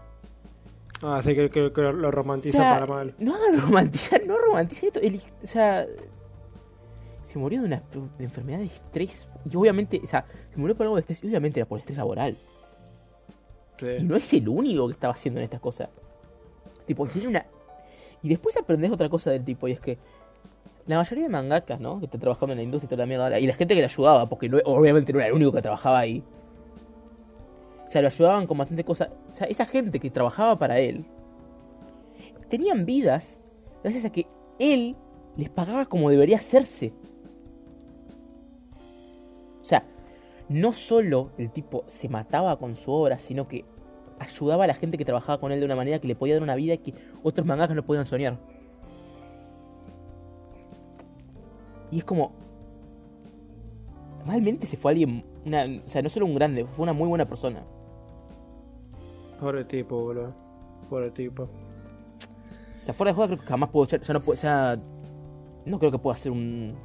[1.02, 3.14] Ah, sí, que, que- que lo O romantiza sea, para mal.
[3.18, 5.00] No romantizar, no romanticen esto.
[5.00, 5.86] El- o sea,
[7.22, 7.82] se murió de una
[8.18, 9.28] de enfermedad de estrés.
[9.50, 11.22] Y obviamente, o sea, se murió por algo de estrés.
[11.24, 12.36] Y obviamente era por estrés laboral.
[14.00, 15.89] Y no es el único que estaba haciendo en estas cosas.
[16.86, 17.47] Tipo, tiene una.
[18.22, 19.98] Y después aprendes otra cosa del tipo, y es que
[20.86, 21.98] la mayoría de mangakas, ¿no?
[21.98, 23.86] Que están trabajando en la industria y toda la mierda, y la gente que le
[23.86, 26.22] ayudaba, porque no- obviamente no era el único que trabajaba ahí.
[27.92, 29.10] Sea, lo ayudaban con bastante cosas.
[29.30, 31.04] O sea, esa gente que trabajaba para él
[32.48, 33.44] tenían vidas
[33.82, 34.26] gracias a que
[34.58, 34.96] él
[35.36, 36.94] les pagaba como debería hacerse.
[39.60, 39.84] O sea,
[40.48, 43.66] no solo el tipo se mataba con su obra, sino que
[44.18, 46.42] ayudaba a la gente que trabajaba con él de una manera que le podía dar
[46.42, 48.38] una vida que otros mangakas no podían soñar.
[51.90, 52.32] Y es como...
[54.24, 55.26] Realmente se fue alguien...
[55.44, 57.62] O sea, no solo un grande, fue una muy buena persona.
[59.42, 60.32] Pobre tipo, boludo.
[60.88, 61.42] Pobre tipo.
[61.42, 64.00] O sea, fuera de juego creo que jamás puedo echar...
[64.02, 64.40] Ya no puedo...
[64.40, 64.78] Ya,
[65.66, 66.76] no creo que pueda hacer un...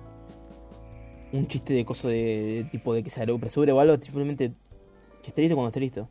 [1.32, 3.96] Un chiste de coso de, tipo de que se apresure o algo.
[3.98, 4.54] Simplemente
[5.22, 6.10] que esté listo cuando esté listo.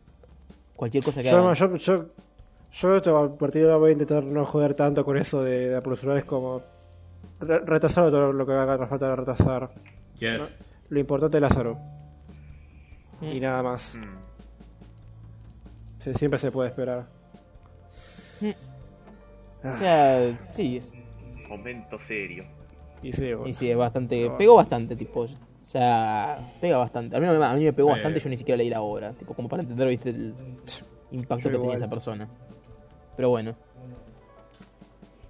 [0.76, 1.54] Cualquier cosa que Yo, haga.
[1.54, 2.04] yo, yo,
[2.70, 6.18] yo de ahora voy a intentar no joder tanto con eso de, de apresurar.
[6.18, 6.60] Es como
[7.40, 9.70] re- retrasar todo lo que haga falta de retrasar.
[10.20, 10.54] Yes.
[10.90, 11.76] Lo importante es Lázaro.
[13.20, 13.24] Mm.
[13.24, 13.96] Y nada más.
[13.96, 14.25] Mm.
[16.12, 17.04] Sí, siempre se puede esperar.
[19.64, 20.92] O sea, sí, es,
[21.48, 22.44] Momento serio.
[23.02, 23.48] Y sí, bueno.
[23.48, 24.30] y sí, es bastante.
[24.38, 25.22] Pegó bastante, tipo.
[25.22, 25.28] O
[25.64, 27.16] sea, pega bastante.
[27.16, 27.92] A mí, me- a mí me pegó Eh.
[27.94, 29.12] bastante, yo ni siquiera leí la obra.
[29.14, 30.32] Tipo, como para entender, viste, el
[31.10, 32.28] impacto Yo que tenía esa persona.
[33.16, 33.54] Pero bueno.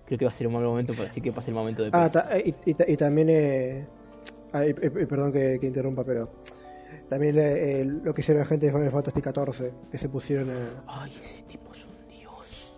[0.06, 1.90] Creo que va a ser un mal momento, pero así que pase el momento de
[1.92, 3.86] Ah, ta- y, y ta- y también, eh,
[4.52, 4.72] ah, y- y
[5.06, 6.28] perdón que, que interrumpa, pero
[7.08, 10.82] también eh, lo que hicieron la gente de Final Fantasy XIV, que se pusieron a...
[11.02, 12.74] Ay, ese tipo es un dios.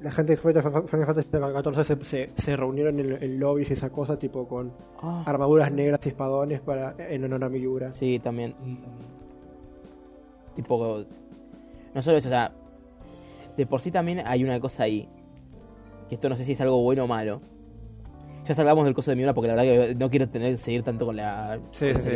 [0.00, 3.90] La gente de Final Fantasy XIV se, se, se reunieron en, en lobbies y esa
[3.90, 4.72] cosa, tipo con
[5.02, 7.92] Ah, armaduras negras y espadones para, en honor a Miura.
[7.92, 8.54] sí, también.
[10.54, 11.04] Tipo.
[11.94, 12.52] No solo eso, o sea.
[13.56, 15.08] De por sí también hay una cosa ahí.
[16.08, 17.40] Que esto no sé si es algo bueno o malo.
[18.48, 21.04] Ya salgamos del coso de Miura porque la verdad que no quiero tener seguir tanto
[21.04, 22.10] con la, Sí, con sí.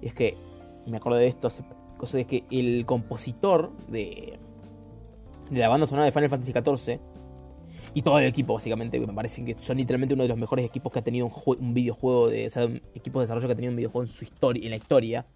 [0.00, 0.36] Y es que
[0.86, 1.64] me acuerdo de esto hace
[1.96, 4.38] cosa de que el compositor de,
[5.50, 7.00] de la banda sonora de Final Fantasy XIV
[7.94, 10.92] y todo el equipo básicamente, me parece que son literalmente uno de los mejores equipos
[10.92, 13.52] que ha tenido un, jue- un videojuego de, o sea, un equipo de desarrollo que
[13.54, 15.26] ha tenido un videojuego en su historia, en la historia.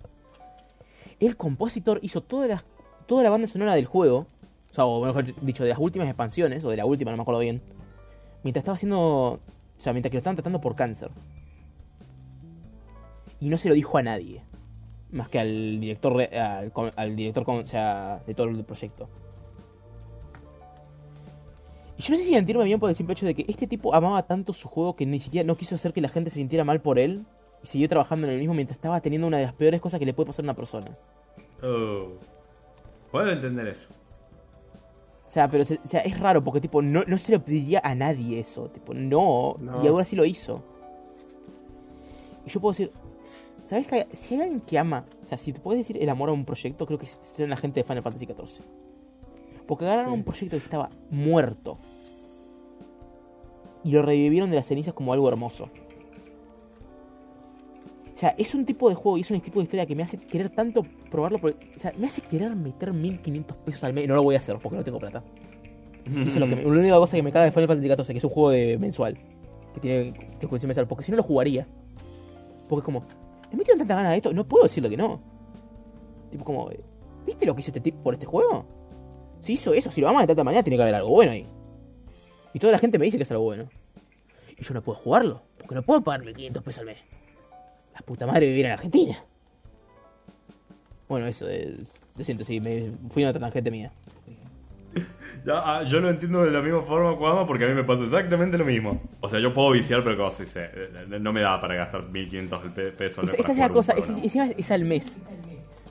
[1.18, 2.62] El compositor hizo toda la,
[3.06, 4.26] toda la banda sonora del juego,
[4.70, 7.22] o sea, o mejor dicho, de las últimas expansiones, o de la última, no me
[7.22, 7.60] acuerdo bien,
[8.44, 9.40] mientras estaba haciendo,
[9.82, 11.10] o sea, mientras que lo estaban tratando por cáncer.
[13.40, 14.44] Y no se lo dijo a nadie,
[15.10, 19.08] más que al director, re- al, al director, o sea, de todo el proyecto.
[21.98, 23.92] Y yo no sé si sentirme bien por el simple hecho de que este tipo
[23.92, 26.62] amaba tanto su juego que ni siquiera no quiso hacer que la gente se sintiera
[26.62, 27.26] mal por él.
[27.64, 30.06] Y siguió trabajando en el mismo mientras estaba teniendo una de las peores cosas que
[30.06, 30.96] le puede pasar a una persona.
[31.60, 32.10] Oh.
[33.10, 33.88] Puedo entender eso.
[35.32, 37.80] O sea, pero se- o sea, es raro porque tipo no, no se lo pediría
[37.82, 38.68] a nadie eso.
[38.68, 39.56] Tipo, no.
[39.58, 39.82] No.
[39.82, 40.62] Y aún así lo hizo.
[42.44, 42.90] Y yo puedo decir,
[43.64, 46.28] ¿sabes que si hay alguien que ama, o sea, si te puedes decir el amor
[46.28, 48.62] a un proyecto, creo que son la gente de Final Fantasy XIV.
[49.66, 51.78] Porque agarraron un proyecto que estaba muerto.
[53.84, 55.70] Y lo revivieron de las cenizas como algo hermoso.
[58.22, 60.16] Sea, es un tipo de juego y es un tipo de historia que me hace
[60.16, 61.40] querer tanto probarlo.
[61.40, 64.04] porque- o sea, me hace querer meter 1500 pesos al mes.
[64.04, 65.24] Y no lo voy a hacer porque no tengo plata.
[66.06, 68.12] Eso es lo que me- la única cosa que me caga de Final Fantasy XIV,
[68.12, 69.18] que es un juego de mensual.
[69.74, 70.86] Que tiene frecuencia mensual.
[70.86, 71.66] Porque si no lo jugaría.
[72.68, 73.00] Porque como,
[73.50, 75.20] me metieron tanta ganas de esto, no puedo decirle que no.
[76.30, 76.70] Tipo como,
[77.26, 78.64] ¿viste lo que hizo este tipo por este juego?
[79.40, 81.44] Si hizo eso, si lo aman de tanta manera, tiene que haber algo bueno ahí.
[82.54, 83.64] Y toda la gente me dice que es algo bueno.
[84.56, 86.98] Y yo no puedo jugarlo, porque no puedo pagar 1500 pesos al mes.
[87.94, 89.16] La puta madre vivir en Argentina.
[91.08, 91.76] Bueno, eso, eh,
[92.16, 93.90] lo siento, sí, me fui a una tangente mía.
[95.44, 98.04] Ya, ah, yo lo entiendo de la misma forma, Cuama, porque a mí me pasa
[98.04, 99.00] exactamente lo mismo.
[99.20, 100.90] O sea, yo puedo viciar, pero como si se, eh,
[101.20, 103.24] no me da para gastar 1500 pe- pesos.
[103.24, 105.24] mes Esa, es la cosa, es, encima es al mes.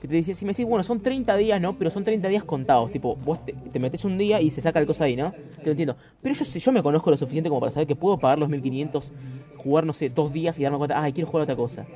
[0.02, 1.78] Que te decía, si me decís, bueno, son 30 días, ¿no?
[1.78, 2.90] Pero son 30 días contados.
[2.90, 5.30] Tipo, vos te, te metes un día y se saca el cosa ahí, ¿no?
[5.30, 5.96] Te lo entiendo.
[6.20, 9.12] Pero yo, yo me conozco lo suficiente como para saber que puedo pagar los 1500,
[9.56, 11.86] jugar, no sé, dos días y darme cuenta, ay, quiero jugar otra cosa.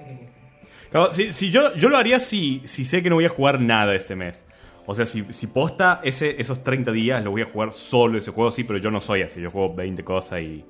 [0.93, 3.61] Claro, si, si yo, yo lo haría si, si sé que no voy a jugar
[3.61, 4.45] nada este mes.
[4.87, 8.31] O sea, si, si posta ese, esos 30 días, lo voy a jugar solo ese
[8.31, 9.41] juego, sí, pero yo no soy así.
[9.41, 10.65] Yo juego 20 cosas y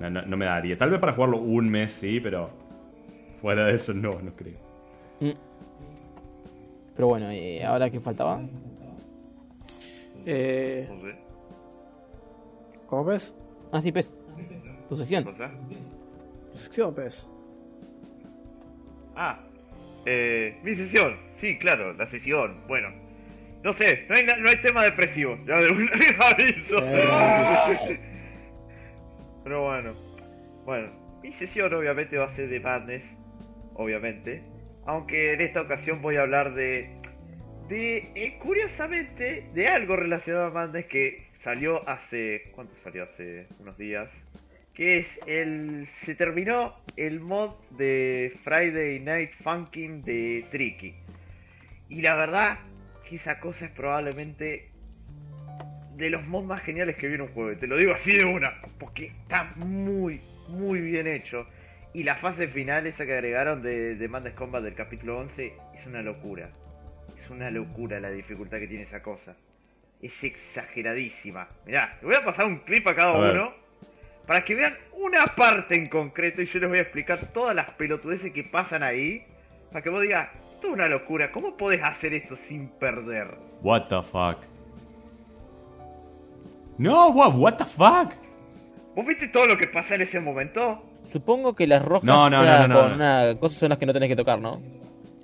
[0.00, 0.76] no, no- no me daría.
[0.76, 2.50] Tal vez para jugarlo un mes, sí, pero
[3.40, 4.66] fuera de eso no, no creo.
[6.96, 8.40] Pero bueno, eh, ahora qué faltaba.
[10.24, 10.88] Eh.
[12.86, 13.34] ¿Cómo ves?
[13.70, 14.10] Ah, sí, pez.
[14.88, 15.24] Tu sección.
[15.24, 15.50] cosa.
[16.74, 17.28] ¿Qué ves?
[19.14, 19.38] Ah,
[20.06, 21.16] eh, mi sesión.
[21.40, 22.62] Sí, claro, la sesión.
[22.66, 22.88] Bueno,
[23.62, 25.36] no sé, no hay, no hay tema depresivo.
[25.46, 25.88] Ya de un
[26.20, 26.76] aviso.
[29.44, 29.92] Pero bueno,
[30.64, 30.88] bueno,
[31.22, 33.02] mi sesión obviamente va a ser de Madness,
[33.74, 34.55] obviamente.
[34.86, 36.90] Aunque en esta ocasión voy a hablar de,
[37.68, 43.04] de eh, curiosamente, de algo relacionado a Madness que salió hace, ¿cuánto salió?
[43.04, 44.08] Hace unos días.
[44.74, 50.94] Que es el, se terminó el mod de Friday Night Funkin' de Tricky.
[51.88, 52.58] Y la verdad
[53.08, 54.68] que esa cosa es probablemente
[55.96, 57.58] de los mods más geniales que vi en un juego.
[57.58, 61.46] Te lo digo así de una, porque está muy, muy bien hecho.
[61.96, 65.86] Y la fase final, esa que agregaron de, de Madness Combat del capítulo 11, es
[65.86, 66.50] una locura.
[67.18, 69.34] Es una locura la dificultad que tiene esa cosa.
[70.02, 71.48] Es exageradísima.
[71.64, 73.54] Mirá, le voy a pasar un clip a cada A uno
[74.26, 77.72] para que vean una parte en concreto y yo les voy a explicar todas las
[77.72, 79.24] pelotudeces que pasan ahí.
[79.72, 83.28] Para que vos digas, esto es una locura, ¿cómo podés hacer esto sin perder?
[83.62, 84.44] What the fuck.
[86.76, 88.12] No, what, what the fuck.
[88.94, 90.82] ¿Vos viste todo lo que pasa en ese momento?
[91.06, 92.94] Supongo que las rojas No, no, no, no, no, con no.
[92.96, 94.60] una cosas son las que no tenés que tocar, ¿no?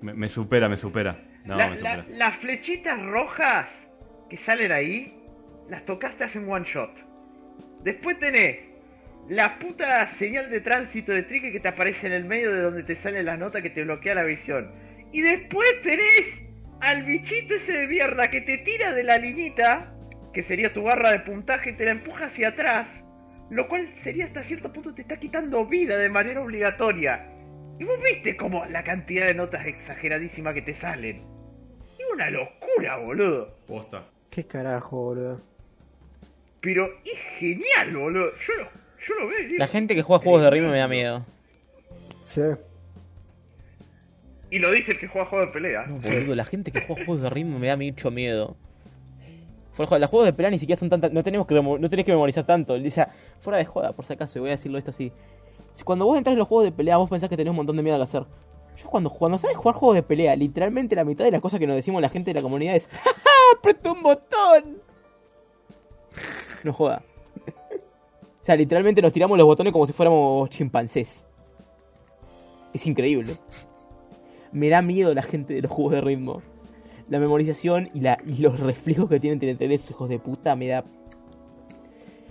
[0.00, 1.18] Me, me supera, me supera.
[1.44, 2.16] No, La- me la- supera.
[2.18, 3.68] las flechitas rojas
[4.30, 5.14] que salen ahí,
[5.68, 6.90] las tocaste hacen one shot.
[7.82, 8.58] Después tenés
[9.28, 12.82] la puta señal de tránsito de trique que te aparece en el medio de donde
[12.82, 14.70] te sale la nota que te bloquea la visión.
[15.12, 16.34] Y después tenés
[16.80, 19.94] al bichito ese de mierda que te tira de la liñita,
[20.32, 22.86] que sería tu barra de puntaje, y te la empuja hacia atrás.
[23.52, 27.28] Lo cual sería hasta cierto punto te está quitando vida de manera obligatoria.
[27.78, 31.18] Y vos viste como la cantidad de notas exageradísima que te salen.
[31.18, 33.54] Es una locura, boludo.
[33.66, 34.06] Posta.
[34.30, 35.40] ¿Qué carajo, boludo?
[36.62, 38.32] Pero es genial, boludo.
[38.36, 38.70] Yo lo,
[39.06, 41.26] yo lo veo y La gente que juega juegos de ritmo me da miedo.
[42.28, 42.40] Sí.
[44.50, 45.84] Y lo dice el que juega juegos de pelea.
[45.88, 48.56] No, boludo, la gente que juega juegos de ritmo me da mucho miedo.
[49.72, 51.12] Fuera de los juegos de pelea ni siquiera son tantas.
[51.12, 52.74] No, tenemos que, no tenés que memorizar tanto.
[52.74, 53.08] O sea,
[53.40, 55.12] fuera de joda, por si acaso, voy a decirlo esto así.
[55.84, 57.82] Cuando vos entras en los juegos de pelea, vos pensás que tenés un montón de
[57.82, 58.26] miedo al hacer.
[58.76, 61.66] Yo cuando, cuando sabes jugar juegos de pelea, literalmente la mitad de las cosas que
[61.66, 63.10] nos decimos la gente de la comunidad es ¡Ja,
[63.56, 64.82] ¡Apretó un botón!
[66.64, 67.02] No joda.
[68.42, 71.26] O sea, literalmente nos tiramos los botones como si fuéramos chimpancés.
[72.74, 73.36] Es increíble.
[74.52, 76.42] Me da miedo la gente de los juegos de ritmo.
[77.12, 80.68] La memorización y, la, y los reflejos que tienen tener esos hijos de puta me
[80.68, 80.82] da.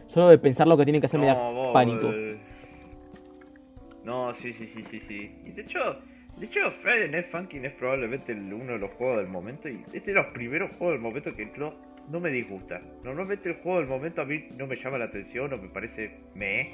[0.07, 2.11] Solo de pensar lo que tienen que hacer me da vos, pánico.
[4.03, 5.35] No, sí, sí, sí, sí, sí.
[5.45, 5.97] Y de hecho,
[6.37, 9.69] de hecho, Friday Night Funkin' es probablemente el- uno de los juegos del momento.
[9.69, 11.75] Y este es de los primeros juegos del momento que no,
[12.09, 12.81] no me disgusta.
[13.03, 16.17] Normalmente el juego del momento a mí no me llama la atención o me parece
[16.33, 16.71] me.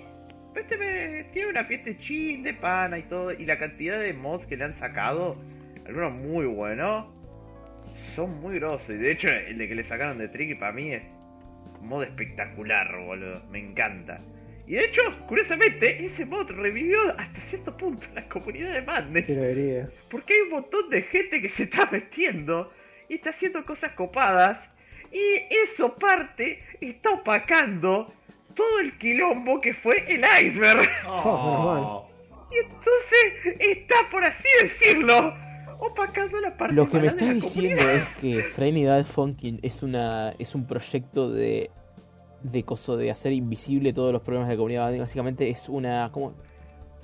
[0.53, 3.33] Pero este me, tiene una fiesta chin de pana y todo.
[3.33, 5.35] Y la cantidad de mods que le han sacado,
[5.85, 7.16] algunos muy buenos,
[8.17, 8.89] son muy grosos.
[8.89, 11.03] Y de hecho, el de que le sacaron de Tricky para mí es
[11.79, 13.43] un mod espectacular, boludo.
[13.51, 14.17] Me encanta.
[14.65, 19.27] Y de hecho, curiosamente, ese mod revivió hasta cierto punto la comunidad de Madness.
[20.09, 22.73] Porque hay un montón de gente que se está metiendo
[23.07, 24.67] y está haciendo cosas copadas.
[25.11, 28.11] Y eso parte está opacando
[28.55, 30.89] todo el quilombo que fue el iceberg.
[31.05, 32.09] Oh,
[32.51, 35.35] Y entonces está, por así decirlo,
[35.79, 38.07] opacando la parte Lo que me estás diciendo comunidad.
[38.43, 41.69] es que Night Funkin' es una es un proyecto de
[42.43, 44.97] de coso de hacer invisible todos los problemas de la comunidad.
[44.99, 46.33] Básicamente es una ¿cómo?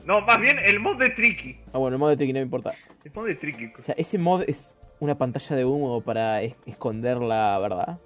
[0.06, 1.60] No, más bien el mod de Tricky.
[1.74, 2.72] Ah, bueno, el modo de Tricky no me importa.
[3.04, 3.72] El mod de Tricky.
[3.78, 8.00] O sea, ese mod es una pantalla de humo para es- esconder la verdad.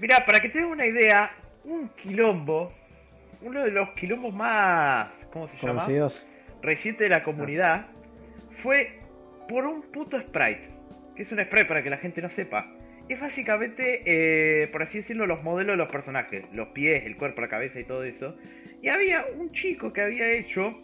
[0.00, 1.30] Mira, para que te des una idea,
[1.64, 2.72] un quilombo,
[3.42, 5.80] uno de los quilombos más, ¿cómo se llama?
[5.80, 6.26] Conocidos.
[6.62, 7.86] Reciente de la comunidad,
[8.62, 8.98] fue
[9.48, 10.68] por un puto sprite.
[11.16, 12.70] Que es un sprite para que la gente no sepa.
[13.08, 16.44] Es básicamente, eh, por así decirlo, los modelos de los personajes.
[16.52, 18.36] Los pies, el cuerpo, la cabeza y todo eso.
[18.82, 20.74] Y había un chico que había hecho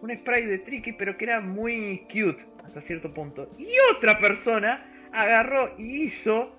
[0.00, 3.50] un sprite de Tricky, pero que era muy cute hasta cierto punto.
[3.58, 6.56] Y otra persona agarró y hizo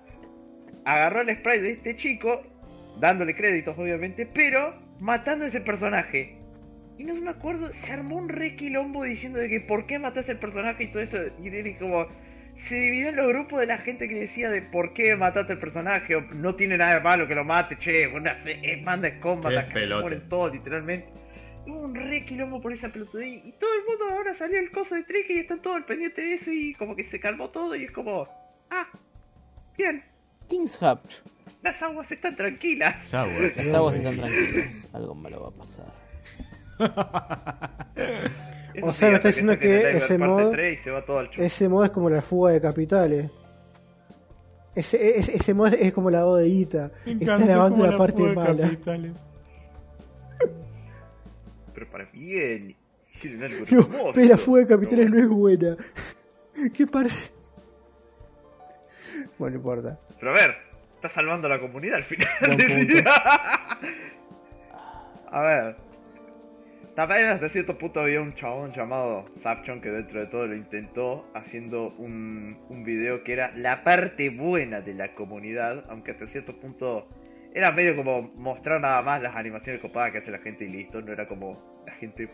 [0.84, 2.42] agarró el sprite de este chico,
[2.98, 6.38] dándole créditos obviamente, pero matando a ese personaje.
[7.02, 10.30] Y no me acuerdo, se armó un re quilombo diciendo de que por qué mataste
[10.30, 11.18] al personaje y todo eso.
[11.42, 12.06] Y era como,
[12.68, 15.58] se dividió en los grupos de la gente que decía de por qué mataste al
[15.58, 19.18] personaje, o no tiene nada de malo que lo mate, che, una, es manda es
[19.18, 21.08] combat, acá mueren todos literalmente.
[21.66, 24.94] Hubo un re quilombo por esa pelotudez y todo el mundo ahora salió el coso
[24.94, 27.74] de Tricky y están todos al pendiente de eso y como que se calmó todo
[27.74, 28.22] y es como,
[28.70, 28.86] ah,
[29.76, 30.04] bien,
[30.48, 31.00] Kings Hub.
[31.62, 33.10] las aguas están tranquilas.
[33.10, 33.52] Ya, güey.
[33.56, 34.88] Las aguas están tranquilas.
[34.92, 36.02] Algo malo va a pasar.
[38.82, 41.18] O sí, sea, me está diciendo el que ese mod- 3 y se va todo
[41.18, 41.42] al chupo.
[41.42, 43.30] Ese mod es como la fuga de capitales.
[44.74, 46.90] Ese, ese, ese mod es como la bodeguita.
[47.04, 48.70] Está lavando la parte mala.
[51.74, 52.74] Pero para bien.
[53.14, 55.76] Hicieron algo No, pero la fuga de capitales no es buena.
[56.74, 57.30] ¿Qué parece?
[59.38, 59.98] Bueno, no importa.
[60.18, 60.56] Pero a ver,
[60.96, 62.28] está salvando a la comunidad al final.
[65.30, 65.76] A ver.
[66.94, 71.24] También hasta cierto punto había un chabón llamado Zapchon que dentro de todo lo intentó
[71.34, 76.52] haciendo un, un video que era la parte buena de la comunidad, aunque hasta cierto
[76.60, 77.08] punto
[77.54, 81.00] era medio como mostrar nada más las animaciones copadas que hace la gente y listo,
[81.00, 82.28] no era como la gente,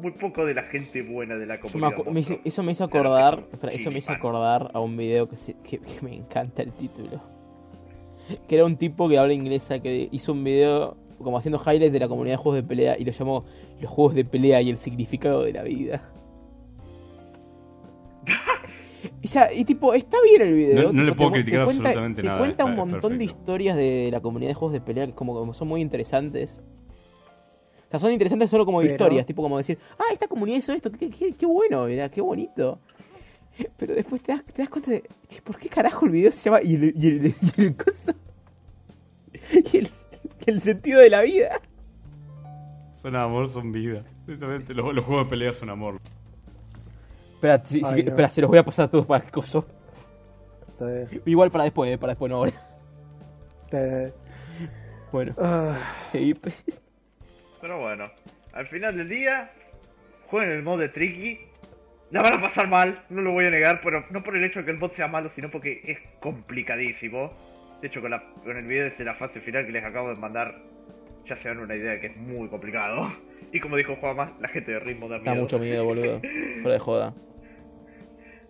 [0.00, 2.04] muy poco de la gente buena de la me comunidad.
[2.12, 3.44] me hizo- eso me hizo acordar.
[3.52, 6.72] espera, eso me hizo acordar a un video que, se- que- que me encanta el
[6.72, 7.20] título.
[8.48, 11.98] Que era un tipo que habla inglesa que hizo un video como haciendo highlights de
[12.00, 13.44] la comunidad de juegos de pelea y lo llamó
[13.80, 16.10] Los juegos de pelea y el significado de la vida.
[19.24, 20.82] O sea, y tipo, está bien el video.
[20.84, 22.90] No- no le puedo te- te criticar cuenta- absolutamente te nada, cuenta un está- es
[22.92, 25.80] montón de historias de la comunidad de juegos de pelea que como, como son muy
[25.80, 26.60] interesantes.
[27.86, 30.72] O sea, son interesantes solo como Pero- historias, tipo como decir, ah, esta comunidad hizo
[30.72, 32.78] esto, qué, qué- qué bueno, mira, qué bonito.
[33.76, 36.44] Pero después te das, te das cuenta de, che, ¿por qué carajo el video se
[36.50, 38.12] llama y el, y el, y el coso?
[39.72, 39.88] Y el, y el
[40.60, 41.60] sentido de la vida.
[42.94, 44.02] Son amor, son vida.
[44.24, 46.00] Precisamente, los, los juegos de pelea son amor.
[47.34, 48.10] Espera, si- si- Ay, no.
[48.10, 49.66] espera, se los voy a pasar a todos para qué coso.
[51.24, 52.52] Igual para después, eh, para después, no ahora.
[55.12, 55.78] Bueno, Ah,
[56.40, 56.80] pues.
[57.60, 58.04] Pero bueno,
[58.52, 59.50] al final del día,
[60.28, 61.40] jueguen el mod de Tricky.
[62.10, 64.60] La van a pasar mal, no lo voy a negar, pero no por el hecho
[64.60, 67.30] de que el mod sea malo, sino porque es complicadísimo.
[67.80, 70.16] De hecho, con, la, con el video de la fase final que les acabo de
[70.16, 70.54] mandar,
[71.26, 73.12] ya se dan una idea de que es muy complicado.
[73.52, 75.42] Y como dijo Juanma, la gente de ritmo da Da miedo.
[75.42, 76.20] mucho miedo, boludo.
[76.62, 77.14] Fuera de joda.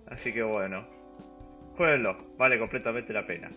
[0.06, 0.84] Así que bueno,
[1.76, 3.50] jueguenlo, vale completamente la pena.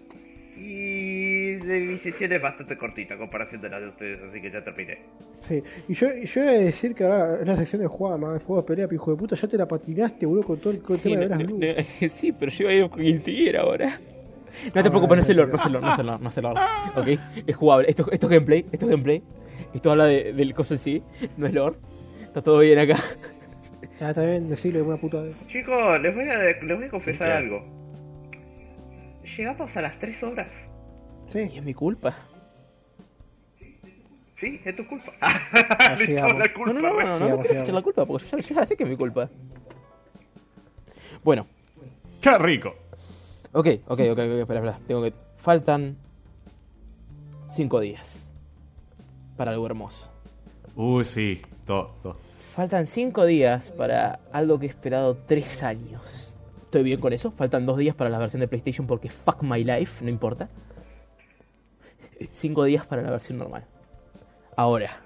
[0.58, 4.52] Y de mi sesión es bastante cortita a comparación de la de ustedes, así que
[4.52, 4.98] ya terminé.
[5.40, 5.64] sí.
[5.88, 8.62] Y yo, yo voy a decir que ahora es la sección de Juan, de juego
[8.62, 11.10] de pelea, hijo de puta, ya te la patinaste, boludo, con todo el, con Sí,
[11.10, 11.50] tema de Veras
[12.02, 14.00] no- sí, pero yo iba a ir con Guilty Gear ahora.
[14.66, 16.06] No te Ah, preocupes, no es el lore, no es el lore, no es el
[16.08, 16.60] lore, no es el lore.
[16.96, 17.08] Ok,
[17.48, 17.90] es jugable.
[17.90, 19.24] Esto, esto es gameplay, esto es gameplay.
[19.74, 21.04] Esto habla de- del coso en sí,
[21.38, 21.78] no es lore.
[22.22, 22.96] Está todo bien acá.
[24.00, 25.36] Ya está bien, decirle una puta vez.
[25.48, 27.66] Chicos, les voy a, les voy a confesar algo.
[29.38, 30.52] Llegamos a las 3 horas.
[31.30, 32.14] Sí, Y es mi culpa.
[34.40, 35.12] Sí, es tu culpa.
[35.98, 36.02] Sigamos.
[36.02, 36.74] echamos la culpa.
[36.74, 38.56] No, no, no, no, no, no, me quiero echar la culpa, porque yo ya, yo
[38.56, 39.30] ya sé que es mi culpa.
[41.24, 41.46] Bueno,
[42.22, 42.74] ¡Qué rico!
[43.53, 44.80] Ok, ok, ok, ok, espera, espera.
[44.88, 45.14] Tengo que.
[45.38, 45.98] Faltan.
[47.50, 48.32] 5 días.
[49.36, 50.11] Para algo hermoso.
[50.76, 52.16] Uy, sí, todo, todo.
[52.52, 56.34] Faltan 5 días para algo que he esperado 3 años.
[56.61, 57.32] ¿Estoy bien con eso?
[57.32, 60.50] Faltan 2 días para la versión de PlayStation porque fuck my life, no importa.
[62.34, 63.66] 5 días para la versión normal.
[64.56, 65.02] Ahora.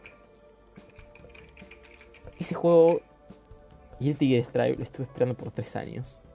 [2.39, 2.99] Ese juego,
[3.99, 6.25] Guilty Gear Strive, lo estuve esperando por 3 años.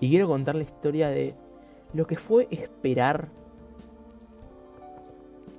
[0.00, 1.34] Y quiero contar la historia de
[1.92, 3.28] lo que fue esperar.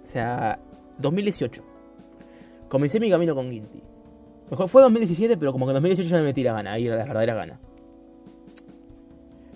[0.04, 0.60] O sea,
[0.98, 1.64] 2018.
[2.70, 3.82] Comencé mi camino con Guilty.
[4.50, 6.98] Mejor fue 2017, pero como que en 2018 ya me metí la gana, ahí era
[6.98, 7.60] la verdadera gana.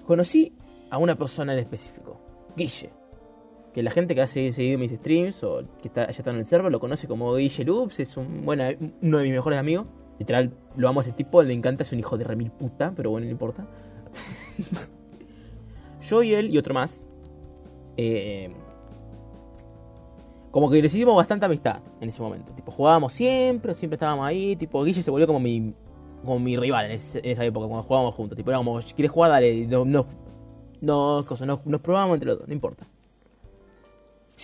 [0.06, 0.54] Conocí
[0.90, 2.20] a una persona en específico,
[2.56, 2.92] Guille.
[3.74, 6.38] Que la gente que ha segui- seguido mis streams o que está, ya está en
[6.38, 8.64] el server lo conoce como Guille Loops, es un, bueno,
[9.02, 9.88] uno de mis mejores amigos.
[10.18, 13.10] Literal, lo amo a ese tipo, le encanta, es un hijo de remil puta, pero
[13.10, 13.68] bueno, no importa.
[16.02, 17.10] Yo y él y otro más.
[17.98, 18.52] eh,
[20.52, 22.54] como que le hicimos bastante amistad en ese momento.
[22.54, 24.56] Tipo, jugábamos siempre, siempre estábamos ahí.
[24.56, 25.74] Tipo, Guille se volvió como mi,
[26.24, 28.38] como mi rival en, ese- en esa época, cuando jugábamos juntos.
[28.38, 29.32] Tipo, era como, ¿quieres jugar?
[29.32, 29.68] Dale.
[29.68, 30.06] No, no,
[30.80, 31.26] no,
[31.66, 32.86] nos probábamos entre los dos, no importa.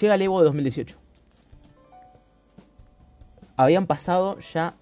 [0.02, 0.98] Llega el Evo de 2018.
[3.56, 4.74] Habían pasado ya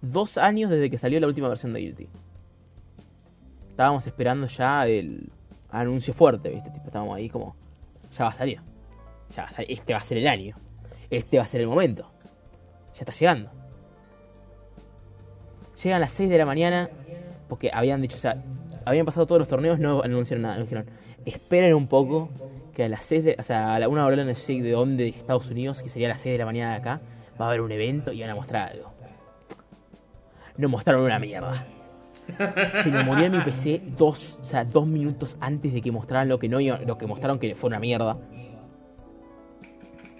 [0.00, 2.08] dos años desde que salió la última versión de Guilty.
[3.72, 5.32] Estábamos esperando ya el
[5.70, 6.70] anuncio fuerte, ¿viste?
[6.70, 7.56] Tipo, estábamos ahí como,
[8.16, 8.60] ya va a salir.
[9.30, 9.72] Ya va a salir.
[9.72, 10.56] Este va a ser el año.
[11.08, 12.06] Este va a ser el momento.
[12.94, 13.50] Ya está llegando.
[15.82, 16.90] Llegan las 6 de la mañana
[17.48, 18.44] porque habían dicho, o sea,
[18.84, 20.58] habían pasado todos los torneos, no anunciaron nada.
[20.58, 20.84] Dijeron,
[21.24, 22.28] esperen un poco
[22.74, 25.04] que a las 6 de, o sea, a la una hora no sé de dónde,
[25.04, 27.00] de Estados Unidos, que sería a las 6 de la mañana de acá,
[27.40, 28.92] va a haber un evento y van a mostrar algo.
[30.58, 31.64] No mostraron una mierda.
[32.82, 36.28] Se me murió en mi PC dos, o sea, dos minutos antes de que mostraran
[36.28, 38.18] lo que no lo que mostraron que fue una mierda.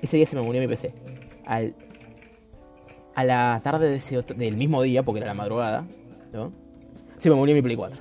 [0.00, 0.92] Ese día se me murió mi PC.
[1.47, 1.74] Al,
[3.15, 5.84] a la tarde de ese otro- del mismo día, porque era la madrugada,
[6.32, 6.52] ¿no?
[7.18, 7.99] Se me murió mi Play 4.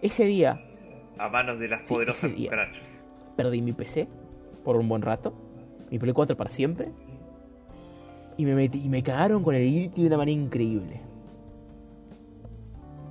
[0.00, 0.60] Ese día
[1.18, 2.50] A manos de las Sí, poderosas día.
[3.36, 4.08] perdí mi PC
[4.64, 5.32] por un buen rato.
[5.90, 6.88] Mi Play 4 para siempre.
[8.38, 11.00] Y me metí, y me cagaron con el Guilty de una manera increíble.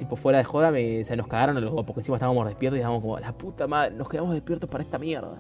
[0.02, 0.72] Tipo, fuera de joda,
[1.06, 3.94] sea, nos cagaron los dos, porque encima estábamos despiertos y estábamos como, la puta madre,
[3.94, 5.40] nos quedamos despiertos para esta mierda.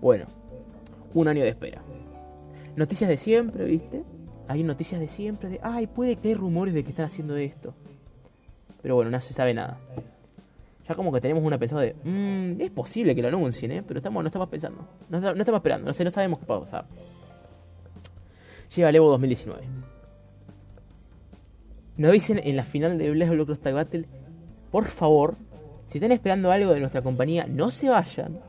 [0.00, 0.24] Bueno,
[1.14, 1.80] un año de espera.
[2.74, 4.02] Noticias de siempre, ¿viste?
[4.48, 7.72] Hay noticias de siempre de, ay, puede que hay rumores de que están haciendo esto.
[8.82, 9.78] Pero bueno, no se sabe nada.
[10.88, 13.84] Ya como que tenemos una pensada de, mmm, es posible que lo anuncien, ¿eh?
[13.86, 14.88] Pero estamos, no estamos pensando.
[15.08, 16.84] No, no estamos esperando, no sé, no sabemos qué va a pasar.
[18.74, 19.91] Llega el Evo 2019.
[21.96, 24.06] Nos dicen en la final de Black Block Tag Battle,
[24.70, 25.36] por favor,
[25.86, 28.40] si están esperando algo de nuestra compañía, no se vayan,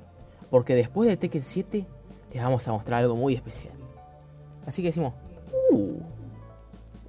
[0.49, 1.85] porque después de Tekken 7
[2.33, 3.73] les vamos a mostrar algo muy especial.
[4.65, 5.13] Así que decimos,
[5.71, 5.99] uh,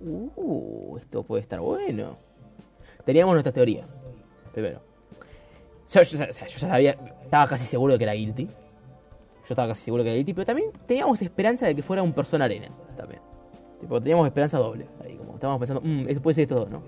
[0.04, 2.16] uh, esto puede estar bueno.
[3.04, 4.02] Teníamos nuestras teorías.
[4.52, 4.80] Primero.
[5.92, 8.46] Yo, ya sabía, estaba casi seguro de que era Guilty.
[8.46, 8.52] Yo
[9.50, 12.46] estaba casi seguro que era Guilty, pero también teníamos esperanza de que fuera un Persona
[12.46, 12.68] Arena.
[12.96, 13.20] También.
[13.78, 14.86] Tipo, teníamos esperanza doble.
[15.44, 16.82] Estábamos pensando, mmm, eso puede ser esto, ¿no?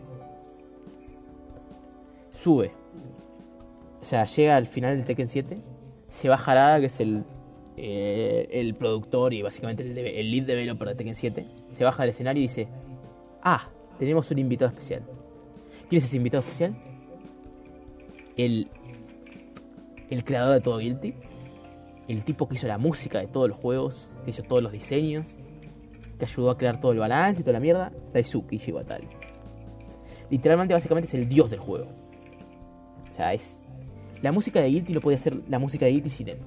[2.32, 2.72] Sube.
[4.00, 5.58] O sea, llega al final del Tekken 7.
[6.08, 7.24] Se baja Arada, que es el,
[7.76, 11.46] eh, el productor y básicamente el, el lead developer de Tekken 7.
[11.72, 12.68] Se baja del escenario y dice:
[13.42, 13.68] Ah,
[13.98, 15.02] tenemos un invitado especial.
[15.88, 16.76] ¿Quién es ese invitado especial?
[18.36, 18.68] El,
[20.08, 21.14] el creador de todo Guilty.
[22.08, 25.26] El tipo que hizo la música de todos los juegos, que hizo todos los diseños,
[26.18, 29.08] que ayudó a crear todo el balance y toda la mierda, Daisuke Shibatari.
[30.30, 31.86] Literalmente, básicamente es el dios del juego.
[33.10, 33.60] O sea, es.
[34.22, 36.38] La música de Guilty no podía ser la música de Guilty sin él.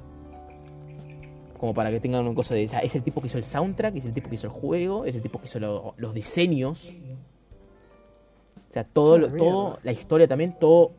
[1.59, 2.65] Como para que tengan una cosa de.
[2.65, 4.53] O sea, es el tipo que hizo el soundtrack, es el tipo que hizo el
[4.53, 6.89] juego, es el tipo que hizo lo- los diseños.
[8.69, 10.91] O sea, todo, lo- Ah, todo, la historia también, todo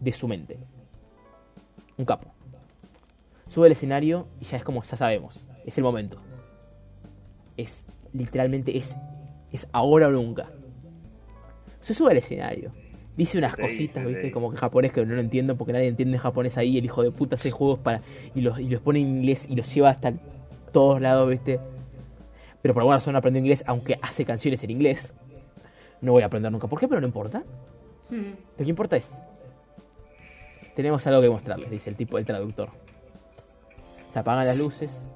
[0.00, 0.58] de su mente.
[1.98, 2.28] Un capo.
[3.48, 6.18] Sube al escenario y ya es como, ya sabemos, es el momento.
[7.56, 7.86] Es
[8.16, 8.96] literalmente, es,
[9.52, 10.50] es ahora o nunca.
[11.80, 12.72] Se sube al escenario.
[13.16, 14.30] Dice unas cositas, ¿viste?
[14.30, 16.76] Como que japonés que no lo entiendo porque nadie entiende japonés ahí.
[16.76, 18.02] El hijo de puta hace juegos para.
[18.34, 20.12] Y los, y los pone en inglés y los lleva hasta
[20.72, 21.58] todos lados, ¿viste?
[22.60, 25.14] Pero por alguna razón no aprendió inglés, aunque hace canciones en inglés.
[26.02, 26.66] No voy a aprender nunca.
[26.66, 26.88] ¿Por qué?
[26.88, 27.42] Pero no importa.
[28.10, 29.18] Lo que importa es.
[30.74, 32.68] Tenemos algo que mostrarles, dice el tipo, el traductor.
[34.12, 35.10] Se apagan las luces.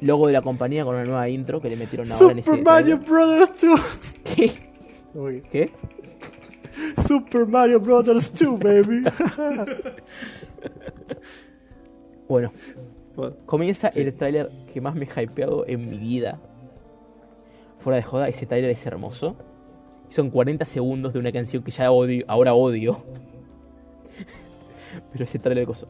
[0.00, 2.50] Logo de la compañía con una nueva intro que le metieron ahora en ese.
[2.50, 3.80] Super Mario Brothers 2.
[4.24, 4.50] ¿Qué?
[5.14, 5.70] Uy, ¿Qué?
[7.06, 9.02] Super Mario Brothers 2, baby.
[12.26, 12.52] Bueno,
[13.44, 16.40] comienza el tráiler que más me he hypeado en mi vida.
[17.78, 19.36] Fuera de joda, ese tráiler es hermoso.
[20.08, 23.04] Son 40 segundos de una canción que ya odio, ahora odio.
[25.12, 25.86] Pero ese tráiler coso.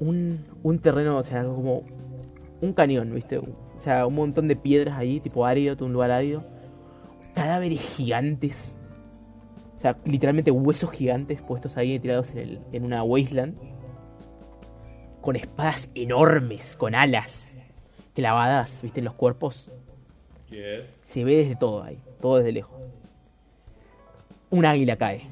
[0.00, 1.82] Un, un terreno, o sea, como
[2.60, 3.38] un cañón, ¿viste?
[3.38, 3.46] O
[3.78, 6.42] sea, un montón de piedras ahí, tipo árido, un lugar árido.
[7.34, 8.76] Cadáveres gigantes.
[9.76, 13.56] O sea, literalmente huesos gigantes puestos ahí tirados en, el- en una wasteland.
[15.20, 17.56] Con espadas enormes, con alas.
[18.14, 18.98] clavadas, ¿viste?
[18.98, 19.70] En los cuerpos.
[20.50, 20.88] ¿Qué es?
[21.02, 22.76] Se ve desde todo ahí, todo desde lejos.
[24.50, 25.22] Un águila cae.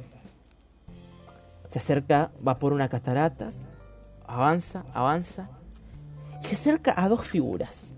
[1.68, 3.68] Se acerca, va por unas cataratas,
[4.26, 5.48] avanza, avanza.
[6.42, 7.92] Y se acerca a dos figuras.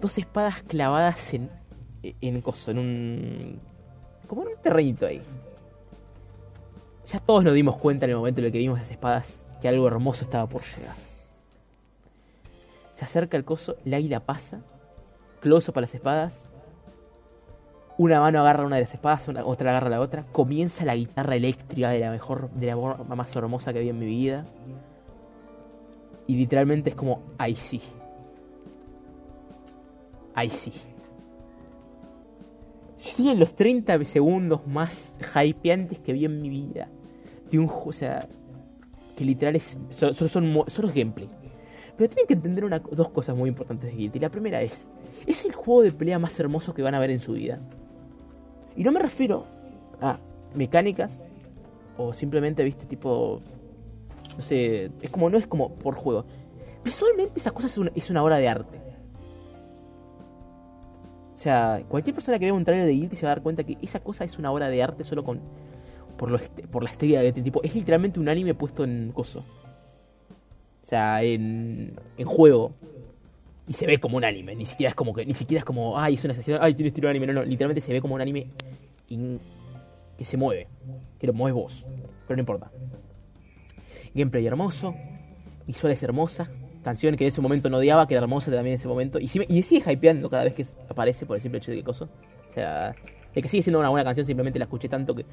[0.00, 1.50] Dos espadas clavadas en,
[2.02, 3.60] en coso, en un...
[4.26, 5.22] como en un terrenito ahí.
[7.06, 9.68] Ya todos nos dimos cuenta en el momento en el que vimos esas espadas que
[9.68, 10.96] algo hermoso estaba por llegar.
[12.94, 14.60] Se acerca el coso, el águila pasa,
[15.40, 16.50] close para las espadas.
[17.98, 20.24] Una mano agarra una de las espadas, otra agarra la otra.
[20.32, 24.06] Comienza la guitarra eléctrica de la mejor, de la más hermosa que vi en mi
[24.06, 24.44] vida.
[26.26, 27.80] Y literalmente es como, ahí sí.
[30.34, 30.72] Ahí sí.
[32.96, 36.88] Siguen los 30 segundos más hypeantes que vi en mi vida.
[37.50, 38.26] De un juego, o sea,
[39.16, 41.28] que literal es, solo, son, solo es gameplay.
[41.96, 44.18] Pero tienen que entender una, dos cosas muy importantes de Guilty.
[44.18, 44.88] La primera es,
[45.26, 47.60] es el juego de pelea más hermoso que van a ver en su vida.
[48.76, 49.46] Y no me refiero
[50.00, 50.18] a
[50.54, 51.24] mecánicas
[51.98, 53.40] o simplemente, viste, tipo,
[54.36, 54.40] no
[55.02, 56.24] es como, no es como por juego.
[56.84, 58.80] Visualmente esa cosa es una, es una obra de arte.
[61.32, 63.64] O sea, cualquier persona que vea un trailer de Guilty se va a dar cuenta
[63.64, 65.40] que esa cosa es una obra de arte solo con
[66.16, 67.62] por, lo este- por la estética de este tipo.
[67.62, 69.40] Es literalmente un anime puesto en coso.
[69.40, 72.74] O sea, en, en juego.
[73.66, 74.54] Y se ve como un anime.
[74.54, 75.24] Ni siquiera es como que.
[75.26, 75.98] Ni siquiera es como.
[75.98, 76.34] Ay, es una.
[76.60, 77.26] Ay, tiene estilo de anime.
[77.28, 77.42] No, no.
[77.44, 78.48] Literalmente se ve como un anime
[79.08, 80.68] que se mueve.
[81.18, 81.86] Que lo mueves vos.
[82.26, 82.70] Pero no importa.
[84.14, 84.94] Gameplay hermoso.
[85.66, 86.48] Visuales hermosas.
[86.82, 89.18] Canción que en ese momento no odiaba, que era hermosa también en ese momento.
[89.20, 91.84] Y, me- y sigue hypeando cada vez que aparece por el simple hecho de que
[91.84, 92.08] coso.
[92.48, 92.94] O sea,
[93.34, 95.24] de que sigue siendo una buena canción, simplemente la escuché tanto que.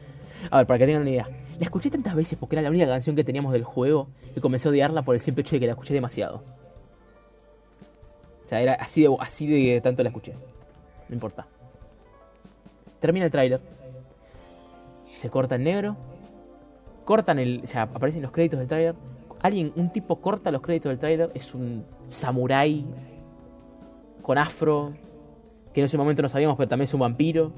[0.51, 1.27] A ver, para que tengan una idea.
[1.57, 4.67] La escuché tantas veces porque era la única canción que teníamos del juego que comencé
[4.67, 6.43] a odiarla por el simple hecho de que la escuché demasiado.
[8.43, 10.33] O sea, era así de, así de tanto la escuché.
[11.09, 11.47] No importa.
[12.99, 13.59] Termina el tráiler.
[15.13, 15.97] Se corta en negro.
[17.09, 17.61] Cortan el.
[17.63, 18.93] O sea, aparecen los créditos del tráiler.
[19.41, 21.31] Alguien, un tipo corta los créditos del tráiler.
[21.33, 22.85] Es un samurái
[24.21, 24.93] con afro.
[25.73, 27.51] Que en ese momento no sabíamos, pero también es un vampiro.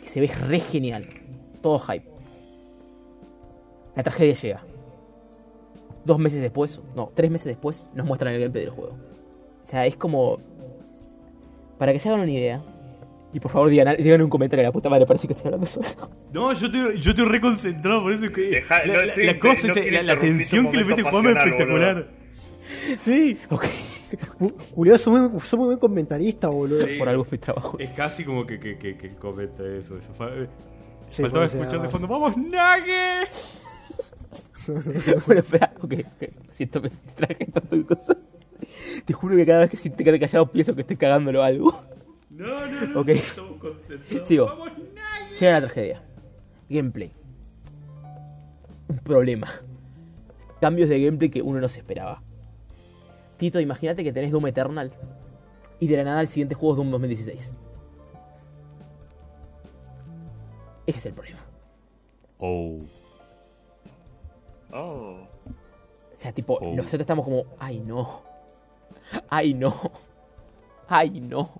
[0.00, 1.08] Que se ve re genial.
[1.62, 2.08] Todo hype.
[3.96, 4.60] La tragedia llega.
[6.04, 8.92] Dos meses después, no, tres meses después, nos muestran el gameplay del juego.
[8.92, 10.38] O sea, es como.
[11.76, 12.62] Para que se hagan una idea.
[13.34, 15.86] Y por favor digan, digan un comentario, la puta madre, parece que estoy hablando solo.
[16.32, 18.42] No, yo estoy, yo estoy reconcentrado, por eso es que.
[18.42, 20.76] Deja- la, no, la- sí, la cosa, no es- quiero la, la interrumpir tensión que
[20.78, 22.08] le mete Juan es espectacular.
[22.98, 23.64] Sí, Ok.
[24.38, 26.86] Ju- Julio, sos muy, sos muy buen comentarista, boludo.
[26.86, 26.96] Sí.
[26.98, 27.76] Por algo es mi trabajo.
[27.80, 29.98] Es casi como que, que, que, que comenta eso.
[29.98, 30.46] eso eh,
[31.08, 33.62] Sí, Faltaba escuchar de fondo, ¡vamos, Nuggets!
[35.26, 36.28] bueno, espera, ok, ok.
[36.50, 38.16] Siento me distraje tanto de cosas.
[39.04, 41.84] Te juro que cada vez que si te quedas callado pienso que estoy cagándolo algo.
[42.34, 43.08] No, no, no, Ok.
[43.10, 44.26] estamos concentrados.
[44.26, 44.48] Sigo.
[45.38, 46.02] Llega la tragedia.
[46.68, 47.12] Gameplay.
[48.88, 49.48] Un problema.
[50.60, 52.22] Cambios de gameplay que uno no se esperaba.
[53.36, 54.92] Tito, imagínate que tenés Doom Eternal.
[55.80, 57.58] Y de la nada el siguiente juego es Doom 2016.
[60.86, 61.40] Ese es el problema.
[62.38, 62.78] Oh.
[64.72, 65.16] Oh.
[65.22, 66.74] O sea, tipo, Oh.
[66.74, 68.22] nosotros estamos como, ay no.
[69.28, 69.74] Ay no.
[70.88, 71.50] Ay no.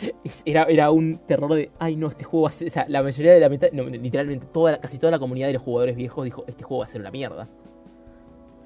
[0.44, 2.68] Era, era un terror de, ay no, este juego va a ser...
[2.68, 5.54] O sea, la mayoría de la mitad, no, literalmente, toda, casi toda la comunidad de
[5.54, 7.48] los jugadores viejos dijo, este juego va a ser una mierda.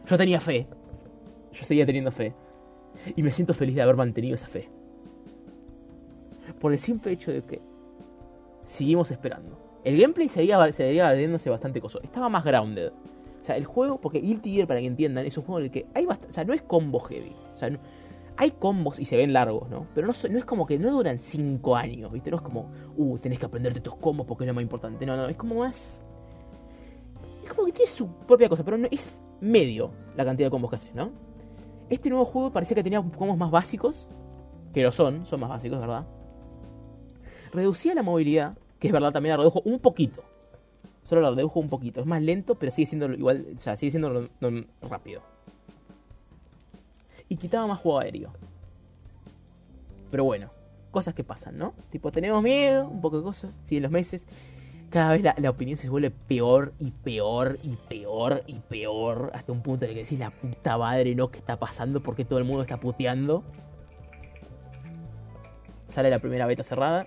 [0.07, 0.67] Yo tenía fe.
[1.53, 2.35] Yo seguía teniendo fe.
[3.15, 4.69] Y me siento feliz de haber mantenido esa fe.
[6.59, 7.61] Por el simple hecho de que
[8.65, 9.59] seguimos esperando.
[9.85, 12.01] El gameplay seguía, seguía valiéndose bastante coso.
[12.03, 12.93] Estaba más grounded.
[13.41, 15.71] O sea, el juego, porque Guilty Gear, para que entiendan, es un juego en el
[15.71, 16.31] que hay bastante.
[16.31, 17.33] O sea, no es combo heavy.
[17.55, 17.71] O sea,
[18.37, 19.87] hay combos y se ven largos, ¿no?
[19.95, 22.31] Pero no, es como que no duran 5 años, ¿viste?
[22.31, 25.05] No es como, uh, tenés que aprenderte estos combos porque es lo más importante.
[25.07, 26.05] No, no, es como más.
[27.45, 30.71] Es como que tiene su propia cosa, pero no, es medio la cantidad de combos
[30.71, 31.11] que hace, ¿no?
[31.89, 34.09] Este nuevo juego parecía que tenía combos más básicos,
[34.73, 36.07] que lo son, son más básicos, ¿verdad?
[37.53, 40.23] Reducía la movilidad, que es verdad, también la redujo un poquito.
[41.05, 42.01] Solo la redujo un poquito.
[42.01, 44.29] Es más lento, pero sigue siendo igual, o sea, sigue siendo
[44.83, 45.23] rápido.
[47.31, 48.33] Y quitaba más juego aéreo.
[50.11, 50.51] Pero bueno,
[50.91, 51.75] cosas que pasan, ¿no?
[51.91, 54.27] Tipo, tenemos miedo, un poco de cosas, siguen los meses.
[54.91, 59.31] Cada vez la, opinión se vuelve peor y peor y peor y peor.
[59.33, 61.31] Hasta un punto en el que decís la puta madre, ¿no?
[61.31, 62.03] ¿Qué está pasando?
[62.03, 63.45] ¿Por qué todo el mundo está puteando?
[65.87, 67.07] Sale la primera beta cerrada.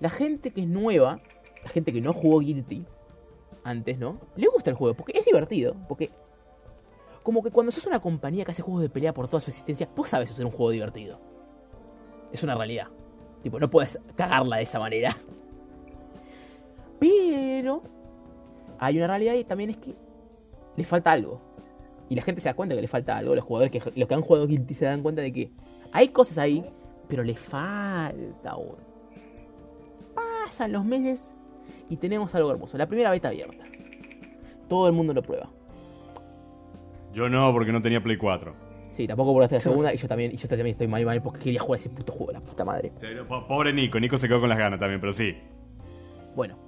[0.00, 1.20] La gente que es nueva,
[1.62, 2.84] la gente que no jugó Guilty
[3.62, 4.18] antes, ¿no?
[4.34, 5.76] Le gusta el juego porque es divertido.
[5.88, 6.10] Porque
[7.22, 9.88] como que cuando sos una compañía que hace juegos de pelea por toda su existencia,
[9.94, 11.20] vos sabes hacer un juego divertido.
[12.32, 12.88] Es una realidad.
[13.42, 15.16] Tipo, no puedes cagarla de esa manera.
[17.00, 17.82] Pero
[18.78, 19.94] hay una realidad y también es que
[20.76, 21.40] le falta algo.
[22.08, 23.34] Y la gente se da cuenta que le falta algo.
[23.34, 25.50] Los jugadores que, los que han jugado Guilty se dan cuenta de que
[25.92, 26.64] hay cosas ahí,
[27.08, 28.76] pero le falta aún.
[30.14, 31.30] Pasan los meses
[31.88, 32.76] y tenemos algo hermoso.
[32.76, 33.64] La primera beta abierta.
[34.68, 35.50] Todo el mundo lo prueba.
[37.12, 38.54] Yo no, porque no tenía Play 4.
[38.90, 41.40] Sí, tampoco probaste la segunda y yo también, y yo también estoy mal, mal porque
[41.40, 42.92] quería jugar ese puto juego, la puta madre.
[43.00, 45.34] Sí, po- Pobre Nico, Nico se quedó con las ganas también, pero sí.
[46.36, 46.58] Bueno.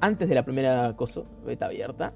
[0.00, 2.12] Antes de la primera cosa, beta abierta,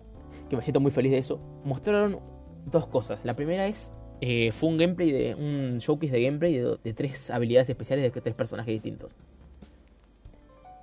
[0.49, 2.21] que me siento muy feliz de eso, mostraron
[2.67, 3.25] dos cosas.
[3.25, 3.91] La primera es,
[4.21, 8.21] eh, fue un gameplay de, un showcase de gameplay de, de tres habilidades especiales de
[8.21, 9.17] tres personajes distintos.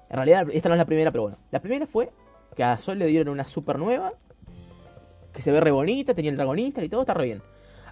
[0.10, 1.38] En realidad, esta no es la primera, pero bueno.
[1.52, 2.10] La primera fue
[2.56, 4.12] que a Sol le dieron una super nueva,
[5.33, 7.41] que se ve re bonita, tenía el dragonista y todo, está re bien.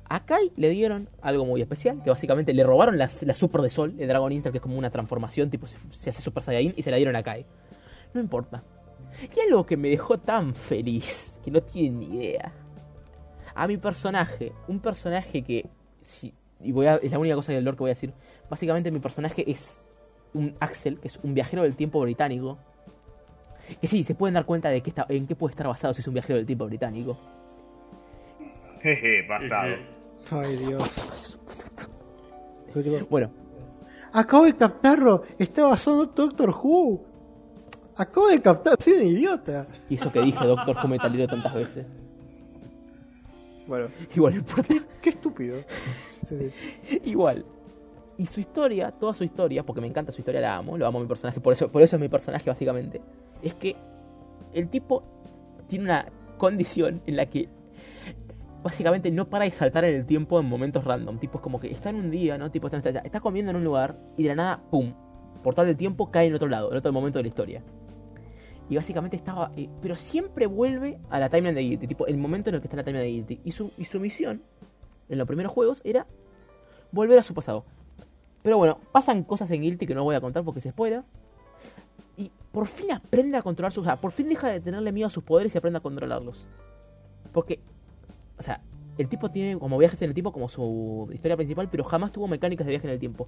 [0.09, 3.69] A Kai le dieron algo muy especial, que básicamente le robaron la, la super de
[3.69, 5.77] Sol, el Dragon Instant, que es como una transformación, tipo se,
[6.09, 7.45] hace Super Saiyajin, y se la dieron a Kai.
[8.13, 8.63] No importa.
[9.35, 12.53] Y algo que me dejó tan feliz, que no tienen ni idea.
[13.53, 17.75] A mi personaje, un personaje que, si- y voy es la única cosa del lore
[17.77, 18.13] que voy a decir,
[18.49, 19.83] básicamente mi personaje es
[20.33, 22.59] un Axel, que es un viajero del tiempo británico.
[23.81, 26.01] Que sí, se pueden dar cuenta de que está, en qué puede estar basado si
[26.01, 27.17] es un viajero del tiempo británico.
[28.81, 29.75] Jeje, basado.
[30.31, 31.39] Ay, Dios.
[33.09, 33.31] Bueno,
[34.13, 35.23] Acabo de captarlo.
[35.37, 37.03] Está basado en Doctor Who.
[37.95, 38.81] Acabo de captar.
[38.81, 39.67] Soy un idiota.
[39.89, 41.85] y eso que dije Doctor Who metalero tantas veces.
[43.67, 44.73] Bueno, Igual importa.
[45.01, 45.57] qué estúpido.
[46.27, 46.51] Sí,
[46.83, 47.01] sí.
[47.05, 47.45] Igual.
[48.17, 50.97] Y su historia, toda su historia, porque me encanta su historia, la amo, lo amo
[50.99, 52.99] a mi personaje, por eso, por eso es mi personaje básicamente,
[53.43, 53.75] es que
[54.53, 55.03] el tipo
[55.67, 57.47] tiene una condición en la que
[58.63, 61.19] básicamente no para de saltar en el tiempo en momentos random.
[61.19, 62.49] Tipo, es como que está en un día, ¿no?
[62.51, 64.93] Tipo, está, está- está comiendo en un lugar y de la nada, ¡pum!
[65.43, 67.61] Portal del tiempo cae en otro lado, en otro momento de la historia.
[68.69, 69.51] Y básicamente estaba.
[69.55, 72.67] eh, pero siempre vuelve a la timeline de Guilty, tipo, el momento en el que
[72.67, 73.41] está en la timeline de Guilty.
[73.45, 74.41] Y su, y su misión
[75.07, 76.05] en los primeros juegos era
[76.91, 77.63] volver a su pasado.
[78.47, 81.03] Pero bueno, pasan cosas en Guilty que no voy a contar porque se spoila.
[82.15, 83.81] Y por fin aprende a controlar sus.
[83.81, 86.47] O sea, por fin deja de tenerle miedo a sus poderes y aprende a controlarlos.
[87.33, 87.59] Porque,
[88.39, 88.61] o sea,
[88.97, 92.29] el tipo tiene como viajes en el tiempo como su historia principal, pero jamás tuvo
[92.29, 93.27] mecánicas de viaje en el tiempo.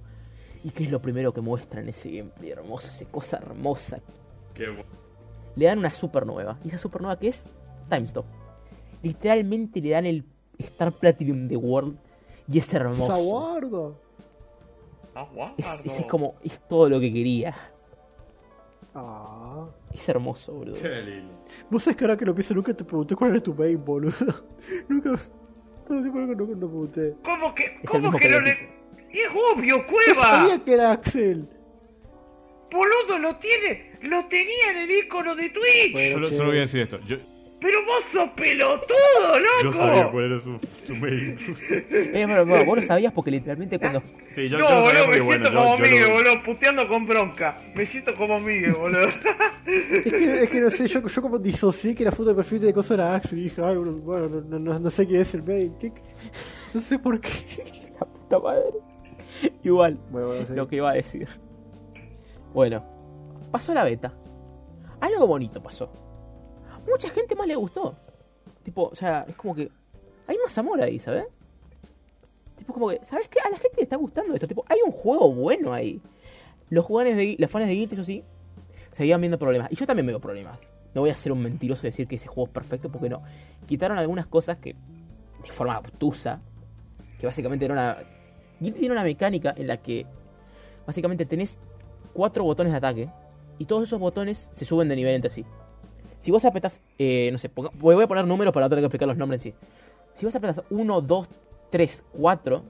[0.64, 2.88] ¿Y qué es lo primero que muestra en ese gameplay hermoso?
[2.88, 4.00] Esa cosa hermosa.
[4.54, 4.74] Qué
[5.54, 6.56] Le dan una supernova.
[6.64, 7.44] ¿Y esa supernova qué es?
[7.90, 8.24] Time Stop.
[9.02, 10.24] Literalmente le dan el
[10.56, 11.98] Star Platinum de World.
[12.50, 13.06] Y es hermoso.
[13.06, 14.09] Saguardo.
[15.14, 15.54] Aguardo.
[15.58, 17.54] Es, es- es como, es todo lo que quería.
[18.94, 19.66] Ah.
[19.92, 20.76] Es hermoso, boludo.
[20.80, 21.32] Qué lindo.
[21.68, 24.14] Vos sabés que ahora que lo pienso, nunca te pregunté cuál era tu main, boludo.
[24.88, 25.10] nunca.
[25.86, 27.14] Todo el tiempo nunca, nunca lo pregunté.
[27.24, 28.50] ¿Cómo que, Es cómo que no le...
[29.10, 30.14] Es obvio, Yo Cueva.
[30.22, 31.48] sabía que era Axel.
[32.72, 33.90] Boludo, lo tiene.
[34.02, 35.92] Lo tenía en el icono de Twitch.
[35.92, 36.36] Bueno, Solo, che.
[36.36, 37.00] solo voy a decir esto.
[37.00, 37.16] Yo,
[37.60, 39.62] Pero vos sos pelotudo, loco.
[39.62, 41.36] yo sabía cuál era su, su mail.
[41.90, 44.02] Eh, bueno, vos lo sabías porque literalmente cuando.
[44.34, 46.88] Sí, yo, no, yo boludo, me bueno, siento yo, como yo Miguel, lo- boludo, puteando
[46.88, 47.56] con bronca.
[47.74, 49.08] Me siento como Miguel, boludo.
[49.66, 52.60] Es que, es que no sé, yo, yo como disocié que la foto de perfil
[52.60, 55.42] de cosa era Axel y dije, ay, bueno, no, no, no sé qué es el
[55.42, 55.76] main.
[55.78, 56.02] ¿Qué- qué?
[56.74, 57.28] No sé por qué.
[58.00, 58.64] La puta madre.
[59.62, 60.54] Igual, Bueno, bueno, sí.
[60.54, 61.28] lo que iba a decir.
[62.54, 62.84] Bueno,
[63.52, 64.14] pasó la beta.
[65.00, 65.92] Algo bonito pasó.
[66.90, 67.94] Mucha gente más le gustó.
[68.62, 69.70] Tipo, o sea, es como que.
[70.26, 71.24] Hay más amor ahí, ¿sabes?
[72.56, 73.40] Tipo, como que, ¿sabes qué?
[73.40, 74.46] A la gente le está gustando esto.
[74.46, 76.00] Tipo, hay un juego bueno ahí.
[76.68, 78.22] Los jugadores de los fans de Guild, eso sí,
[78.92, 79.72] seguían viendo problemas.
[79.72, 80.58] Y yo también veo problemas.
[80.94, 83.22] No voy a ser un mentiroso y decir que ese juego es perfecto, porque no.
[83.66, 84.74] Quitaron algunas cosas que,
[85.42, 86.40] de forma obtusa,
[87.18, 87.98] que básicamente era una.
[88.60, 90.06] Guild tiene una mecánica en la que
[90.86, 91.58] básicamente tenés
[92.12, 93.10] cuatro botones de ataque
[93.58, 95.44] y todos esos botones se suben de nivel entre sí.
[96.20, 98.86] Si vos apretás, eh, no sé, ponga- voy a poner números para no tener que
[98.86, 99.58] explicar los nombres en sí.
[100.14, 101.28] Si vos apretás 1, 2,
[101.70, 102.62] 3, 4,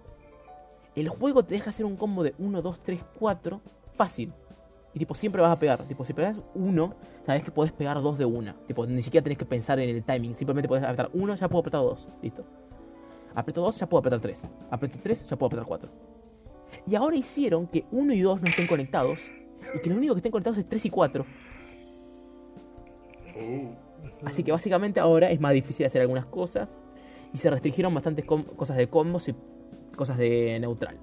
[0.96, 3.60] el juego te deja hacer un combo de 1, 2, 3, 4
[3.92, 4.32] fácil.
[4.94, 5.82] Y tipo, siempre vas a pegar.
[5.84, 8.54] Tipo, si pegas uno, sabes que podés pegar dos de una.
[8.66, 10.34] Tipo, ni siquiera tenés que pensar en el timing.
[10.34, 12.08] Simplemente podés apretar uno, ya puedo apretar dos.
[12.22, 12.44] Listo.
[13.34, 14.42] Aprieto 2, ya puedo apretar 3.
[14.70, 15.90] Aprieto 3, ya puedo apretar 4.
[16.86, 19.20] Y ahora hicieron que 1 y 2 no estén conectados.
[19.74, 21.24] Y que lo único que estén conectados es 3 y 4.
[24.24, 26.82] Así que básicamente ahora es más difícil hacer algunas cosas.
[27.32, 29.34] Y se restringieron bastantes cosas de combos y
[29.96, 30.98] cosas de neutral.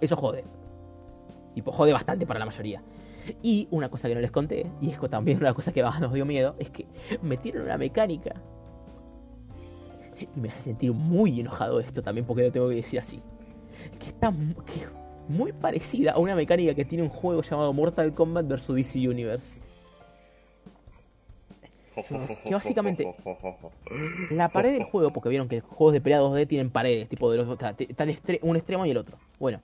[0.00, 0.44] Eso jode.
[1.54, 2.82] Tipo, jode bastante para la mayoría.
[3.42, 6.24] Y una cosa que no les conté, y es también una cosa que nos dio
[6.24, 6.86] miedo, es que
[7.22, 8.40] metieron una mecánica
[10.20, 13.20] Y me hace sentir muy enojado esto también, porque lo tengo que decir así.
[13.98, 14.32] Que está
[15.28, 18.68] muy parecida a una mecánica que tiene un juego llamado Mortal Kombat vs.
[18.68, 19.60] DC Universe.
[22.44, 23.04] Que básicamente-
[24.30, 27.30] La pared del juego, porque vieron que los juegos de pelea 2D tienen paredes, tipo
[27.30, 28.04] de los dos, está
[28.42, 29.18] un extremo y el otro.
[29.38, 29.60] Bueno,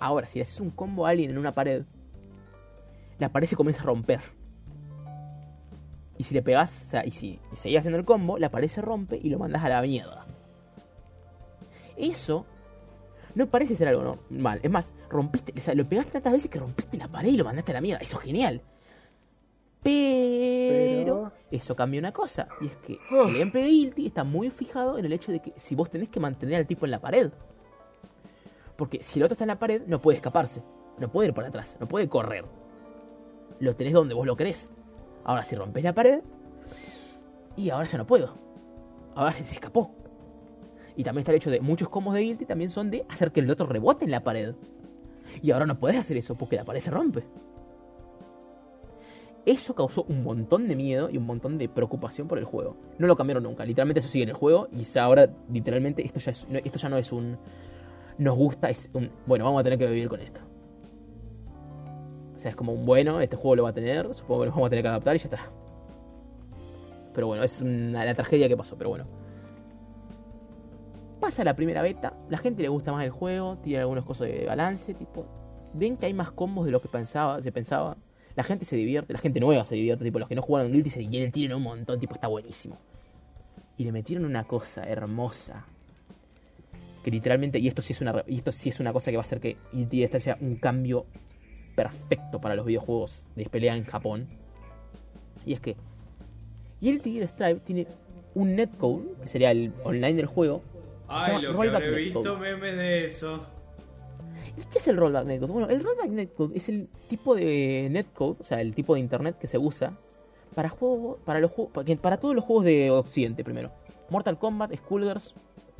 [0.00, 1.82] ahora si le haces un combo a alguien en una pared,
[3.18, 4.20] la pared se comienza a romper.
[6.16, 9.28] Y si le pegas, y si seguís haciendo el combo, la pared se rompe y
[9.30, 10.22] lo mandas a la mierda.
[11.96, 12.44] Eso
[13.34, 14.58] no parece ser algo normal.
[14.62, 17.44] Es más, rompiste, o sea, lo pegaste tantas veces que rompiste la pared y lo
[17.44, 18.00] mandaste a la mierda.
[18.02, 18.62] Eso es genial.
[19.82, 22.48] Pero, Pero- eso cambia una cosa.
[22.60, 25.52] Y es que el gameplay de Guilty está muy fijado en el hecho de que
[25.56, 27.30] si vos tenés que mantener al tipo en la pared.
[28.76, 30.62] Porque si el otro está en la pared, no puede escaparse.
[30.98, 31.76] No puede ir por atrás.
[31.80, 32.44] No puede correr.
[33.60, 34.70] Lo tenés donde vos lo querés.
[35.24, 36.20] Ahora si rompes la pared.
[37.56, 38.34] Y ahora ya no puedo.
[39.14, 39.92] Ahora se, se escapó.
[40.96, 43.40] Y también está el hecho de muchos combos de Guilty también son de hacer que
[43.40, 44.54] el otro rebote en la pared.
[45.42, 47.24] Y ahora no podés hacer eso porque la pared se rompe.
[49.48, 52.76] Eso causó un montón de miedo y un montón de preocupación por el juego.
[52.98, 53.64] No lo cambiaron nunca.
[53.64, 54.68] Literalmente eso sigue en el juego.
[54.70, 57.38] Y ahora, literalmente, esto ya, esto ya no es un.
[58.18, 59.10] Nos gusta, es un.
[59.24, 60.42] Bueno, vamos a tener que vivir con esto.
[62.36, 64.12] O sea, es como un bueno, este juego lo va a tener.
[64.12, 65.38] Supongo que nos vamos a tener que adaptar y ya está.
[67.14, 69.06] Pero bueno, es la tragedia que pasó, pero bueno.
[71.20, 74.44] Pasa la primera beta, la gente le gusta más el juego, tiene algunos cosas de
[74.44, 75.24] balance, tipo.
[75.72, 77.96] Ven que hay más combos de lo que pensaba, se pensaba.
[78.38, 80.90] La gente se divierte, la gente nueva se divierte, tipo, los que no jugaron Guilty
[80.90, 82.78] se tienen un montón, tipo, está buenísimo.
[83.76, 85.66] Y le metieron una cosa hermosa.
[87.02, 89.24] Que literalmente, y esto sí es una, y esto sí es una cosa que va
[89.24, 91.04] a hacer que Guilty esta sea un cambio
[91.74, 94.28] perfecto para los videojuegos de pelea en Japón.
[95.44, 95.74] Y es que
[96.80, 97.88] Guilty Gear Strive tiene
[98.36, 100.62] un netcode, que sería el online del juego.
[101.08, 103.44] Ay, lo que habré visto memes de eso.
[104.58, 105.52] ¿Y qué es el rollback netcode?
[105.52, 109.38] Bueno, el rollback netcode es el tipo de netcode, o sea, el tipo de internet
[109.38, 109.96] que se usa
[110.54, 113.70] para juegos, para los juegos, para, todos los juegos de Occidente primero.
[114.10, 115.34] Mortal Kombat, Skullgirls,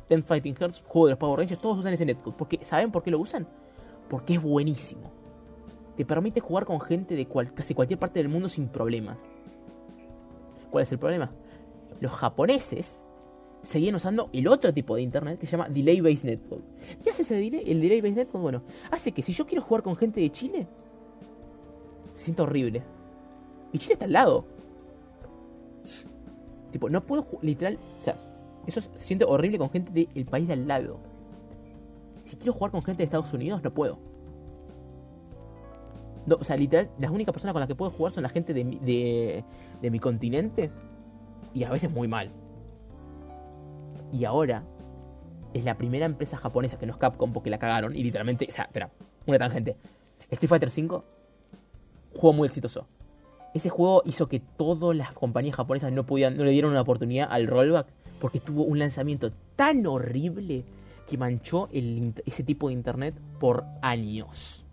[0.07, 2.35] Ten Fighting Hearts, juego de los Power Rangers, todos usan ese netcode.
[2.37, 3.47] Porque, ¿Saben por qué lo usan?
[4.09, 5.11] Porque es buenísimo.
[5.97, 9.19] Te permite jugar con gente de casi cualquier parte del mundo sin problemas.
[10.69, 11.31] ¿Cuál es el problema?
[11.99, 13.09] Los japoneses
[13.61, 16.63] seguían usando el otro tipo de internet que se llama Delay Based Netcode.
[17.03, 17.63] ¿Qué hace ese delay?
[17.65, 20.67] El Delay Based Netcode, bueno, hace que si yo quiero jugar con gente de Chile,
[22.15, 22.83] se sienta horrible.
[23.71, 24.45] Y Chile está al lado.
[26.71, 28.15] Tipo, no puedo literal, o sea,
[28.67, 30.99] eso se siente horrible con gente del país de al lado.
[32.25, 33.97] Si quiero jugar con gente de Estados Unidos, no puedo.
[36.27, 38.53] No, o sea, literal, las únicas personas con las que puedo jugar son la gente
[38.53, 39.43] de, mi- de,
[39.81, 40.69] de mi continente.
[41.55, 42.29] Y a veces muy mal.
[44.11, 44.63] Y ahora
[45.53, 47.95] es la primera empresa japonesa que no es Capcom porque la cagaron.
[47.95, 48.91] Y literalmente, o sea, espera,
[49.25, 49.77] una tangente.
[50.29, 51.01] Street Fighter V,
[52.13, 52.87] juego muy exitoso.
[53.53, 57.27] Ese juego hizo que todas las compañías japonesas no podían, no le dieron una oportunidad
[57.31, 57.87] al rollback
[58.21, 60.65] porque tuvo un lanzamiento tan horrible
[61.07, 64.65] que manchó el ese tipo de internet por años.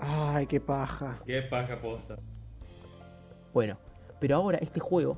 [0.00, 1.16] Ay, qué paja.
[1.24, 2.18] Qué paja posta.
[3.52, 3.76] Bueno,
[4.18, 5.16] pero ahora este juego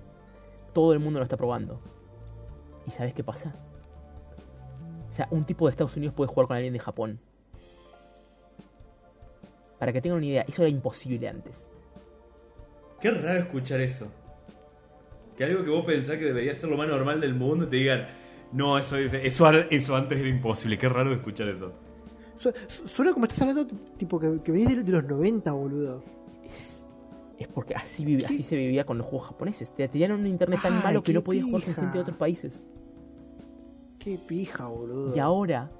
[0.74, 1.80] todo el mundo lo está probando.
[2.86, 3.52] ¿Y sabes qué pasa?
[5.08, 7.18] O sea, un tipo de Estados Unidos puede jugar con alguien de Japón.
[9.78, 11.72] Para que tengan una idea, eso era imposible antes.
[13.00, 14.08] Qué raro escuchar eso.
[15.36, 18.06] Que algo que vos pensás que debería ser lo más normal del mundo te digan,
[18.52, 20.78] No, eso, eso, eso, antes era imposible.
[20.78, 21.72] Qué raro escuchar eso.
[22.38, 23.66] Su- su- Suena como estás hablando,
[23.98, 26.02] tipo, que, que venís de, de los 90, boludo.
[26.44, 26.75] Es,
[27.38, 28.02] es porque así,
[28.42, 29.74] se vivía con los juegos japoneses.
[29.74, 32.16] Te tenían un internet tan Ay, malo que no podías jugar con gente de otros
[32.16, 32.64] países.
[33.98, 35.14] Qué pija, boludo.
[35.14, 35.70] Y ahora,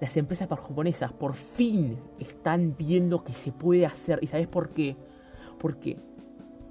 [0.00, 4.18] las empresas japonesas por fin están viendo que se puede hacer.
[4.22, 4.96] ¿Y sabes por qué?
[5.58, 5.96] Porque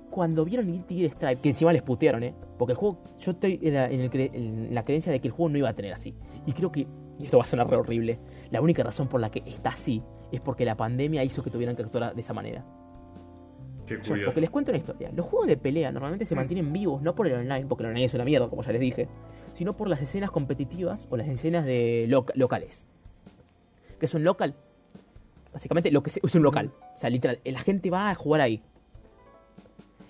[0.09, 2.33] cuando vieron Guilty Gear Strive, que encima les putearon, ¿eh?
[2.57, 5.27] Porque el juego, yo estoy en la, en el cre- en la creencia de que
[5.27, 6.15] el juego no iba a tener así.
[6.45, 6.87] Y creo que,
[7.19, 8.17] y esto va a sonar re horrible,
[8.49, 10.01] la única razón por la que está así
[10.31, 12.65] es porque la pandemia hizo que tuvieran que actuar de esa manera.
[13.97, 14.25] Qué curioso.
[14.25, 15.11] porque les cuento una historia.
[15.15, 18.05] Los juegos de pelea normalmente se mantienen vivos, no por el online, porque el online
[18.05, 19.07] es una mierda, como ya les dije,
[19.53, 22.87] sino por las escenas competitivas o las escenas de loca- locales.
[23.99, 24.55] ¿Qué es un local?
[25.53, 26.71] Básicamente lo que se- es un local.
[26.95, 28.61] O sea, literal, la gente va a jugar ahí.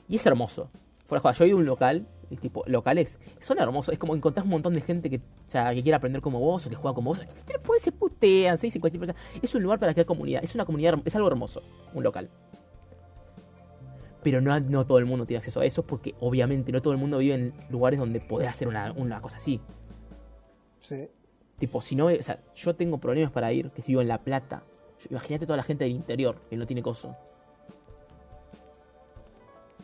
[0.07, 0.69] Y es hermoso.
[1.05, 3.93] Fuera de yo he ido a un local, y tipo, locales, son hermosos.
[3.93, 6.67] Es como encontrás un montón de gente que, o sea, que quiere aprender como vos,
[6.67, 7.23] o que juega como vos.
[7.79, 9.15] Se putean, se dicen cualquier cosa.
[9.41, 10.43] Es un lugar para crear comunidad.
[10.43, 12.29] Es una comunidad, es algo hermoso, un local.
[14.23, 16.99] Pero no, no todo el mundo tiene acceso a eso porque obviamente no todo el
[16.99, 19.61] mundo vive en lugares donde podés hacer una, una cosa así.
[20.81, 21.09] Sí.
[21.57, 24.23] Tipo, si no, o sea, yo tengo problemas para ir, que si vivo en La
[24.23, 24.63] Plata.
[25.09, 27.15] Imagínate toda la gente del interior que no tiene coso.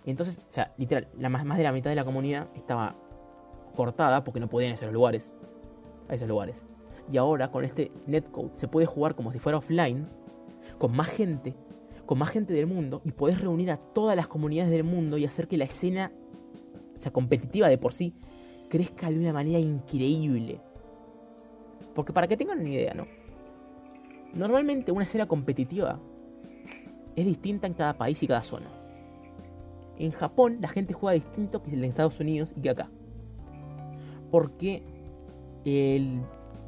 [0.06, 2.96] Y entonces, o sea, literal, la, más, más de la mitad de la comunidad estaba
[3.76, 5.36] cortada porque no podían ir a esos lugares.
[6.08, 6.64] A esos lugares.
[7.12, 10.08] Y ahora con este netcode se puede jugar como si fuera offline,
[10.78, 11.56] con más gente,
[12.06, 15.26] con más gente del mundo, y podés reunir a todas las comunidades del mundo y
[15.26, 16.12] hacer que la escena,
[16.96, 18.14] o sea, competitiva de por sí,
[18.70, 20.62] crezca de una manera increíble.
[21.94, 23.08] Porque para que tengan una idea, ¿no?
[24.34, 26.00] Normalmente una escena competitiva
[27.16, 28.68] es distinta en cada país y cada zona.
[29.98, 32.90] En Japón la gente juega distinto que en Estados Unidos y que acá.
[34.30, 34.84] Porque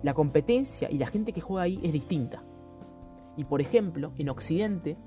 [0.02, 2.42] la competencia y la gente que juega ahí es distinta.
[3.36, 4.98] Y por ejemplo, en Occidente,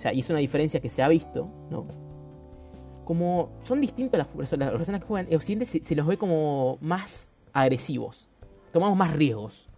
[0.00, 1.84] o sea, y es una diferencia que se ha visto, ¿no?
[3.04, 8.26] Como son distintas las personas, que juegan, en Occidente se, los ve como más agresivos.
[8.72, 9.68] Tomamos más riesgos.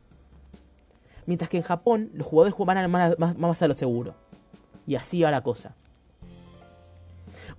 [1.26, 2.88] Mientras que en Japón los jugadores van
[3.36, 4.14] más a lo seguro.
[4.86, 5.74] Y así va la cosa.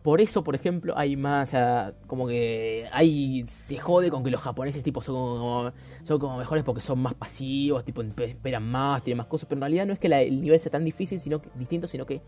[0.04, 4.32] Por eso, por ejemplo, hay más, o sea, como que hay, se jode con que
[4.32, 5.72] los japoneses tipo son como,
[6.04, 9.62] son como mejores porque son más pasivos, tipo esperan más, tienen más cosas, pero en
[9.62, 12.22] realidad no es que el nivel sea tan difícil, sino que, distinto, sino que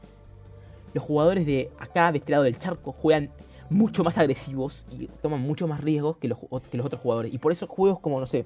[0.93, 3.29] los jugadores de acá, de este lado del charco, juegan
[3.69, 6.39] mucho más agresivos y toman mucho más riesgos que los,
[6.71, 7.33] que los otros jugadores.
[7.33, 8.45] Y por eso juegos como, no sé,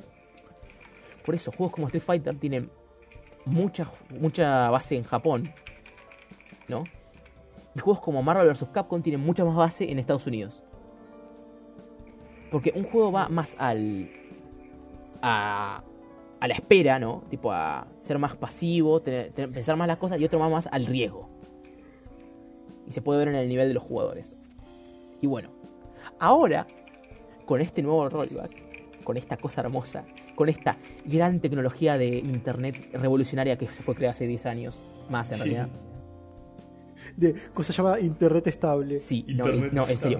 [1.24, 2.72] por eso juegos como Street Fighter tienen
[3.46, 3.88] mucha,
[4.20, 5.54] mucha base en Japón,
[6.68, 6.86] ¿no?
[7.80, 8.66] Y juegos como Marvel vs.
[8.74, 10.66] Capcom tienen mucha más base en Estados Unidos.
[12.52, 14.10] Porque un juego va más al.
[15.22, 15.82] a.
[16.42, 17.24] a la espera, ¿no?
[17.30, 20.68] Tipo a ser más pasivo, tener- tener- pensar más las cosas, y otro va más
[20.68, 21.30] al riesgo.
[22.86, 24.38] Y se puede ver en el nivel de los jugadores.
[25.22, 25.52] Y bueno,
[26.20, 26.68] ahora,
[27.46, 30.04] con este nuevo rollback, con esta cosa hermosa,
[30.36, 35.32] con esta gran tecnología de internet revolucionaria que se fue creada hace 10 años, más
[35.32, 35.44] en Sí.
[35.44, 35.70] realidad.
[37.20, 38.98] De cosa llamada Internet estable.
[38.98, 40.20] Sí, no, Internet no, en serio,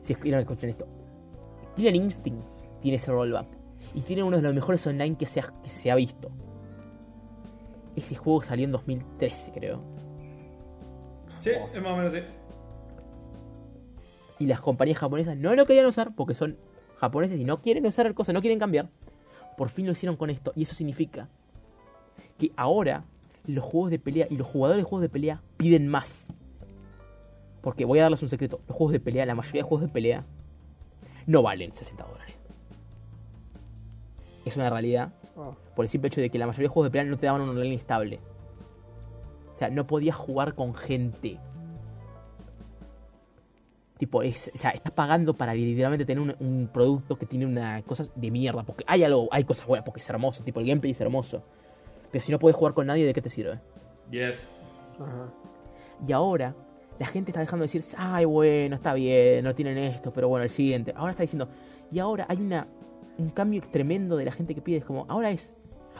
[0.00, 0.88] si quieren escuchar esto.
[1.76, 2.44] Killer Instinct
[2.80, 3.46] tiene ese rollback.
[3.94, 6.32] Y tiene uno de los mejores online que se ha, que se ha visto.
[7.94, 9.82] Ese juego salió en 2013, creo.
[11.40, 12.24] Sí, es más o menos así.
[14.40, 16.58] Y las compañías japonesas no lo querían usar porque son
[16.96, 18.90] japoneses y no quieren usar el cosa, no quieren cambiar.
[19.56, 20.52] Por fin lo hicieron con esto.
[20.56, 21.28] Y eso significa
[22.36, 23.04] que ahora
[23.46, 26.32] los juegos de pelea y los jugadores de juegos de pelea piden más.
[27.60, 28.60] Porque voy a darles un secreto.
[28.68, 30.24] Los juegos de pelea, la mayoría de juegos de pelea,
[31.26, 32.36] no valen 60 dólares.
[34.44, 35.12] Es una realidad.
[35.36, 37.26] Ah, Por el simple hecho de que la mayoría de juegos de pelea no te
[37.26, 38.20] daban un online estable.
[39.52, 41.38] O sea, no podías jugar con gente.
[43.98, 47.82] Tipo, es, o sea, estás pagando para literalmente tener un, un producto que tiene una
[47.82, 48.62] cosas de mierda.
[48.62, 50.44] Porque hay algo, hay cosas buenas, porque es hermoso.
[50.44, 51.42] Tipo, el gameplay es hermoso.
[52.16, 53.60] Pero si no puedes jugar con nadie, ¿de qué te sirve?
[54.10, 54.48] Yes.
[54.98, 55.30] ajá.
[56.08, 56.56] Y ahora,
[56.98, 60.44] la gente está dejando de decir, ay, bueno, está bien, no tienen esto, pero bueno,
[60.44, 60.94] el siguiente.
[60.96, 61.46] Ahora está diciendo,
[61.92, 62.68] y ahora hay una
[63.18, 64.78] un cambio tremendo de la gente que pide.
[64.78, 65.52] Es como, ahora es,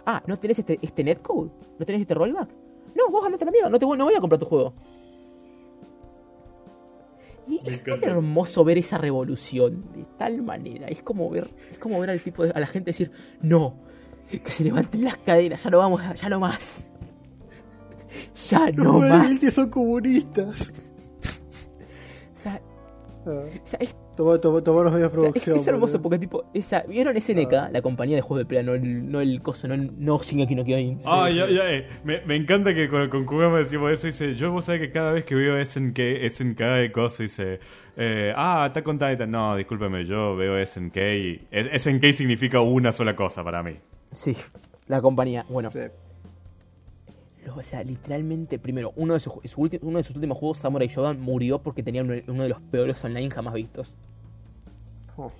[0.06, 1.50] ah, ¿no tenés este, este netcode?
[1.78, 2.48] ¿No tenés este rollback?
[2.94, 4.72] No, vos andate a la mierda, no, te voy, no voy a comprar tu juego.
[7.46, 10.86] Y Me es tan hermoso ver esa revolución de tal manera.
[10.88, 13.10] Es como ver, es como ver al tipo de- a la gente decir,
[13.42, 13.84] no,
[14.28, 16.88] que se levanten las caderas, ya no vamos, a- ya no más.
[18.50, 19.40] Ya no de más.
[19.52, 20.72] Son comunistas.
[22.34, 22.60] O sea,
[23.26, 25.56] Ah, o sea, es, Toma los medios de o sea, es- producción.
[25.56, 27.70] es hermoso porque tipo, esa, ¿vieron SNK?
[27.70, 30.54] La compañía de juegos de pelea, no el, no el coso, no el no Shingeki
[30.54, 31.00] no Kyojin.
[31.04, 31.86] Ah, ya, ya, eh.
[32.04, 34.06] Me, me encanta que con, con Kugama decimos eso.
[34.06, 35.98] Dice, yo vos sabés que cada vez que veo SNK,
[36.30, 37.60] SNK de cosas, dice,
[37.96, 39.30] eh, ah, está con Titan.
[39.30, 41.46] No, discúlpeme, yo veo SNK y
[41.78, 43.76] SNK significa una sola cosa para mí.
[44.12, 44.36] Sí,
[44.86, 45.44] la compañía.
[45.50, 45.80] Bueno, Sí.
[47.46, 50.58] Lo- o sea, literalmente, primero, uno de, sus, su ulti- uno de sus últimos juegos,
[50.58, 53.96] Samurai Shodown, murió porque tenía uno, uno de los peores online jamás vistos.
[55.16, 55.30] Oh.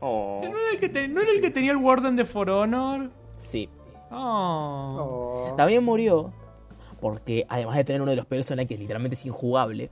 [0.00, 0.40] Oh.
[0.42, 3.10] ¿No era el que, te- ¿no era el que tenía el Warden de For Honor?
[3.38, 3.68] Sí.
[4.10, 5.48] Oh.
[5.50, 5.54] Oh.
[5.56, 6.32] También murió
[7.00, 9.90] porque, además de tener uno de los peores online que literalmente es injugable,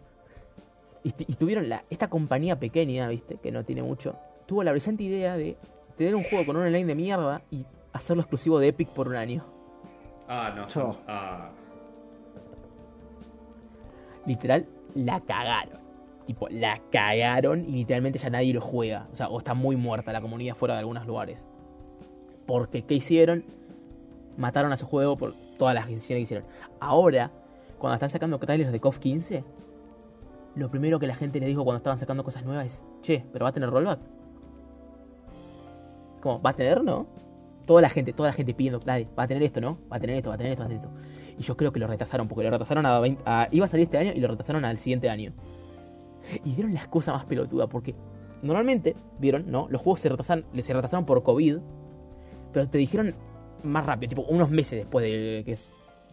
[1.02, 3.36] y, y tuvieron la, esta compañía pequeña, ¿viste?
[3.36, 5.56] Que no tiene mucho, tuvo la brillante idea de
[5.96, 9.16] tener un juego con un online de mierda y hacerlo exclusivo de Epic por un
[9.16, 9.44] año.
[10.28, 10.66] Ah, no.
[10.66, 10.96] Yo.
[11.06, 11.50] Ah.
[14.26, 15.78] literal la cagaron.
[16.26, 19.08] Tipo, la cagaron y literalmente ya nadie lo juega.
[19.12, 21.44] O sea, o está muy muerta la comunidad fuera de algunos lugares.
[22.46, 23.44] Porque, ¿qué hicieron?
[24.36, 26.46] Mataron a su juego por todas las decisiones que hicieron.
[26.80, 27.30] Ahora,
[27.78, 29.44] cuando están sacando trailers de KOF 15,
[30.54, 33.44] lo primero que la gente le dijo cuando estaban sacando cosas nuevas es, che, pero
[33.44, 34.00] va a tener rollback.
[36.20, 37.06] Como, ¿va a tener, no?
[37.66, 39.78] Toda la gente, toda la gente pidiendo, dale, va a tener esto, ¿no?
[39.90, 40.94] Va a tener esto, va a tener esto, va a tener esto.
[41.38, 43.84] Y yo creo que lo retrasaron, porque lo retrasaron a, 20 a- Iba a salir
[43.84, 45.32] este año y lo retrasaron al siguiente año.
[46.44, 47.94] Y dieron la excusa más pelotuda, porque
[48.42, 49.66] normalmente, vieron, ¿no?
[49.70, 51.58] Los juegos se retrasaron, se retrasaron por COVID,
[52.52, 53.12] pero te dijeron
[53.62, 55.70] más rápido, tipo unos meses después de que es.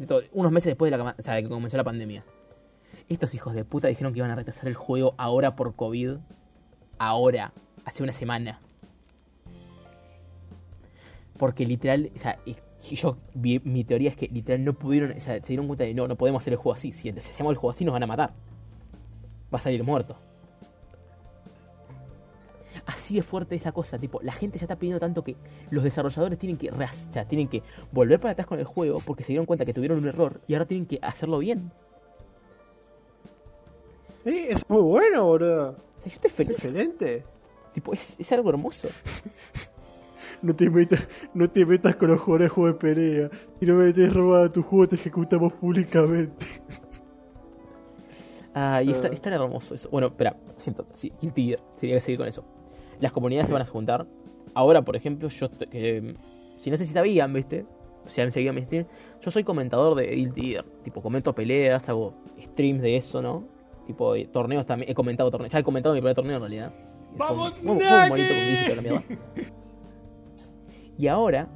[0.07, 2.23] todo- unos meses después de, la, o sea, de que comenzó la pandemia.
[3.09, 6.15] Estos hijos de puta dijeron que iban a retrasar el juego ahora por COVID.
[6.97, 7.53] Ahora,
[7.85, 8.59] hace una semana.
[11.41, 12.37] Porque literal, o sea,
[12.91, 16.07] yo, mi teoría es que literal no pudieron, o sea, se dieron cuenta de no,
[16.07, 16.91] no podemos hacer el juego así.
[16.91, 18.29] Si hacemos el juego así nos van a matar.
[19.51, 20.15] Va a salir muerto.
[22.85, 25.35] Así de fuerte es la cosa, tipo, la gente ya está pidiendo tanto que
[25.71, 26.75] los desarrolladores tienen que, o
[27.09, 29.97] sea, tienen que volver para atrás con el juego porque se dieron cuenta que tuvieron
[29.97, 31.71] un error y ahora tienen que hacerlo bien.
[34.25, 35.69] Eh, es muy bueno, boludo.
[35.69, 36.63] O sea, yo estoy feliz.
[36.63, 37.23] Excelente.
[37.73, 38.89] Tipo, es, es algo hermoso.
[40.41, 43.29] No te metas, no te metas con los jugadores de juego de pelea.
[43.59, 46.45] Si no me metes robado tu juego, te ejecutamos públicamente.
[48.53, 49.17] Ah, y es, tan- Ah.
[49.17, 49.89] tan hermoso eso.
[49.89, 52.43] Bueno, espera, siento, sí, Guilty Gear, tenía que seguir con eso.
[52.99, 54.05] Las comunidades se van a juntar.
[54.53, 56.13] Ahora, por ejemplo, yo, estoy- que,
[56.57, 57.65] si no sé si sabían, ¿viste?
[58.07, 58.87] Si han seguido mi stream,
[59.21, 60.65] yo soy comentador de Guilty Gear.
[60.83, 63.45] Tipo, comento peleas, hago streams de eso, ¿no?
[63.87, 64.91] Tipo, eh, torneos también.
[64.91, 65.53] He comentado torneos.
[65.53, 66.73] Ya he comentado mi primer torneo en realidad.
[67.15, 69.03] ¡Vamos, fue un- fue un bonito con dígito, la mierda.
[70.97, 71.47] Y ahora,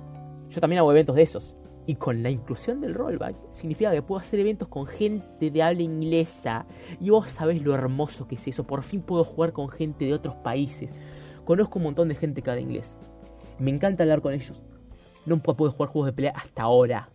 [0.50, 1.56] yo también hago eventos de esos.
[1.88, 5.84] Y con la inclusión del rollback, significa que puedo hacer eventos con gente de habla
[5.84, 6.66] inglesa.
[7.00, 8.66] Y vos sabés lo hermoso que es eso.
[8.66, 10.92] Por fin puedo jugar con gente de otros países.
[11.46, 12.98] Conozco un montón de gente que habla inglés.
[13.60, 14.62] Me encanta hablar con ellos.
[15.28, 17.10] Nunca pude jugar juegos de pelea hasta ahora.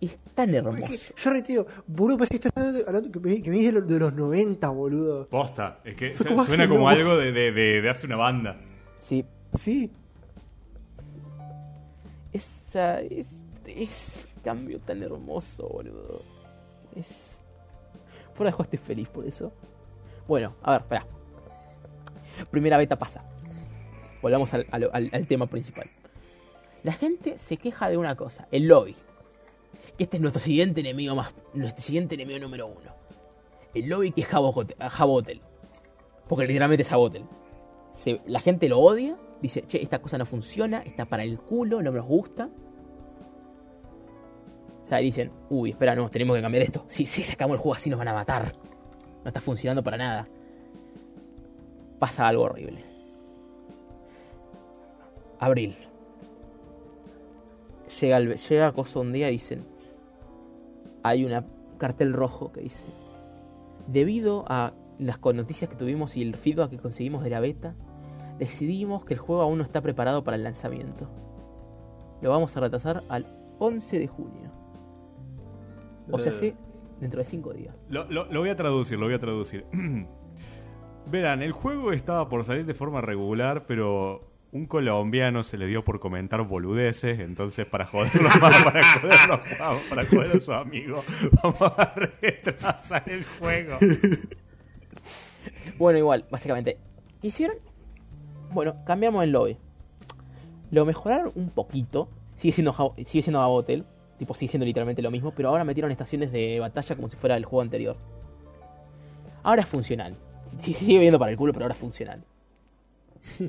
[0.00, 1.12] Es tan hermoso.
[1.16, 3.98] Yo retiro, boludo, parece que estás hablando, hablando- que me, que me dice de, de
[3.98, 5.28] los 90, boludo.
[5.28, 6.88] Posta, es que ¿Cómo suena como no?
[6.88, 8.60] algo de, de, de, de hace una banda.
[8.98, 9.24] Sí,
[9.58, 9.90] Sí.
[12.32, 16.22] Esa es, es cambio tan hermoso, boludo.
[16.94, 17.40] Es.
[18.34, 19.52] Fuera de juego estoy feliz por eso.
[20.26, 21.06] Bueno, a ver, espera.
[22.50, 23.24] Primera beta pasa.
[24.22, 25.90] Volvamos al, al- al- tema principal.
[26.84, 28.94] La gente se queja de una cosa, el lobby.
[29.96, 31.34] Que este es nuestro siguiente enemigo más.
[31.54, 32.92] Nuestro siguiente enemigo número uno.
[33.74, 34.76] El lobby que es Jabo Hotel.
[34.88, 35.40] Jabo Hotel.
[36.28, 37.24] Porque literalmente es Jabo Hotel.
[37.92, 41.82] Se- la gente lo odia, dice, che, esta cosa no funciona, está para el culo,
[41.82, 42.48] no nos gusta.
[44.82, 46.84] O sea, dicen, uy, espera, no, tenemos que cambiar esto.
[46.88, 48.54] Si, si sacamos el juego así nos van a matar.
[49.22, 50.28] No está funcionando para nada.
[51.98, 52.82] Pasa algo horrible.
[55.40, 55.76] Abril.
[58.00, 59.64] Llega, el, llega cosa un día y dicen,
[61.02, 61.44] hay un
[61.78, 62.86] cartel rojo que dice,
[63.86, 67.74] debido a las noticias que tuvimos y el feedback que conseguimos de la beta,
[68.38, 71.08] decidimos que el juego aún no está preparado para el lanzamiento.
[72.22, 73.26] Lo vamos a retrasar al
[73.58, 74.50] 11 de junio.
[76.10, 76.34] O sea, Eh.
[76.34, 76.54] sí,
[77.00, 77.78] dentro de 5 días.
[77.88, 79.64] Lo, lo- lo voy a traducir, lo voy a traducir.
[81.10, 84.20] Verán, el juego estaba por salir de forma regular, pero
[84.52, 89.82] un colombiano se le dio por comentar boludeces, entonces para joderlo más, para joderlo, vamos,
[89.88, 91.02] para joder a su amigo,
[91.42, 93.78] vamos a retrasar el juego.
[95.78, 96.78] Bueno, igual, básicamente.
[97.20, 97.56] ¿Qué hicieron?
[98.52, 99.56] Bueno, cambiamos el lobby.
[100.70, 102.08] Lo mejoraron un poquito.
[102.34, 103.84] Sigue siendo, sigue siendo Jabo Hotel.
[104.18, 105.32] Tipo, sigue siendo literalmente lo mismo.
[105.32, 107.96] Pero ahora metieron estaciones de batalla como si fuera el juego anterior.
[109.42, 110.14] Ahora es funcional.
[110.58, 112.22] Sí, sigue viendo para el culo, pero ahora es funcional.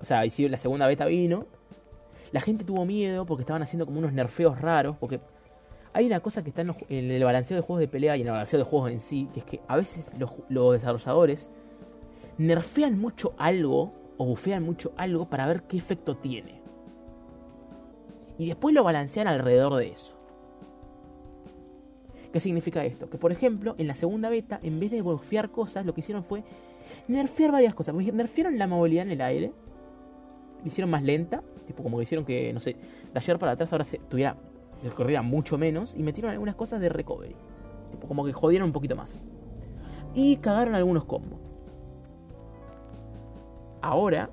[0.00, 1.46] O sea, la segunda beta vino.
[2.30, 4.98] La gente tuvo miedo porque estaban haciendo como unos nerfeos raros.
[4.98, 5.18] Porque
[5.94, 8.32] hay una cosa que está en, el balanceo de juegos de pelea y en el
[8.32, 10.16] balanceo de juegos en sí, que es que a veces
[10.50, 11.50] los desarrolladores
[12.38, 16.60] nerfean mucho algo o bufean mucho algo para ver qué efecto tiene.
[18.38, 20.16] Y después lo balancean alrededor de eso.
[22.32, 23.08] ¿Qué significa esto?
[23.08, 26.24] Que por ejemplo, en la segunda beta, en vez de bufear cosas, lo que hicieron
[26.24, 26.42] fue
[27.06, 27.94] nerfear varias cosas.
[27.94, 29.52] Nerfearon la movilidad en el aire,
[30.60, 33.72] la hicieron más lenta, tipo como que hicieron que, no sé, de ayer para atrás
[33.72, 34.36] ahora se tuviera
[34.90, 37.36] corriera mucho menos y metieron algunas cosas de recovery.
[37.90, 39.22] Tipo, como que jodieron un poquito más.
[40.14, 41.38] Y cagaron algunos combos.
[43.84, 44.30] Ahora,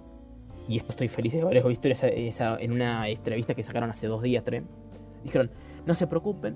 [0.70, 4.08] y esto estoy feliz de haber visto esa, esa- en una entrevista que sacaron hace
[4.08, 4.64] dos días, tres.
[5.26, 5.52] Dijeron,
[5.86, 6.56] no se preocupen,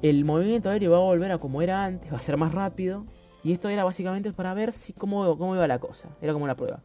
[0.00, 3.04] el movimiento aéreo va a volver a como era antes, va a ser más rápido.
[3.42, 6.08] Y esto era básicamente para ver si cómo, cómo iba la cosa.
[6.22, 6.82] Era como una prueba.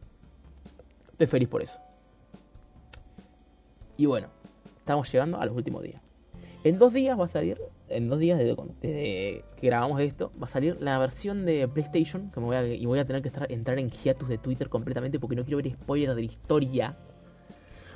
[1.12, 1.78] Estoy feliz por eso.
[3.96, 4.26] Y bueno,
[4.78, 6.02] estamos llegando a los últimos días.
[6.64, 7.60] En dos días va a salir
[7.96, 12.30] en dos días desde, desde que grabamos esto, va a salir la versión de PlayStation.
[12.30, 14.68] Que me voy a, y voy a tener que estar, entrar en hiatus de Twitter
[14.68, 16.96] completamente porque no quiero ver spoilers de la historia.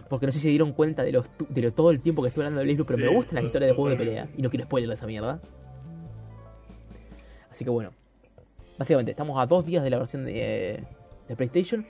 [0.08, 2.22] Porque no sé si se dieron cuenta de, los, tu- de lo, todo el tiempo
[2.22, 3.96] que estoy hablando de Blaze Blue, pero Sí, me gustan las historias de juegos de
[4.04, 4.28] pelea.
[4.36, 5.40] Y no quiero spoiler de esa mierda.
[7.50, 7.92] Así que bueno.
[8.78, 10.82] Básicamente, estamos a dos días de la versión de,
[11.28, 11.86] de PlayStation.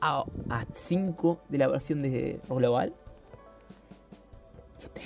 [0.00, 0.24] A
[0.72, 2.94] 5 de la versión de global.
[4.80, 5.02] Y estoy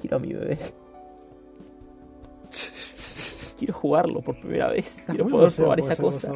[0.00, 0.58] Quiero a mi bebé.
[3.58, 5.02] Quiero jugarlo por primera vez.
[5.06, 6.32] Quiero poder probar esa cosa.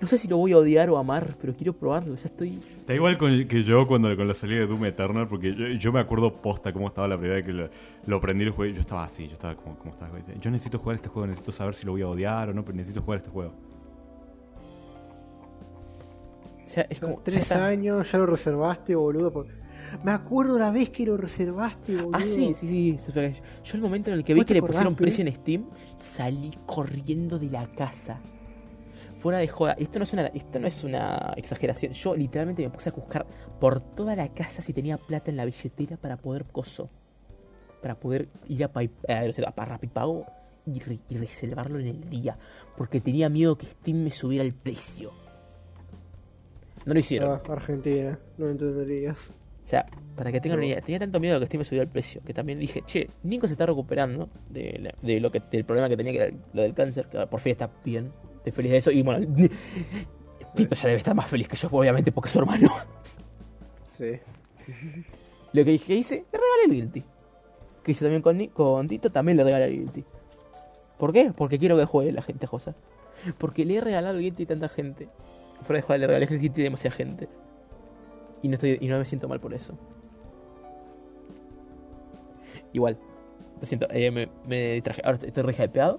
[0.00, 2.14] No sé si lo voy a odiar o amar, pero quiero probarlo.
[2.14, 2.54] Ya estoy.
[2.78, 5.92] Está igual con- que yo cuando con la salida de Doom Eternal, porque yo, yo
[5.92, 7.68] me acuerdo posta cómo estaba la primera vez que lo,
[8.06, 8.72] lo prendí y lo jugué.
[8.72, 10.18] Yo estaba así, yo estaba como, como estaba.
[10.40, 12.76] Yo necesito jugar este juego, necesito saber si lo voy a odiar o no, pero
[12.76, 13.52] necesito jugar este juego.
[16.64, 17.20] O sea, es como.
[17.22, 19.30] Tres años, ya lo reservaste, boludo.
[19.32, 19.65] por-
[20.04, 22.10] Me acuerdo la vez que lo reservaste, boludo.
[22.14, 22.96] Ah, sí, sí, sí.
[23.64, 25.66] Yo el momento en el que vi ¿Vos te que le pusieron precio en Steam,
[25.98, 28.20] salí corriendo de la casa.
[29.18, 29.72] Fuera de joda.
[29.78, 31.92] Esto no es una, esto no es una exageración.
[31.92, 33.26] Yo literalmente me puse a buscar
[33.58, 36.90] por toda la casa si tenía plata en la billetera para poder coso.
[37.82, 40.26] Para poder ir a, Pay- eh, a Rapipago
[40.66, 42.38] y, re- y reservarlo en el día.
[42.76, 45.10] Porque tenía miedo que Steam me subiera el precio.
[46.84, 47.30] No lo hicieron.
[47.32, 49.16] Ah, Argentina, no entenderías.
[49.66, 51.82] O sea, para que tengan una idea, tenía tanto miedo de que Steam me subiera
[51.82, 55.40] el precio que también dije, che, Nico se está recuperando de, la- de lo que
[55.50, 58.12] del problema que tenía que era lo del cáncer, que ahora por fin está bien,
[58.36, 59.26] estoy feliz de eso y bueno,
[60.54, 62.68] Tito ya debe estar más feliz que yo, obviamente, porque es su hermano.
[63.92, 64.12] Sí.
[65.52, 67.04] Lo que dije hice, le regalé el Guilty.
[67.82, 70.04] Que hice también con, con Tito, también le regalé el Guilty.
[70.96, 71.32] ¿Por qué?
[71.36, 72.74] Porque quiero que juegue la gente, Josa.
[73.36, 75.08] Porque le he regalado el Guilty a tanta gente.
[75.62, 77.28] Fuera de jugar, le regalé el Guilty a demasiada gente.
[78.46, 79.76] Y no, estoy, y no me siento mal por eso.
[82.72, 82.96] Igual,
[83.60, 84.82] lo siento, eh, me.
[85.02, 85.98] Ahora estoy re hypeado.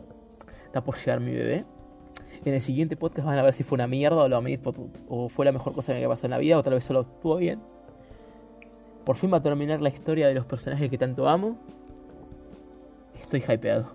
[0.66, 1.66] Está por llegar mi bebé.
[2.46, 4.42] En el siguiente podcast van a ver si fue una mierda o, lo
[5.10, 7.02] o fue la mejor cosa que me pasó en la vida, o tal vez solo
[7.02, 7.60] estuvo bien.
[9.04, 11.58] Por fin va a terminar la historia de los personajes que tanto amo.
[13.20, 13.92] Estoy hypeado.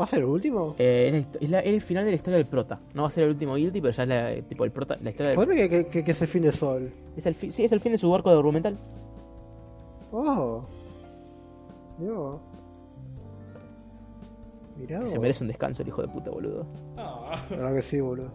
[0.00, 0.74] ¿Va a ser el último?
[0.78, 2.80] Eh, es, la histo- es la- es el final de la historia del prota.
[2.94, 5.10] No va a ser el último Guilty, pero ya es la, tipo, el prota, la
[5.10, 6.92] historia del que, que, que, que es el fin de Sol.
[7.16, 8.76] es el, fi- sí, es el fin de su arco documental.
[10.10, 10.64] Oh.
[11.98, 12.14] Mirá.
[14.76, 15.00] Mirá.
[15.00, 16.66] Que se merece un descanso el hijo de puta, boludo.
[16.96, 18.32] La verdad que sí, boludo.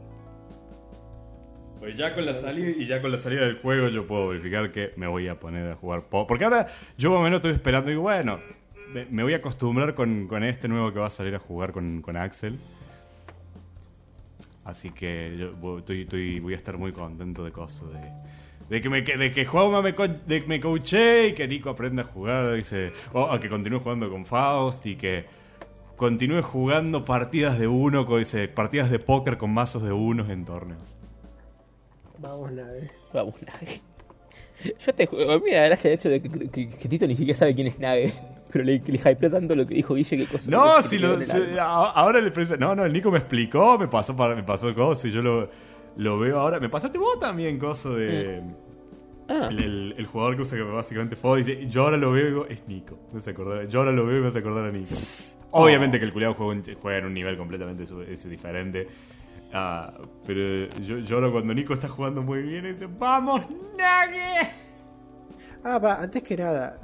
[1.80, 4.72] Pues ya con la salida y ya con la salida del juego yo puedo verificar
[4.72, 6.66] que me voy a poner a jugar po- porque ahora
[6.98, 8.38] yo más o menos estoy esperando y digo, bueno,
[8.94, 12.02] me, voy a acostumbrar con, con este nuevo que va a salir a jugar con,
[12.02, 12.58] con Axel.
[14.64, 18.12] Así que yo estoy, estoy- voy a estar muy contento de cosas de,
[18.76, 21.70] de que me que- de que Juanma me, de que me coaché y que Nico
[21.70, 25.26] aprenda a jugar, dice, o a que continúe jugando con Faust y que
[25.96, 30.98] continúe jugando partidas de uno, dice, partidas de póker con mazos de unos en torneos.
[32.20, 32.90] Vamos, nave.
[33.14, 33.80] Vamos, Nage.
[34.86, 35.32] Yo te juego.
[35.34, 37.56] A mí me da gracia el hecho de que, que- que Tito ni siquiera sabe
[37.56, 38.12] quién es Nage.
[38.52, 40.50] Pero le, le hypeó tanto lo que dijo Guille que cosa.
[40.50, 43.78] No, que si lo, si- a- ahora le parece, no, no, el Nico me explicó,
[43.78, 45.50] me pasó para, me pasó cosas y yo lo,
[45.98, 46.60] lo veo ahora.
[46.60, 48.42] Me pasaste vos también cosa de
[49.30, 52.24] Ah, el, el- el jugador que usa que básicamente fue dice, yo ahora lo veo
[52.26, 52.98] y digo, es Nico.
[53.12, 54.96] Me hace acordar, yo ahora lo veo y me hace acordar a Nico.
[55.52, 58.88] Obviamente que el culiado juega, en- juega en un nivel completamente es diferente.
[59.54, 59.94] Ah,
[60.26, 63.42] pero yo lloro cuando Nico está jugando muy bien y dice, ¡Vamos,
[63.78, 64.52] Nage!
[65.64, 66.78] Ah, va, antes que nada.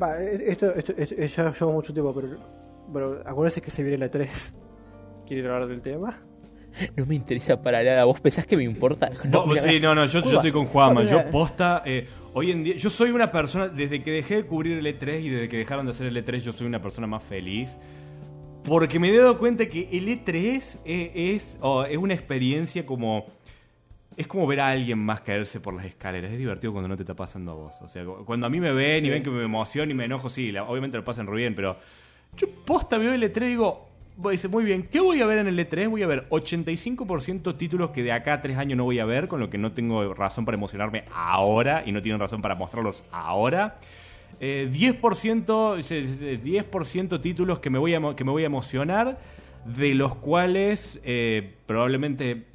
[0.00, 2.28] Va, eh, esto, esto, esto- eh, ya lleva mucho tiempo, pero.
[2.92, 4.54] Pero acuérdense que se viene la 3.
[5.26, 6.18] ¿Quieren hablar del tema?
[6.96, 8.04] no me interesa para nada.
[8.04, 9.10] ¿Vos pensás que me importa?
[9.28, 11.04] No, mira, sí, no, no, yo, estoy con Juanma.
[11.04, 14.78] Yo posta, eh, hoy en día, yo soy una persona, desde que dejé de cubrir
[14.78, 17.22] el E3 y desde que dejaron de hacer el E3, yo soy una persona más
[17.22, 17.76] feliz.
[18.64, 23.26] Porque me he dado cuenta que el E3 es, es, oh, es una experiencia como...
[24.18, 26.30] Es como ver a alguien más caerse por las escaleras.
[26.32, 27.74] Es divertido cuando no te está pasando a vos.
[27.80, 30.04] O sea, cu- cuando a mí me ven y ven que me emociono y me
[30.06, 31.76] enojo, sí, la- obviamente lo pasan re bien, pero
[32.36, 33.88] yo posta veo el E3 y digo,
[34.30, 35.88] dice, muy bien, ¿qué voy a ver en el E3?
[35.88, 39.28] Voy a ver 85% títulos que de acá a tres años no voy a ver,
[39.28, 43.04] con lo que no tengo razón para emocionarme ahora y no tienen razón para mostrarlos
[43.12, 43.78] ahora.
[44.40, 49.18] Eh, 10%, dice, dice, 10% títulos que me, voy a, que me voy a emocionar,
[49.64, 52.47] de los cuales eh, probablemente...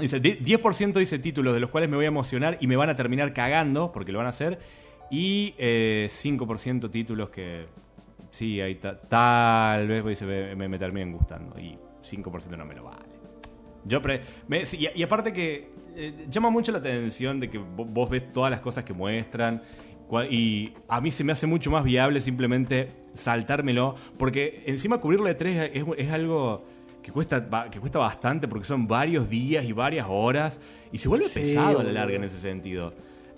[0.00, 2.88] Dice, di- 10% dice títulos de los cuales me voy a emocionar y me van
[2.90, 4.58] a terminar cagando, porque lo van a hacer.
[5.10, 7.66] Y eh, 5% títulos que
[8.30, 11.58] sí, ahí ta- tal vez pues, me, terminen gustando.
[11.58, 13.04] Y 5% no me lo vale.
[13.84, 14.20] Yo pre-
[14.94, 18.60] y, aparte que eh, llama mucho la atención de que vo- vos ves todas las
[18.60, 19.62] cosas que muestran
[20.28, 25.70] y a mí se me hace mucho más viable simplemente saltármelo porque encima cubrirle tres
[25.72, 26.64] es, es algo
[27.02, 30.60] que cuesta que cuesta bastante porque son varios días y varias horas
[30.92, 32.92] y se vuelve Sí, pesado a la larga en ese sentido.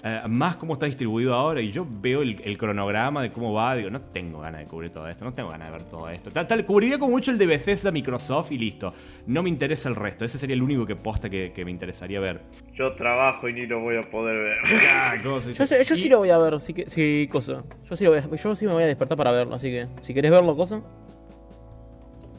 [0.04, 3.76] Eh, más cómo está distribuido ahora y yo veo el, el cronograma de cómo va,
[3.76, 6.28] digo, no tengo ganas de cubrir todo esto, no tengo ganas de ver todo esto.
[6.32, 8.92] Tal, tal, cubriría como mucho el de Bethesda, Microsoft y listo.
[9.28, 12.18] No me interesa el resto, ese sería el único que posta que, que me interesaría
[12.18, 12.40] ver.
[12.74, 14.56] Yo trabajo y ni lo voy a poder ver.
[14.92, 17.62] Ah, ¿cómo se Yo, yo sí lo voy a ver, sí, que, sí, cosa.
[17.88, 19.86] Yo sí, lo voy a- yo sí me voy a despertar para verlo, así que
[20.00, 20.82] si querés verlo, cosa.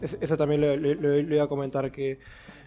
[0.03, 2.19] Es- Eso también le iba a comentar que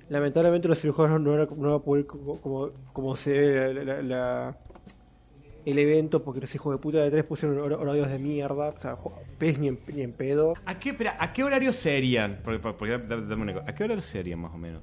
[0.08, 4.02] lamentablemente los cirujanos no, no va a poder como, como, como se ve la- la-
[4.02, 4.56] la-
[5.64, 8.78] el evento porque los hijos de puta de tres pusieron hor- horarios de mierda, o
[8.80, 8.96] sea,
[9.36, 10.54] pez ni en, ni en pedo.
[10.64, 12.38] ¿A qué, espera, ¿A qué horario serían?
[12.44, 13.64] Porque, porque- porque- dame- dame una cosa.
[13.68, 14.82] ¿A qué horario serían más o menos?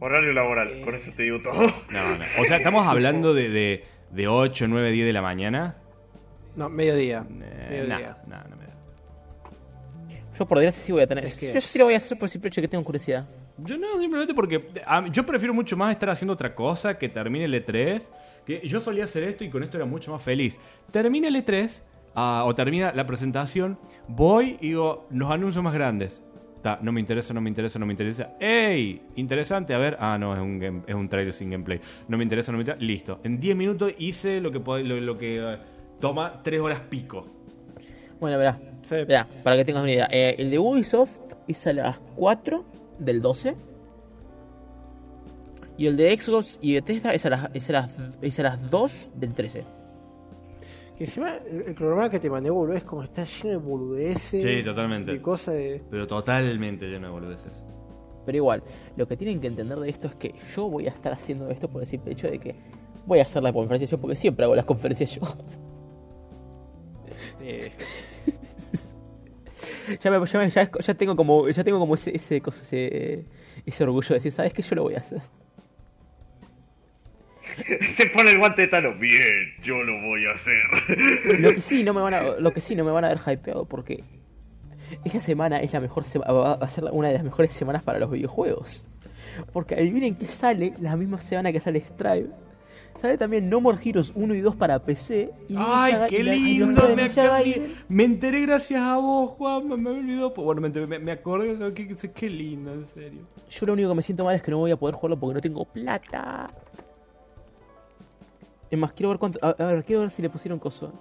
[0.00, 1.52] Horario laboral, con eso te digo todo.
[1.90, 2.24] No, no.
[2.40, 5.76] O sea, estamos hablando de, de, de 8, 9, 10 de la mañana.
[6.56, 7.24] No, mediodía.
[7.28, 8.16] Eh, mediodía.
[8.26, 8.59] no, no, no.
[10.40, 11.24] Yo por desgracia sí voy a tener.
[11.24, 12.82] Es que- Yo sí lo voy a hacer por el simple hecho de que tengo
[12.82, 13.28] curiosidad.
[13.58, 17.44] Yo no, simplemente porque a yo prefiero mucho más estar haciendo otra cosa que termine
[17.44, 18.08] el E3.
[18.46, 20.56] Que yo solía hacer esto y con esto era mucho más feliz.
[20.90, 21.82] Termina el E3
[22.14, 23.78] ah, o termina la presentación,
[24.08, 26.22] voy y digo, los anuncios más grandes.
[26.62, 28.30] Ta, no me interesa, no me interesa, no me interesa.
[28.40, 29.02] ¡Ey!
[29.16, 29.96] Interesante, a ver.
[30.00, 31.80] Ah, no, es un, game- es un trailer sin gameplay.
[32.08, 32.82] No me interesa, no me interesa.
[32.84, 33.20] Listo.
[33.24, 35.58] En 10 minutos hice lo que, lo, lo que eh,
[36.00, 37.26] toma 3 horas pico.
[38.18, 38.58] Bueno, verá.
[38.90, 38.96] Sí.
[39.44, 40.08] Para que tengas una idea.
[40.10, 42.64] Eh, el de Ubisoft es a las 4
[42.98, 43.54] del 12.
[45.78, 48.68] Y el de Xbox y Bethesda es a las, es a las, es a las
[48.68, 49.64] 2 del 13.
[50.98, 54.42] Que encima el, el programa que te mandé, boludo, es como está lleno de boludeces.
[54.42, 55.12] Sí, totalmente.
[55.12, 55.82] De cosas de.
[55.90, 57.64] Pero totalmente lleno de boludeces.
[58.26, 58.62] Pero igual,
[58.96, 61.68] lo que tienen que entender de esto es que yo voy a estar haciendo esto
[61.68, 62.54] por el simple hecho de que
[63.06, 65.22] voy a hacer la conferencia yo, porque siempre hago las conferencias yo.
[67.40, 67.72] eh,
[70.02, 73.24] ya, me- ya, me- ya- ya tengo como ya tengo como ese ese, cosa, ese
[73.66, 74.62] ese orgullo de decir, ¿sabes qué?
[74.62, 75.20] Yo lo voy a hacer.
[77.96, 78.98] Se pone el guante de Thanos.
[78.98, 81.38] Bien, yo lo voy a hacer.
[81.40, 83.18] Lo que sí no me van a, lo que sí no me van a ver
[83.26, 84.02] hypeado porque
[85.04, 88.10] esta semana es la mejor va a ser una de las mejores semanas para los
[88.10, 88.88] videojuegos.
[89.52, 92.30] Porque adivinen que sale la misma semana que sale Strive.
[92.98, 95.30] Sale también No More Heroes 1 y 2 para PC.
[95.48, 96.82] Y ¡Ay, Ninja qué y lindo!
[96.94, 97.72] Me, Gaiden.
[97.88, 99.68] me enteré gracias a vos, Juan.
[99.68, 100.30] Me, me olvidó.
[100.34, 101.56] Bueno, me, enteré- me, me acordé.
[101.74, 103.20] qué, qué- qué lindo, en serio.
[103.48, 105.34] Yo lo único que me siento mal es que no voy a poder jugarlo porque
[105.34, 106.46] no tengo plata.
[108.70, 109.38] Es más, quiero ver cuánto.
[109.42, 110.92] A, a ver, quiero ver si le pusieron coso.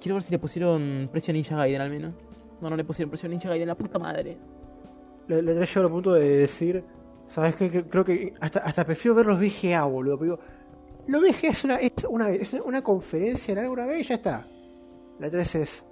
[0.00, 2.12] Quiero ver si le pusieron precio a Ninja Gaiden al menos.
[2.60, 4.36] No, no le pusieron precio a Ninja Gaiden, la puta madre.
[5.28, 6.84] le, le traigo al punto de decir,
[7.26, 7.70] ¿sabes qué?
[7.70, 10.18] Que- Creo que hasta, hasta prefiero ver los VGA, boludo.
[10.18, 10.38] Pero
[11.10, 14.46] lo VGA es una, es una, es una conferencia larga una vez y ya está.
[15.18, 15.84] La 3 es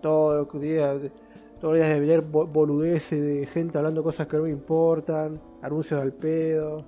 [0.00, 0.92] todo lo que día,
[1.60, 5.40] todos los días de ver bo- boludeces de gente hablando cosas que no me importan,
[5.62, 6.84] anuncios al pedo.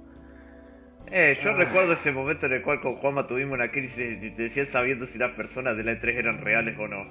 [1.12, 4.44] Eh, yo recuerdo ese momento en el cual con Juanma tuvimos una crisis y te
[4.44, 7.06] decían sabiendo si las personas de la E3 eran reales o no.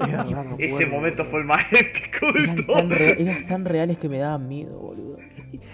[0.00, 2.88] Es verdad, me Ese momento fue el más épico de Eran todo.
[2.88, 5.18] tan, eran tan reales que me daban miedo, boludo.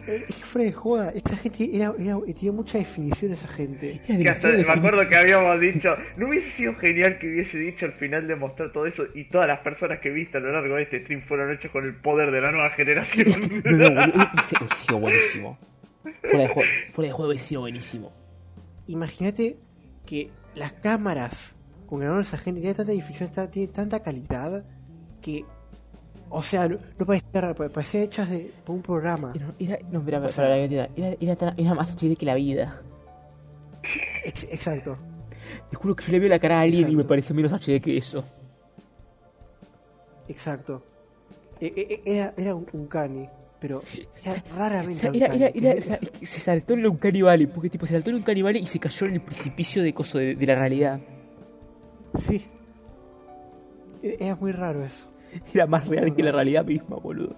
[0.06, 4.00] Eh, Es que fuera de joda, esta gente era, era, tenía mucha definición esa gente.
[4.06, 7.58] Era Que hasta, demasiado me acuerdo que habíamos dicho, no hubiese sido genial que hubiese
[7.58, 10.52] dicho al final de mostrar todo eso y todas las personas que viste a lo
[10.52, 13.26] largo de este stream fueron hechos con el poder de la nueva generación.
[13.64, 14.12] No, no,
[14.76, 15.58] sido buenísimo.
[16.22, 18.12] Fuera de juego, fuera de juego hubiese sido buenísimo.
[18.86, 19.56] Imagínate
[20.06, 21.54] que las cámaras
[21.86, 22.92] con que esa gente tiene tanta
[23.32, 24.64] ta- tiene tanta calidad
[25.20, 25.44] que.
[26.34, 29.32] O sea, no, no parecía, parecía hechas de, por un programa.
[29.34, 30.88] Era, era, no, espera, O sea- era,
[31.20, 32.80] era, tan- era más HD que la vida.
[34.24, 34.96] Ex- exacto.
[35.70, 37.80] Te juro que yo le veo la cara a alguien y me parece menos HD
[37.80, 38.24] que eso.
[40.28, 40.82] Exacto.
[41.60, 43.26] E- e- Era, era un, un cani,
[43.62, 47.70] pero O raramente sea, era, era, era, o sea, se saltó en un canibale, porque
[47.70, 50.34] tipo se saltó en un canibale y se cayó en el precipicio de coso de,
[50.34, 51.00] de la realidad.
[52.16, 52.44] Sí.
[54.02, 55.06] Era muy raro eso.
[55.54, 57.34] Era más real que la realidad misma, boludo.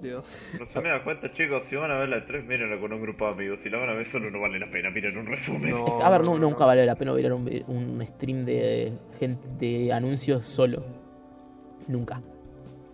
[0.00, 0.24] Dios.
[0.58, 3.02] No se me da cuenta, chicos, si van a ver la 3, mírenla con un
[3.02, 3.60] grupo de amigos.
[3.62, 4.90] Si la van a ver solo, no vale la pena.
[4.90, 5.72] Miren un resumen.
[6.02, 10.44] a ver, no, nunca vale la pena ver un, un stream de gente de anuncios
[10.44, 10.82] solo.
[11.86, 12.20] Nunca.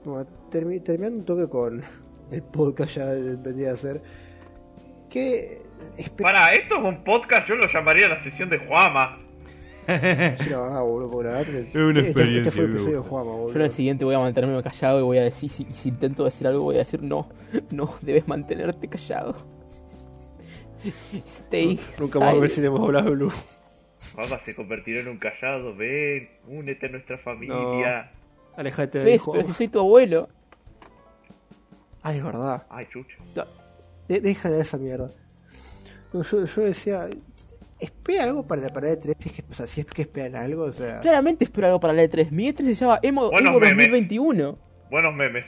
[0.04, 1.82] Bueno, termi- terminando un toque con
[2.30, 4.02] el podcast ya vendría a ser.
[5.10, 5.62] ¿Qué.
[5.96, 9.20] espe- Para, esto es un podcast, yo lo llamaría la sesión de Juama.
[9.88, 12.68] Sí, la verdad, boludo, porque la verdad que- Es una este- experiencia, Este fue el
[12.68, 13.10] me episodio de gusta.
[13.10, 13.48] Juama, boludo.
[13.48, 16.24] Yo en el siguiente voy a mantenerme callado y voy a decir, si, si intento
[16.24, 17.28] decir algo, voy a decir no,
[17.70, 19.34] no, debes mantenerte callado.
[21.26, 22.50] Stay Nunca más a ver silent.
[22.50, 23.32] si le hemos hablado de Blue.
[24.14, 28.12] Juanma se convertirá en un callado, ven, únete a nuestra familia.
[28.56, 29.24] Alejate de ¿Ves?
[29.30, 30.28] Pero si soy tu abuelo.
[32.08, 32.66] Ay, es verdad.
[32.70, 33.16] Ay, chucho.
[33.36, 33.44] No,
[34.08, 35.10] de- déjale esa mierda.
[36.12, 37.08] No, yo, yo decía,
[37.78, 40.02] espera algo para la parada de 3, si es que, o sea, si es que
[40.02, 41.00] esperan algo, o sea...
[41.00, 42.30] Claramente espero algo para la E3.
[42.30, 43.76] Mi E3 se llama Emo, Buenos Emo memes.
[43.88, 44.58] 2021.
[44.90, 45.44] Buenos memes.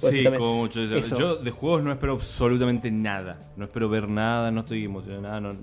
[0.00, 0.80] Pues Sí, como mucho.
[0.80, 1.16] Eso.
[1.16, 3.38] Yo de juegos no espero absolutamente nada.
[3.56, 5.40] No espero ver nada, no estoy emocionado, nada.
[5.40, 5.56] No.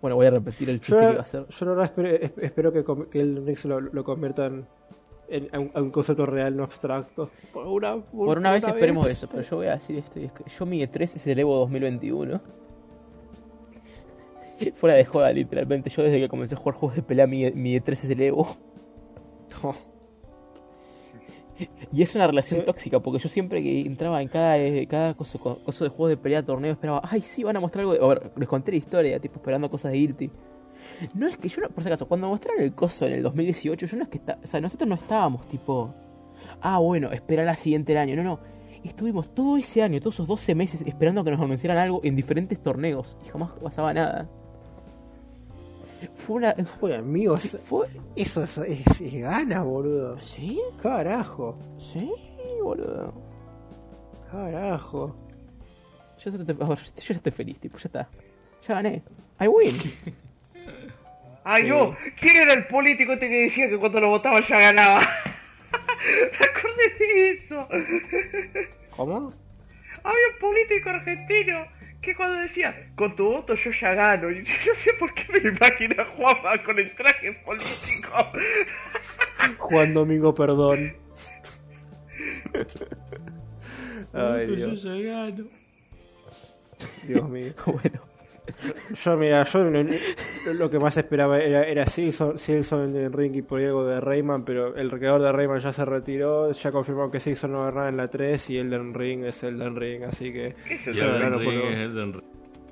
[0.00, 1.46] Bueno, voy a repetir el Yo, chiste que iba a hacer.
[1.48, 4.66] yo la verdad espero, es- espero que, que el Nix lo, lo conviertan
[5.28, 7.30] en, un, a un concepto real, no abstracto.
[7.52, 10.18] Por una, Por una vez esperemos eso, pero yo voy a decir esto.
[10.20, 12.40] y es que yo mi E3 es el Evo 2021.
[14.74, 15.90] Fuera de joda, literalmente.
[15.90, 18.48] Yo desde que comencé a jugar juegos de pelea, mi, mi E3 es el Evo.
[19.62, 19.74] No.
[21.90, 25.40] Y es una relación tóxica, porque yo siempre que entraba en cada, eh, cada coso,
[25.40, 27.94] co- coso de juegos de pelea, torneo, esperaba, ay, sí, van a mostrar algo.
[27.94, 28.04] De...
[28.04, 30.30] A ver, les conté la historia, tipo, esperando cosas de Irti.
[31.14, 33.86] No es que yo, no, por si acaso, cuando mostraron el coso en el 2018,
[33.86, 35.94] yo no es que está, o sea, nosotros no estábamos tipo,
[36.60, 38.16] ah, bueno, espera la siguiente año.
[38.16, 38.40] No, no.
[38.84, 42.62] Estuvimos todo ese año, todos esos 12 meses, esperando que nos anunciaran algo en diferentes
[42.62, 44.28] torneos y jamás pasaba nada.
[46.14, 46.54] Fue una.
[46.80, 47.88] Oye, amigos, Fue.
[48.14, 50.20] eso es, es, es ganas, boludo.
[50.20, 50.60] ¿Sí?
[50.80, 52.08] Carajo, Sí,
[52.62, 53.12] boludo.
[54.30, 55.16] carajo.
[56.20, 58.08] Yo, yo ya estoy feliz, tipo, ya está.
[58.66, 59.02] Ya gané.
[59.40, 59.76] I win.
[61.50, 61.96] Ay, no.
[62.20, 65.00] ¿Quién era el político este que decía que cuando lo votaba ya ganaba?
[65.00, 67.66] Me acordé de eso.
[68.90, 69.32] ¿Cómo?
[70.04, 71.66] Había un político argentino
[72.02, 74.30] que cuando decía, con tu voto yo ya gano.
[74.30, 78.10] Y yo sé por qué me imagino a Juanma con el traje político.
[79.56, 80.94] Juan Domingo, perdón.
[84.12, 85.46] Ay, Yo ya gano.
[87.06, 87.54] Dios mío.
[87.64, 88.17] bueno.
[89.04, 89.82] Yo, mira, yo lo,
[90.54, 94.00] lo que más esperaba era, era Silson, Silson en el ring y por algo de
[94.00, 97.88] Rayman, pero el creador de Rayman ya se retiró, ya confirmó que Silson no va
[97.88, 100.54] en la 3 y Elden Ring es Elden Ring, así que...
[100.66, 102.22] ¿Qué es Elden Ring es Elden Ring.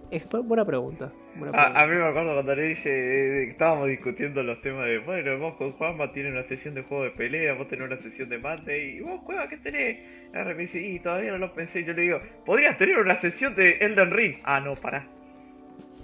[0.08, 1.12] Es bu- buena pregunta.
[1.34, 1.80] buena A, pregunta.
[1.80, 5.56] a mí me acuerdo cuando le dice, eh, estábamos discutiendo los temas de, bueno, vos
[5.56, 8.86] con Juanma tiene una sesión de juego de pelea, vos tenés una sesión de mate,
[8.92, 9.98] y vos, Cueva, ¿qué tenés?
[10.32, 13.54] Y me dice, y todavía no lo pensé, yo le digo, podrías tener una sesión
[13.56, 14.36] de Elden Ring.
[14.44, 15.08] Ah, no, pará.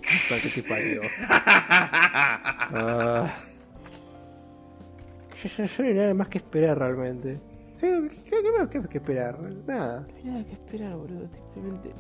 [0.02, 1.00] Puta, ¿Qué te parió?
[2.74, 3.31] Ah.
[5.42, 7.39] Yo, yo, yo no hay nada más que esperar realmente.
[7.81, 9.39] ¿Qué, qué, qué más que, que esperar?
[9.66, 10.00] Nada.
[10.00, 11.28] No hay nada que esperar, boludo.
[11.32, 11.90] Simplemente.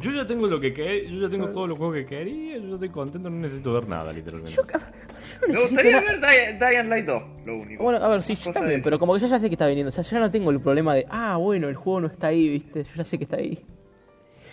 [0.00, 2.66] Yo ya tengo lo que quería, yo ya tengo todos los juegos que quería, yo
[2.68, 4.50] ya estoy contento, no necesito ver nada, literalmente.
[4.52, 5.06] Yo, cabrón, yo
[5.40, 7.82] no Me necesito gustaría ver Dying, Dying Light 2, lo único.
[7.84, 9.68] Bueno, a ver, sí, yo también, de- pero como que yo ya sé que está
[9.68, 9.90] viniendo.
[9.90, 12.26] O sea, yo ya no tengo el problema de, ah, bueno, el juego no está
[12.28, 12.82] ahí, viste.
[12.82, 13.64] Yo ya sé que está ahí.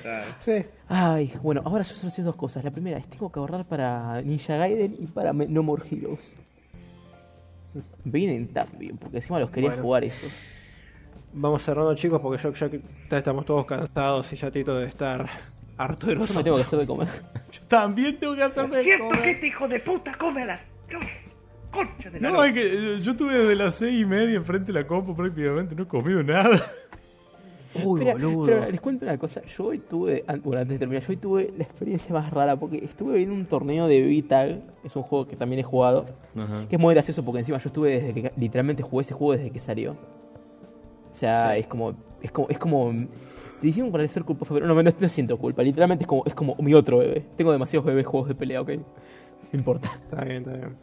[0.02, 0.32] Claro.
[0.40, 0.64] Sí.
[0.88, 2.64] Ay, bueno, ahora yo solo sé dos cosas.
[2.64, 6.34] La primera es tengo que ahorrar para Ninja Gaiden y para No More Heroes.
[8.04, 9.84] Vienen tan bien, porque encima los quería Bueno.
[9.84, 10.32] jugar esos.
[11.34, 12.52] Vamos cerrando, chicos, porque yo
[13.10, 15.28] ya estamos todos cansados y ya Tito de estar
[15.78, 16.44] harto de Yo me nosotros.
[16.44, 17.08] tengo que hacer de comer.
[17.52, 19.22] Yo también tengo que hacerme Cierto comer.
[19.22, 20.62] que este hijo de puta come a las
[20.92, 21.04] dos.
[21.72, 24.72] Concha de la No, es que eh, yo tuve desde las seis y media enfrente
[24.72, 26.60] de la compu prácticamente, no he comido nada.
[27.76, 28.46] Uy, boludo.
[28.46, 29.44] espera, les cuento una cosa.
[29.46, 32.78] Yo hoy tuve, bueno, antes de terminar, yo hoy tuve la experiencia más rara porque
[32.78, 36.06] estuve viendo un torneo de V-Tag, es un juego que también he jugado,
[36.68, 39.52] que es muy gracioso porque encima yo estuve desde que literalmente jugué ese juego desde
[39.52, 39.92] que salió.
[39.92, 42.94] O sea, es como, es como, es como,
[43.62, 46.34] te hicieron el ser culpa, pero no, no, no siento culpa, literalmente es como, es
[46.34, 47.26] como mi otro bebé.
[47.36, 48.70] Tengo demasiados bebés juegos de pelea, ok.
[49.52, 49.92] No importa.
[49.96, 50.76] Está bien, está bien.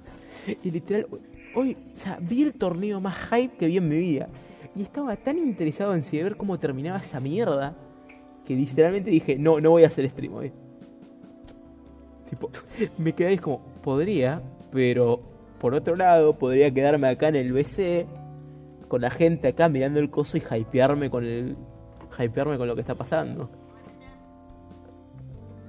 [0.63, 1.07] Y literal,
[1.55, 4.29] hoy, o sea, vi el torneo más hype que vi en mi vida.
[4.77, 7.75] Y estaba tan interesado en saber cómo terminaba esa mierda
[8.45, 10.53] que literalmente dije, no, no voy a hacer stream hoy.
[12.29, 12.51] Tipo,
[12.99, 15.21] me quedé ahí como, podría, pero
[15.59, 18.07] por otro lado, podría quedarme acá en el BC
[18.89, 21.57] con la gente acá mirando el coso y hypearme con el.
[22.19, 23.49] hypearme con lo que está pasando.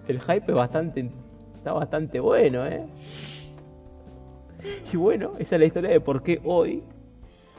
[0.07, 1.09] El hype es bastante.
[1.55, 2.85] está bastante bueno, eh.
[4.91, 6.83] Y bueno, esa es la historia de por qué hoy,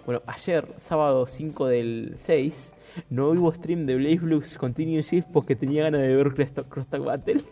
[0.09, 2.73] bueno, ayer, sábado 5 del 6,
[3.11, 6.87] no hubo stream de Blaze Blues Continue Shift porque tenía ganas de ver Cross Cross
[6.87, 7.43] Tag Battle.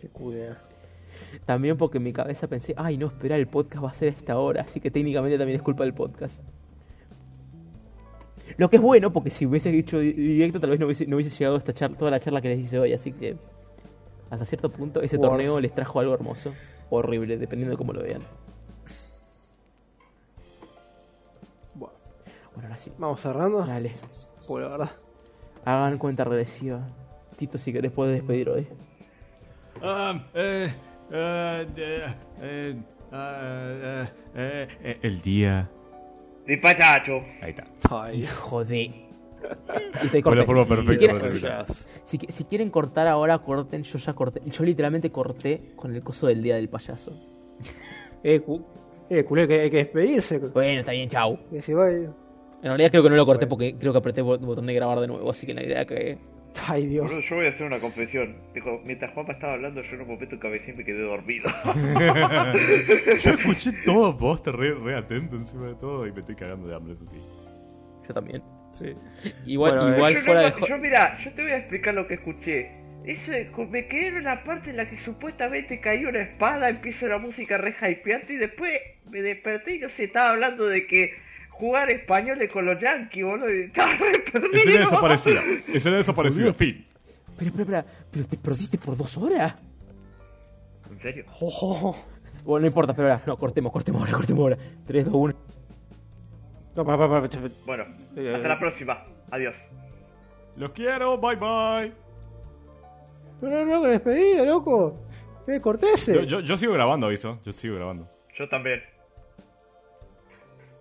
[0.00, 0.58] Qué cuida.
[1.46, 4.10] También porque en mi cabeza pensé, ay, no, espera, el podcast va a ser a
[4.16, 6.42] esta hora, así que técnicamente también es culpa del podcast.
[8.56, 11.14] Lo que es bueno, porque si hubiese dicho di- directo, tal vez no hubiese, no
[11.14, 13.36] hubiese llegado a esta charla, toda la charla que les hice hoy, así que.
[14.30, 15.30] hasta cierto punto ese Worf.
[15.30, 16.52] torneo les trajo algo hermoso.
[16.90, 18.22] Horrible, dependiendo de cómo lo vean.
[22.60, 22.92] Bueno, ahora sí.
[22.98, 23.64] vamos cerrando.
[23.64, 23.92] Dale.
[24.48, 24.90] La verdad.
[25.64, 26.80] Hagan cuenta regresiva.
[27.36, 28.66] Tito, si querés puedes despedir hoy.
[29.82, 30.70] Ah, eh,
[31.10, 31.66] eh,
[32.42, 32.76] eh,
[33.12, 35.70] ah, eh, el día.
[36.46, 37.20] Despachacho.
[37.40, 37.66] Ahí está.
[37.90, 38.90] Ay, Joder.
[40.04, 41.66] Y te Fue la forma Si perfecta quieren- para si- terminar.
[42.04, 43.82] Si, si quieren cortar ahora, corten.
[43.84, 44.40] Yo ya corté.
[44.44, 47.12] Yo literalmente corté con el coso del día del payaso.
[48.22, 48.62] eh, cu
[49.08, 50.38] eh, culé, que hay que despedirse.
[50.38, 51.38] Bueno, está bien, chau.
[51.50, 52.12] Que se vaya.
[52.62, 55.00] En realidad creo que no lo corté porque creo que apreté el botón de grabar
[55.00, 56.18] de nuevo, así que la idea que...
[56.68, 57.08] Ay, Dios.
[57.28, 58.36] Yo voy a hacer una confesión.
[58.52, 61.48] Dijo, mientras Juanpa estaba hablando, yo en un momento cabeceé y me quedé dormido.
[63.20, 66.74] Yo escuché todo posta, re, re atento encima de todo y me estoy cagando de
[66.74, 67.16] hambre, eso sí.
[68.06, 68.42] Yo también.
[68.72, 68.94] Sí.
[69.46, 70.50] Igual, Bueno, igual yo, no- fuera de...
[70.52, 72.70] jo- yo, mira, yo te voy a explicar lo que escuché.
[73.04, 77.06] Eso es, me quedé en una parte en la que supuestamente cayó una espada, empieza
[77.06, 78.72] la música re hypeante y después
[79.10, 81.14] me desperté y no sé, estaba hablando de que
[81.60, 83.92] jugar españoles con los yankees, boludo, y estaba.
[84.52, 85.42] Escena desaparecida.
[85.72, 86.52] Escena desaparecida.
[86.54, 86.86] Fin.
[87.38, 89.54] Pero, espera, espera, pero te perdiste por dos horas.
[90.90, 91.24] ¿En serio?
[91.40, 91.96] Oh,
[92.44, 93.24] Bueno, no importa, espera, ahora.
[93.26, 94.58] No, cortemos, cortemos ahora, cortemos ahora.
[94.86, 95.34] 3, 2, 1.
[96.76, 97.48] No, para, para, para.
[97.66, 97.84] Bueno,
[98.16, 99.04] Eh, hasta la próxima.
[99.30, 99.54] Adiós.
[100.56, 101.92] Los quiero, bye bye.
[103.40, 104.98] No, no, no, que despedida, loco.
[105.46, 106.12] Eh, cortese.
[106.14, 107.38] Yo, yo, yo sigo grabando, aviso.
[107.44, 108.06] Yo sigo grabando.
[108.36, 108.80] Yo también.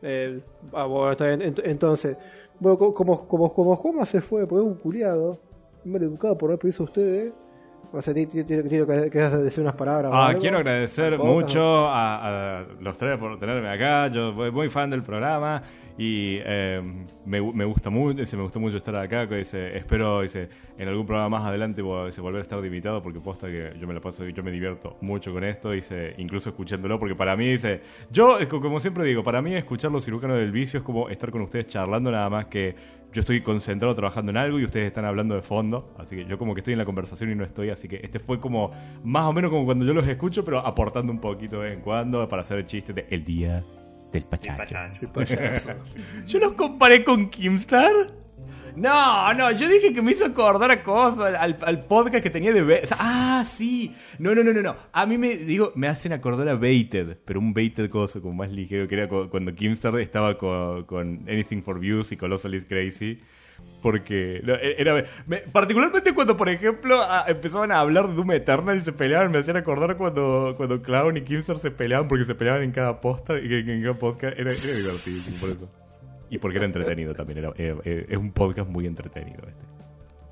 [0.01, 0.39] Eh,
[0.73, 1.41] ah, bueno, está bien.
[1.41, 2.17] Ent- Entonces,
[2.59, 5.39] bueno, co- como, como, como Joma se fue, porque es un culiado,
[5.85, 7.33] mal educado por haber pedido a ustedes.
[7.91, 10.11] O sea, tiene que, que decir unas palabras.
[10.13, 14.07] Ah, quiero agradecer mucho a, a los tres por tenerme acá.
[14.09, 15.61] Yo soy muy fan del programa
[15.99, 16.81] y eh,
[17.25, 19.25] me, me gusta mucho, me gustó mucho estar acá.
[19.25, 20.47] dice, espero dice,
[20.77, 23.93] en algún programa más adelante dice, volver a estar invitado porque posta que yo me
[23.93, 27.49] la paso y yo me divierto mucho con esto, dice, incluso escuchándolo porque para mí
[27.49, 31.31] dice, yo como siempre digo, para mí escuchar los cirujanos del vicio es como estar
[31.31, 32.75] con ustedes charlando nada más que
[33.11, 36.37] yo estoy concentrado trabajando en algo y ustedes están hablando de fondo, así que yo
[36.37, 38.71] como que estoy en la conversación y no estoy, así que este fue como
[39.03, 41.81] más o menos como cuando yo los escucho, pero aportando un poquito de vez en
[41.81, 43.61] cuando para hacer el chiste de el día
[44.11, 44.73] del pachacho.
[46.27, 47.91] Yo los comparé con Kimstar.
[48.75, 52.53] No, no, yo dije que me hizo acordar a cosas, al, al- podcast que tenía
[52.53, 52.61] de...
[52.61, 53.93] Be- o sea, ah, sí.
[54.19, 54.75] No, no, no, no, no.
[54.93, 58.51] A mí me, digo, me hacen acordar a Baited, pero un Baited cosa como más
[58.51, 62.63] ligero, que era cu- cuando Kimstar estaba con, con Anything for Views y Colossal is
[62.65, 63.19] Crazy.
[63.81, 68.31] Porque no, e- era, me- particularmente cuando, por ejemplo, a- empezaban a hablar de Doom
[68.31, 72.25] Eternal y se peleaban, me hacían acordar cuando, cuando Clown y Kimstar se peleaban porque
[72.25, 74.33] se peleaban en cada posta y en, en cada podcast.
[74.37, 75.69] Era, era divertido por eso.
[76.29, 77.39] Y porque era entretenido también.
[77.39, 79.69] Era, eh, eh, es un podcast muy entretenido este.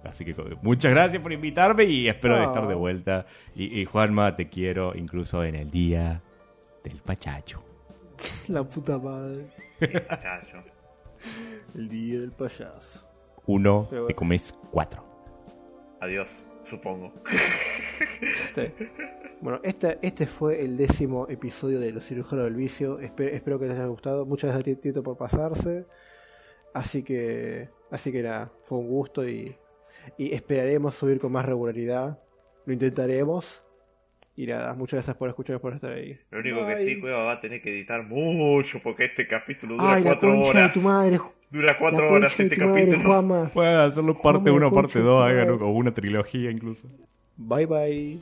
[0.07, 2.45] Así que muchas gracias por invitarme y espero de Ah.
[2.45, 3.25] estar de vuelta.
[3.55, 6.21] Y, y Juanma, te quiero incluso en el día
[6.83, 7.63] del pachacho.
[8.47, 9.47] La puta madre.
[9.79, 10.57] Despachacho.
[11.75, 13.06] El día del payaso.
[13.47, 14.05] Uno, bueno.
[14.07, 15.03] te comes cuatro.
[16.01, 16.27] Adiós,
[16.69, 17.13] supongo.
[18.21, 18.73] Este.
[19.39, 22.99] Bueno, este, este fue el décimo episodio de Los Cirujanos del Vicio.
[22.99, 24.25] Espe- espero que les haya gustado.
[24.25, 25.85] Muchas gracias, Tito, por pasarse.
[26.73, 29.55] Así que, así que nada, fue un gusto y,
[30.17, 32.19] y esperaremos subir con más regularidad.
[32.65, 33.63] Lo intentaremos.
[34.35, 36.19] Y nada, muchas gracias por escucharnos, por estar ahí.
[36.31, 36.75] Lo único Bye.
[36.75, 40.11] que sí, Cueva va a tener que editar mucho porque este capítulo dura Ay, la
[40.11, 40.67] cuatro concha horas.
[40.75, 41.19] de tu madre.
[41.49, 43.51] Dura La cuatro horas este capítulo.
[43.53, 45.65] Puedes hacerlo parte Juanma, 1, parte concha 2, de tu háganlo madre.
[45.65, 46.87] o una trilogía incluso.
[47.37, 48.19] Bye bye.